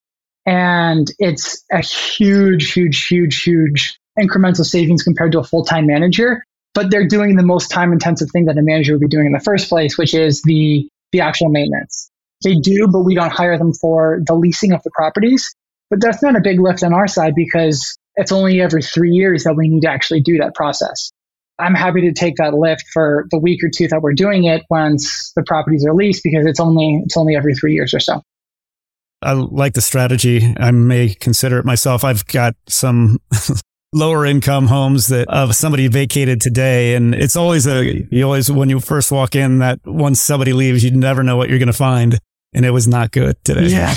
And 0.46 1.06
it's 1.18 1.62
a 1.70 1.80
huge, 1.80 2.72
huge, 2.72 3.06
huge, 3.06 3.42
huge 3.42 3.98
incremental 4.18 4.64
savings 4.64 5.02
compared 5.02 5.32
to 5.32 5.38
a 5.38 5.44
full 5.44 5.64
time 5.64 5.86
manager. 5.86 6.44
But 6.74 6.90
they're 6.90 7.06
doing 7.06 7.36
the 7.36 7.42
most 7.42 7.70
time 7.70 7.92
intensive 7.92 8.30
thing 8.30 8.46
that 8.46 8.56
a 8.56 8.62
manager 8.62 8.94
would 8.94 9.00
be 9.00 9.08
doing 9.08 9.26
in 9.26 9.32
the 9.32 9.40
first 9.40 9.68
place, 9.68 9.98
which 9.98 10.14
is 10.14 10.42
the, 10.42 10.88
the 11.12 11.20
actual 11.20 11.50
maintenance. 11.50 12.10
They 12.42 12.54
do, 12.54 12.88
but 12.90 13.00
we 13.00 13.14
don't 13.14 13.32
hire 13.32 13.58
them 13.58 13.72
for 13.72 14.20
the 14.26 14.34
leasing 14.34 14.72
of 14.72 14.82
the 14.82 14.90
properties. 14.90 15.54
But 15.90 16.00
that's 16.00 16.22
not 16.22 16.36
a 16.36 16.40
big 16.40 16.58
lift 16.58 16.82
on 16.82 16.94
our 16.94 17.06
side 17.06 17.34
because 17.34 17.98
it's 18.16 18.32
only 18.32 18.60
every 18.60 18.82
three 18.82 19.10
years 19.10 19.44
that 19.44 19.54
we 19.54 19.68
need 19.68 19.82
to 19.82 19.90
actually 19.90 20.20
do 20.20 20.38
that 20.38 20.54
process. 20.54 21.12
I'm 21.58 21.74
happy 21.74 22.00
to 22.02 22.12
take 22.12 22.36
that 22.36 22.54
lift 22.54 22.84
for 22.92 23.26
the 23.30 23.38
week 23.38 23.62
or 23.62 23.68
two 23.68 23.86
that 23.88 24.00
we're 24.00 24.14
doing 24.14 24.44
it 24.44 24.62
once 24.70 25.32
the 25.36 25.42
properties 25.42 25.84
are 25.86 25.94
leased 25.94 26.22
because 26.24 26.46
it's 26.46 26.58
only 26.58 27.02
it's 27.04 27.16
only 27.16 27.36
every 27.36 27.54
three 27.54 27.74
years 27.74 27.94
or 27.94 28.00
so. 28.00 28.22
I 29.22 29.32
like 29.32 29.74
the 29.74 29.80
strategy. 29.80 30.54
I 30.58 30.72
may 30.72 31.14
consider 31.14 31.58
it 31.58 31.64
myself. 31.64 32.02
I've 32.02 32.26
got 32.26 32.54
some 32.68 33.18
lower 33.92 34.24
income 34.24 34.66
homes 34.66 35.08
that 35.08 35.28
of 35.28 35.54
somebody 35.54 35.88
vacated 35.88 36.40
today. 36.40 36.94
And 36.94 37.14
it's 37.14 37.36
always 37.36 37.66
a, 37.66 38.06
you 38.10 38.24
always, 38.24 38.50
when 38.50 38.70
you 38.70 38.80
first 38.80 39.12
walk 39.12 39.34
in 39.34 39.58
that 39.58 39.80
once 39.84 40.20
somebody 40.20 40.52
leaves, 40.52 40.82
you 40.84 40.90
never 40.90 41.22
know 41.22 41.36
what 41.36 41.48
you're 41.48 41.58
going 41.58 41.66
to 41.66 41.72
find 41.72 42.18
and 42.54 42.66
it 42.66 42.70
was 42.70 42.86
not 42.86 43.10
good 43.10 43.42
today. 43.44 43.68
Yeah. 43.68 43.94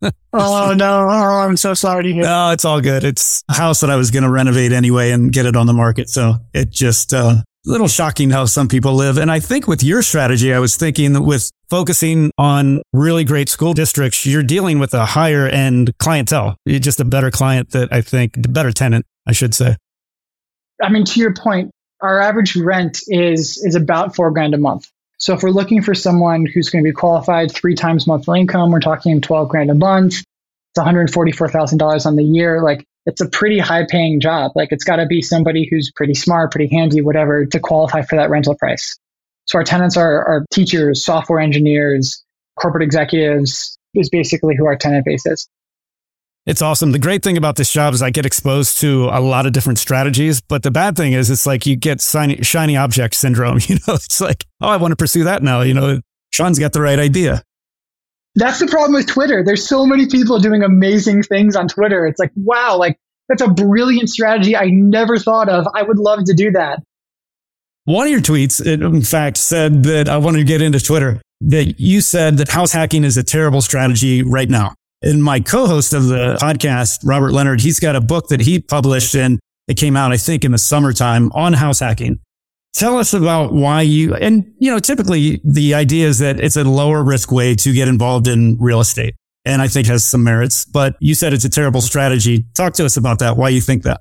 oh 0.32 0.74
no, 0.76 1.08
oh, 1.08 1.40
I'm 1.40 1.56
so 1.56 1.74
sorry 1.74 2.04
to 2.04 2.12
hear. 2.12 2.22
No, 2.22 2.50
it's 2.50 2.64
all 2.64 2.80
good. 2.80 3.04
It's 3.04 3.42
a 3.48 3.54
house 3.54 3.80
that 3.80 3.90
I 3.90 3.96
was 3.96 4.10
going 4.10 4.22
to 4.22 4.30
renovate 4.30 4.72
anyway 4.72 5.12
and 5.12 5.32
get 5.32 5.46
it 5.46 5.56
on 5.56 5.66
the 5.66 5.72
market. 5.72 6.08
So 6.10 6.34
it 6.52 6.70
just 6.70 7.14
uh, 7.14 7.36
a 7.66 7.70
little 7.70 7.88
shocking 7.88 8.30
how 8.30 8.44
some 8.44 8.68
people 8.68 8.94
live. 8.94 9.16
And 9.16 9.30
I 9.30 9.40
think 9.40 9.66
with 9.66 9.82
your 9.82 10.02
strategy, 10.02 10.52
I 10.52 10.58
was 10.58 10.76
thinking 10.76 11.24
with 11.24 11.50
focusing 11.70 12.30
on 12.38 12.82
really 12.92 13.24
great 13.24 13.48
school 13.48 13.72
districts, 13.72 14.26
you're 14.26 14.42
dealing 14.42 14.78
with 14.78 14.94
a 14.94 15.04
higher 15.04 15.46
end 15.46 15.92
clientele. 15.98 16.56
You're 16.64 16.80
just 16.80 17.00
a 17.00 17.04
better 17.04 17.30
client 17.30 17.70
that 17.70 17.92
I 17.92 18.02
think, 18.02 18.34
the 18.34 18.48
better 18.48 18.72
tenant, 18.72 19.06
I 19.26 19.32
should 19.32 19.54
say. 19.54 19.76
I 20.82 20.88
mean, 20.90 21.04
to 21.04 21.20
your 21.20 21.34
point, 21.34 21.70
our 22.00 22.20
average 22.20 22.56
rent 22.56 23.00
is 23.08 23.58
is 23.64 23.74
about 23.74 24.14
four 24.14 24.30
grand 24.30 24.54
a 24.54 24.58
month. 24.58 24.88
So 25.18 25.34
if 25.34 25.42
we're 25.42 25.50
looking 25.50 25.82
for 25.82 25.94
someone 25.94 26.46
who's 26.46 26.68
going 26.68 26.84
to 26.84 26.88
be 26.88 26.94
qualified 26.94 27.50
three 27.50 27.74
times 27.74 28.06
monthly 28.06 28.40
income, 28.40 28.70
we're 28.70 28.80
talking 28.80 29.20
12 29.20 29.48
grand 29.48 29.70
a 29.70 29.74
month. 29.74 30.14
It's 30.14 30.78
$144,000 30.78 32.06
on 32.06 32.16
the 32.16 32.22
year. 32.22 32.62
Like 32.62 32.84
it's 33.06 33.22
a 33.22 33.28
pretty 33.28 33.58
high 33.58 33.86
paying 33.88 34.20
job. 34.20 34.52
Like 34.54 34.72
it's 34.72 34.84
got 34.84 34.96
to 34.96 35.06
be 35.06 35.22
somebody 35.22 35.66
who's 35.70 35.90
pretty 35.90 36.12
smart, 36.12 36.50
pretty 36.50 36.68
handy, 36.74 37.00
whatever 37.00 37.46
to 37.46 37.60
qualify 37.60 38.02
for 38.02 38.16
that 38.16 38.28
rental 38.28 38.56
price. 38.56 38.98
So 39.46 39.58
our 39.58 39.64
tenants 39.64 39.96
are, 39.96 40.24
are 40.24 40.46
teachers, 40.50 41.02
software 41.04 41.40
engineers, 41.40 42.22
corporate 42.60 42.82
executives 42.82 43.78
is 43.94 44.10
basically 44.10 44.54
who 44.56 44.66
our 44.66 44.76
tenant 44.76 45.06
base 45.06 45.24
is. 45.24 45.48
It's 46.46 46.62
awesome. 46.62 46.92
The 46.92 47.00
great 47.00 47.24
thing 47.24 47.36
about 47.36 47.56
this 47.56 47.72
job 47.72 47.92
is 47.92 48.02
I 48.02 48.10
get 48.10 48.24
exposed 48.24 48.78
to 48.80 49.06
a 49.06 49.20
lot 49.20 49.46
of 49.46 49.52
different 49.52 49.80
strategies, 49.80 50.40
but 50.40 50.62
the 50.62 50.70
bad 50.70 50.96
thing 50.96 51.12
is 51.12 51.28
it's 51.28 51.44
like 51.44 51.66
you 51.66 51.74
get 51.74 52.00
shiny, 52.00 52.40
shiny 52.42 52.76
object 52.76 53.14
syndrome. 53.14 53.58
You 53.66 53.76
know, 53.88 53.94
it's 53.94 54.20
like, 54.20 54.44
oh, 54.60 54.68
I 54.68 54.76
want 54.76 54.92
to 54.92 54.96
pursue 54.96 55.24
that 55.24 55.42
now. 55.42 55.62
You 55.62 55.74
know, 55.74 56.00
Sean's 56.32 56.58
got 56.58 56.72
the 56.72 56.80
right 56.80 57.00
idea. 57.00 57.42
That's 58.36 58.60
the 58.60 58.68
problem 58.68 58.92
with 58.92 59.06
Twitter. 59.08 59.42
There's 59.44 59.66
so 59.66 59.86
many 59.86 60.06
people 60.06 60.38
doing 60.38 60.62
amazing 60.62 61.24
things 61.24 61.56
on 61.56 61.66
Twitter. 61.66 62.06
It's 62.06 62.20
like, 62.20 62.30
wow, 62.36 62.76
like 62.76 62.96
that's 63.28 63.42
a 63.42 63.48
brilliant 63.48 64.08
strategy 64.08 64.54
I 64.54 64.66
never 64.66 65.18
thought 65.18 65.48
of. 65.48 65.66
I 65.74 65.82
would 65.82 65.98
love 65.98 66.24
to 66.24 66.34
do 66.34 66.52
that. 66.52 66.80
One 67.86 68.06
of 68.06 68.12
your 68.12 68.20
tweets, 68.20 68.64
in 68.64 69.02
fact, 69.02 69.36
said 69.36 69.82
that 69.84 70.08
I 70.08 70.18
wanted 70.18 70.38
to 70.38 70.44
get 70.44 70.62
into 70.62 70.78
Twitter, 70.80 71.20
that 71.40 71.80
you 71.80 72.00
said 72.00 72.36
that 72.38 72.50
house 72.50 72.72
hacking 72.72 73.02
is 73.02 73.16
a 73.16 73.22
terrible 73.22 73.62
strategy 73.62 74.22
right 74.22 74.48
now. 74.48 74.74
And 75.02 75.22
my 75.22 75.40
co-host 75.40 75.92
of 75.92 76.06
the 76.06 76.38
podcast, 76.40 77.00
Robert 77.04 77.32
Leonard, 77.32 77.60
he's 77.60 77.78
got 77.78 77.96
a 77.96 78.00
book 78.00 78.28
that 78.28 78.40
he 78.40 78.60
published 78.60 79.14
and 79.14 79.38
it 79.68 79.74
came 79.74 79.96
out, 79.96 80.12
I 80.12 80.16
think, 80.16 80.44
in 80.44 80.52
the 80.52 80.58
summertime 80.58 81.30
on 81.32 81.52
house 81.52 81.80
hacking. 81.80 82.20
Tell 82.74 82.98
us 82.98 83.14
about 83.14 83.52
why 83.52 83.82
you, 83.82 84.14
and 84.14 84.52
you 84.58 84.70
know, 84.70 84.78
typically 84.78 85.40
the 85.44 85.74
idea 85.74 86.06
is 86.06 86.18
that 86.18 86.40
it's 86.40 86.56
a 86.56 86.64
lower 86.64 87.02
risk 87.02 87.32
way 87.32 87.54
to 87.56 87.72
get 87.72 87.88
involved 87.88 88.26
in 88.28 88.56
real 88.60 88.80
estate. 88.80 89.14
And 89.44 89.62
I 89.62 89.68
think 89.68 89.86
has 89.86 90.04
some 90.04 90.24
merits, 90.24 90.64
but 90.64 90.96
you 91.00 91.14
said 91.14 91.32
it's 91.32 91.44
a 91.44 91.48
terrible 91.48 91.80
strategy. 91.80 92.44
Talk 92.54 92.74
to 92.74 92.84
us 92.84 92.96
about 92.96 93.20
that. 93.20 93.36
Why 93.36 93.48
you 93.48 93.60
think 93.60 93.84
that? 93.84 94.00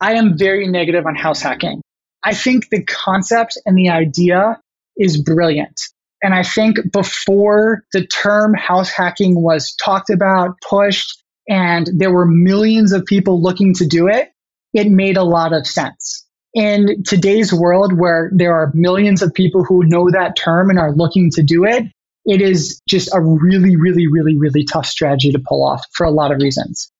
I 0.00 0.14
am 0.14 0.38
very 0.38 0.68
negative 0.68 1.06
on 1.06 1.16
house 1.16 1.42
hacking. 1.42 1.82
I 2.22 2.34
think 2.34 2.68
the 2.70 2.82
concept 2.84 3.58
and 3.66 3.76
the 3.76 3.88
idea 3.88 4.60
is 4.96 5.20
brilliant. 5.20 5.80
And 6.22 6.34
I 6.34 6.42
think 6.42 6.92
before 6.92 7.82
the 7.92 8.06
term 8.06 8.54
house 8.54 8.90
hacking 8.90 9.40
was 9.40 9.74
talked 9.76 10.10
about, 10.10 10.56
pushed, 10.68 11.22
and 11.48 11.88
there 11.94 12.12
were 12.12 12.26
millions 12.26 12.92
of 12.92 13.04
people 13.04 13.40
looking 13.40 13.74
to 13.74 13.86
do 13.86 14.08
it, 14.08 14.30
it 14.72 14.90
made 14.90 15.16
a 15.16 15.22
lot 15.22 15.52
of 15.52 15.66
sense. 15.66 16.24
In 16.54 17.02
today's 17.04 17.52
world 17.52 17.92
where 17.98 18.30
there 18.32 18.54
are 18.54 18.72
millions 18.74 19.22
of 19.22 19.34
people 19.34 19.62
who 19.62 19.84
know 19.84 20.10
that 20.10 20.36
term 20.36 20.70
and 20.70 20.78
are 20.78 20.92
looking 20.92 21.30
to 21.32 21.42
do 21.42 21.64
it, 21.64 21.84
it 22.24 22.40
is 22.40 22.80
just 22.88 23.14
a 23.14 23.20
really, 23.20 23.76
really, 23.76 24.06
really, 24.08 24.36
really 24.36 24.64
tough 24.64 24.86
strategy 24.86 25.30
to 25.32 25.38
pull 25.38 25.64
off 25.64 25.84
for 25.92 26.04
a 26.04 26.10
lot 26.10 26.32
of 26.32 26.40
reasons. 26.40 26.90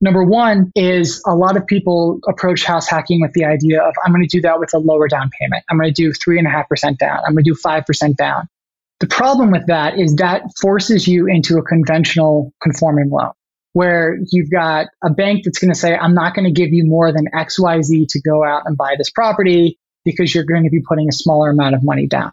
Number 0.00 0.24
one 0.24 0.72
is 0.74 1.22
a 1.24 1.36
lot 1.36 1.56
of 1.56 1.64
people 1.64 2.18
approach 2.28 2.64
house 2.64 2.88
hacking 2.88 3.20
with 3.20 3.32
the 3.34 3.44
idea 3.44 3.80
of 3.80 3.94
I'm 4.04 4.12
going 4.12 4.26
to 4.26 4.28
do 4.28 4.40
that 4.40 4.58
with 4.58 4.74
a 4.74 4.78
lower 4.78 5.06
down 5.06 5.30
payment. 5.40 5.62
I'm 5.70 5.78
going 5.78 5.92
to 5.92 6.02
do 6.02 6.12
three 6.12 6.38
and 6.38 6.46
a 6.46 6.50
half 6.50 6.68
percent 6.68 6.98
down. 6.98 7.18
I'm 7.24 7.34
going 7.34 7.44
to 7.44 7.50
do 7.50 7.54
five 7.54 7.86
percent 7.86 8.16
down. 8.16 8.48
The 9.02 9.08
problem 9.08 9.50
with 9.50 9.66
that 9.66 9.98
is 9.98 10.14
that 10.16 10.42
forces 10.60 11.08
you 11.08 11.26
into 11.26 11.58
a 11.58 11.62
conventional 11.62 12.52
conforming 12.62 13.10
loan 13.10 13.32
where 13.72 14.16
you've 14.30 14.48
got 14.48 14.86
a 15.02 15.10
bank 15.10 15.42
that's 15.44 15.58
going 15.58 15.72
to 15.72 15.78
say, 15.78 15.96
I'm 15.96 16.14
not 16.14 16.36
going 16.36 16.44
to 16.44 16.52
give 16.52 16.72
you 16.72 16.84
more 16.86 17.10
than 17.10 17.26
XYZ 17.34 18.06
to 18.10 18.20
go 18.20 18.44
out 18.44 18.62
and 18.64 18.76
buy 18.76 18.94
this 18.96 19.10
property 19.10 19.76
because 20.04 20.32
you're 20.32 20.44
going 20.44 20.62
to 20.62 20.70
be 20.70 20.80
putting 20.80 21.08
a 21.08 21.12
smaller 21.12 21.50
amount 21.50 21.74
of 21.74 21.82
money 21.82 22.06
down. 22.06 22.30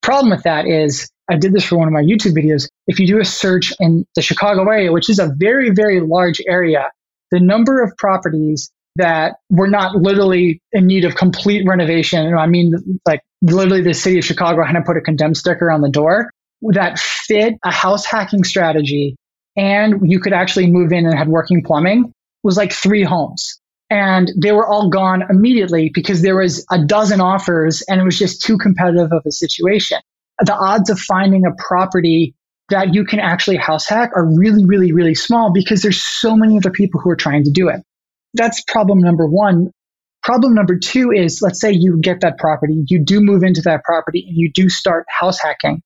Problem 0.00 0.30
with 0.30 0.44
that 0.44 0.64
is 0.64 1.10
I 1.28 1.34
did 1.34 1.52
this 1.52 1.64
for 1.64 1.76
one 1.76 1.88
of 1.88 1.92
my 1.92 2.02
YouTube 2.02 2.36
videos. 2.36 2.68
If 2.86 3.00
you 3.00 3.08
do 3.08 3.18
a 3.18 3.24
search 3.24 3.72
in 3.80 4.06
the 4.14 4.22
Chicago 4.22 4.62
area, 4.70 4.92
which 4.92 5.10
is 5.10 5.18
a 5.18 5.34
very, 5.36 5.70
very 5.70 5.98
large 5.98 6.40
area, 6.46 6.88
the 7.32 7.40
number 7.40 7.82
of 7.82 7.96
properties 7.96 8.70
that 8.96 9.36
were 9.50 9.68
not 9.68 9.96
literally 9.96 10.60
in 10.72 10.86
need 10.86 11.04
of 11.04 11.14
complete 11.14 11.66
renovation. 11.66 12.34
I 12.34 12.46
mean, 12.46 13.00
like 13.06 13.22
literally 13.40 13.82
the 13.82 13.94
city 13.94 14.18
of 14.18 14.24
Chicago 14.24 14.62
had 14.64 14.74
to 14.74 14.82
put 14.82 14.96
a 14.96 15.00
condemned 15.00 15.36
sticker 15.36 15.70
on 15.70 15.80
the 15.80 15.90
door 15.90 16.30
that 16.62 16.98
fit 16.98 17.54
a 17.64 17.70
house 17.70 18.04
hacking 18.04 18.44
strategy. 18.44 19.16
And 19.56 20.10
you 20.10 20.20
could 20.20 20.32
actually 20.32 20.70
move 20.70 20.92
in 20.92 21.06
and 21.06 21.16
had 21.16 21.28
working 21.28 21.62
plumbing 21.62 22.12
was 22.42 22.56
like 22.56 22.72
three 22.72 23.02
homes. 23.02 23.58
And 23.90 24.30
they 24.36 24.52
were 24.52 24.66
all 24.66 24.88
gone 24.88 25.22
immediately 25.28 25.90
because 25.92 26.22
there 26.22 26.36
was 26.36 26.64
a 26.70 26.82
dozen 26.82 27.20
offers 27.20 27.82
and 27.88 28.00
it 28.00 28.04
was 28.04 28.18
just 28.18 28.40
too 28.40 28.56
competitive 28.56 29.12
of 29.12 29.22
a 29.26 29.32
situation. 29.32 29.98
The 30.40 30.54
odds 30.54 30.88
of 30.88 30.98
finding 30.98 31.44
a 31.44 31.52
property 31.58 32.34
that 32.70 32.94
you 32.94 33.04
can 33.04 33.20
actually 33.20 33.58
house 33.58 33.86
hack 33.86 34.10
are 34.16 34.24
really, 34.24 34.64
really, 34.64 34.92
really 34.92 35.14
small 35.14 35.52
because 35.52 35.82
there's 35.82 36.00
so 36.00 36.34
many 36.34 36.56
other 36.56 36.70
people 36.70 37.00
who 37.00 37.10
are 37.10 37.16
trying 37.16 37.44
to 37.44 37.50
do 37.50 37.68
it. 37.68 37.82
That's 38.34 38.62
problem 38.62 39.00
number 39.00 39.26
one. 39.26 39.70
Problem 40.22 40.54
number 40.54 40.78
two 40.78 41.10
is 41.10 41.42
let's 41.42 41.60
say 41.60 41.72
you 41.72 41.98
get 42.00 42.20
that 42.20 42.38
property, 42.38 42.84
you 42.86 43.04
do 43.04 43.20
move 43.20 43.42
into 43.42 43.60
that 43.62 43.82
property 43.84 44.24
and 44.28 44.36
you 44.36 44.50
do 44.52 44.68
start 44.68 45.04
house 45.08 45.40
hacking. 45.40 45.82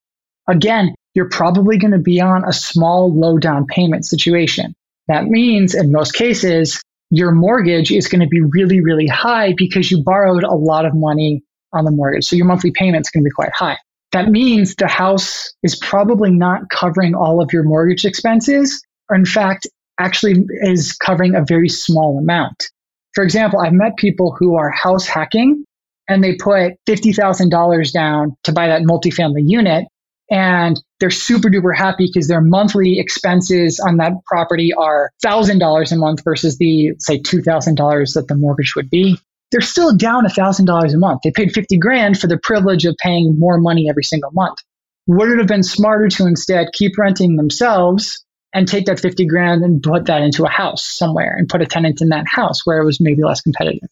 Again, 0.49 0.94
you're 1.14 1.28
probably 1.28 1.78
going 1.78 1.92
to 1.92 1.99
be 1.99 2.20
on 2.20 2.44
a 2.44 2.53
small 2.53 3.12
low 3.18 3.38
down 3.38 3.66
payment 3.66 4.05
situation. 4.05 4.74
That 5.09 5.24
means 5.24 5.74
in 5.74 5.90
most 5.90 6.14
cases, 6.14 6.82
your 7.11 7.32
mortgage 7.32 7.90
is 7.90 8.09
going 8.09 8.20
to 8.20 8.26
be 8.26 8.40
really, 8.42 8.80
really 8.80 9.07
high 9.07 9.55
because 9.57 9.90
you 9.90 10.03
borrowed 10.05 10.44
a 10.44 10.55
lot 10.55 10.84
of 10.84 10.92
money 10.94 11.42
on 11.72 11.84
the 11.84 11.90
mortgage. 11.90 12.26
So 12.26 12.36
your 12.36 12.47
monthly 12.47 12.72
payment 12.72 13.07
is 13.07 13.11
going 13.11 13.22
to 13.22 13.28
be 13.28 13.34
quite 13.34 13.53
high 13.55 13.78
that 14.16 14.30
means 14.30 14.74
the 14.74 14.88
house 14.88 15.53
is 15.62 15.76
probably 15.76 16.30
not 16.30 16.70
covering 16.70 17.14
all 17.14 17.42
of 17.42 17.53
your 17.53 17.64
mortgage 17.64 18.05
expenses, 18.05 18.82
or 19.11 19.16
in 19.16 19.26
fact, 19.26 19.66
actually 19.99 20.44
is 20.62 20.92
covering 20.92 21.34
a 21.34 21.44
very 21.44 21.68
small 21.68 22.18
amount. 22.18 22.70
For 23.14 23.24
example, 23.24 23.61
I've 23.61 23.72
met 23.72 23.97
people 23.97 24.36
who 24.38 24.57
are 24.57 24.70
house 24.70 25.07
hacking 25.07 25.64
and 26.09 26.22
they 26.22 26.34
put 26.34 26.74
$50,000 26.86 27.92
down 27.92 28.36
to 28.44 28.53
buy 28.53 28.68
that 28.68 28.82
multifamily 28.82 29.42
unit. 29.44 29.86
And 30.28 30.80
they're 30.99 31.11
super 31.11 31.49
duper 31.49 31.74
happy 31.76 32.11
because 32.12 32.26
their 32.26 32.40
monthly 32.40 32.99
expenses 32.99 33.78
on 33.78 33.99
that 33.99 34.12
property 34.26 34.72
are 34.74 35.11
$1,000 35.24 35.92
a 35.92 35.97
month 35.97 36.24
versus 36.24 36.59
the, 36.59 36.94
say, 36.99 37.20
$2,000 37.20 38.14
that 38.14 38.26
the 38.26 38.34
mortgage 38.34 38.74
would 38.74 38.90
be 38.90 39.18
they're 39.53 39.61
still 39.61 39.97
down 39.97 40.26
$1,000 40.26 40.94
a 40.94 40.99
month. 40.99 41.20
They 41.22 41.30
paid 41.30 41.53
50 41.53 41.78
grand 41.78 42.18
for 42.18 42.26
the 42.26 42.38
privilege 42.38 42.84
of 42.84 42.97
paying 42.99 43.38
more 43.38 43.59
money 43.59 43.88
every 43.88 44.03
single 44.03 44.30
month. 44.32 44.59
Would 45.07 45.30
it 45.30 45.38
have 45.38 45.47
been 45.47 45.62
smarter 45.62 46.09
to 46.09 46.26
instead 46.26 46.72
keep 46.72 46.99
renting 46.99 47.36
themselves 47.36 48.24
and 48.57 48.66
take 48.66 48.86
that 48.86 48.98
50 48.98 49.26
grand 49.26 49.62
and 49.62 49.82
put 49.82 50.07
that 50.07 50.22
into 50.22 50.46
a 50.46 50.48
house 50.48 50.82
somewhere 50.82 51.34
and 51.36 51.46
put 51.46 51.61
a 51.61 51.66
tenant 51.66 52.00
in 52.00 52.09
that 52.09 52.26
house 52.26 52.64
where 52.64 52.80
it 52.80 52.86
was 52.86 52.98
maybe 53.02 53.22
less 53.22 53.42
competitive? 53.42 53.86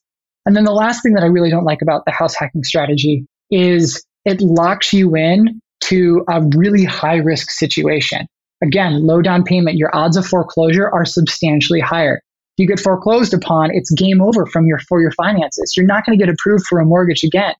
And 0.46 0.56
then 0.56 0.64
the 0.64 0.72
last 0.72 1.02
thing 1.02 1.12
that 1.12 1.22
I 1.22 1.26
really 1.26 1.50
don't 1.50 1.64
like 1.64 1.82
about 1.82 2.06
the 2.06 2.12
house 2.12 2.34
hacking 2.34 2.64
strategy 2.64 3.26
is 3.50 4.02
it 4.24 4.40
locks 4.40 4.90
you 4.94 5.14
in 5.16 5.60
to 5.84 6.24
a 6.30 6.40
really 6.56 6.84
high 6.84 7.16
risk 7.16 7.50
situation. 7.50 8.26
Again, 8.62 9.06
low 9.06 9.20
down 9.20 9.44
payment, 9.44 9.76
your 9.76 9.94
odds 9.94 10.16
of 10.16 10.26
foreclosure 10.26 10.88
are 10.88 11.04
substantially 11.04 11.80
higher 11.80 12.22
If 12.56 12.62
you 12.62 12.66
get 12.66 12.80
foreclosed 12.80 13.34
upon, 13.34 13.70
it's 13.70 13.90
game 13.90 14.22
over 14.22 14.46
from 14.46 14.66
your 14.66 14.78
for 14.78 15.02
your 15.02 15.12
finances. 15.12 15.76
You're 15.76 15.84
not 15.84 16.06
going 16.06 16.18
to 16.18 16.24
get 16.24 16.32
approved 16.32 16.64
for 16.66 16.80
a 16.80 16.86
mortgage 16.86 17.22
again. 17.22 17.54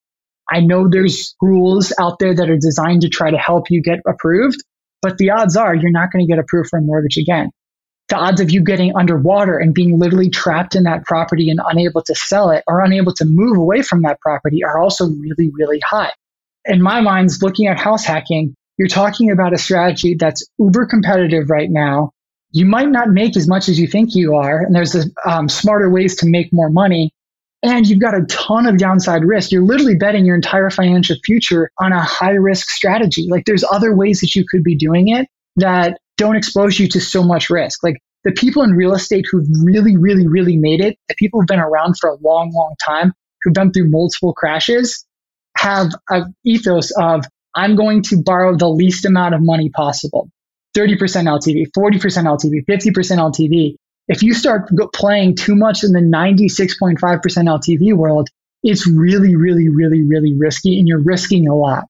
I 0.51 0.61
know 0.61 0.89
there's 0.89 1.35
rules 1.43 1.93
out 1.99 2.19
there 2.19 2.35
that 2.35 2.49
are 2.49 2.57
designed 2.57 3.03
to 3.03 3.11
try 3.11 3.31
to 3.31 3.37
help 3.37 3.71
you 3.71 3.83
get 3.83 4.01
approved, 4.07 4.63
but 5.05 5.19
the 5.19 5.31
odds 5.31 5.57
are 5.57 5.75
you're 5.75 5.91
not 5.91 6.11
going 6.11 6.27
to 6.27 6.31
get 6.31 6.39
approved 6.39 6.71
for 6.71 6.79
a 6.79 6.83
mortgage 6.83 7.19
again. 7.19 7.51
The 8.09 8.17
odds 8.17 8.41
of 8.41 8.51
you 8.51 8.63
getting 8.63 8.97
underwater 8.97 9.59
and 9.59 9.75
being 9.75 9.99
literally 9.99 10.31
trapped 10.31 10.75
in 10.75 10.85
that 10.85 11.05
property 11.05 11.51
and 11.51 11.61
unable 11.63 12.03
to 12.03 12.15
sell 12.15 12.51
it 12.51 12.65
or 12.67 12.81
unable 12.81 13.13
to 13.15 13.27
move 13.27 13.59
away 13.59 13.83
from 13.83 14.03
that 14.03 14.21
property 14.21 14.65
are 14.65 14.79
also 14.79 15.09
really, 15.09 15.51
really 15.53 15.81
high. 15.81 16.13
In 16.65 16.81
my 16.81 17.03
mind, 17.03 17.31
looking 17.43 17.67
at 17.67 17.79
house 17.79 18.05
hacking, 18.05 18.55
you're 18.79 18.89
talking 18.89 19.31
about 19.31 19.53
a 19.53 19.59
strategy 19.59 20.17
that's 20.19 20.47
uber 20.59 20.87
competitive 20.87 21.51
right 21.51 21.71
now 21.71 22.15
you 22.55 22.65
might 22.65 22.89
not 22.89 23.11
make 23.11 23.37
as 23.37 23.49
much 23.49 23.69
as 23.69 23.81
you 23.81 23.89
think 23.89 24.15
you 24.15 24.37
are. 24.37 24.61
And 24.61 24.73
there's 24.73 24.97
um, 25.27 25.49
smarter 25.49 25.91
ways 25.91 26.15
to 26.19 26.27
make 26.29 26.53
more 26.53 26.71
money. 26.71 27.11
And 27.65 27.87
you've 27.87 27.99
got 27.99 28.15
a 28.15 28.25
ton 28.27 28.67
of 28.67 28.77
downside 28.77 29.25
risk. 29.25 29.51
You're 29.51 29.63
literally 29.63 29.97
betting 29.97 30.27
your 30.27 30.37
entire 30.37 30.69
financial 30.69 31.17
future 31.25 31.71
on 31.81 31.93
a 31.93 32.03
high 32.03 32.33
risk 32.33 32.69
strategy. 32.69 33.27
Like 33.29 33.47
there's 33.47 33.65
other 33.65 33.97
ways 33.97 34.21
that 34.21 34.35
you 34.35 34.45
could 34.47 34.63
be 34.63 34.77
doing 34.77 35.09
it 35.09 35.27
that 35.57 35.99
don't 36.19 36.37
expose 36.37 36.79
you 36.79 36.89
to 36.89 37.01
so 37.01 37.23
much 37.23 37.49
risk. 37.49 37.83
Like 37.83 37.97
the 38.23 38.33
people 38.33 38.63
in 38.65 38.73
real 38.73 38.95
estate 38.95 39.25
who've 39.31 39.47
really, 39.63 39.97
really, 39.97 40.29
really 40.29 40.59
made 40.59 40.83
it, 40.83 40.99
the 41.09 41.15
people 41.15 41.41
who've 41.41 41.47
been 41.47 41.59
around 41.59 41.99
for 41.99 42.11
a 42.11 42.17
long, 42.17 42.53
long 42.53 42.75
time, 42.85 43.15
who've 43.43 43.55
been 43.55 43.73
through 43.73 43.89
multiple 43.89 44.35
crashes, 44.35 45.07
have 45.57 45.93
an 46.11 46.35
ethos 46.45 46.91
of, 46.99 47.25
I'm 47.55 47.77
going 47.77 48.03
to 48.05 48.23
borrow 48.23 48.57
the 48.57 48.69
least 48.69 49.07
amount 49.07 49.35
of 49.35 49.41
money 49.41 49.71
possible. 49.71 50.29
30% 50.77 50.99
LTV, 50.99 51.69
40% 51.75 52.01
LTV, 52.27 52.65
50% 52.69 53.19
LTV. 53.19 53.77
If 54.09 54.23
you 54.23 54.35
start 54.35 54.71
playing 54.93 55.37
too 55.37 55.55
much 55.55 55.83
in 55.83 55.93
the 55.93 56.01
96.5% 56.01 56.99
LTV 56.99 57.95
world, 57.95 58.29
it's 58.63 58.87
really, 58.87 59.37
really, 59.37 59.69
really, 59.69 60.03
really 60.03 60.35
risky 60.35 60.79
and 60.79 60.87
you're 60.87 61.03
risking 61.03 61.49
a 61.49 61.55
lot. 61.55 61.85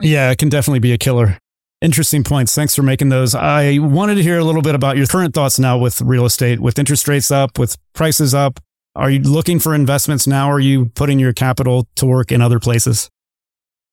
Yeah, 0.00 0.30
it 0.30 0.38
can 0.38 0.48
definitely 0.48 0.80
be 0.80 0.92
a 0.92 0.98
killer. 0.98 1.38
Interesting 1.80 2.24
points. 2.24 2.54
Thanks 2.54 2.74
for 2.74 2.82
making 2.82 3.08
those. 3.08 3.34
I 3.34 3.78
wanted 3.78 4.16
to 4.16 4.22
hear 4.22 4.38
a 4.38 4.44
little 4.44 4.62
bit 4.62 4.74
about 4.74 4.96
your 4.96 5.06
current 5.06 5.34
thoughts 5.34 5.58
now 5.58 5.78
with 5.78 6.00
real 6.00 6.24
estate, 6.24 6.60
with 6.60 6.78
interest 6.78 7.08
rates 7.08 7.30
up, 7.30 7.58
with 7.58 7.76
prices 7.94 8.34
up. 8.34 8.60
Are 8.94 9.10
you 9.10 9.20
looking 9.20 9.60
for 9.60 9.74
investments 9.74 10.26
now? 10.26 10.50
Or 10.50 10.54
are 10.54 10.60
you 10.60 10.86
putting 10.86 11.18
your 11.18 11.32
capital 11.32 11.86
to 11.96 12.06
work 12.06 12.32
in 12.32 12.42
other 12.42 12.58
places? 12.58 13.08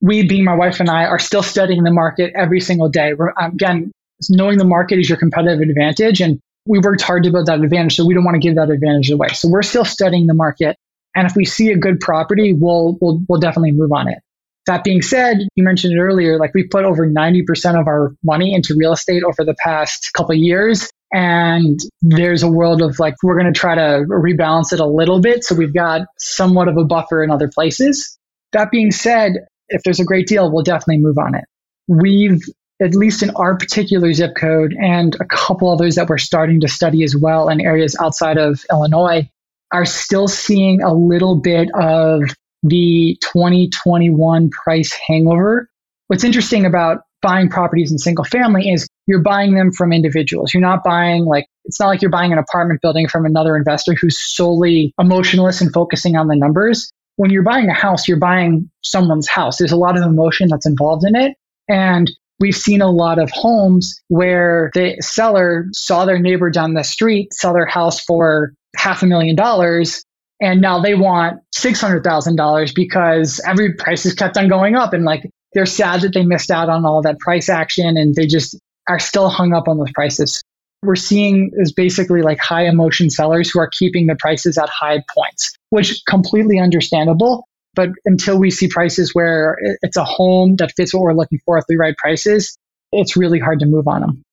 we, 0.02 0.28
being 0.28 0.44
my 0.44 0.54
wife 0.54 0.80
and 0.80 0.90
I, 0.90 1.06
are 1.06 1.20
still 1.20 1.44
studying 1.44 1.84
the 1.84 1.92
market 1.92 2.32
every 2.36 2.60
single 2.60 2.90
day. 2.90 3.14
We're, 3.14 3.34
again, 3.42 3.92
knowing 4.30 4.58
the 4.58 4.66
market 4.66 5.00
is 5.00 5.10
your 5.10 5.18
competitive 5.18 5.62
advantage. 5.68 6.22
And 6.22 6.40
we 6.66 6.80
worked 6.80 7.02
hard 7.02 7.24
to 7.24 7.32
build 7.32 7.48
that 7.48 7.62
advantage. 7.62 7.96
So 7.96 8.06
we 8.06 8.14
don't 8.14 8.24
want 8.24 8.36
to 8.36 8.40
give 8.40 8.56
that 8.56 8.70
advantage 8.70 9.12
away. 9.12 9.30
So 9.30 9.50
we're 9.50 9.62
still 9.62 9.86
studying 9.86 10.28
the 10.28 10.34
market. 10.34 10.78
And 11.16 11.28
if 11.28 11.36
we 11.36 11.46
see 11.46 11.72
a 11.72 11.78
good 11.78 12.00
property, 12.00 12.54
we'll, 12.54 12.98
we'll, 13.02 13.22
we'll 13.28 13.40
definitely 13.40 13.72
move 13.72 13.92
on 13.92 14.08
it. 14.08 14.20
That 14.66 14.84
being 14.84 15.02
said, 15.02 15.38
you 15.56 15.64
mentioned 15.64 15.94
it 15.94 16.00
earlier, 16.00 16.40
like 16.40 16.54
we 16.56 16.64
put 16.68 16.86
over 16.86 17.08
90% 17.08 17.80
of 17.80 17.88
our 17.88 18.16
money 18.24 18.54
into 18.54 18.76
real 18.76 18.94
estate 18.94 19.24
over 19.24 19.46
the 19.46 19.56
past 19.64 20.12
couple 20.14 20.34
years. 20.34 20.90
And 21.14 21.80
there's 22.02 22.42
a 22.42 22.50
world 22.50 22.82
of 22.82 23.00
like, 23.00 23.14
we're 23.22 23.40
going 23.40 23.54
to 23.54 23.58
try 23.58 23.76
to 23.76 24.06
rebalance 24.08 24.74
it 24.74 24.80
a 24.80 24.86
little 24.86 25.22
bit. 25.22 25.44
So 25.44 25.54
we've 25.56 25.74
got 25.74 26.08
somewhat 26.18 26.68
of 26.68 26.78
a 26.78 26.84
buffer 26.84 27.24
in 27.24 27.30
other 27.30 27.48
places. 27.48 28.18
That 28.54 28.72
being 28.72 28.92
said, 28.92 29.34
if 29.70 29.84
there's 29.84 30.00
a 30.00 30.06
great 30.06 30.28
deal, 30.28 30.52
we'll 30.52 30.64
definitely 30.64 30.98
move 30.98 31.18
on 31.20 31.36
it. 31.36 31.46
We've, 31.88 32.42
at 32.82 32.94
least 32.94 33.24
in 33.24 33.30
our 33.32 33.58
particular 33.58 34.12
zip 34.14 34.36
code 34.36 34.74
and 34.74 35.16
a 35.20 35.26
couple 35.26 35.72
others 35.72 35.96
that 35.96 36.10
we're 36.10 36.18
starting 36.18 36.60
to 36.60 36.68
study 36.68 37.04
as 37.04 37.16
well 37.16 37.50
in 37.50 37.62
areas 37.62 37.96
outside 38.00 38.38
of 38.38 38.64
Illinois, 38.72 39.30
are 39.72 39.86
still 39.86 40.28
seeing 40.28 40.82
a 40.82 40.94
little 40.94 41.36
bit 41.36 41.70
of 41.74 42.22
the 42.64 43.18
2021 43.22 44.50
price 44.50 44.98
hangover. 45.08 45.70
What's 46.08 46.24
interesting 46.24 46.66
about 46.66 47.02
buying 47.22 47.50
properties 47.50 47.92
in 47.92 47.98
single 47.98 48.26
family 48.26 48.70
is 48.70 48.88
you're 49.08 49.22
buying 49.22 49.56
them 49.56 49.72
from 49.72 49.92
individuals. 49.92 50.54
You're 50.54 50.62
not 50.62 50.84
buying 50.84 51.26
like, 51.26 51.48
it's 51.64 51.80
not 51.80 51.88
like 51.88 52.02
you're 52.02 52.12
buying 52.12 52.32
an 52.32 52.38
apartment 52.38 52.82
building 52.82 53.08
from 53.08 53.26
another 53.26 53.56
investor 53.56 53.96
who's 54.00 54.20
solely 54.20 54.94
emotionless 55.00 55.62
and 55.62 55.74
focusing 55.74 56.16
on 56.16 56.28
the 56.28 56.36
numbers. 56.36 56.92
When 57.16 57.32
you're 57.32 57.44
buying 57.44 57.70
a 57.70 57.74
house, 57.74 58.08
you're 58.08 58.20
buying 58.20 58.70
someone's 58.84 59.28
house. 59.28 59.58
There's 59.58 59.72
a 59.72 59.78
lot 59.78 59.98
of 59.98 60.04
emotion 60.04 60.50
that's 60.50 60.68
involved 60.68 61.06
in 61.08 61.16
it. 61.16 61.36
And 61.68 62.12
we've 62.40 62.56
seen 62.56 62.82
a 62.82 62.92
lot 62.92 63.20
of 63.20 63.30
homes 63.32 64.02
where 64.08 64.72
the 64.74 64.96
seller 65.00 65.68
saw 65.72 66.06
their 66.06 66.20
neighbor 66.20 66.50
down 66.50 66.74
the 66.74 66.84
street 66.84 67.34
sell 67.34 67.54
their 67.54 67.66
house 67.66 68.00
for 68.00 68.54
half 68.76 69.04
a 69.04 69.06
million 69.06 69.36
dollars 69.36 70.04
and 70.42 70.62
now 70.62 70.80
they 70.80 70.96
want 70.96 71.40
$600,000 71.56 72.76
because 72.76 73.42
every 73.48 73.74
price 73.74 74.04
has 74.04 74.14
kept 74.14 74.38
on 74.38 74.48
going 74.48 74.76
up. 74.76 74.94
And 74.94 75.06
like 75.06 75.30
they're 75.54 75.66
sad 75.66 76.02
that 76.02 76.14
they 76.14 76.24
missed 76.24 76.52
out 76.52 76.70
on 76.70 76.86
all 76.86 77.02
that 77.02 77.20
price 77.20 77.50
action 77.50 77.96
and 77.98 78.16
they 78.16 78.28
just 78.28 78.58
are 78.88 79.00
still 79.00 79.30
hung 79.30 79.54
up 79.54 79.68
on 79.68 79.78
those 79.78 79.92
prices. 79.94 80.42
We're 80.84 80.96
seeing 80.96 81.52
is 81.56 81.72
basically 81.72 82.22
like 82.22 82.40
high 82.40 82.68
emotion 82.68 83.10
sellers 83.10 83.50
who 83.50 83.60
are 83.60 83.70
keeping 83.70 84.08
the 84.08 84.16
prices 84.16 84.58
at 84.58 84.70
high 84.70 85.04
points, 85.16 85.54
which 85.70 86.02
completely 86.08 86.60
understandable. 86.60 87.48
But 87.76 87.90
until 88.06 88.40
we 88.40 88.50
see 88.50 88.68
prices 88.68 89.14
where 89.14 89.58
it's 89.82 89.98
a 89.98 90.04
home 90.04 90.56
that 90.58 90.72
fits 90.76 90.94
what 90.94 91.04
we're 91.04 91.14
looking 91.14 91.40
for 91.46 91.58
at 91.58 91.66
the 91.68 91.78
right 91.78 91.96
prices, 91.98 92.58
it's 92.92 93.18
really 93.18 93.40
hard 93.40 93.60
to 93.60 93.66
move 93.66 93.88
on 93.88 94.02
them. 94.02 94.24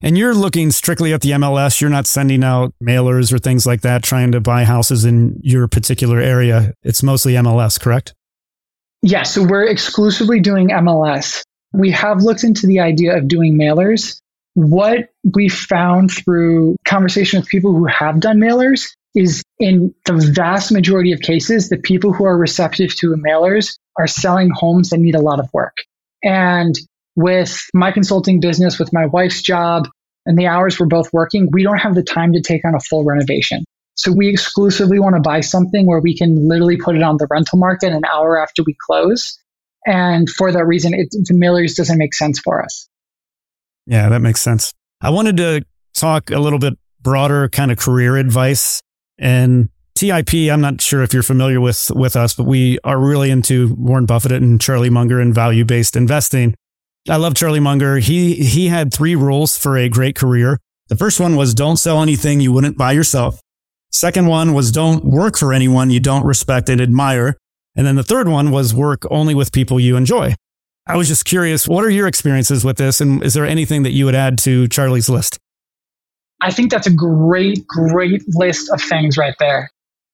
And 0.00 0.16
you're 0.16 0.34
looking 0.34 0.70
strictly 0.70 1.12
at 1.12 1.22
the 1.22 1.30
MLS. 1.32 1.80
You're 1.80 1.90
not 1.90 2.06
sending 2.06 2.44
out 2.44 2.72
mailers 2.80 3.32
or 3.32 3.38
things 3.38 3.66
like 3.66 3.80
that, 3.80 4.04
trying 4.04 4.30
to 4.32 4.40
buy 4.40 4.62
houses 4.64 5.04
in 5.04 5.40
your 5.42 5.66
particular 5.66 6.20
area. 6.20 6.72
It's 6.84 7.02
mostly 7.02 7.32
MLS, 7.32 7.80
correct? 7.80 8.14
Yes. 9.02 9.12
Yeah, 9.12 9.22
so 9.24 9.44
we're 9.44 9.66
exclusively 9.66 10.38
doing 10.38 10.68
MLS. 10.68 11.42
We 11.72 11.90
have 11.90 12.22
looked 12.22 12.44
into 12.44 12.66
the 12.66 12.80
idea 12.80 13.16
of 13.16 13.26
doing 13.26 13.58
mailers. 13.58 14.20
What 14.54 15.08
we 15.34 15.48
found 15.48 16.10
through 16.12 16.76
conversation 16.84 17.40
with 17.40 17.48
people 17.48 17.72
who 17.72 17.86
have 17.86 18.20
done 18.20 18.38
mailers 18.38 18.86
is 19.14 19.42
in 19.58 19.94
the 20.04 20.32
vast 20.34 20.70
majority 20.70 21.12
of 21.12 21.20
cases, 21.20 21.68
the 21.68 21.78
people 21.78 22.12
who 22.12 22.24
are 22.24 22.36
receptive 22.36 22.94
to 22.96 23.14
mailers 23.14 23.78
are 23.96 24.06
selling 24.06 24.50
homes 24.50 24.90
that 24.90 24.98
need 24.98 25.14
a 25.14 25.20
lot 25.20 25.40
of 25.40 25.48
work. 25.52 25.76
And 26.22 26.78
with 27.16 27.58
my 27.74 27.90
consulting 27.90 28.40
business, 28.40 28.78
with 28.78 28.92
my 28.92 29.06
wife's 29.06 29.42
job, 29.42 29.88
and 30.26 30.38
the 30.38 30.46
hours 30.46 30.78
we're 30.78 30.86
both 30.86 31.10
working, 31.12 31.48
we 31.52 31.62
don't 31.62 31.78
have 31.78 31.94
the 31.94 32.02
time 32.02 32.34
to 32.34 32.42
take 32.42 32.64
on 32.64 32.74
a 32.74 32.80
full 32.80 33.02
renovation. 33.02 33.64
So 33.96 34.12
we 34.12 34.28
exclusively 34.28 35.00
want 35.00 35.16
to 35.16 35.20
buy 35.20 35.40
something 35.40 35.86
where 35.86 36.00
we 36.00 36.16
can 36.16 36.46
literally 36.46 36.76
put 36.76 36.96
it 36.96 37.02
on 37.02 37.16
the 37.16 37.26
rental 37.30 37.58
market 37.58 37.92
an 37.92 38.04
hour 38.04 38.40
after 38.40 38.62
we 38.62 38.76
close. 38.86 39.38
And 39.86 40.28
for 40.28 40.52
that 40.52 40.66
reason, 40.66 40.92
it, 40.92 41.08
the 41.10 41.34
mailers 41.34 41.74
doesn't 41.74 41.98
make 41.98 42.14
sense 42.14 42.38
for 42.38 42.62
us. 42.62 42.88
Yeah, 43.86 44.10
that 44.10 44.20
makes 44.20 44.42
sense. 44.42 44.74
I 45.00 45.10
wanted 45.10 45.38
to 45.38 45.64
talk 45.94 46.30
a 46.30 46.38
little 46.38 46.58
bit 46.58 46.74
broader 47.00 47.48
kind 47.48 47.72
of 47.72 47.78
career 47.78 48.16
advice 48.16 48.82
and 49.18 49.68
TIP. 49.94 50.32
I'm 50.34 50.60
not 50.60 50.80
sure 50.80 51.02
if 51.02 51.12
you're 51.12 51.22
familiar 51.22 51.60
with, 51.60 51.90
with 51.94 52.14
us, 52.14 52.34
but 52.34 52.44
we 52.44 52.78
are 52.84 52.98
really 52.98 53.30
into 53.30 53.74
Warren 53.74 54.06
Buffett 54.06 54.32
and 54.32 54.60
Charlie 54.60 54.90
Munger 54.90 55.20
and 55.20 55.34
value 55.34 55.64
based 55.64 55.96
investing. 55.96 56.54
I 57.08 57.16
love 57.16 57.34
Charlie 57.34 57.60
Munger. 57.60 57.98
He 57.98 58.34
he 58.34 58.68
had 58.68 58.92
three 58.92 59.14
rules 59.14 59.56
for 59.56 59.76
a 59.76 59.88
great 59.88 60.14
career. 60.14 60.58
The 60.88 60.96
first 60.96 61.18
one 61.20 61.36
was 61.36 61.54
don't 61.54 61.76
sell 61.76 62.02
anything 62.02 62.40
you 62.40 62.52
wouldn't 62.52 62.78
buy 62.78 62.92
yourself. 62.92 63.40
Second 63.90 64.26
one 64.26 64.52
was 64.52 64.70
don't 64.70 65.04
work 65.04 65.38
for 65.38 65.52
anyone 65.52 65.90
you 65.90 66.00
don't 66.00 66.24
respect 66.24 66.68
and 66.68 66.80
admire. 66.80 67.36
And 67.74 67.86
then 67.86 67.96
the 67.96 68.02
third 68.02 68.28
one 68.28 68.50
was 68.50 68.74
work 68.74 69.04
only 69.10 69.34
with 69.34 69.52
people 69.52 69.80
you 69.80 69.96
enjoy. 69.96 70.34
I 70.86 70.96
was 70.96 71.08
just 71.08 71.24
curious, 71.24 71.68
what 71.68 71.84
are 71.84 71.90
your 71.90 72.06
experiences 72.06 72.64
with 72.64 72.76
this? 72.76 73.00
And 73.00 73.22
is 73.22 73.34
there 73.34 73.46
anything 73.46 73.82
that 73.82 73.92
you 73.92 74.04
would 74.06 74.14
add 74.14 74.38
to 74.38 74.68
Charlie's 74.68 75.08
list? 75.08 75.38
I 76.40 76.50
think 76.50 76.70
that's 76.70 76.86
a 76.86 76.92
great, 76.92 77.66
great 77.66 78.22
list 78.28 78.70
of 78.70 78.80
things 78.80 79.16
right 79.16 79.34
there. 79.38 79.70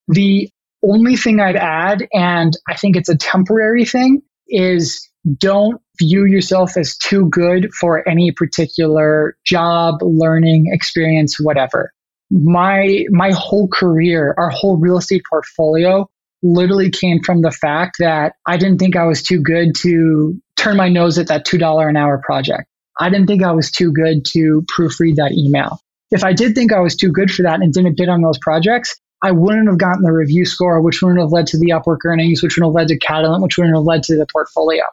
The 0.09 0.51
only 0.83 1.16
thing 1.16 1.41
I'd 1.41 1.57
add, 1.57 2.07
and 2.12 2.53
I 2.68 2.77
think 2.77 2.97
it's 2.97 3.09
a 3.09 3.16
temporary 3.16 3.85
thing, 3.85 4.22
is 4.49 5.09
don't 5.39 5.81
view 5.99 6.25
yourself 6.27 6.77
as 6.77 6.97
too 6.97 7.29
good 7.31 7.72
for 7.75 8.07
any 8.09 8.31
particular 8.33 9.37
job, 9.45 9.97
learning, 10.03 10.66
experience, 10.72 11.39
whatever. 11.41 11.93
My 12.31 13.05
my 13.11 13.33
whole 13.33 13.68
career, 13.68 14.35
our 14.39 14.51
whole 14.51 14.77
real 14.77 14.99
estate 14.99 15.22
portfolio 15.29 16.09
literally 16.43 16.91
came 16.91 17.22
from 17.22 17.41
the 17.41 17.51
fact 17.51 17.97
that 17.99 18.35
I 18.47 18.57
didn't 18.57 18.79
think 18.79 18.97
I 18.97 19.05
was 19.05 19.22
too 19.22 19.41
good 19.41 19.75
to 19.79 20.39
turn 20.57 20.77
my 20.77 20.89
nose 20.89 21.18
at 21.18 21.29
that 21.29 21.47
$2 21.47 21.89
an 21.89 21.97
hour 21.97 22.18
project. 22.25 22.68
I 23.01 23.09
didn't 23.09 23.27
think 23.27 23.43
I 23.43 23.53
was 23.53 23.70
too 23.70 23.93
good 23.93 24.25
to 24.27 24.64
proofread 24.77 25.16
that 25.16 25.33
email. 25.33 25.81
If 26.15 26.25
I 26.25 26.33
did 26.33 26.55
think 26.55 26.73
I 26.73 26.81
was 26.81 26.97
too 26.97 27.12
good 27.12 27.31
for 27.31 27.43
that 27.43 27.61
and 27.61 27.73
didn't 27.73 27.99
bid 27.99 28.09
on 28.09 28.23
those 28.23 28.39
projects, 28.39 28.99
I 29.23 29.33
wouldn't 29.33 29.69
have 29.69 29.79
gotten 29.79 30.03
the 30.03 30.12
review 30.12 30.47
score, 30.47 30.81
which 30.81 31.03
wouldn't 31.03 31.21
have 31.21 31.33
led 31.33 31.47
to 31.49 31.59
the 31.59 31.71
Upwork 31.71 31.99
earnings, 32.05 32.43
which 32.43 32.57
wouldn't 32.57 32.71
have 32.71 32.75
led 32.75 32.89
to 32.89 32.99
Catalant, 32.99 33.43
which 33.43 33.59
wouldn't 33.59 33.77
have 33.77 33.85
led 33.85 34.03
to 34.05 34.17
the 34.17 34.27
portfolio 34.33 34.85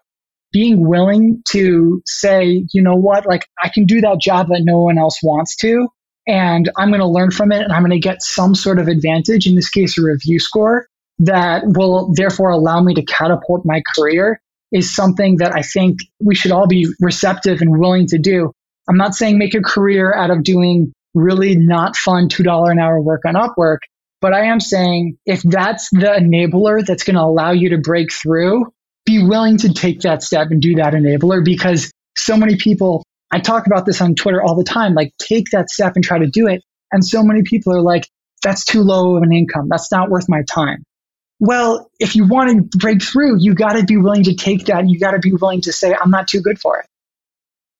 being 0.51 0.85
willing 0.85 1.41
to 1.49 2.01
say, 2.05 2.65
you 2.73 2.81
know 2.81 2.95
what, 2.95 3.25
like 3.25 3.47
I 3.61 3.69
can 3.69 3.85
do 3.85 4.01
that 4.01 4.19
job 4.19 4.49
that 4.49 4.61
no 4.63 4.81
one 4.81 4.97
else 4.97 5.19
wants 5.23 5.55
to, 5.57 5.87
and 6.27 6.69
I'm 6.77 6.89
going 6.89 6.99
to 6.99 7.07
learn 7.07 7.31
from 7.31 7.51
it 7.51 7.61
and 7.61 7.71
I'm 7.71 7.81
going 7.81 7.91
to 7.91 7.99
get 7.99 8.21
some 8.21 8.53
sort 8.53 8.79
of 8.79 8.87
advantage, 8.87 9.47
in 9.47 9.55
this 9.55 9.69
case, 9.69 9.97
a 9.97 10.03
review 10.03 10.39
score 10.39 10.87
that 11.19 11.63
will 11.65 12.13
therefore 12.13 12.49
allow 12.49 12.81
me 12.81 12.93
to 12.95 13.03
catapult 13.03 13.65
my 13.65 13.81
career 13.95 14.41
is 14.71 14.93
something 14.93 15.37
that 15.37 15.53
I 15.55 15.61
think 15.61 15.99
we 16.19 16.35
should 16.35 16.51
all 16.51 16.67
be 16.67 16.87
receptive 16.99 17.61
and 17.61 17.79
willing 17.79 18.07
to 18.07 18.17
do. 18.17 18.51
I'm 18.89 18.97
not 18.97 19.15
saying 19.15 19.37
make 19.37 19.53
a 19.53 19.61
career 19.61 20.13
out 20.13 20.31
of 20.31 20.43
doing 20.43 20.93
really 21.13 21.55
not 21.55 21.95
fun 21.95 22.29
$2 22.29 22.71
an 22.71 22.79
hour 22.79 23.01
work 23.01 23.21
on 23.25 23.35
Upwork, 23.35 23.79
but 24.21 24.33
I 24.33 24.45
am 24.45 24.59
saying 24.59 25.17
if 25.25 25.41
that's 25.41 25.89
the 25.89 26.15
enabler 26.19 26.85
that's 26.85 27.03
going 27.03 27.15
to 27.15 27.23
allow 27.23 27.51
you 27.51 27.69
to 27.69 27.77
break 27.77 28.11
through, 28.13 28.65
be 29.05 29.23
willing 29.23 29.57
to 29.57 29.73
take 29.73 30.01
that 30.01 30.23
step 30.23 30.47
and 30.51 30.61
do 30.61 30.75
that 30.75 30.93
enabler 30.93 31.43
because 31.43 31.91
so 32.17 32.37
many 32.37 32.55
people, 32.57 33.03
I 33.31 33.39
talk 33.39 33.65
about 33.65 33.85
this 33.85 33.99
on 34.01 34.15
Twitter 34.15 34.41
all 34.41 34.55
the 34.55 34.63
time, 34.63 34.93
like 34.93 35.11
take 35.17 35.49
that 35.51 35.69
step 35.69 35.93
and 35.95 36.03
try 36.03 36.19
to 36.19 36.27
do 36.27 36.47
it. 36.47 36.61
And 36.91 37.03
so 37.03 37.23
many 37.23 37.41
people 37.43 37.73
are 37.73 37.81
like, 37.81 38.07
that's 38.43 38.65
too 38.65 38.81
low 38.81 39.17
of 39.17 39.23
an 39.23 39.33
income. 39.33 39.67
That's 39.69 39.91
not 39.91 40.09
worth 40.09 40.25
my 40.27 40.43
time. 40.43 40.83
Well, 41.39 41.89
if 41.99 42.15
you 42.15 42.27
want 42.27 42.71
to 42.71 42.77
break 42.77 43.01
through, 43.01 43.37
you 43.39 43.55
got 43.55 43.73
to 43.73 43.83
be 43.83 43.97
willing 43.97 44.23
to 44.25 44.35
take 44.35 44.65
that. 44.65 44.87
You 44.87 44.99
got 44.99 45.11
to 45.11 45.19
be 45.19 45.33
willing 45.33 45.61
to 45.61 45.73
say, 45.73 45.95
I'm 45.99 46.11
not 46.11 46.27
too 46.27 46.41
good 46.41 46.59
for 46.59 46.79
it. 46.79 46.85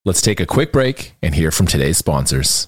Let's 0.04 0.22
take 0.22 0.40
a 0.40 0.48
quick 0.48 0.72
break 0.72 1.14
and 1.22 1.36
hear 1.36 1.52
from 1.52 1.68
today's 1.68 1.98
sponsors. 1.98 2.68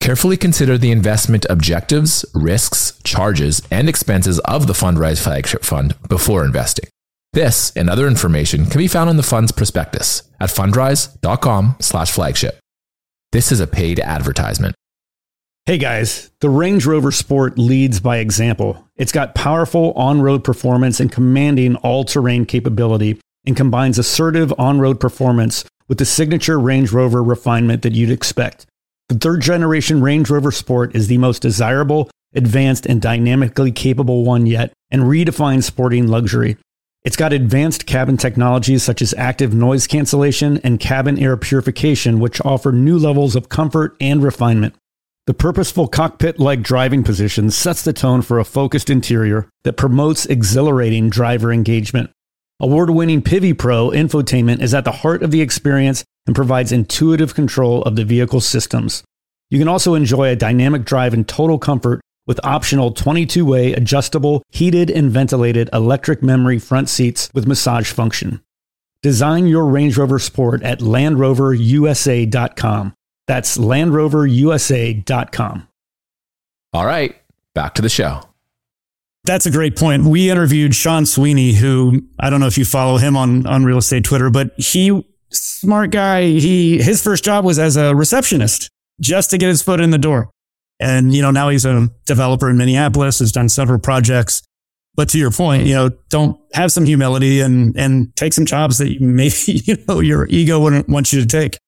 Carefully 0.00 0.36
consider 0.36 0.78
the 0.78 0.90
investment 0.90 1.44
objectives, 1.50 2.24
risks, 2.34 2.98
charges, 3.04 3.62
and 3.70 3.88
expenses 3.88 4.38
of 4.40 4.66
the 4.66 4.72
Fundrise 4.72 5.22
flagship 5.22 5.64
fund 5.64 5.96
before 6.08 6.44
investing. 6.44 6.88
This 7.32 7.72
and 7.76 7.90
other 7.90 8.06
information 8.06 8.66
can 8.66 8.78
be 8.78 8.88
found 8.88 9.10
in 9.10 9.16
the 9.16 9.22
fund's 9.22 9.52
prospectus 9.52 10.22
at 10.40 10.48
fundrise.com 10.48 11.76
slash 11.80 12.10
flagship. 12.10 12.58
This 13.32 13.52
is 13.52 13.60
a 13.60 13.66
paid 13.66 14.00
advertisement. 14.00 14.74
Hey 15.66 15.76
guys, 15.76 16.30
the 16.40 16.48
Range 16.48 16.86
Rover 16.86 17.12
Sport 17.12 17.58
leads 17.58 18.00
by 18.00 18.16
example. 18.18 18.88
It's 18.96 19.12
got 19.12 19.34
powerful 19.34 19.92
on 19.92 20.22
road 20.22 20.42
performance 20.42 20.98
and 20.98 21.12
commanding 21.12 21.76
all 21.76 22.04
terrain 22.04 22.46
capability 22.46 23.20
and 23.44 23.54
combines 23.54 23.98
assertive 23.98 24.54
on 24.58 24.80
road 24.80 24.98
performance 24.98 25.66
with 25.86 25.98
the 25.98 26.06
signature 26.06 26.58
Range 26.58 26.90
Rover 26.90 27.22
refinement 27.22 27.82
that 27.82 27.92
you'd 27.92 28.10
expect. 28.10 28.64
The 29.08 29.16
third 29.16 29.40
generation 29.40 30.02
Range 30.02 30.28
Rover 30.28 30.50
Sport 30.50 30.94
is 30.94 31.08
the 31.08 31.16
most 31.16 31.40
desirable, 31.40 32.10
advanced, 32.34 32.84
and 32.84 33.00
dynamically 33.00 33.72
capable 33.72 34.24
one 34.24 34.44
yet 34.44 34.72
and 34.90 35.02
redefines 35.02 35.62
sporting 35.62 36.08
luxury. 36.08 36.58
It's 37.04 37.16
got 37.16 37.32
advanced 37.32 37.86
cabin 37.86 38.18
technologies 38.18 38.82
such 38.82 39.00
as 39.00 39.14
active 39.16 39.54
noise 39.54 39.86
cancellation 39.86 40.58
and 40.58 40.78
cabin 40.78 41.18
air 41.18 41.38
purification, 41.38 42.20
which 42.20 42.44
offer 42.44 42.70
new 42.70 42.98
levels 42.98 43.34
of 43.34 43.48
comfort 43.48 43.96
and 43.98 44.22
refinement. 44.22 44.74
The 45.26 45.32
purposeful 45.32 45.88
cockpit 45.88 46.38
like 46.38 46.60
driving 46.60 47.02
position 47.02 47.50
sets 47.50 47.82
the 47.82 47.94
tone 47.94 48.20
for 48.20 48.38
a 48.38 48.44
focused 48.44 48.90
interior 48.90 49.48
that 49.64 49.78
promotes 49.78 50.26
exhilarating 50.26 51.08
driver 51.08 51.50
engagement. 51.50 52.10
Award 52.60 52.90
winning 52.90 53.22
Pivi 53.22 53.54
Pro 53.54 53.88
infotainment 53.88 54.60
is 54.60 54.74
at 54.74 54.84
the 54.84 54.92
heart 54.92 55.22
of 55.22 55.30
the 55.30 55.40
experience 55.40 56.04
and 56.28 56.36
provides 56.36 56.70
intuitive 56.70 57.34
control 57.34 57.82
of 57.82 57.96
the 57.96 58.04
vehicle 58.04 58.40
systems. 58.40 59.02
You 59.50 59.58
can 59.58 59.66
also 59.66 59.94
enjoy 59.94 60.28
a 60.28 60.36
dynamic 60.36 60.84
drive 60.84 61.12
in 61.14 61.24
total 61.24 61.58
comfort 61.58 62.00
with 62.26 62.38
optional 62.44 62.92
22 62.92 63.46
way 63.46 63.72
adjustable, 63.72 64.42
heated, 64.50 64.90
and 64.90 65.10
ventilated 65.10 65.70
electric 65.72 66.22
memory 66.22 66.58
front 66.58 66.90
seats 66.90 67.30
with 67.32 67.48
massage 67.48 67.90
function. 67.90 68.42
Design 69.02 69.46
your 69.46 69.64
Range 69.66 69.96
Rover 69.96 70.18
Sport 70.18 70.62
at 70.62 70.80
LandRoverUSA.com. 70.80 72.92
That's 73.26 73.56
LandRoverUSA.com. 73.56 75.68
All 76.74 76.84
right, 76.84 77.16
back 77.54 77.72
to 77.74 77.82
the 77.82 77.88
show. 77.88 78.20
That's 79.24 79.46
a 79.46 79.50
great 79.50 79.76
point. 79.76 80.04
We 80.04 80.30
interviewed 80.30 80.74
Sean 80.74 81.06
Sweeney, 81.06 81.52
who 81.52 82.02
I 82.18 82.28
don't 82.28 82.40
know 82.40 82.46
if 82.46 82.58
you 82.58 82.64
follow 82.64 82.98
him 82.98 83.16
on, 83.16 83.46
on 83.46 83.64
real 83.64 83.78
estate 83.78 84.04
Twitter, 84.04 84.30
but 84.30 84.52
he, 84.58 85.06
smart 85.30 85.90
guy, 85.90 86.22
he, 86.22 86.82
his 86.82 87.02
first 87.02 87.24
job 87.24 87.44
was 87.44 87.58
as 87.58 87.76
a 87.76 87.94
receptionist 87.94 88.70
just 89.00 89.30
to 89.30 89.38
get 89.38 89.48
his 89.48 89.62
foot 89.62 89.80
in 89.80 89.90
the 89.90 89.98
door. 89.98 90.30
And, 90.80 91.14
you 91.14 91.22
know, 91.22 91.30
now 91.30 91.48
he's 91.48 91.64
a 91.64 91.90
developer 92.06 92.48
in 92.48 92.56
Minneapolis, 92.56 93.18
has 93.18 93.32
done 93.32 93.48
several 93.48 93.78
projects. 93.78 94.42
But 94.94 95.08
to 95.10 95.18
your 95.18 95.30
point, 95.30 95.66
you 95.66 95.74
know, 95.74 95.90
don't 96.08 96.40
have 96.54 96.72
some 96.72 96.84
humility 96.84 97.40
and, 97.40 97.76
and 97.76 98.14
take 98.16 98.32
some 98.32 98.46
jobs 98.46 98.78
that 98.78 99.00
maybe, 99.00 99.34
you 99.46 99.76
know, 99.86 100.00
your 100.00 100.26
ego 100.28 100.60
wouldn't 100.60 100.88
want 100.88 101.12
you 101.12 101.20
to 101.20 101.26
take. 101.26 101.58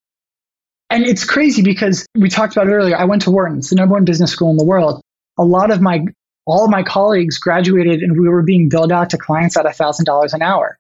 And 0.91 1.07
it's 1.07 1.25
crazy 1.25 1.63
because 1.63 2.05
we 2.17 2.29
talked 2.29 2.57
about 2.57 2.67
it 2.67 2.73
earlier. 2.73 2.97
I 2.97 3.05
went 3.05 3.23
to 3.23 3.31
Wharton. 3.31 3.59
It's 3.59 3.71
the 3.71 3.77
number 3.77 3.93
one 3.95 4.05
business 4.05 4.33
school 4.33 4.51
in 4.51 4.57
the 4.57 4.65
world. 4.65 5.01
A 5.39 5.45
lot 5.45 5.71
of 5.71 5.81
my, 5.81 6.05
all 6.47 6.65
of 6.65 6.71
my 6.71 6.83
colleagues 6.83 7.39
graduated 7.39 8.03
and 8.03 8.21
we 8.21 8.29
were 8.29 8.43
being 8.43 8.69
billed 8.69 8.91
out 8.91 9.11
to 9.11 9.19
clients 9.19 9.57
at 9.57 9.65
$1,000 9.65 10.35
an 10.35 10.43
hour. 10.43 10.77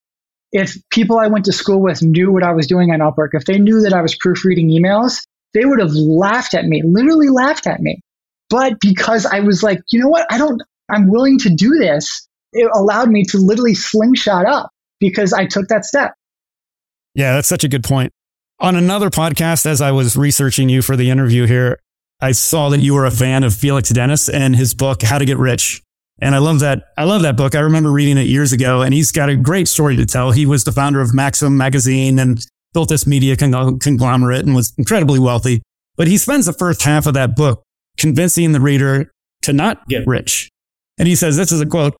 If 0.53 0.77
people 0.91 1.19
I 1.19 1.29
went 1.29 1.45
to 1.45 1.53
school 1.53 1.81
with 1.81 2.03
knew 2.03 2.33
what 2.33 2.43
I 2.43 2.53
was 2.53 2.67
doing 2.67 2.91
on 2.91 2.99
Upwork, 2.99 3.31
if 3.33 3.45
they 3.45 3.59
knew 3.59 3.83
that 3.83 3.93
I 3.93 4.03
was 4.03 4.17
proofreading 4.17 4.69
emails, 4.69 5.23
they 5.55 5.65
would 5.65 5.81
have 5.81 5.93
laughed 5.93 6.55
at 6.55 6.65
me, 6.65 6.83
literally 6.85 7.29
laughed 7.29 7.67
at 7.67 7.81
me. 7.81 8.01
But 8.49 8.81
because 8.81 9.27
I 9.27 9.41
was 9.41 9.63
like, 9.63 9.81
you 9.93 10.01
know 10.01 10.09
what? 10.09 10.27
I 10.31 10.39
don't, 10.39 10.61
I'm 10.91 11.09
willing 11.09 11.39
to 11.41 11.55
do 11.55 11.79
this. 11.79 12.27
It 12.53 12.69
allowed 12.75 13.09
me 13.09 13.25
to 13.27 13.39
literally 13.39 13.75
slingshot 13.75 14.45
up 14.45 14.71
because 14.99 15.33
I 15.33 15.47
took 15.47 15.69
that 15.69 15.85
step. 15.85 16.15
Yeah, 17.15 17.35
that's 17.35 17.49
such 17.49 17.65
a 17.65 17.69
good 17.69 17.85
point. 17.85 18.13
On 18.59 18.77
another 18.77 19.09
podcast, 19.09 19.67
as 19.67 19.81
I 19.81 19.93
was 19.93 20.17
researching 20.17 20.69
you 20.69 20.83
for 20.83 20.97
the 20.97 21.11
interview 21.11 21.47
here, 21.47 21.79
I 22.21 22.33
saw 22.33 22.69
that 22.71 22.81
you 22.81 22.95
were 22.95 23.07
a 23.07 23.11
fan 23.11 23.45
of 23.45 23.55
Felix 23.55 23.89
Dennis 23.89 24.29
and 24.29 24.55
his 24.55 24.75
book, 24.75 25.03
How 25.03 25.19
to 25.19 25.25
Get 25.25 25.39
Rich. 25.39 25.83
And 26.21 26.35
I 26.35 26.39
love 26.39 26.61
that. 26.61 26.85
I 26.99 27.05
love 27.05 27.23
that 27.23 27.37
book. 27.37 27.55
I 27.55 27.61
remember 27.61 27.91
reading 27.91 28.18
it 28.18 28.27
years 28.27 28.53
ago 28.53 28.83
and 28.83 28.93
he's 28.93 29.11
got 29.11 29.31
a 29.31 29.37
great 29.37 29.68
story 29.68 29.97
to 29.97 30.05
tell. 30.05 30.33
He 30.33 30.47
was 30.47 30.64
the 30.64 30.73
founder 30.73 31.01
of 31.01 31.14
Maxim 31.14 31.57
magazine 31.57 32.18
and 32.18 32.45
built 32.75 32.89
this 32.89 33.07
media 33.07 33.37
conglomerate 33.37 34.45
and 34.45 34.55
was 34.55 34.73
incredibly 34.77 35.18
wealthy. 35.18 35.62
But 35.97 36.09
he 36.09 36.18
spends 36.18 36.47
the 36.47 36.53
first 36.53 36.83
half 36.83 37.07
of 37.07 37.14
that 37.14 37.37
book 37.37 37.62
convincing 37.97 38.53
the 38.53 38.61
reader 38.61 39.11
to 39.43 39.53
not 39.53 39.87
get 39.89 40.07
rich. 40.07 40.49
And 40.99 41.09
he 41.09 41.14
says, 41.14 41.37
this 41.37 41.53
is 41.53 41.61
a 41.61 41.66
quote, 41.66 41.97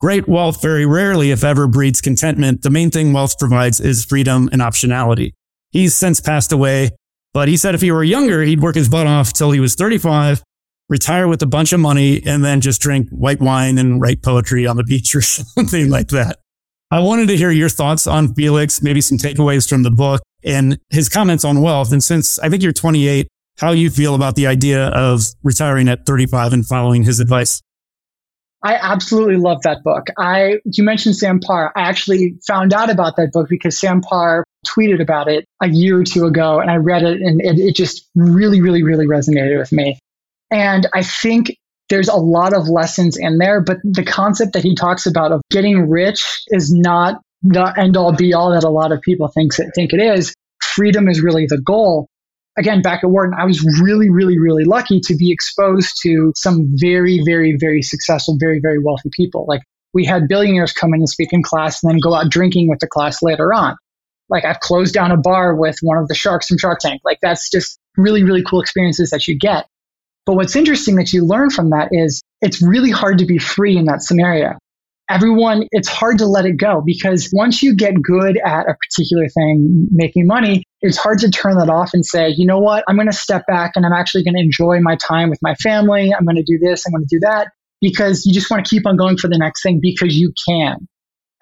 great 0.00 0.28
wealth 0.28 0.62
very 0.62 0.86
rarely, 0.86 1.30
if 1.30 1.42
ever, 1.42 1.66
breeds 1.66 2.00
contentment. 2.00 2.62
The 2.62 2.70
main 2.70 2.90
thing 2.90 3.12
wealth 3.12 3.38
provides 3.38 3.80
is 3.80 4.04
freedom 4.04 4.48
and 4.52 4.62
optionality. 4.62 5.32
He's 5.72 5.94
since 5.94 6.20
passed 6.20 6.52
away, 6.52 6.90
but 7.32 7.48
he 7.48 7.56
said 7.56 7.74
if 7.74 7.80
he 7.80 7.90
were 7.90 8.04
younger, 8.04 8.42
he'd 8.42 8.60
work 8.60 8.76
his 8.76 8.88
butt 8.88 9.08
off 9.08 9.32
till 9.32 9.50
he 9.50 9.60
was 9.60 9.74
35, 9.74 10.42
retire 10.88 11.28
with 11.28 11.42
a 11.42 11.46
bunch 11.46 11.72
of 11.72 11.80
money, 11.80 12.22
and 12.24 12.44
then 12.44 12.60
just 12.60 12.80
drink 12.80 13.08
white 13.10 13.40
wine 13.40 13.78
and 13.78 14.00
write 14.00 14.22
poetry 14.22 14.66
on 14.66 14.76
the 14.76 14.84
beach 14.88 15.14
or 15.14 15.20
something 15.20 15.90
like 15.90 16.08
that. 16.08 16.38
I 16.90 17.00
wanted 17.00 17.28
to 17.28 17.36
hear 17.36 17.50
your 17.50 17.68
thoughts 17.68 18.06
on 18.06 18.34
Felix, 18.34 18.82
maybe 18.82 19.00
some 19.00 19.18
takeaways 19.18 19.68
from 19.68 19.82
the 19.82 19.90
book 19.90 20.22
and 20.44 20.78
his 20.90 21.08
comments 21.08 21.44
on 21.44 21.60
wealth. 21.60 21.92
And 21.92 22.04
since 22.04 22.38
I 22.38 22.48
think 22.48 22.62
you're 22.62 22.72
28, 22.72 23.26
how 23.58 23.72
you 23.72 23.90
feel 23.90 24.14
about 24.14 24.36
the 24.36 24.46
idea 24.46 24.88
of 24.88 25.22
retiring 25.42 25.88
at 25.88 26.06
35 26.06 26.52
and 26.52 26.66
following 26.66 27.02
his 27.02 27.20
advice. 27.20 27.62
I 28.62 28.76
absolutely 28.76 29.36
love 29.36 29.60
that 29.62 29.82
book. 29.82 30.06
I 30.18 30.60
you 30.64 30.84
mentioned 30.84 31.16
Sam 31.16 31.38
Parr. 31.38 31.70
I 31.76 31.82
actually 31.82 32.36
found 32.46 32.72
out 32.72 32.90
about 32.90 33.16
that 33.16 33.30
book 33.30 33.48
because 33.50 33.78
Sam 33.78 34.00
Parr 34.00 34.42
tweeted 34.66 35.02
about 35.02 35.28
it 35.28 35.44
a 35.62 35.68
year 35.68 36.00
or 36.00 36.04
two 36.04 36.24
ago, 36.24 36.60
and 36.60 36.70
I 36.70 36.76
read 36.76 37.02
it, 37.02 37.20
and 37.20 37.42
it, 37.42 37.58
it 37.58 37.76
just 37.76 38.08
really, 38.14 38.62
really, 38.62 38.82
really 38.82 39.06
resonated 39.06 39.58
with 39.58 39.70
me. 39.70 39.98
And 40.54 40.86
I 40.94 41.02
think 41.02 41.56
there's 41.88 42.08
a 42.08 42.14
lot 42.14 42.54
of 42.54 42.68
lessons 42.68 43.16
in 43.16 43.38
there, 43.38 43.60
but 43.60 43.78
the 43.82 44.04
concept 44.04 44.52
that 44.52 44.62
he 44.62 44.76
talks 44.76 45.04
about 45.04 45.32
of 45.32 45.42
getting 45.50 45.90
rich 45.90 46.44
is 46.46 46.72
not 46.72 47.20
the 47.42 47.74
end 47.76 47.96
all 47.96 48.12
be 48.12 48.32
all 48.32 48.52
that 48.52 48.62
a 48.62 48.70
lot 48.70 48.92
of 48.92 49.00
people 49.02 49.26
think 49.26 49.52
think 49.74 49.92
it 49.92 50.00
is. 50.00 50.32
Freedom 50.62 51.08
is 51.08 51.20
really 51.20 51.46
the 51.46 51.60
goal. 51.60 52.06
Again, 52.56 52.82
back 52.82 53.02
at 53.02 53.10
Wharton, 53.10 53.34
I 53.36 53.44
was 53.44 53.64
really, 53.82 54.10
really, 54.10 54.38
really 54.38 54.64
lucky 54.64 55.00
to 55.00 55.16
be 55.16 55.32
exposed 55.32 56.00
to 56.02 56.32
some 56.36 56.68
very, 56.76 57.20
very, 57.26 57.56
very 57.58 57.82
successful, 57.82 58.36
very, 58.38 58.60
very 58.60 58.78
wealthy 58.78 59.10
people. 59.12 59.44
Like 59.48 59.62
we 59.92 60.04
had 60.04 60.28
billionaires 60.28 60.72
come 60.72 60.94
in 60.94 61.00
and 61.00 61.08
speak 61.08 61.32
in 61.32 61.42
class 61.42 61.82
and 61.82 61.90
then 61.90 61.98
go 61.98 62.14
out 62.14 62.30
drinking 62.30 62.68
with 62.68 62.78
the 62.78 62.86
class 62.86 63.22
later 63.22 63.52
on. 63.52 63.76
Like 64.28 64.44
I've 64.44 64.60
closed 64.60 64.94
down 64.94 65.10
a 65.10 65.16
bar 65.16 65.56
with 65.56 65.78
one 65.82 65.98
of 65.98 66.06
the 66.06 66.14
sharks 66.14 66.46
from 66.46 66.58
Shark 66.58 66.78
Tank. 66.78 67.02
Like 67.04 67.18
that's 67.20 67.50
just 67.50 67.76
really, 67.96 68.22
really 68.22 68.44
cool 68.44 68.60
experiences 68.60 69.10
that 69.10 69.26
you 69.26 69.36
get. 69.36 69.66
But 70.26 70.36
what's 70.36 70.56
interesting 70.56 70.96
that 70.96 71.12
you 71.12 71.24
learn 71.24 71.50
from 71.50 71.70
that 71.70 71.88
is 71.92 72.22
it's 72.40 72.62
really 72.62 72.90
hard 72.90 73.18
to 73.18 73.26
be 73.26 73.38
free 73.38 73.76
in 73.76 73.86
that 73.86 74.02
scenario. 74.02 74.58
Everyone, 75.10 75.68
it's 75.70 75.88
hard 75.88 76.18
to 76.18 76.26
let 76.26 76.46
it 76.46 76.56
go 76.56 76.82
because 76.84 77.28
once 77.30 77.62
you 77.62 77.74
get 77.76 78.00
good 78.00 78.38
at 78.38 78.66
a 78.66 78.74
particular 78.74 79.28
thing, 79.28 79.86
making 79.90 80.26
money, 80.26 80.64
it's 80.80 80.96
hard 80.96 81.18
to 81.18 81.30
turn 81.30 81.58
that 81.58 81.68
off 81.68 81.90
and 81.92 82.06
say, 82.06 82.30
you 82.30 82.46
know 82.46 82.58
what, 82.58 82.84
I'm 82.88 82.96
going 82.96 83.10
to 83.10 83.12
step 83.12 83.46
back 83.46 83.72
and 83.74 83.84
I'm 83.84 83.92
actually 83.92 84.24
going 84.24 84.36
to 84.36 84.40
enjoy 84.40 84.80
my 84.80 84.96
time 84.96 85.28
with 85.28 85.40
my 85.42 85.54
family. 85.56 86.14
I'm 86.14 86.24
going 86.24 86.36
to 86.36 86.42
do 86.42 86.58
this, 86.58 86.86
I'm 86.86 86.92
going 86.92 87.06
to 87.06 87.16
do 87.16 87.20
that 87.20 87.48
because 87.82 88.24
you 88.24 88.32
just 88.32 88.50
want 88.50 88.64
to 88.64 88.70
keep 88.70 88.86
on 88.86 88.96
going 88.96 89.18
for 89.18 89.28
the 89.28 89.36
next 89.36 89.62
thing 89.62 89.78
because 89.82 90.16
you 90.16 90.32
can. 90.48 90.88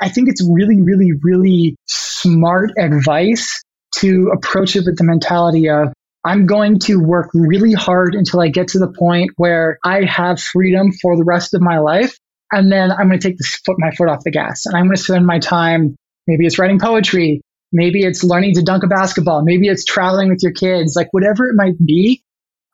I 0.00 0.08
think 0.08 0.28
it's 0.28 0.44
really, 0.50 0.82
really, 0.82 1.12
really 1.22 1.76
smart 1.86 2.72
advice 2.76 3.62
to 3.96 4.32
approach 4.34 4.74
it 4.74 4.84
with 4.86 4.98
the 4.98 5.04
mentality 5.04 5.68
of, 5.68 5.92
I'm 6.24 6.46
going 6.46 6.78
to 6.80 7.00
work 7.00 7.30
really 7.34 7.72
hard 7.72 8.14
until 8.14 8.40
I 8.40 8.48
get 8.48 8.68
to 8.68 8.78
the 8.78 8.92
point 8.92 9.30
where 9.36 9.78
I 9.84 10.04
have 10.04 10.40
freedom 10.40 10.92
for 10.92 11.16
the 11.16 11.24
rest 11.24 11.54
of 11.54 11.60
my 11.60 11.78
life. 11.78 12.16
And 12.52 12.70
then 12.70 12.92
I'm 12.92 13.08
going 13.08 13.18
to 13.18 13.28
take 13.28 13.38
this 13.38 13.56
foot, 13.64 13.76
my 13.78 13.90
foot 13.92 14.08
off 14.08 14.24
the 14.24 14.30
gas 14.30 14.66
and 14.66 14.76
I'm 14.76 14.84
going 14.84 14.96
to 14.96 15.02
spend 15.02 15.26
my 15.26 15.38
time. 15.38 15.96
Maybe 16.26 16.46
it's 16.46 16.58
writing 16.58 16.78
poetry. 16.78 17.40
Maybe 17.72 18.04
it's 18.04 18.22
learning 18.22 18.54
to 18.54 18.62
dunk 18.62 18.84
a 18.84 18.86
basketball. 18.86 19.42
Maybe 19.42 19.68
it's 19.68 19.84
traveling 19.84 20.28
with 20.28 20.42
your 20.42 20.52
kids, 20.52 20.94
like 20.94 21.08
whatever 21.12 21.48
it 21.48 21.54
might 21.56 21.78
be. 21.84 22.22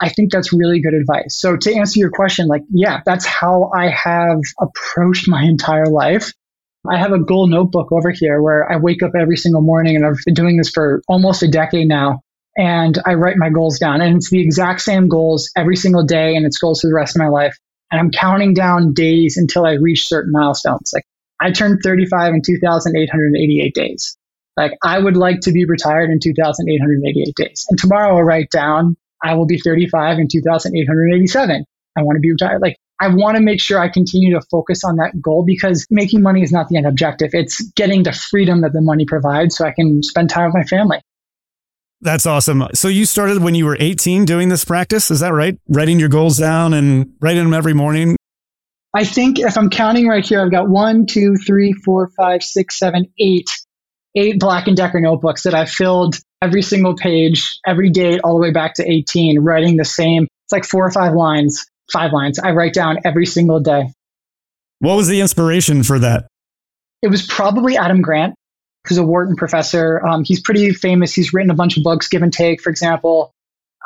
I 0.01 0.11
think 0.11 0.31
that's 0.31 0.53
really 0.53 0.81
good 0.81 0.95
advice. 0.95 1.37
So 1.41 1.57
to 1.57 1.75
answer 1.75 1.99
your 1.99 2.11
question, 2.11 2.47
like, 2.47 2.63
yeah, 2.71 3.01
that's 3.07 3.25
how 3.25 3.71
I 3.77 3.89
have 3.89 4.41
approached 4.61 5.29
my 5.29 5.43
entire 5.43 5.87
life. 5.87 6.33
I 6.89 6.99
have 6.99 7.13
a 7.13 7.19
goal 7.19 7.49
notebook 7.49 7.91
over 7.93 8.11
here 8.11 8.41
where 8.41 8.71
I 8.71 8.77
wake 8.77 9.03
up 9.03 9.13
every 9.19 9.37
single 9.37 9.63
morning 9.63 9.97
and 9.97 10.07
I've 10.07 10.19
been 10.25 10.35
doing 10.35 10.57
this 10.57 10.71
for 10.71 11.03
almost 11.09 11.43
a 11.43 11.49
decade 11.49 11.89
now. 11.89 12.21
And 12.59 12.99
I 13.07 13.15
write 13.15 13.37
my 13.37 13.51
goals 13.51 13.79
down 13.79 14.01
and 14.01 14.17
it's 14.17 14.31
the 14.31 14.43
exact 14.43 14.81
same 14.81 15.09
goals 15.09 15.49
every 15.57 15.77
single 15.77 16.05
day 16.05 16.35
and 16.35 16.45
it's 16.45 16.59
goals 16.59 16.81
for 16.81 16.89
the 16.89 16.95
rest 16.95 17.15
of 17.15 17.21
my 17.21 17.29
life. 17.29 17.57
And 17.91 18.01
I'm 18.01 18.11
counting 18.11 18.53
down 18.53 18.93
days 18.93 19.37
until 19.37 19.65
I 19.65 19.75
reach 19.75 20.09
certain 20.09 20.33
milestones. 20.33 20.91
Like 20.93 21.05
I 21.41 21.53
turned 21.53 21.79
35 21.85 22.35
in 22.35 22.43
2,888 22.43 23.75
days. 23.75 24.17
Like 24.57 24.73
I 24.85 24.99
would 24.99 25.17
like 25.17 25.41
to 25.43 25.53
be 25.53 25.65
retired 25.65 26.11
in 26.11 26.19
2,888 26.19 27.35
days. 27.37 27.65
And 27.71 27.79
tomorrow 27.79 28.17
I'll 28.17 28.25
write 28.25 28.51
down 28.51 28.97
I 29.23 29.35
will 29.35 29.47
be 29.47 29.59
35 29.59 30.19
in 30.19 30.29
2,887. 30.29 31.65
I 31.97 32.03
want 32.03 32.17
to 32.17 32.21
be 32.21 32.33
retired. 32.33 32.61
Like 32.61 32.77
I 33.01 33.09
want 33.09 33.37
to 33.37 33.43
make 33.43 33.61
sure 33.61 33.79
I 33.79 33.89
continue 33.89 34.35
to 34.35 34.45
focus 34.51 34.83
on 34.85 34.97
that 34.97 35.21
goal 35.21 35.45
because 35.45 35.87
making 35.91 36.23
money 36.23 36.43
is 36.43 36.51
not 36.51 36.69
the 36.69 36.77
end 36.77 36.87
objective. 36.87 37.31
It's 37.33 37.63
getting 37.73 38.03
the 38.03 38.13
freedom 38.13 38.63
that 38.63 38.73
the 38.73 38.81
money 38.81 39.05
provides 39.07 39.57
so 39.57 39.65
I 39.65 39.73
can 39.73 40.03
spend 40.03 40.31
time 40.31 40.47
with 40.47 40.55
my 40.55 40.65
family. 40.65 41.01
That's 42.01 42.27
awesome. 42.27 42.69
So 42.75 42.89
you 42.89 43.05
started 43.07 43.43
when 43.43 43.55
you 43.55 43.67
were 43.67 43.77
18 43.79 44.25
doing 44.25 44.49
this 44.49 44.65
practice. 44.65 45.11
Is 45.11 45.21
that 45.21 45.33
right? 45.33 45.59
Writing 45.69 45.99
your 45.99 46.09
goals 46.09 46.39
down 46.39 46.73
and 46.75 47.15
writing 47.21 47.43
them 47.43 47.55
every 47.55 47.75
morning. 47.75 48.17
I 48.95 49.05
think 49.05 49.39
if 49.39 49.57
I'm 49.59 49.69
counting 49.69 50.07
right 50.07 50.25
here, 50.25 50.43
I've 50.43 50.51
got 50.51 50.69
one, 50.69 51.07
two, 51.07 51.35
three, 51.37 51.73
four, 51.73 52.11
five, 52.17 52.43
six, 52.43 52.79
seven, 52.79 53.07
eight, 53.19 53.51
eight 54.15 54.39
Black 54.39 54.67
and 54.67 54.77
Decker 54.77 55.01
notebooks 55.01 55.43
that 55.43 55.55
I've 55.55 55.71
filled 55.71 56.17
every 56.41 56.63
single 56.63 56.97
page, 56.97 57.59
every 57.67 57.91
date, 57.91 58.21
all 58.23 58.35
the 58.35 58.41
way 58.41 58.53
back 58.53 58.75
to 58.75 58.91
18, 58.91 59.41
writing 59.41 59.77
the 59.77 59.85
same. 59.85 60.25
It's 60.25 60.53
like 60.53 60.65
four 60.65 60.87
or 60.87 60.91
five 60.91 61.15
lines, 61.15 61.67
five 61.93 62.13
lines. 62.13 62.39
I 62.39 62.53
write 62.53 62.75
down 62.75 62.99
every 63.05 63.27
single 63.27 63.61
day. 63.61 63.93
What 64.79 64.97
was 64.97 65.09
the 65.09 65.21
inspiration 65.21 65.83
for 65.83 65.99
that? 65.99 66.29
It 67.03 67.09
was 67.09 67.27
probably 67.27 67.77
Adam 67.77 68.01
Grant, 68.01 68.35
who's 68.87 68.99
a 68.99 69.05
Wharton 69.05 69.37
professor. 69.37 70.05
Um, 70.07 70.25
he's 70.25 70.41
pretty 70.41 70.73
famous. 70.73 71.15
He's 71.15 71.33
written 71.33 71.51
a 71.51 71.55
bunch 71.55 71.77
of 71.77 71.83
books, 71.83 72.09
Give 72.09 72.23
and 72.23 72.33
Take, 72.33 72.61
for 72.61 72.71
example. 72.71 73.33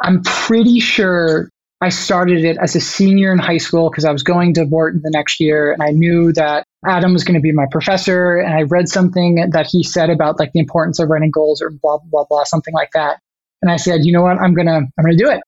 I'm 0.01 0.23
pretty 0.23 0.81
sure 0.81 1.49
I 1.81 1.89
started 1.89 2.45
it 2.45 2.59
as 2.59 2.77
a 2.77 2.81
senior 2.81 3.33
in 3.33 3.39
high 3.39 3.59
school 3.59 3.91
because 3.91 4.05
I 4.05 4.13
was 4.13 4.23
going 4.23 4.55
to 4.55 4.65
Wharton 4.65 5.01
the 5.03 5.11
next 5.11 5.41
year 5.41 5.73
and 5.73 5.83
I 5.83 5.91
knew 5.91 6.33
that 6.35 6.65
Adam 6.87 7.13
was 7.13 7.25
going 7.25 7.35
to 7.35 7.41
be 7.41 7.51
my 7.51 7.67
professor. 7.71 8.37
And 8.37 8.55
I 8.55 8.63
read 8.63 8.89
something 8.89 9.51
that 9.51 9.67
he 9.67 9.83
said 9.83 10.09
about 10.09 10.39
like 10.39 10.53
the 10.53 10.61
importance 10.61 11.01
of 11.01 11.09
writing 11.09 11.33
goals 11.33 11.61
or 11.61 11.71
blah, 11.71 11.99
blah, 12.05 12.25
blah, 12.29 12.45
something 12.45 12.73
like 12.73 12.91
that. 12.95 13.19
And 13.63 13.71
I 13.71 13.77
said, 13.77 14.05
you 14.05 14.13
know 14.13 14.23
what? 14.23 14.39
I'm 14.39 14.55
going 14.55 14.67
to, 14.67 14.75
I'm 14.75 15.05
going 15.05 15.17
to 15.17 15.25
do 15.25 15.31
it. 15.31 15.41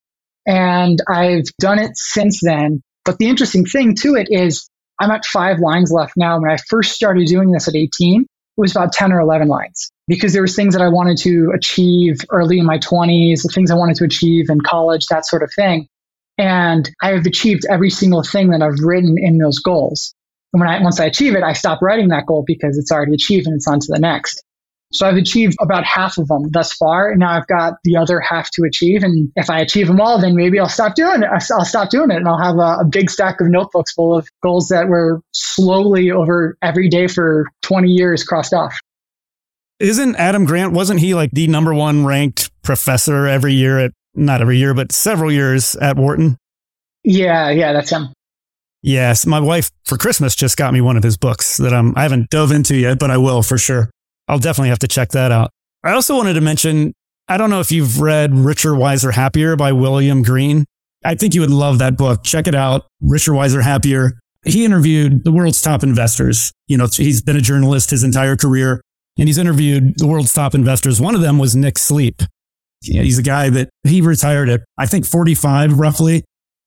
And 0.47 1.01
I've 1.09 1.45
done 1.61 1.79
it 1.79 1.97
since 1.97 2.41
then. 2.43 2.83
But 3.05 3.19
the 3.19 3.29
interesting 3.29 3.65
thing 3.65 3.95
to 3.97 4.17
it 4.17 4.29
is 4.31 4.69
I'm 5.01 5.11
at 5.11 5.25
five 5.25 5.61
lines 5.61 5.93
left 5.93 6.15
now. 6.17 6.41
When 6.41 6.51
I 6.51 6.57
first 6.69 6.93
started 6.93 7.27
doing 7.27 7.53
this 7.53 7.69
at 7.69 7.77
18, 7.77 8.27
it 8.57 8.61
was 8.61 8.71
about 8.71 8.93
10 8.93 9.13
or 9.13 9.21
11 9.21 9.49
lines 9.49 9.91
because 10.07 10.33
there 10.33 10.43
was 10.43 10.55
things 10.55 10.75
that 10.75 10.83
I 10.83 10.89
wanted 10.89 11.19
to 11.19 11.53
achieve 11.55 12.19
early 12.31 12.59
in 12.59 12.67
my 12.67 12.79
20s, 12.79 13.43
the 13.43 13.51
things 13.53 13.71
I 13.71 13.75
wanted 13.75 13.97
to 13.97 14.05
achieve 14.05 14.49
in 14.49 14.61
college, 14.61 15.07
that 15.07 15.27
sort 15.27 15.43
of 15.43 15.53
thing. 15.55 15.89
And 16.39 16.89
I 17.03 17.11
have 17.11 17.27
achieved 17.27 17.65
every 17.69 17.91
single 17.91 18.23
thing 18.23 18.51
that 18.51 18.63
I've 18.63 18.79
written 18.81 19.17
in 19.19 19.39
those 19.39 19.59
goals. 19.59 20.15
And 20.53 20.61
when 20.61 20.69
I, 20.69 20.81
once 20.83 21.01
I 21.01 21.07
achieve 21.07 21.35
it, 21.35 21.43
I 21.43 21.53
stop 21.53 21.83
writing 21.83 22.09
that 22.09 22.27
goal 22.27 22.45
because 22.47 22.79
it's 22.79 22.93
already 22.93 23.15
achieved 23.15 23.47
and 23.47 23.57
it's 23.57 23.67
on 23.67 23.81
to 23.81 23.87
the 23.89 23.99
next. 23.99 24.45
So 24.95 25.09
I've 25.09 25.17
achieved 25.17 25.57
about 25.61 25.85
half 25.85 26.19
of 26.19 26.29
them 26.29 26.51
thus 26.51 26.73
far. 26.73 27.11
And 27.11 27.19
now 27.21 27.31
I've 27.31 27.49
got 27.49 27.75
the 27.83 27.97
other 27.97 28.21
half 28.21 28.51
to 28.53 28.63
achieve. 28.63 29.03
And 29.03 29.31
if 29.35 29.51
I 29.51 29.59
achieve 29.59 29.89
them 29.89 30.01
all, 30.01 30.21
then 30.21 30.37
maybe 30.37 30.61
I'll 30.61 30.69
stop 30.69 30.95
doing 30.95 31.23
it. 31.23 31.29
I'll 31.29 31.65
stop 31.65 31.91
doing 31.91 32.11
it 32.13 32.17
and 32.17 32.29
I'll 32.29 32.39
have 32.39 32.57
a, 32.57 32.83
a 32.83 32.85
big 32.85 33.11
stack 33.11 33.41
of 33.41 33.49
notebooks 33.49 33.93
full 33.93 34.17
of 34.17 34.29
goals 34.43 34.69
that 34.69 34.89
were 34.89 35.21
slowly 35.33 36.13
over 36.13 36.57
every 36.63 36.89
day 36.89 37.09
for 37.09 37.47
20 37.63 37.89
years 37.89 38.23
crossed 38.23 38.55
off. 38.55 38.79
Isn't 39.81 40.15
Adam 40.15 40.45
Grant, 40.45 40.73
wasn't 40.73 41.01
he 41.01 41.15
like 41.15 41.33
the 41.33 41.49
number 41.49 41.75
one 41.75 42.07
ranked 42.07 42.51
professor 42.63 43.27
every 43.27 43.55
year 43.55 43.81
at 43.81 43.93
not 44.15 44.41
every 44.41 44.59
year, 44.59 44.75
but 44.75 44.93
several 44.93 45.33
years 45.33 45.75
at 45.77 45.97
Wharton. 45.97 46.39
Yeah, 47.03 47.51
yeah, 47.51 47.73
that's 47.73 47.91
him. 47.91 48.13
Yes, 48.81 49.27
my 49.27 49.41
wife 49.41 49.71
for 49.85 49.97
Christmas 49.97 50.37
just 50.37 50.57
got 50.57 50.73
me 50.73 50.81
one 50.81 50.97
of 50.97 51.03
his 51.03 51.17
books 51.17 51.57
that 51.57 51.73
I'm, 51.73 51.97
I 51.97 52.03
haven't 52.03 52.31
dove 52.31 52.53
into 52.53 52.77
yet, 52.77 52.99
but 52.99 53.11
I 53.11 53.17
will 53.17 53.43
for 53.43 53.59
sure. 53.59 53.91
I'll 54.29 54.39
definitely 54.39 54.71
have 54.71 54.79
to 54.81 54.89
check 54.89 55.11
that 55.11 55.33
out. 55.33 55.51
I 55.83 55.93
also 55.93 56.17
wanted 56.17 56.35
to 56.35 56.41
mention, 56.41 56.95
I 57.29 57.37
don't 57.37 57.51
know 57.51 57.61
if 57.61 57.71
you've 57.71 58.01
read 58.01 58.35
Richer, 58.35 58.75
Wiser, 58.75 59.13
Happier 59.13 59.57
by 59.57 59.73
William 59.73 60.23
Green. 60.23 60.65
I 61.05 61.15
think 61.15 61.35
you 61.35 61.43
would 61.43 61.51
love 61.51 61.79
that 61.79 61.97
book. 61.97 62.25
Check 62.25 62.47
it 62.47 62.55
out. 62.55 62.87
Richer, 63.01 63.35
Wiser, 63.35 63.61
Happier. 63.61 64.19
He 64.45 64.65
interviewed 64.65 65.25
the 65.25 65.33
world's 65.33 65.61
top 65.61 65.83
investors. 65.83 66.53
You 66.69 66.79
know, 66.79 66.87
he's 66.87 67.23
been 67.23 67.37
a 67.37 67.41
journalist 67.41 67.91
his 67.91 68.05
entire 68.05 68.37
career 68.37 68.81
and 69.19 69.29
he's 69.29 69.39
interviewed 69.39 69.99
the 69.99 70.07
world's 70.07 70.33
top 70.33 70.55
investors. 70.55 71.01
One 71.01 71.15
of 71.15 71.21
them 71.21 71.39
was 71.39 71.55
Nick 71.55 71.79
Sleep 71.79 72.23
he's 72.85 73.19
a 73.19 73.23
guy 73.23 73.51
that 73.51 73.71
he 73.83 74.01
retired 74.01 74.49
at, 74.49 74.63
I 74.79 74.87
think 74.87 75.07
45 75.07 75.79
roughly. 75.79 76.25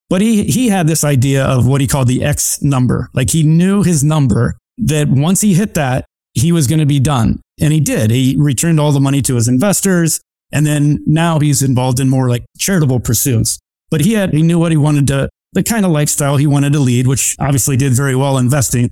But 0.09 0.21
he, 0.21 0.43
he 0.43 0.69
had 0.69 0.87
this 0.87 1.03
idea 1.03 1.43
of 1.43 1.67
what 1.67 1.81
he 1.81 1.87
called 1.87 2.07
the 2.07 2.23
X 2.23 2.61
number. 2.61 3.09
Like 3.13 3.29
he 3.29 3.43
knew 3.43 3.83
his 3.83 4.03
number 4.03 4.57
that 4.77 5.09
once 5.09 5.41
he 5.41 5.53
hit 5.53 5.73
that, 5.73 6.05
he 6.37 6.51
was 6.51 6.67
going 6.67 6.79
to 6.79 6.85
be 6.85 6.99
done. 6.99 7.41
And 7.59 7.73
he 7.73 7.79
did. 7.79 8.11
He 8.11 8.35
returned 8.37 8.79
all 8.79 8.91
the 8.91 8.99
money 8.99 9.21
to 9.23 9.35
his 9.35 9.47
investors. 9.47 10.21
And 10.51 10.65
then 10.65 11.03
now 11.05 11.39
he's 11.39 11.61
involved 11.61 11.99
in 11.99 12.09
more 12.09 12.29
like 12.29 12.45
charitable 12.57 12.99
pursuits. 12.99 13.59
But 13.89 14.01
he 14.01 14.13
had, 14.13 14.33
he 14.33 14.43
knew 14.43 14.59
what 14.59 14.71
he 14.71 14.77
wanted 14.77 15.07
to, 15.07 15.29
the 15.53 15.63
kind 15.63 15.85
of 15.85 15.91
lifestyle 15.91 16.37
he 16.37 16.47
wanted 16.47 16.73
to 16.73 16.79
lead, 16.79 17.07
which 17.07 17.35
obviously 17.39 17.75
did 17.75 17.93
very 17.93 18.15
well 18.15 18.37
investing. 18.37 18.91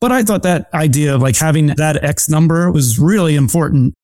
But 0.00 0.12
I 0.12 0.22
thought 0.22 0.42
that 0.44 0.68
idea 0.72 1.14
of 1.14 1.22
like 1.22 1.36
having 1.36 1.66
that 1.66 2.04
X 2.04 2.28
number 2.28 2.70
was 2.70 2.98
really 2.98 3.36
important 3.36 3.94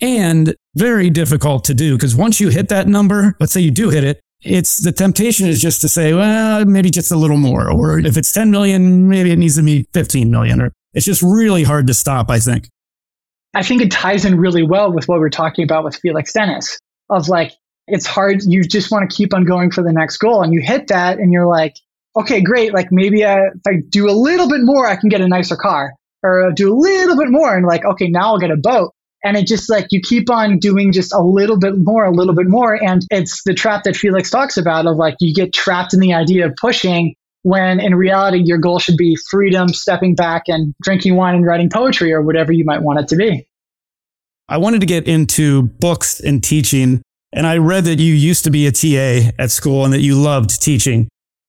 and 0.00 0.54
very 0.74 1.10
difficult 1.10 1.64
to 1.64 1.74
do 1.74 1.96
because 1.96 2.16
once 2.16 2.40
you 2.40 2.48
hit 2.48 2.68
that 2.70 2.88
number, 2.88 3.36
let's 3.38 3.52
say 3.52 3.60
you 3.60 3.70
do 3.70 3.90
hit 3.90 4.04
it, 4.04 4.20
it's 4.42 4.78
the 4.78 4.92
temptation 4.92 5.46
is 5.46 5.60
just 5.60 5.82
to 5.82 5.88
say, 5.88 6.14
well, 6.14 6.64
maybe 6.64 6.90
just 6.90 7.12
a 7.12 7.16
little 7.16 7.36
more. 7.36 7.70
Or 7.70 7.98
if 7.98 8.16
it's 8.16 8.32
10 8.32 8.50
million, 8.50 9.08
maybe 9.08 9.30
it 9.30 9.38
needs 9.38 9.56
to 9.56 9.62
be 9.62 9.86
15 9.92 10.30
million. 10.30 10.62
Or 10.62 10.72
it's 10.94 11.06
just 11.06 11.22
really 11.22 11.62
hard 11.62 11.86
to 11.86 11.94
stop, 11.94 12.30
I 12.30 12.38
think. 12.38 12.68
I 13.54 13.62
think 13.62 13.82
it 13.82 13.90
ties 13.90 14.24
in 14.24 14.38
really 14.38 14.62
well 14.62 14.92
with 14.92 15.08
what 15.08 15.18
we're 15.18 15.30
talking 15.30 15.64
about 15.64 15.84
with 15.84 15.96
Felix 15.96 16.32
Dennis 16.32 16.78
of 17.08 17.28
like, 17.28 17.52
it's 17.88 18.06
hard. 18.06 18.42
You 18.44 18.62
just 18.62 18.92
want 18.92 19.08
to 19.08 19.14
keep 19.14 19.34
on 19.34 19.44
going 19.44 19.70
for 19.70 19.82
the 19.82 19.92
next 19.92 20.18
goal 20.18 20.42
and 20.42 20.52
you 20.52 20.60
hit 20.60 20.88
that 20.88 21.18
and 21.18 21.32
you're 21.32 21.46
like, 21.46 21.74
okay, 22.16 22.40
great. 22.40 22.72
Like 22.72 22.88
maybe 22.92 23.24
I, 23.24 23.38
if 23.38 23.66
I 23.66 23.82
do 23.88 24.08
a 24.08 24.12
little 24.12 24.48
bit 24.48 24.60
more, 24.62 24.86
I 24.86 24.96
can 24.96 25.08
get 25.08 25.20
a 25.20 25.28
nicer 25.28 25.56
car 25.56 25.94
or 26.22 26.52
do 26.52 26.72
a 26.72 26.76
little 26.76 27.16
bit 27.16 27.30
more 27.30 27.56
and 27.56 27.66
like, 27.66 27.84
okay, 27.84 28.08
now 28.08 28.32
I'll 28.32 28.38
get 28.38 28.50
a 28.50 28.56
boat. 28.56 28.92
And 29.24 29.36
it 29.36 29.46
just 29.46 29.68
like 29.68 29.86
you 29.90 30.00
keep 30.00 30.30
on 30.30 30.58
doing 30.58 30.92
just 30.92 31.12
a 31.12 31.20
little 31.20 31.58
bit 31.58 31.74
more, 31.76 32.04
a 32.04 32.12
little 32.12 32.34
bit 32.34 32.48
more. 32.48 32.74
And 32.82 33.04
it's 33.10 33.42
the 33.44 33.52
trap 33.52 33.84
that 33.84 33.96
Felix 33.96 34.30
talks 34.30 34.56
about 34.56 34.86
of 34.86 34.96
like 34.96 35.16
you 35.20 35.34
get 35.34 35.52
trapped 35.52 35.92
in 35.92 36.00
the 36.00 36.14
idea 36.14 36.46
of 36.46 36.54
pushing 36.58 37.14
when 37.42 37.80
in 37.80 37.94
reality 37.94 38.42
your 38.44 38.58
goal 38.58 38.78
should 38.78 38.96
be 38.96 39.16
freedom, 39.30 39.68
stepping 39.68 40.14
back 40.14 40.44
and 40.48 40.74
drinking 40.82 41.16
wine 41.16 41.34
and 41.34 41.46
writing 41.46 41.70
poetry 41.70 42.12
or 42.12 42.22
whatever 42.22 42.52
you 42.52 42.64
might 42.64 42.82
want 42.82 43.00
it 43.00 43.08
to 43.08 43.16
be. 43.16 43.46
I 44.48 44.58
wanted 44.58 44.80
to 44.80 44.86
get 44.86 45.06
into 45.06 45.62
books 45.62 46.20
and 46.20 46.42
teaching. 46.42 47.02
And 47.32 47.46
I 47.46 47.58
read 47.58 47.84
that 47.84 48.00
you 48.00 48.12
used 48.12 48.42
to 48.44 48.50
be 48.50 48.66
a 48.66 48.72
TA 48.72 49.30
at 49.38 49.52
school 49.52 49.84
and 49.84 49.94
that 49.94 50.00
you 50.00 50.16
loved 50.16 50.60
teaching. 50.60 51.08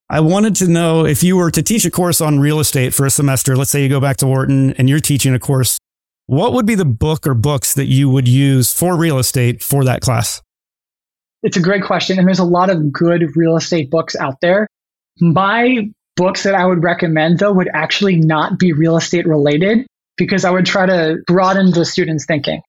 I 0.09 0.19
wanted 0.19 0.55
to 0.57 0.67
know 0.67 1.05
if 1.05 1.23
you 1.23 1.37
were 1.37 1.49
to 1.49 1.63
teach 1.63 1.85
a 1.85 1.91
course 1.91 2.21
on 2.21 2.39
real 2.39 2.59
estate 2.59 2.93
for 2.93 3.05
a 3.05 3.09
semester, 3.09 3.55
let's 3.55 3.71
say 3.71 3.81
you 3.81 3.89
go 3.89 3.99
back 3.99 4.17
to 4.17 4.27
Wharton 4.27 4.73
and 4.73 4.87
you're 4.87 4.99
teaching 4.99 5.33
a 5.33 5.39
course 5.39 5.79
what 6.31 6.53
would 6.53 6.65
be 6.65 6.75
the 6.75 6.85
book 6.85 7.27
or 7.27 7.33
books 7.33 7.73
that 7.73 7.87
you 7.87 8.09
would 8.09 8.25
use 8.25 8.71
for 8.71 8.95
real 8.95 9.19
estate 9.19 9.61
for 9.61 9.83
that 9.83 9.99
class? 9.99 10.41
It's 11.43 11.57
a 11.57 11.59
great 11.59 11.83
question. 11.83 12.17
And 12.17 12.25
there's 12.25 12.39
a 12.39 12.45
lot 12.45 12.69
of 12.69 12.93
good 12.93 13.35
real 13.35 13.57
estate 13.57 13.89
books 13.91 14.15
out 14.15 14.39
there. 14.39 14.65
My 15.21 15.89
books 16.17 16.43
that 16.43 16.55
I 16.55 16.65
would 16.65 16.83
recommend, 16.83 17.39
though, 17.39 17.53
would 17.53 17.69
actually 17.73 18.17
not 18.17 18.59
be 18.59 18.73
real 18.73 18.97
estate 18.97 19.27
related 19.27 19.85
because 20.17 20.43
I 20.43 20.49
would 20.49 20.65
try 20.65 20.85
to 20.87 21.17
broaden 21.27 21.71
the 21.71 21.85
students' 21.85 22.25
thinking. 22.25 22.61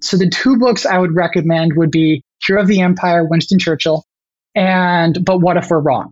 So 0.00 0.16
the 0.16 0.30
two 0.30 0.56
books 0.58 0.86
I 0.86 0.98
would 0.98 1.14
recommend 1.14 1.72
would 1.76 1.90
be 1.90 2.22
Hero 2.46 2.62
of 2.62 2.68
the 2.68 2.80
Empire, 2.80 3.24
Winston 3.24 3.58
Churchill, 3.58 4.04
and 4.54 5.24
But 5.24 5.38
What 5.38 5.56
If 5.56 5.70
We're 5.70 5.80
Wrong? 5.80 6.10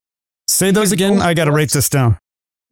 Say 0.49 0.71
those 0.71 0.93
again. 0.93 1.23
I 1.23 1.35
got 1.35 1.45
to 1.45 1.53
write 1.53 1.71
this 1.71 1.89
down. 1.89 2.19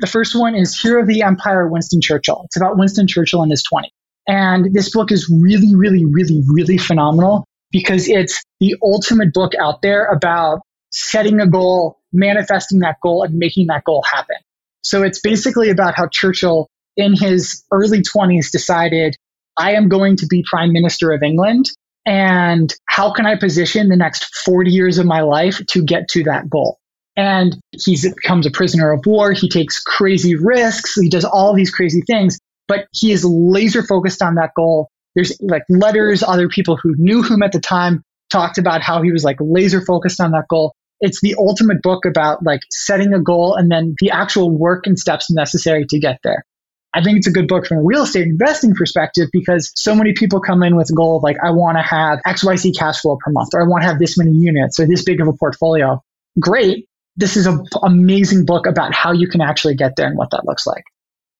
The 0.01 0.07
first 0.07 0.35
one 0.35 0.55
is 0.55 0.79
Hero 0.79 1.03
of 1.03 1.07
the 1.07 1.23
Empire, 1.23 1.69
Winston 1.69 2.01
Churchill. 2.01 2.43
It's 2.47 2.57
about 2.57 2.77
Winston 2.77 3.07
Churchill 3.07 3.43
in 3.43 3.51
his 3.51 3.63
20s. 3.63 3.89
And 4.27 4.73
this 4.75 4.91
book 4.91 5.11
is 5.13 5.29
really, 5.31 5.75
really, 5.75 6.05
really, 6.05 6.43
really 6.49 6.79
phenomenal 6.79 7.45
because 7.71 8.09
it's 8.09 8.43
the 8.61 8.77
ultimate 8.83 9.33
book 9.33 9.55
out 9.55 9.83
there 9.83 10.07
about 10.07 10.61
setting 10.91 11.41
a 11.41 11.47
goal, 11.47 11.99
manifesting 12.13 12.81
that 12.81 12.97
goal, 13.03 13.23
and 13.23 13.35
making 13.35 13.67
that 13.69 13.85
goal 13.85 14.05
happen. 14.11 14.37
So 14.83 15.03
it's 15.03 15.21
basically 15.21 15.71
about 15.71 15.95
how 15.95 16.09
Churchill 16.09 16.69
in 16.97 17.15
his 17.17 17.65
early 17.73 18.03
20s 18.03 18.51
decided, 18.51 19.17
I 19.57 19.73
am 19.73 19.89
going 19.89 20.17
to 20.17 20.27
be 20.27 20.45
prime 20.51 20.73
minister 20.73 21.13
of 21.13 21.23
England 21.23 21.71
And 22.05 22.75
how 22.87 23.13
can 23.13 23.27
I 23.27 23.37
position 23.37 23.89
the 23.89 23.97
next 23.97 24.35
40 24.45 24.71
years 24.71 24.99
of 24.99 25.07
my 25.07 25.21
life 25.21 25.65
to 25.67 25.85
get 25.85 26.09
to 26.09 26.25
that 26.25 26.51
goal? 26.51 26.79
And 27.17 27.57
he 27.71 27.97
becomes 28.03 28.47
a 28.47 28.51
prisoner 28.51 28.91
of 28.93 29.05
war. 29.07 29.33
He 29.33 29.49
takes 29.49 29.81
crazy 29.81 30.35
risks. 30.35 30.95
He 30.95 31.09
does 31.09 31.25
all 31.25 31.55
these 31.55 31.71
crazy 31.71 32.03
things, 32.07 32.39
but 32.67 32.87
he 32.93 33.13
is 33.13 33.25
laser 33.25 33.83
focused 33.83 34.23
on 34.23 34.35
that 34.37 34.53
goal. 34.57 34.89
There's 35.15 35.39
like 35.41 35.63
letters, 35.69 36.23
other 36.23 36.49
people 36.49 36.77
who 36.77 36.95
knew 36.97 37.23
him 37.23 37.43
at 37.43 37.53
the 37.53 37.61
time 37.61 38.03
talked 38.31 38.57
about 38.57 38.81
how 38.81 39.03
he 39.03 39.13
was 39.13 39.25
like 39.25 39.37
laser 39.41 39.85
focused 39.85 40.21
on 40.21 40.31
that 40.33 40.49
goal. 40.49 40.73
It's 41.03 41.21
the 41.21 41.35
ultimate 41.37 41.83
book 41.83 42.07
about 42.07 42.43
like 42.43 42.61
setting 42.71 43.13
a 43.13 43.21
goal 43.21 43.57
and 43.57 43.71
then 43.71 43.97
the 44.01 44.13
actual 44.13 44.51
work 44.51 44.87
and 44.87 44.99
steps 44.99 45.31
necessary 45.31 45.85
to 45.91 45.99
get 45.99 46.21
there. 46.23 46.45
I 46.95 47.03
think 47.03 47.19
it's 47.19 47.27
a 47.27 47.33
good 47.33 47.49
book 47.49 47.67
from 47.67 47.79
a 47.79 47.83
real 47.83 48.03
estate 48.03 48.27
investing 48.27 48.75
perspective 48.75 49.29
because 49.33 49.73
so 49.75 49.95
many 49.95 50.13
people 50.13 50.41
come 50.41 50.63
in 50.63 50.77
with 50.77 50.91
a 50.91 50.93
goal 50.93 51.17
of 51.17 51.23
like, 51.23 51.37
I 51.43 51.51
want 51.51 51.79
to 51.79 51.83
have 51.83 52.21
XYZ 52.27 52.79
cash 52.79 53.01
flow 53.01 53.19
per 53.23 53.33
month, 53.33 53.49
or 53.55 53.63
I 53.63 53.67
want 53.67 53.83
to 53.83 53.89
have 53.89 53.99
this 53.99 54.17
many 54.17 54.33
units 54.33 54.79
or 54.79 54.87
this 54.87 55.03
big 55.03 55.21
of 55.21 55.27
a 55.27 55.33
portfolio. 55.33 56.03
Great. 56.39 56.87
This 57.17 57.37
is 57.37 57.47
an 57.47 57.65
amazing 57.83 58.47
book 58.47 58.67
about 58.67 58.95
how 58.95 59.13
you 59.13 59.27
can 59.27 59.41
actually 59.41 59.75
get 59.75 59.97
there 59.97 60.07
and 60.07 60.17
what 60.17 60.31
that 60.31 60.47
looks 60.47 60.67
like. 60.67 60.85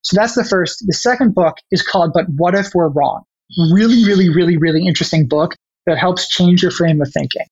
So 0.03 0.17
that's 0.17 0.35
the 0.35 0.45
first. 0.45 0.85
The 0.87 0.95
second 0.95 1.35
book 1.35 1.57
is 1.71 1.83
called 1.83 2.13
But 2.15 2.27
What 2.29 2.55
If 2.55 2.75
We're 2.75 2.89
Wrong? 2.89 3.23
Really, 3.73 4.05
really, 4.05 4.29
really, 4.31 4.57
really 4.57 4.87
interesting 4.87 5.29
book 5.29 5.55
that 5.87 5.99
helps 5.99 6.29
change 6.29 6.63
your 6.63 6.73
frame 6.73 7.01
of 7.01 7.13
thinking. 7.13 7.47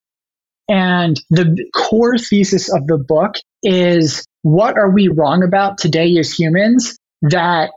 And 0.71 1.21
the 1.31 1.69
core 1.75 2.17
thesis 2.17 2.73
of 2.73 2.87
the 2.87 2.97
book 2.97 3.35
is 3.63 4.25
what 4.43 4.79
are 4.79 4.91
we 4.91 5.09
wrong 5.09 5.43
about 5.43 5.79
today 5.79 6.17
as 6.17 6.33
humans 6.33 6.97
that 7.23 7.73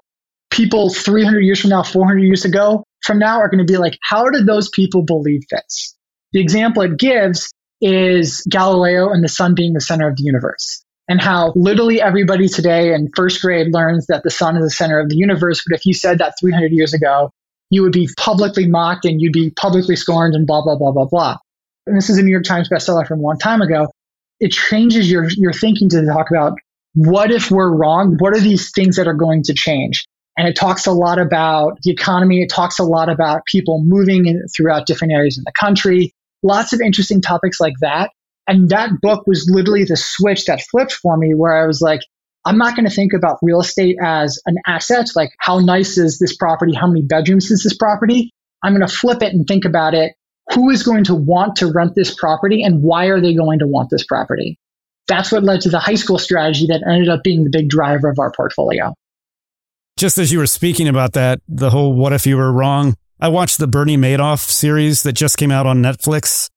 people 0.52 0.94
300 0.94 1.40
years 1.40 1.60
from 1.60 1.72
now, 1.72 1.82
400 1.82 2.20
years 2.20 2.46
ago 2.46 2.84
from 3.04 3.18
now 3.18 3.40
are 3.40 3.50
going 3.50 3.66
to 3.66 3.72
be 3.72 3.80
like, 3.80 3.98
how 4.04 4.30
did 4.30 4.46
those 4.46 4.70
people 4.70 5.02
believe 5.02 5.42
this? 5.50 5.96
The 6.34 6.40
example 6.40 6.84
it 6.84 6.98
gives 6.98 7.52
is 7.82 8.46
Galileo 8.50 9.12
and 9.12 9.24
the 9.24 9.30
sun 9.30 9.56
being 9.56 9.74
the 9.74 9.82
center 9.82 10.08
of 10.08 10.16
the 10.16 10.24
universe 10.24 10.86
and 11.10 11.20
how 11.20 11.52
literally 11.56 12.00
everybody 12.00 12.48
today 12.48 12.94
in 12.94 13.10
first 13.16 13.42
grade 13.42 13.74
learns 13.74 14.06
that 14.08 14.24
the 14.24 14.30
sun 14.30 14.56
is 14.56 14.64
the 14.64 14.70
center 14.70 15.00
of 15.00 15.10
the 15.10 15.18
universe. 15.18 15.64
But 15.68 15.78
if 15.78 15.86
you 15.86 15.96
said 15.96 16.20
that 16.20 16.36
300 16.40 16.72
years 16.72 16.94
ago, 16.94 17.32
you 17.72 17.82
would 17.82 17.92
be 17.92 18.08
publicly 18.18 18.68
mocked 18.68 19.06
and 19.06 19.20
you'd 19.20 19.34
be 19.34 19.50
publicly 19.50 19.96
scorned 19.96 20.36
and 20.36 20.46
blah, 20.46 20.64
blah, 20.64 20.78
blah, 20.78 20.92
blah, 20.92 21.06
blah. 21.06 21.38
And 21.86 21.98
this 21.98 22.10
is 22.10 22.18
a 22.18 22.24
New 22.24 22.32
York 22.32 22.46
Times 22.46 22.70
bestseller 22.70 23.08
from 23.08 23.20
a 23.20 23.24
long 23.24 23.38
time 23.38 23.62
ago. 23.62 23.88
It 24.40 24.52
changes 24.52 25.10
your, 25.10 25.30
your 25.30 25.54
thinking 25.54 25.90
to 25.90 26.06
talk 26.06 26.30
about 26.30 26.58
what 26.96 27.32
if 27.32 27.50
we're 27.50 27.76
wrong? 27.76 28.18
What 28.20 28.36
are 28.36 28.40
these 28.40 28.72
things 28.72 28.98
that 28.98 29.08
are 29.08 29.14
going 29.14 29.44
to 29.44 29.54
change? 29.54 30.06
And 30.38 30.48
it 30.48 30.56
talks 30.56 30.86
a 30.86 30.92
lot 30.92 31.20
about 31.20 31.80
the 31.84 31.92
economy. 31.92 32.42
It 32.42 32.50
talks 32.50 32.80
a 32.80 32.84
lot 32.84 33.10
about 33.10 33.46
people 33.46 33.84
moving 33.84 34.26
in, 34.26 34.44
throughout 34.56 34.88
different 34.88 35.14
areas 35.14 35.38
in 35.38 35.44
the 35.46 35.54
country. 35.60 36.14
Lots 36.42 36.74
of 36.74 36.82
interesting 36.82 37.22
topics 37.22 37.60
like 37.60 37.76
that. 37.82 38.12
And 38.48 38.70
that 38.70 38.90
book 39.02 39.26
was 39.26 39.50
literally 39.50 39.86
the 39.86 39.96
switch 39.96 40.46
that 40.46 40.62
flipped 40.70 40.94
for 40.94 41.18
me 41.18 41.34
where 41.34 41.54
I 41.54 41.66
was 41.66 41.82
like, 41.82 42.02
I'm 42.46 42.58
not 42.58 42.76
going 42.76 42.88
to 42.88 42.94
think 42.94 43.14
about 43.14 43.38
real 43.42 43.62
estate 43.62 43.96
as 44.04 44.40
an 44.46 44.58
asset, 44.68 45.08
like 45.16 45.32
how 45.40 45.60
nice 45.60 45.98
is 45.98 46.20
this 46.20 46.36
property? 46.36 46.74
How 46.74 46.88
many 46.88 47.02
bedrooms 47.02 47.50
is 47.52 47.64
this 47.64 47.76
property? 47.76 48.32
I'm 48.62 48.76
going 48.76 48.86
to 48.86 48.94
flip 48.94 49.22
it 49.22 49.34
and 49.34 49.48
think 49.48 49.64
about 49.64 49.94
it. 49.94 50.14
Who 50.54 50.70
is 50.70 50.84
going 50.84 51.06
to 51.06 51.16
want 51.16 51.56
to 51.58 51.72
rent 51.72 51.96
this 51.96 52.14
property 52.14 52.64
and 52.64 52.82
why 52.82 53.06
are 53.06 53.22
they 53.22 53.34
going 53.34 53.60
to 53.60 53.68
want 53.68 53.90
this 53.90 54.06
property? 54.06 54.60
That's 55.08 55.32
what 55.32 55.44
led 55.44 55.62
to 55.62 55.70
the 55.70 55.80
high 55.80 55.96
school 55.96 56.20
strategy 56.20 56.68
that 56.68 56.84
ended 56.88 57.10
up 57.10 57.24
being 57.24 57.44
the 57.44 57.50
big 57.50 57.70
driver 57.70 58.10
of 58.10 58.20
our 58.20 58.32
portfolio 58.32 58.94
just 59.98 60.18
as 60.18 60.32
you 60.32 60.40
were 60.40 60.48
speaking 60.48 60.88
about 60.88 61.14
that, 61.14 61.42
the 61.48 61.70
whole 61.70 61.94
what 61.94 62.14
if 62.14 62.26
you 62.26 62.38
were 62.38 62.52
wrong? 62.52 62.96
I 63.20 63.30
watched 63.30 63.58
the 63.58 63.68
Bernie 63.68 63.98
Madoff 63.98 64.50
series 64.50 65.04
that 65.04 65.14
just 65.14 65.38
came 65.38 65.52
out 65.52 65.66
on 65.66 65.82
Netflix. 65.82 66.50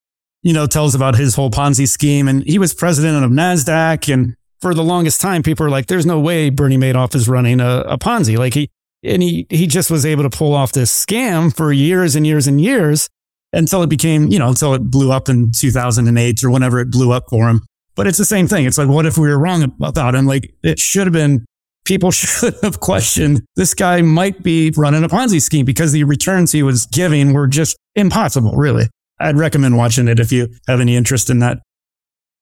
You 0.43 0.53
know, 0.53 0.67
tells 0.67 0.95
about 0.95 1.17
his 1.17 1.35
whole 1.35 1.51
Ponzi 1.51 1.89
scheme 1.89 2.29
and 2.29 2.45
he 2.45 2.59
was 2.59 2.73
president 2.73 3.25
of 3.25 3.33
NASDAQ. 3.33 4.13
And 4.13 4.37
for 4.61 4.75
the 4.75 4.85
longest 4.85 5.21
time, 5.21 5.43
people 5.43 5.65
were 5.65 5.71
like, 5.71 5.87
there's 5.87 6.07
no 6.07 6.21
way 6.21 6.51
Bernie 6.51 6.77
Madoff 6.77 7.17
is 7.17 7.29
running 7.29 7.61
a, 7.61 7.81
a 7.81 7.99
Ponzi. 7.99 8.39
Like 8.39 8.55
he, 8.55 8.71
and 9.03 9.23
he, 9.23 9.47
he 9.51 9.67
just 9.67 9.91
was 9.91 10.07
able 10.07 10.23
to 10.23 10.31
pull 10.31 10.55
off 10.55 10.71
this 10.71 10.93
scam 10.93 11.55
for 11.55 11.73
years 11.73 12.15
and 12.15 12.25
years 12.25 12.47
and 12.47 12.61
years 12.61 13.09
until 13.57 13.83
it 13.83 13.89
became, 13.89 14.29
you 14.29 14.39
know, 14.39 14.49
until 14.49 14.75
it 14.75 14.91
blew 14.91 15.11
up 15.11 15.29
in 15.29 15.51
2008 15.51 16.45
or 16.45 16.51
whenever 16.51 16.79
it 16.79 16.91
blew 16.91 17.11
up 17.11 17.25
for 17.29 17.49
him. 17.49 17.63
But 17.95 18.07
it's 18.07 18.19
the 18.19 18.25
same 18.25 18.47
thing. 18.47 18.67
It's 18.67 18.79
like, 18.79 18.89
what 18.89 19.07
if 19.07 19.17
we 19.17 19.29
were 19.29 19.39
wrong 19.39 19.63
about 19.81 20.15
him? 20.15 20.27
Like 20.27 20.55
it 20.63 20.79
should 20.79 21.07
have 21.07 21.15
been 21.15 21.47
people 21.87 22.11
should 22.13 22.55
have 22.63 22.81
questioned 22.81 23.43
this 23.57 23.75
guy 23.75 24.03
might 24.03 24.43
be 24.43 24.71
running 24.77 25.03
a 25.03 25.09
Ponzi 25.09 25.41
scheme 25.41 25.65
because 25.65 25.93
the 25.93 26.05
returns 26.05 26.53
he 26.53 26.63
was 26.63 26.87
giving 26.87 27.33
were 27.33 27.47
just 27.47 27.77
impossible, 27.95 28.53
really. 28.53 28.89
I'd 29.19 29.39
recommend 29.39 29.79
watching 29.79 30.09
it 30.09 30.21
if 30.21 30.31
you 30.31 30.49
have 30.69 30.81
any 30.81 30.95
interest 30.95 31.31
in 31.31 31.39
that. 31.39 31.59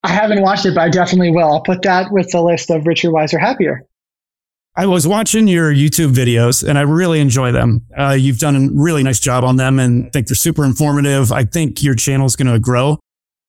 I 0.02 0.08
haven't 0.08 0.42
watched 0.42 0.66
it, 0.66 0.74
but 0.74 0.82
I 0.82 0.88
definitely 0.90 1.30
will. 1.30 1.50
I'll 1.50 1.62
put 1.62 1.82
that 1.82 2.10
with 2.10 2.30
the 2.32 2.42
list 2.42 2.70
of 2.70 2.86
Richer, 2.86 3.12
Wiser, 3.12 3.38
Happier. 3.38 3.86
I 4.76 4.86
was 4.86 5.06
watching 5.06 5.46
your 5.46 5.72
YouTube 5.72 6.14
videos 6.14 6.66
and 6.66 6.76
I 6.76 6.80
really 6.80 7.20
enjoy 7.20 7.52
them. 7.52 7.86
Uh, 7.96 8.16
you've 8.18 8.40
done 8.40 8.56
a 8.56 8.68
really 8.72 9.04
nice 9.04 9.20
job 9.20 9.44
on 9.44 9.56
them 9.56 9.78
and 9.78 10.06
I 10.06 10.10
think 10.10 10.26
they're 10.26 10.34
super 10.34 10.64
informative. 10.64 11.30
I 11.30 11.44
think 11.44 11.84
your 11.84 11.94
channel 11.94 12.26
is 12.26 12.34
going 12.34 12.52
to 12.52 12.58
grow. 12.58 12.98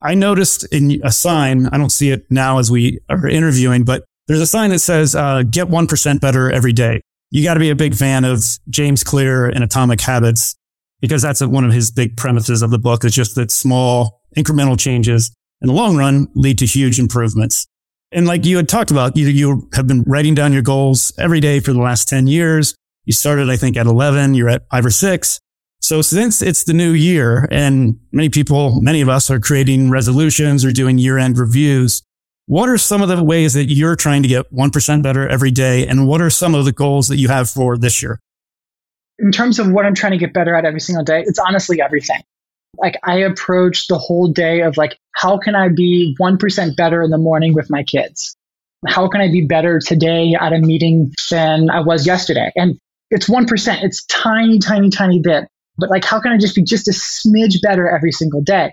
I 0.03 0.13
noticed 0.13 0.65
in 0.71 1.01
a 1.03 1.11
sign, 1.11 1.65
I 1.67 1.79
don't 1.79 1.89
see 1.89 2.11
it 2.11 2.27
now 2.29 2.59
as 2.59 2.69
we 2.69 2.99
are 3.09 3.27
interviewing, 3.27 3.85
but 3.85 4.03
there's 4.27 4.41
a 4.41 4.45
sign 4.45 4.69
that 4.69 4.79
says, 4.79 5.15
uh, 5.15 5.41
get 5.49 5.67
1% 5.67 6.19
better 6.19 6.51
every 6.51 6.73
day. 6.73 7.01
You 7.31 7.43
got 7.43 7.55
to 7.55 7.59
be 7.59 7.71
a 7.71 7.75
big 7.75 7.95
fan 7.95 8.23
of 8.23 8.43
James 8.69 9.03
Clear 9.03 9.47
and 9.47 9.63
Atomic 9.63 10.01
Habits 10.01 10.55
because 11.01 11.23
that's 11.23 11.41
one 11.41 11.65
of 11.65 11.73
his 11.73 11.89
big 11.89 12.17
premises 12.17 12.61
of 12.61 12.69
the 12.69 12.77
book 12.77 13.03
is 13.03 13.15
just 13.15 13.33
that 13.35 13.49
small 13.49 14.21
incremental 14.37 14.79
changes 14.79 15.31
in 15.61 15.67
the 15.67 15.73
long 15.73 15.97
run 15.97 16.27
lead 16.35 16.59
to 16.59 16.67
huge 16.67 16.99
improvements. 16.99 17.65
And 18.15 18.25
like 18.25 18.45
you 18.45 18.55
had 18.55 18.69
talked 18.69 18.91
about, 18.91 19.17
you, 19.17 19.27
you 19.27 19.69
have 19.73 19.87
been 19.87 20.03
writing 20.03 20.35
down 20.35 20.53
your 20.53 20.61
goals 20.61 21.11
every 21.19 21.41
day 21.41 21.59
for 21.59 21.73
the 21.73 21.81
last 21.81 22.07
10 22.07 22.27
years. 22.27 22.73
You 23.03 23.11
started, 23.11 23.49
I 23.49 23.57
think, 23.57 23.75
at 23.75 23.87
11. 23.87 24.35
You're 24.35 24.47
at 24.47 24.63
five 24.71 24.85
or 24.85 24.89
six. 24.89 25.37
So 25.81 26.01
since 26.01 26.41
it's 26.41 26.63
the 26.63 26.71
new 26.71 26.93
year 26.93 27.45
and 27.51 27.99
many 28.13 28.29
people, 28.29 28.79
many 28.81 29.01
of 29.01 29.09
us 29.09 29.29
are 29.29 29.41
creating 29.41 29.89
resolutions 29.89 30.63
or 30.63 30.71
doing 30.71 30.97
year 30.97 31.17
end 31.17 31.37
reviews, 31.37 32.03
what 32.45 32.69
are 32.69 32.77
some 32.77 33.01
of 33.01 33.09
the 33.09 33.21
ways 33.21 33.53
that 33.53 33.65
you're 33.65 33.97
trying 33.97 34.23
to 34.23 34.29
get 34.29 34.51
1% 34.53 35.03
better 35.03 35.27
every 35.27 35.51
day? 35.51 35.85
And 35.85 36.07
what 36.07 36.21
are 36.21 36.29
some 36.29 36.55
of 36.55 36.63
the 36.63 36.71
goals 36.71 37.09
that 37.09 37.17
you 37.17 37.27
have 37.27 37.49
for 37.49 37.77
this 37.77 38.01
year? 38.01 38.21
In 39.19 39.33
terms 39.33 39.59
of 39.59 39.69
what 39.69 39.85
I'm 39.85 39.93
trying 39.93 40.13
to 40.13 40.17
get 40.17 40.33
better 40.33 40.55
at 40.55 40.63
every 40.63 40.79
single 40.79 41.03
day, 41.03 41.21
it's 41.27 41.39
honestly 41.39 41.81
everything. 41.81 42.21
Like 42.77 42.95
I 43.03 43.19
approach 43.19 43.87
the 43.87 43.97
whole 43.97 44.27
day 44.27 44.61
of 44.61 44.77
like, 44.77 44.97
how 45.15 45.37
can 45.37 45.55
I 45.55 45.69
be 45.69 46.15
1% 46.19 46.75
better 46.75 47.01
in 47.01 47.11
the 47.11 47.17
morning 47.17 47.53
with 47.53 47.69
my 47.69 47.83
kids? 47.83 48.35
How 48.87 49.07
can 49.07 49.21
I 49.21 49.31
be 49.31 49.45
better 49.45 49.79
today 49.79 50.35
at 50.39 50.53
a 50.53 50.59
meeting 50.59 51.13
than 51.31 51.69
I 51.69 51.81
was 51.81 52.05
yesterday? 52.05 52.51
And 52.55 52.77
it's 53.09 53.29
1%. 53.29 53.83
It's 53.83 54.05
tiny, 54.05 54.59
tiny, 54.59 54.89
tiny 54.89 55.19
bit. 55.19 55.45
But 55.77 55.89
like, 55.89 56.05
how 56.05 56.19
can 56.19 56.31
I 56.31 56.37
just 56.37 56.55
be 56.55 56.63
just 56.63 56.87
a 56.87 56.91
smidge 56.91 57.61
better 57.61 57.89
every 57.89 58.11
single 58.11 58.41
day? 58.41 58.71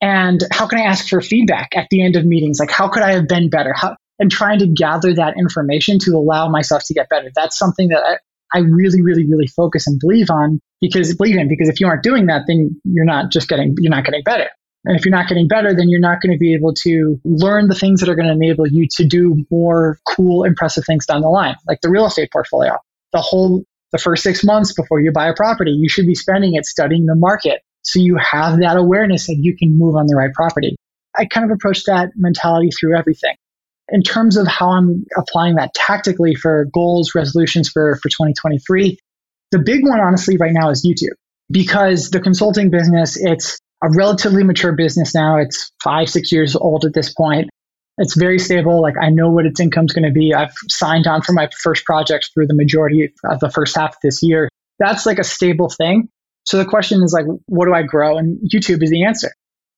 And 0.00 0.42
how 0.50 0.66
can 0.66 0.78
I 0.78 0.82
ask 0.82 1.08
for 1.08 1.20
feedback 1.20 1.76
at 1.76 1.88
the 1.90 2.02
end 2.02 2.16
of 2.16 2.24
meetings? 2.24 2.58
Like, 2.58 2.70
how 2.70 2.88
could 2.88 3.02
I 3.02 3.12
have 3.12 3.28
been 3.28 3.50
better? 3.50 3.74
How, 3.74 3.96
and 4.18 4.30
trying 4.30 4.58
to 4.60 4.66
gather 4.66 5.14
that 5.14 5.34
information 5.38 5.98
to 6.00 6.12
allow 6.12 6.48
myself 6.48 6.84
to 6.86 6.94
get 6.94 7.08
better. 7.08 7.30
That's 7.34 7.58
something 7.58 7.88
that 7.88 8.02
I, 8.02 8.58
I 8.58 8.60
really, 8.62 9.02
really, 9.02 9.26
really 9.26 9.46
focus 9.46 9.86
and 9.86 10.00
believe 10.00 10.30
on 10.30 10.60
because 10.80 11.14
believe 11.14 11.36
in 11.36 11.48
because 11.48 11.68
if 11.68 11.80
you 11.80 11.86
aren't 11.86 12.02
doing 12.02 12.26
that, 12.26 12.44
then 12.46 12.80
you're 12.84 13.04
not 13.04 13.30
just 13.30 13.48
getting 13.48 13.74
you're 13.78 13.90
not 13.90 14.04
getting 14.04 14.22
better. 14.22 14.48
And 14.84 14.96
if 14.98 15.04
you're 15.04 15.14
not 15.14 15.28
getting 15.28 15.46
better, 15.46 15.74
then 15.74 15.90
you're 15.90 16.00
not 16.00 16.22
going 16.22 16.32
to 16.32 16.38
be 16.38 16.54
able 16.54 16.72
to 16.72 17.20
learn 17.24 17.68
the 17.68 17.74
things 17.74 18.00
that 18.00 18.08
are 18.08 18.14
going 18.14 18.28
to 18.28 18.32
enable 18.32 18.66
you 18.66 18.88
to 18.92 19.04
do 19.06 19.44
more 19.50 19.98
cool, 20.08 20.44
impressive 20.44 20.84
things 20.86 21.04
down 21.04 21.20
the 21.20 21.28
line, 21.28 21.56
like 21.68 21.80
the 21.82 21.90
real 21.90 22.06
estate 22.06 22.30
portfolio. 22.32 22.78
The 23.12 23.20
whole 23.20 23.64
the 23.92 23.98
first 23.98 24.22
six 24.22 24.44
months 24.44 24.72
before 24.72 25.00
you 25.00 25.12
buy 25.12 25.28
a 25.28 25.34
property, 25.34 25.72
you 25.72 25.88
should 25.88 26.06
be 26.06 26.14
spending 26.14 26.54
it 26.54 26.64
studying 26.64 27.06
the 27.06 27.16
market, 27.16 27.62
so 27.82 27.98
you 27.98 28.16
have 28.16 28.60
that 28.60 28.76
awareness 28.76 29.26
that 29.26 29.36
you 29.36 29.56
can 29.56 29.76
move 29.76 29.96
on 29.96 30.06
the 30.06 30.14
right 30.14 30.32
property. 30.32 30.76
I 31.16 31.26
kind 31.26 31.44
of 31.44 31.54
approach 31.54 31.84
that 31.84 32.10
mentality 32.16 32.70
through 32.70 32.96
everything. 32.96 33.34
In 33.88 34.02
terms 34.02 34.36
of 34.36 34.46
how 34.46 34.70
I'm 34.70 35.04
applying 35.18 35.56
that 35.56 35.74
tactically 35.74 36.36
for 36.36 36.66
goals, 36.72 37.14
resolutions 37.14 37.68
for, 37.68 37.96
for 37.96 38.08
2023, 38.08 38.96
the 39.50 39.58
big 39.58 39.86
one, 39.86 40.00
honestly, 40.00 40.36
right 40.36 40.52
now 40.52 40.70
is 40.70 40.86
YouTube 40.86 41.14
because 41.50 42.10
the 42.10 42.20
consulting 42.20 42.70
business, 42.70 43.16
it's 43.16 43.58
a 43.82 43.88
relatively 43.90 44.44
mature 44.44 44.72
business 44.72 45.14
now. 45.14 45.38
It's 45.38 45.72
five, 45.82 46.08
six 46.08 46.30
years 46.30 46.54
old 46.54 46.84
at 46.84 46.94
this 46.94 47.12
point. 47.12 47.50
It's 47.98 48.16
very 48.16 48.38
stable. 48.38 48.80
Like 48.80 48.94
I 49.00 49.10
know 49.10 49.30
what 49.30 49.46
its 49.46 49.60
income 49.60 49.86
is 49.86 49.92
going 49.92 50.04
to 50.04 50.12
be. 50.12 50.32
I've 50.32 50.54
signed 50.68 51.06
on 51.06 51.22
for 51.22 51.32
my 51.32 51.48
first 51.62 51.84
project 51.84 52.30
through 52.32 52.46
the 52.46 52.54
majority 52.54 53.12
of 53.24 53.40
the 53.40 53.50
first 53.50 53.76
half 53.76 53.90
of 53.90 53.98
this 54.02 54.22
year. 54.22 54.48
That's 54.78 55.04
like 55.04 55.18
a 55.18 55.24
stable 55.24 55.68
thing. 55.68 56.08
So 56.44 56.56
the 56.56 56.64
question 56.64 57.02
is 57.02 57.12
like, 57.12 57.26
what 57.46 57.66
do 57.66 57.74
I 57.74 57.82
grow? 57.82 58.16
And 58.16 58.38
YouTube 58.50 58.82
is 58.82 58.90
the 58.90 59.04
answer. 59.04 59.30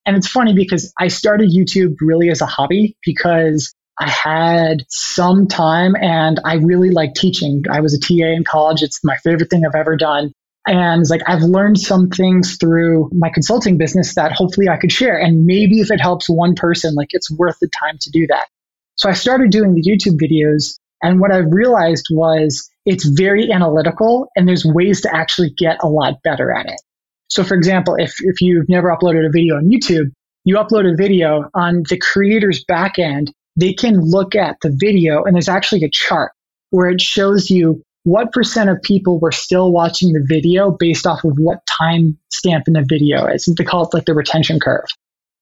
And 0.06 0.16
it's 0.16 0.28
funny 0.28 0.54
because 0.54 0.92
I 0.98 1.08
started 1.08 1.50
YouTube 1.50 1.96
really 2.00 2.30
as 2.30 2.40
a 2.40 2.46
hobby 2.46 2.96
because 3.04 3.72
I 4.02 4.10
had 4.10 4.84
some 4.88 5.46
time 5.46 5.94
and 5.94 6.40
I 6.44 6.54
really 6.54 6.90
like 6.90 7.14
teaching. 7.14 7.62
I 7.70 7.80
was 7.80 7.94
a 7.94 8.00
TA 8.00 8.32
in 8.34 8.42
college. 8.42 8.82
It's 8.82 9.04
my 9.04 9.16
favorite 9.18 9.48
thing 9.48 9.64
I've 9.64 9.78
ever 9.78 9.96
done. 9.96 10.32
And 10.66 11.00
it's 11.00 11.10
like, 11.10 11.22
I've 11.28 11.42
learned 11.42 11.78
some 11.78 12.08
things 12.08 12.56
through 12.56 13.10
my 13.12 13.30
consulting 13.30 13.78
business 13.78 14.16
that 14.16 14.32
hopefully 14.32 14.68
I 14.68 14.76
could 14.76 14.90
share. 14.90 15.18
And 15.18 15.46
maybe 15.46 15.78
if 15.78 15.92
it 15.92 16.00
helps 16.00 16.28
one 16.28 16.56
person, 16.56 16.96
like 16.96 17.10
it's 17.10 17.30
worth 17.30 17.58
the 17.60 17.70
time 17.78 17.96
to 18.00 18.10
do 18.10 18.26
that. 18.26 18.48
So 18.96 19.08
I 19.08 19.12
started 19.12 19.50
doing 19.50 19.74
the 19.74 19.82
YouTube 19.82 20.18
videos. 20.20 20.76
And 21.00 21.20
what 21.20 21.30
I 21.30 21.38
realized 21.38 22.08
was 22.10 22.68
it's 22.84 23.06
very 23.06 23.52
analytical 23.52 24.28
and 24.34 24.48
there's 24.48 24.64
ways 24.64 25.00
to 25.02 25.14
actually 25.14 25.50
get 25.50 25.78
a 25.80 25.88
lot 25.88 26.14
better 26.24 26.52
at 26.52 26.66
it. 26.66 26.80
So 27.28 27.44
for 27.44 27.54
example, 27.54 27.94
if, 27.98 28.16
if 28.18 28.40
you've 28.40 28.68
never 28.68 28.88
uploaded 28.88 29.24
a 29.26 29.30
video 29.30 29.56
on 29.56 29.70
YouTube, 29.70 30.10
you 30.44 30.56
upload 30.56 30.92
a 30.92 30.96
video 30.96 31.48
on 31.54 31.84
the 31.88 31.98
creator's 31.98 32.64
back 32.64 32.98
end, 32.98 33.32
they 33.56 33.72
can 33.72 34.00
look 34.00 34.34
at 34.34 34.56
the 34.62 34.74
video 34.74 35.24
and 35.24 35.34
there's 35.34 35.48
actually 35.48 35.84
a 35.84 35.90
chart 35.90 36.32
where 36.70 36.88
it 36.88 37.00
shows 37.00 37.50
you 37.50 37.82
what 38.04 38.32
percent 38.32 38.68
of 38.68 38.82
people 38.82 39.20
were 39.20 39.32
still 39.32 39.70
watching 39.70 40.12
the 40.12 40.24
video 40.26 40.70
based 40.70 41.06
off 41.06 41.24
of 41.24 41.34
what 41.36 41.64
time 41.66 42.18
stamp 42.30 42.66
in 42.66 42.74
the 42.74 42.84
video 42.88 43.26
is. 43.26 43.44
They 43.44 43.64
call 43.64 43.84
it 43.84 43.94
like 43.94 44.06
the 44.06 44.14
retention 44.14 44.58
curve. 44.58 44.86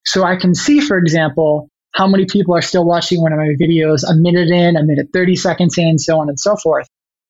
So 0.05 0.25
I 0.25 0.37
can 0.37 0.55
see, 0.55 0.81
for 0.81 0.99
example, 0.99 1.69
how 1.93 2.07
many 2.07 2.27
people 2.27 2.55
are 2.55 2.63
still 2.63 2.85
watching 2.85 3.23
one 3.23 3.33
of 3.33 3.39
my 3.39 3.55
videos 3.61 4.09
a 4.09 4.15
minute 4.15 4.51
in, 4.51 4.77
a 4.77 4.83
minute 4.83 5.09
30 5.13 5.37
seconds 5.37 5.79
in, 5.79 5.99
so 5.99 6.21
on 6.21 6.29
and 6.29 6.39
so 6.39 6.57
forth. 6.57 6.87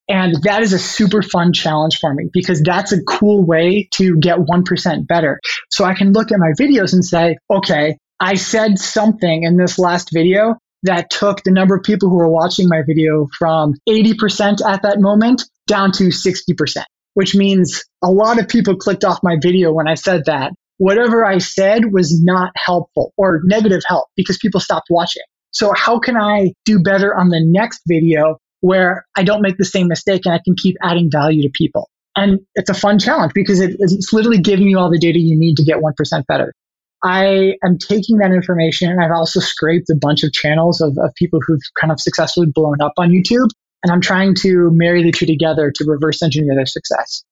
And 0.08 0.34
that 0.42 0.62
is 0.62 0.72
a 0.72 0.78
super 0.78 1.22
fun 1.22 1.52
challenge 1.52 1.98
for 2.00 2.12
me 2.12 2.28
because 2.32 2.60
that's 2.62 2.90
a 2.90 3.00
cool 3.04 3.44
way 3.44 3.88
to 3.92 4.16
get 4.16 4.38
1% 4.38 5.06
better. 5.06 5.40
So 5.70 5.84
I 5.84 5.94
can 5.94 6.12
look 6.12 6.32
at 6.32 6.40
my 6.40 6.52
videos 6.58 6.92
and 6.92 7.04
say, 7.04 7.36
okay, 7.48 7.96
I 8.18 8.34
said 8.34 8.78
something 8.78 9.44
in 9.44 9.56
this 9.56 9.78
last 9.78 10.10
video 10.12 10.56
that 10.82 11.10
took 11.10 11.42
the 11.42 11.50
number 11.50 11.76
of 11.76 11.82
people 11.82 12.08
who 12.08 12.16
were 12.16 12.28
watching 12.28 12.68
my 12.68 12.82
video 12.86 13.28
from 13.38 13.74
80% 13.88 14.64
at 14.66 14.82
that 14.82 15.00
moment 15.00 15.42
down 15.66 15.92
to 15.92 16.04
60%, 16.04 16.84
which 17.14 17.34
means 17.34 17.84
a 18.02 18.10
lot 18.10 18.38
of 18.38 18.48
people 18.48 18.76
clicked 18.76 19.04
off 19.04 19.20
my 19.22 19.36
video 19.40 19.72
when 19.72 19.88
I 19.88 19.94
said 19.94 20.24
that. 20.26 20.52
Whatever 20.78 21.26
I 21.26 21.38
said 21.38 21.92
was 21.92 22.22
not 22.22 22.52
helpful 22.56 23.12
or 23.18 23.40
negative 23.44 23.82
help 23.86 24.08
because 24.16 24.38
people 24.38 24.60
stopped 24.60 24.86
watching. 24.88 25.22
So 25.50 25.72
how 25.74 25.98
can 25.98 26.16
I 26.16 26.52
do 26.64 26.80
better 26.80 27.14
on 27.14 27.28
the 27.28 27.40
next 27.44 27.82
video 27.86 28.38
where 28.60 29.04
I 29.16 29.22
don't 29.22 29.42
make 29.42 29.58
the 29.58 29.64
same 29.64 29.88
mistake 29.88 30.22
and 30.24 30.34
I 30.34 30.40
can 30.42 30.54
keep 30.56 30.76
adding 30.82 31.10
value 31.10 31.42
to 31.42 31.50
people? 31.52 31.90
And 32.16 32.40
it's 32.54 32.70
a 32.70 32.74
fun 32.74 32.98
challenge 32.98 33.32
because 33.34 33.60
it, 33.60 33.76
it's 33.78 34.12
literally 34.12 34.40
giving 34.40 34.66
you 34.66 34.78
all 34.78 34.90
the 34.90 34.98
data 34.98 35.18
you 35.18 35.38
need 35.38 35.56
to 35.56 35.64
get 35.64 35.78
1% 35.78 36.26
better. 36.26 36.54
I 37.02 37.56
am 37.64 37.78
taking 37.78 38.18
that 38.18 38.32
information 38.32 38.90
and 38.90 39.02
I've 39.02 39.12
also 39.12 39.40
scraped 39.40 39.88
a 39.90 39.94
bunch 39.94 40.22
of 40.22 40.32
channels 40.32 40.80
of, 40.80 40.98
of 40.98 41.14
people 41.14 41.40
who've 41.44 41.60
kind 41.78 41.92
of 41.92 42.00
successfully 42.00 42.46
blown 42.46 42.80
up 42.80 42.92
on 42.98 43.10
YouTube. 43.10 43.48
And 43.82 43.90
I'm 43.90 44.02
trying 44.02 44.34
to 44.36 44.70
marry 44.72 45.02
the 45.02 45.12
two 45.12 45.24
together 45.24 45.72
to 45.74 45.84
reverse 45.84 46.22
engineer 46.22 46.54
their 46.54 46.66
success. 46.66 47.24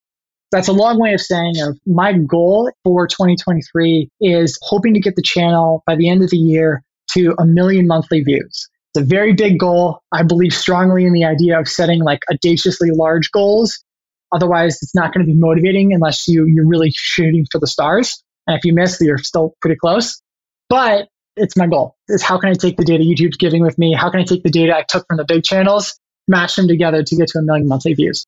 That's 0.50 0.68
a 0.68 0.72
long 0.72 0.98
way 0.98 1.12
of 1.12 1.20
saying 1.20 1.60
of 1.60 1.78
my 1.86 2.14
goal 2.14 2.70
for 2.82 3.06
2023 3.06 4.08
is 4.22 4.58
hoping 4.62 4.94
to 4.94 5.00
get 5.00 5.14
the 5.14 5.22
channel 5.22 5.82
by 5.86 5.94
the 5.94 6.08
end 6.08 6.22
of 6.22 6.30
the 6.30 6.38
year 6.38 6.82
to 7.10 7.34
a 7.38 7.44
million 7.44 7.86
monthly 7.86 8.22
views. 8.22 8.68
It's 8.94 9.02
a 9.02 9.06
very 9.06 9.34
big 9.34 9.58
goal. 9.58 10.00
I 10.10 10.22
believe 10.22 10.54
strongly 10.54 11.04
in 11.04 11.12
the 11.12 11.24
idea 11.24 11.60
of 11.60 11.68
setting 11.68 12.02
like 12.02 12.20
audaciously 12.32 12.90
large 12.90 13.30
goals. 13.30 13.84
Otherwise, 14.32 14.78
it's 14.82 14.94
not 14.94 15.12
going 15.12 15.26
to 15.26 15.30
be 15.30 15.38
motivating 15.38 15.92
unless 15.92 16.26
you, 16.28 16.46
you're 16.46 16.66
really 16.66 16.90
shooting 16.90 17.46
for 17.52 17.58
the 17.58 17.66
stars. 17.66 18.22
And 18.48 18.56
if 18.56 18.64
you 18.64 18.72
miss, 18.72 18.98
you're 19.00 19.18
still 19.18 19.54
pretty 19.60 19.76
close. 19.76 20.20
But 20.68 21.08
it's 21.36 21.56
my 21.56 21.66
goal 21.66 21.94
is 22.08 22.22
how 22.22 22.38
can 22.38 22.50
I 22.50 22.54
take 22.54 22.76
the 22.76 22.84
data 22.84 23.04
YouTube's 23.04 23.36
giving 23.36 23.62
with 23.62 23.78
me? 23.78 23.94
How 23.94 24.10
can 24.10 24.20
I 24.20 24.24
take 24.24 24.42
the 24.42 24.50
data 24.50 24.76
I 24.76 24.82
took 24.82 25.06
from 25.06 25.18
the 25.18 25.24
big 25.24 25.44
channels, 25.44 25.98
match 26.26 26.56
them 26.56 26.66
together 26.66 27.04
to 27.04 27.16
get 27.16 27.28
to 27.28 27.38
a 27.38 27.42
million 27.42 27.68
monthly 27.68 27.94
views? 27.94 28.26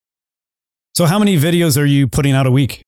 So 0.95 1.07
how 1.07 1.19
many 1.19 1.37
videos 1.37 1.81
are 1.81 1.87
you 1.87 2.07
putting 2.07 2.33
out 2.33 2.47
a 2.47 2.51
week? 2.51 2.83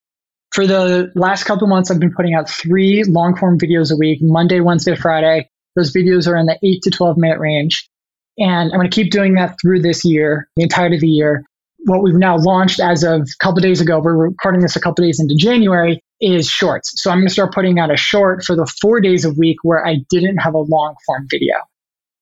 For 0.51 0.67
the 0.67 1.11
last 1.15 1.45
couple 1.45 1.67
months, 1.67 1.89
I've 1.89 1.99
been 1.99 2.13
putting 2.13 2.35
out 2.35 2.47
three 2.47 3.03
long 3.05 3.35
form 3.35 3.57
videos 3.57 3.91
a 3.91 3.95
week, 3.95 4.19
Monday, 4.21 4.59
Wednesday, 4.59 4.95
Friday. 4.95 5.49
Those 5.75 5.91
videos 5.91 6.27
are 6.27 6.37
in 6.37 6.45
the 6.45 6.57
eight 6.63 6.83
to 6.83 6.91
12 6.91 7.17
minute 7.17 7.39
range. 7.39 7.89
And 8.37 8.71
I'm 8.71 8.79
going 8.79 8.89
to 8.89 8.95
keep 8.95 9.11
doing 9.11 9.33
that 9.35 9.57
through 9.61 9.81
this 9.81 10.05
year, 10.05 10.47
the 10.55 10.63
entirety 10.63 10.95
of 10.95 11.01
the 11.01 11.07
year. 11.07 11.43
What 11.85 12.03
we've 12.03 12.15
now 12.15 12.37
launched 12.37 12.79
as 12.79 13.03
of 13.03 13.21
a 13.21 13.43
couple 13.43 13.57
of 13.57 13.63
days 13.63 13.81
ago, 13.81 13.99
we're 13.99 14.15
recording 14.15 14.61
this 14.61 14.75
a 14.75 14.79
couple 14.79 15.03
days 15.03 15.19
into 15.19 15.35
January, 15.35 16.01
is 16.21 16.49
shorts. 16.49 17.01
So 17.01 17.11
I'm 17.11 17.17
going 17.17 17.27
to 17.27 17.33
start 17.33 17.53
putting 17.53 17.79
out 17.79 17.91
a 17.91 17.97
short 17.97 18.43
for 18.43 18.55
the 18.55 18.65
four 18.81 19.01
days 19.01 19.25
a 19.25 19.31
week 19.31 19.57
where 19.63 19.85
I 19.85 19.97
didn't 20.09 20.37
have 20.37 20.53
a 20.53 20.59
long 20.59 20.95
form 21.05 21.27
video. 21.29 21.55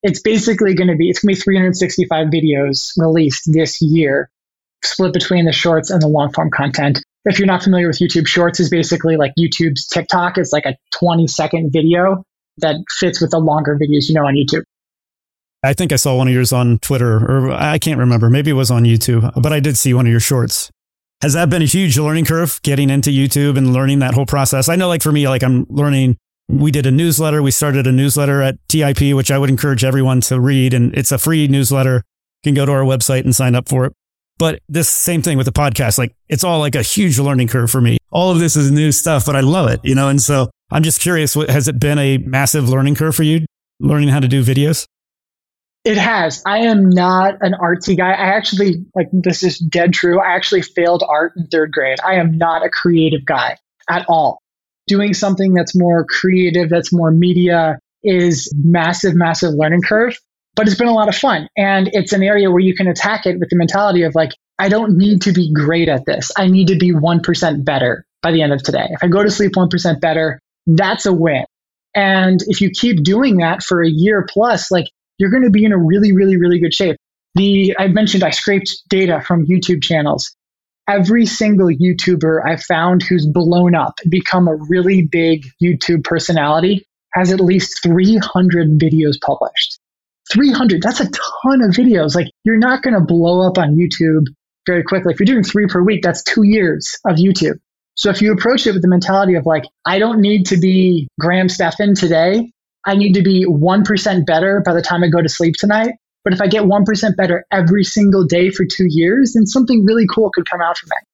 It's 0.04 0.22
basically 0.22 0.74
going 0.74 0.88
to 0.88 0.96
be, 0.96 1.10
it's 1.10 1.20
going 1.20 1.36
to 1.36 1.40
be 1.40 1.44
365 1.44 2.28
videos 2.28 2.94
released 2.98 3.52
this 3.52 3.82
year, 3.82 4.30
split 4.84 5.14
between 5.14 5.46
the 5.46 5.52
shorts 5.52 5.92
and 5.92 6.02
the 6.02 6.08
long 6.08 6.32
form 6.34 6.50
content. 6.50 7.04
If 7.26 7.38
you're 7.38 7.48
not 7.48 7.62
familiar 7.62 7.88
with 7.88 8.00
YouTube 8.00 8.28
Shorts 8.28 8.60
is 8.60 8.72
basically 8.72 9.16
like 9.16 9.34
YouTube's 9.38 9.88
TikTok. 9.88 10.40
It's 10.40 10.52
like 10.52 10.66
a 10.66 10.76
20 10.98 11.28
second 11.28 11.72
video 11.72 12.24
that 12.58 12.78
fits 12.90 13.22
with 13.22 13.32
the 13.32 13.38
longer 13.38 13.78
videos 13.78 14.10
you 14.10 14.16
know 14.16 14.26
on 14.26 14.34
YouTube. 14.34 14.64
I 15.64 15.74
think 15.74 15.92
I 15.92 15.98
saw 15.98 16.16
one 16.16 16.28
of 16.28 16.34
yours 16.34 16.52
on 16.52 16.80
Twitter, 16.80 17.18
or 17.18 17.52
I 17.52 17.78
can't 17.78 18.00
remember. 18.00 18.32
Maybe 18.32 18.50
it 18.50 18.56
was 18.56 18.72
on 18.72 18.84
YouTube, 18.84 19.32
but 19.40 19.54
I 19.54 19.60
did 19.60 19.78
see 19.78 19.94
one 19.94 20.08
of 20.08 20.12
your 20.12 20.20
shorts. 20.20 20.72
Has 21.22 21.34
that 21.34 21.52
been 21.52 21.62
a 21.62 21.66
huge 21.66 22.00
learning 22.00 22.26
curve 22.26 22.60
getting 22.64 22.90
into 22.90 23.12
YouTube 23.12 23.56
and 23.56 23.74
learning 23.74 24.00
that 24.00 24.16
whole 24.16 24.26
process? 24.26 24.68
I 24.68 24.76
know, 24.76 24.88
like 24.88 25.04
for 25.04 25.12
me, 25.12 25.28
like 25.28 25.44
I'm 25.44 25.68
learning. 25.70 26.18
We 26.48 26.72
did 26.72 26.88
a 26.88 26.92
newsletter. 26.92 27.44
We 27.44 27.52
started 27.52 27.86
a 27.86 27.92
newsletter 27.92 28.42
at 28.42 28.58
TIP, 28.68 29.14
which 29.16 29.30
I 29.30 29.38
would 29.38 29.50
encourage 29.50 29.84
everyone 29.84 30.22
to 30.22 30.40
read. 30.40 30.74
And 30.74 30.94
it's 30.98 31.12
a 31.12 31.20
free 31.20 31.48
newsletter. 31.48 31.98
You 32.44 32.50
can 32.50 32.56
go 32.56 32.66
to 32.66 32.72
our 32.72 32.84
website 32.84 33.24
and 33.24 33.36
sign 33.36 33.54
up 33.54 33.70
for 33.70 33.86
it. 33.86 33.94
But 34.40 34.62
this 34.68 34.90
same 34.90 35.22
thing 35.22 35.38
with 35.38 35.46
the 35.46 35.52
podcast, 35.52 36.00
like 36.00 36.16
it's 36.28 36.44
all 36.44 36.58
like 36.58 36.74
a 36.74 36.82
huge 36.82 37.20
learning 37.20 37.50
curve 37.50 37.70
for 37.70 37.80
me. 37.80 37.98
All 38.10 38.32
of 38.32 38.40
this 38.40 38.56
is 38.56 38.72
new 38.72 38.92
stuff, 38.92 39.28
but 39.28 39.36
I 39.36 39.42
love 39.42 39.70
it, 39.70 39.80
you 39.84 39.94
know? 39.94 40.10
And 40.10 40.20
so 40.20 40.50
I'm 40.72 40.82
just 40.82 41.00
curious, 41.00 41.36
has 41.36 41.68
it 41.68 41.80
been 41.80 42.00
a 42.00 42.18
massive 42.18 42.68
learning 42.68 42.96
curve 42.96 43.16
for 43.16 43.24
you 43.24 43.46
learning 43.80 44.10
how 44.10 44.20
to 44.20 44.28
do 44.28 44.44
videos? 44.44 44.86
It 45.84 45.98
has. 45.98 46.44
I 46.46 46.60
am 46.60 46.90
not 46.90 47.36
an 47.42 47.54
artsy 47.54 47.98
guy. 47.98 48.12
I 48.12 48.36
actually, 48.36 48.86
like, 48.96 49.08
this 49.12 49.42
is 49.42 49.58
dead 49.58 49.94
true. 49.94 50.20
I 50.22 50.36
actually 50.36 50.62
failed 50.62 51.04
art 51.08 51.34
in 51.36 51.48
third 51.48 51.72
grade. 51.72 51.98
I 52.06 52.16
am 52.16 52.38
not 52.38 52.64
a 52.64 52.70
creative 52.70 53.26
guy 53.26 53.58
at 53.90 54.06
all. 54.08 54.42
Doing 54.88 55.14
something 55.14 55.54
that's 55.54 55.76
more 55.76 56.06
creative, 56.06 56.70
that's 56.70 56.94
more 56.94 57.12
media 57.12 57.80
is 58.04 58.52
massive, 58.56 59.16
massive 59.16 59.54
learning 59.54 59.82
curve, 59.82 60.18
but 60.56 60.68
it's 60.68 60.78
been 60.78 60.88
a 60.88 60.94
lot 60.94 61.08
of 61.08 61.16
fun. 61.16 61.48
And 61.58 61.90
it's 61.94 62.14
an 62.14 62.24
area 62.24 62.52
where 62.52 62.60
you 62.60 62.76
can 62.76 62.88
attack 62.88 63.26
it 63.26 63.40
with 63.40 63.50
the 63.50 63.58
mentality 63.58 64.04
of 64.04 64.14
like, 64.16 64.32
I 64.60 64.70
don't 64.70 64.98
need 64.98 65.22
to 65.24 65.32
be 65.32 65.52
great 65.52 65.90
at 65.90 66.06
this. 66.06 66.32
I 66.38 66.48
need 66.48 66.68
to 66.68 66.78
be 66.78 66.92
1% 66.92 67.66
better 67.66 68.06
by 68.22 68.32
the 68.32 68.44
end 68.44 68.54
of 68.54 68.62
today. 68.62 68.88
If 68.90 69.04
I 69.04 69.08
go 69.08 69.24
to 69.24 69.32
sleep 69.32 69.54
1% 69.54 70.00
better, 70.00 70.40
that's 70.68 71.08
a 71.08 71.14
win. 71.14 71.46
And 71.96 72.40
if 72.48 72.62
you 72.62 72.70
keep 72.70 73.04
doing 73.04 73.38
that 73.38 73.64
for 73.64 73.84
a 73.84 73.90
year 73.90 74.28
plus, 74.30 74.70
like 74.70 74.86
you're 75.22 75.30
going 75.30 75.44
to 75.44 75.52
be 75.52 75.64
in 75.64 75.72
a 75.72 75.78
really, 75.78 76.14
really, 76.14 76.36
really 76.36 76.60
good 76.60 76.74
shape. 76.74 76.98
The 77.36 77.76
I 77.78 77.88
mentioned 77.88 78.24
I 78.24 78.32
scraped 78.32 78.82
data 78.90 79.22
from 79.22 79.46
YouTube 79.46 79.84
channels. 79.84 80.36
Every 80.90 81.28
single 81.28 81.68
YouTuber 81.68 82.44
I've 82.44 82.64
found 82.64 83.04
who's 83.04 83.28
blown 83.28 83.76
up, 83.76 83.94
become 84.10 84.48
a 84.48 84.56
really 84.56 85.04
big 85.04 85.46
YouTube 85.62 86.04
personality, 86.04 86.88
has 87.14 87.32
at 87.32 87.40
least 87.40 87.84
300 87.84 88.80
videos 88.80 89.22
published. 89.22 89.80
300, 90.34 90.82
that's 90.82 91.00
a 91.00 91.06
ton 91.06 91.62
of 91.62 91.76
videos. 91.76 92.16
Like, 92.16 92.32
you're 92.44 92.58
not 92.58 92.82
going 92.82 92.96
to 92.96 93.02
blow 93.02 93.48
up 93.48 93.60
on 93.60 93.76
YouTube 93.76 94.26
very 94.66 94.84
quickly. 94.84 95.14
If 95.14 95.20
you're 95.20 95.26
doing 95.26 95.44
three 95.44 95.68
per 95.68 95.84
week, 95.84 96.02
that's 96.02 96.24
two 96.24 96.44
years 96.44 96.98
of 97.06 97.18
YouTube. 97.18 97.60
So 97.96 98.10
if 98.10 98.22
you 98.22 98.34
approach 98.34 98.66
it 98.66 98.74
with 98.74 98.82
the 98.82 98.88
mentality 98.88 99.36
of 99.36 99.46
like, 99.46 99.66
I 99.86 100.00
don't 100.00 100.20
need 100.20 100.48
to 100.48 100.58
be 100.58 101.08
Graham 101.20 101.48
Stephan 101.48 101.94
today, 101.94 102.52
I 102.86 102.96
need 102.96 103.14
to 103.14 103.22
be 103.22 103.46
1% 103.46 104.26
better 104.26 104.62
by 104.66 104.74
the 104.74 104.82
time 104.82 105.04
I 105.04 105.08
go 105.08 105.22
to 105.22 105.30
sleep 105.30 105.56
tonight. 105.58 105.94
But 106.24 106.34
if 106.34 106.42
I 106.42 106.48
get 106.48 106.64
1% 106.64 107.16
better 107.16 107.46
every 107.52 107.84
single 107.84 108.26
day 108.26 108.52
for 108.52 108.66
two 108.66 108.86
years, 108.88 109.34
then 109.34 109.46
something 109.46 109.86
really 109.86 110.06
cool 110.08 110.30
could 110.32 110.50
come 110.50 110.62
out 110.62 110.78
from 110.78 110.90
it. 110.92 111.08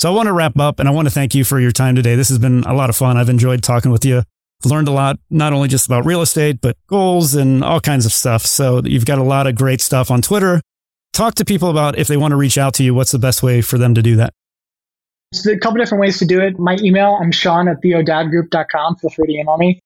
So 0.00 0.10
I 0.10 0.14
want 0.14 0.26
to 0.26 0.32
wrap 0.32 0.58
up 0.58 0.80
and 0.80 0.88
I 0.88 0.92
want 0.92 1.06
to 1.06 1.14
thank 1.14 1.34
you 1.34 1.44
for 1.44 1.60
your 1.60 1.70
time 1.70 1.94
today. 1.94 2.14
This 2.14 2.28
has 2.28 2.38
been 2.38 2.64
a 2.64 2.74
lot 2.74 2.90
of 2.90 2.96
fun. 2.96 3.16
I've 3.16 3.28
enjoyed 3.28 3.62
talking 3.62 3.90
with 3.90 4.04
you. 4.04 4.18
I've 4.64 4.70
learned 4.70 4.88
a 4.88 4.92
lot, 4.92 5.18
not 5.30 5.52
only 5.52 5.68
just 5.68 5.86
about 5.86 6.04
real 6.04 6.22
estate, 6.22 6.60
but 6.60 6.76
goals 6.86 7.34
and 7.34 7.64
all 7.64 7.80
kinds 7.80 8.04
of 8.04 8.12
stuff. 8.12 8.44
So 8.44 8.82
you've 8.84 9.06
got 9.06 9.18
a 9.18 9.22
lot 9.22 9.46
of 9.46 9.54
great 9.54 9.80
stuff 9.80 10.10
on 10.10 10.20
Twitter. 10.20 10.60
Talk 11.12 11.34
to 11.36 11.44
people 11.44 11.70
about 11.70 11.98
if 11.98 12.08
they 12.08 12.16
want 12.16 12.32
to 12.32 12.36
reach 12.36 12.58
out 12.58 12.74
to 12.74 12.84
you, 12.84 12.94
what's 12.94 13.12
the 13.12 13.18
best 13.18 13.42
way 13.42 13.60
for 13.60 13.78
them 13.78 13.94
to 13.94 14.02
do 14.02 14.16
that? 14.16 14.32
So 15.34 15.50
a 15.50 15.58
couple 15.58 15.78
different 15.78 16.00
ways 16.00 16.18
to 16.18 16.26
do 16.26 16.40
it. 16.40 16.58
My 16.58 16.76
email, 16.82 17.18
I'm 17.20 17.32
Sean 17.32 17.68
at 17.68 17.82
theodadgroup.com. 17.82 18.96
Feel 18.96 19.10
free 19.10 19.26
to 19.26 19.32
email 19.32 19.56
me. 19.56 19.80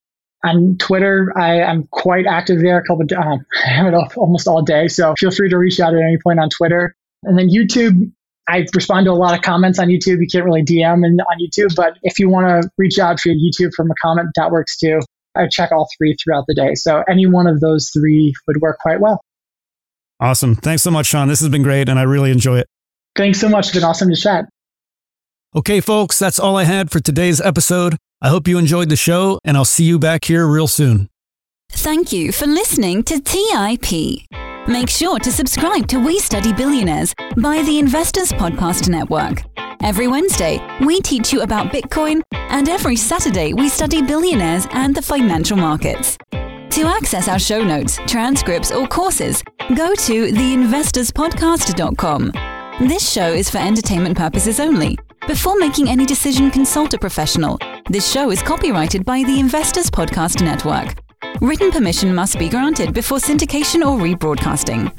On 0.45 0.77
Twitter, 0.79 1.33
I, 1.37 1.61
am 1.61 1.89
quite 1.91 2.27
active 2.27 2.61
there. 2.61 2.79
A 2.79 2.83
couple, 2.83 3.03
of, 3.03 3.13
um, 3.13 3.45
I 3.65 3.69
have 3.69 3.87
it 3.87 3.95
up 3.95 4.17
almost 4.17 4.47
all 4.47 4.63
day. 4.63 4.89
So 4.89 5.15
feel 5.19 5.31
free 5.31 5.49
to 5.49 5.59
reach 5.59 5.81
out 5.81 5.95
at 5.95 6.01
any 6.01 6.19
point 6.23 6.39
on 6.39 6.51
Twitter. 6.51 6.95
And 7.23 7.39
then 7.39 7.49
YouTube, 7.49 8.13
I 8.49 8.65
respond 8.75 9.07
to 9.07 9.13
a 9.13 9.15
lot 9.15 9.35
of 9.37 9.43
comments 9.43 9.79
on 9.79 9.89
YouTube. 9.89 10.21
You 10.21 10.27
can't 10.31 10.45
really 10.45 10.63
DM 10.63 11.05
in, 11.05 11.19
on 11.21 11.39
YouTube, 11.41 11.75
but 11.75 11.95
if 12.03 12.19
you 12.19 12.29
want 12.29 12.47
to 12.47 12.71
reach 12.79 12.99
out 12.99 13.21
via 13.23 13.35
YouTube 13.35 13.73
from 13.75 13.91
a 13.91 13.95
comment, 14.01 14.29
that 14.37 14.51
works 14.51 14.77
too. 14.77 15.01
I 15.35 15.49
check 15.49 15.73
all 15.73 15.89
three 15.99 16.17
throughout 16.23 16.45
the 16.47 16.55
day. 16.55 16.75
So 16.75 17.03
any 17.09 17.27
one 17.27 17.47
of 17.47 17.61
those 17.61 17.91
three 17.91 18.35
would 18.47 18.61
work 18.61 18.79
quite 18.79 19.01
well. 19.01 19.21
Awesome. 20.21 20.55
Thanks 20.55 20.83
so 20.83 20.91
much, 20.91 21.07
Sean. 21.07 21.29
This 21.29 21.41
has 21.41 21.49
been 21.49 21.63
great 21.63 21.89
and 21.89 21.99
I 21.99 22.03
really 22.03 22.31
enjoy 22.31 22.59
it. 22.59 22.69
Thanks 23.17 23.41
so 23.41 23.49
much. 23.49 23.67
It's 23.67 23.75
been 23.75 23.85
awesome 23.85 24.09
to 24.11 24.17
chat. 24.17 24.47
Okay, 25.55 25.81
folks, 25.81 26.19
that's 26.19 26.39
all 26.39 26.57
I 26.57 26.65
had 26.65 26.91
for 26.91 27.01
today's 27.01 27.41
episode. 27.41 27.97
I 28.23 28.29
hope 28.29 28.49
you 28.49 28.59
enjoyed 28.59 28.89
the 28.89 28.97
show, 28.97 29.39
and 29.45 29.57
I'll 29.57 29.65
see 29.65 29.85
you 29.85 29.99
back 29.99 30.25
here 30.25 30.47
real 30.47 30.69
soon. 30.69 31.09
Thank 31.73 32.13
you 32.13 32.33
for 32.33 32.47
listening 32.47 33.03
to 33.05 33.21
TIP. 33.21 34.27
Make 34.67 34.89
sure 34.89 35.19
to 35.19 35.31
subscribe 35.31 35.87
to 35.89 35.99
We 35.99 36.19
Study 36.19 36.53
Billionaires 36.53 37.15
by 37.37 37.63
the 37.63 37.79
Investors 37.79 38.33
Podcast 38.33 38.89
Network. 38.89 39.43
Every 39.83 40.09
Wednesday, 40.09 40.61
we 40.81 41.01
teach 41.01 41.33
you 41.33 41.43
about 41.43 41.67
Bitcoin, 41.67 42.23
and 42.33 42.69
every 42.69 42.97
Saturday, 42.97 43.53
we 43.53 43.69
study 43.69 44.03
billionaires 44.03 44.67
and 44.71 44.95
the 44.95 45.03
financial 45.03 45.57
markets. 45.57 46.17
To 46.31 46.87
access 46.87 47.29
our 47.29 47.39
show 47.39 47.63
notes, 47.63 47.99
transcripts, 48.07 48.73
or 48.73 48.89
courses, 48.89 49.43
go 49.77 49.95
to 49.95 50.33
theinvestorspodcast.com. 50.33 52.33
This 52.89 53.11
show 53.11 53.33
is 53.33 53.51
for 53.51 53.59
entertainment 53.59 54.17
purposes 54.17 54.59
only. 54.59 54.99
Before 55.27 55.57
making 55.59 55.89
any 55.89 56.07
decision, 56.07 56.53
consult 56.53 56.95
a 56.95 56.99
professional. 56.99 57.59
This 57.91 58.09
show 58.09 58.31
is 58.31 58.43
copyrighted 58.43 59.05
by 59.05 59.25
the 59.25 59.41
Investors 59.41 59.91
Podcast 59.91 60.41
Network. 60.41 61.03
Written 61.41 61.73
permission 61.73 62.15
must 62.15 62.39
be 62.39 62.49
granted 62.49 62.95
before 62.95 63.19
syndication 63.19 63.85
or 63.85 63.99
rebroadcasting. 63.99 64.93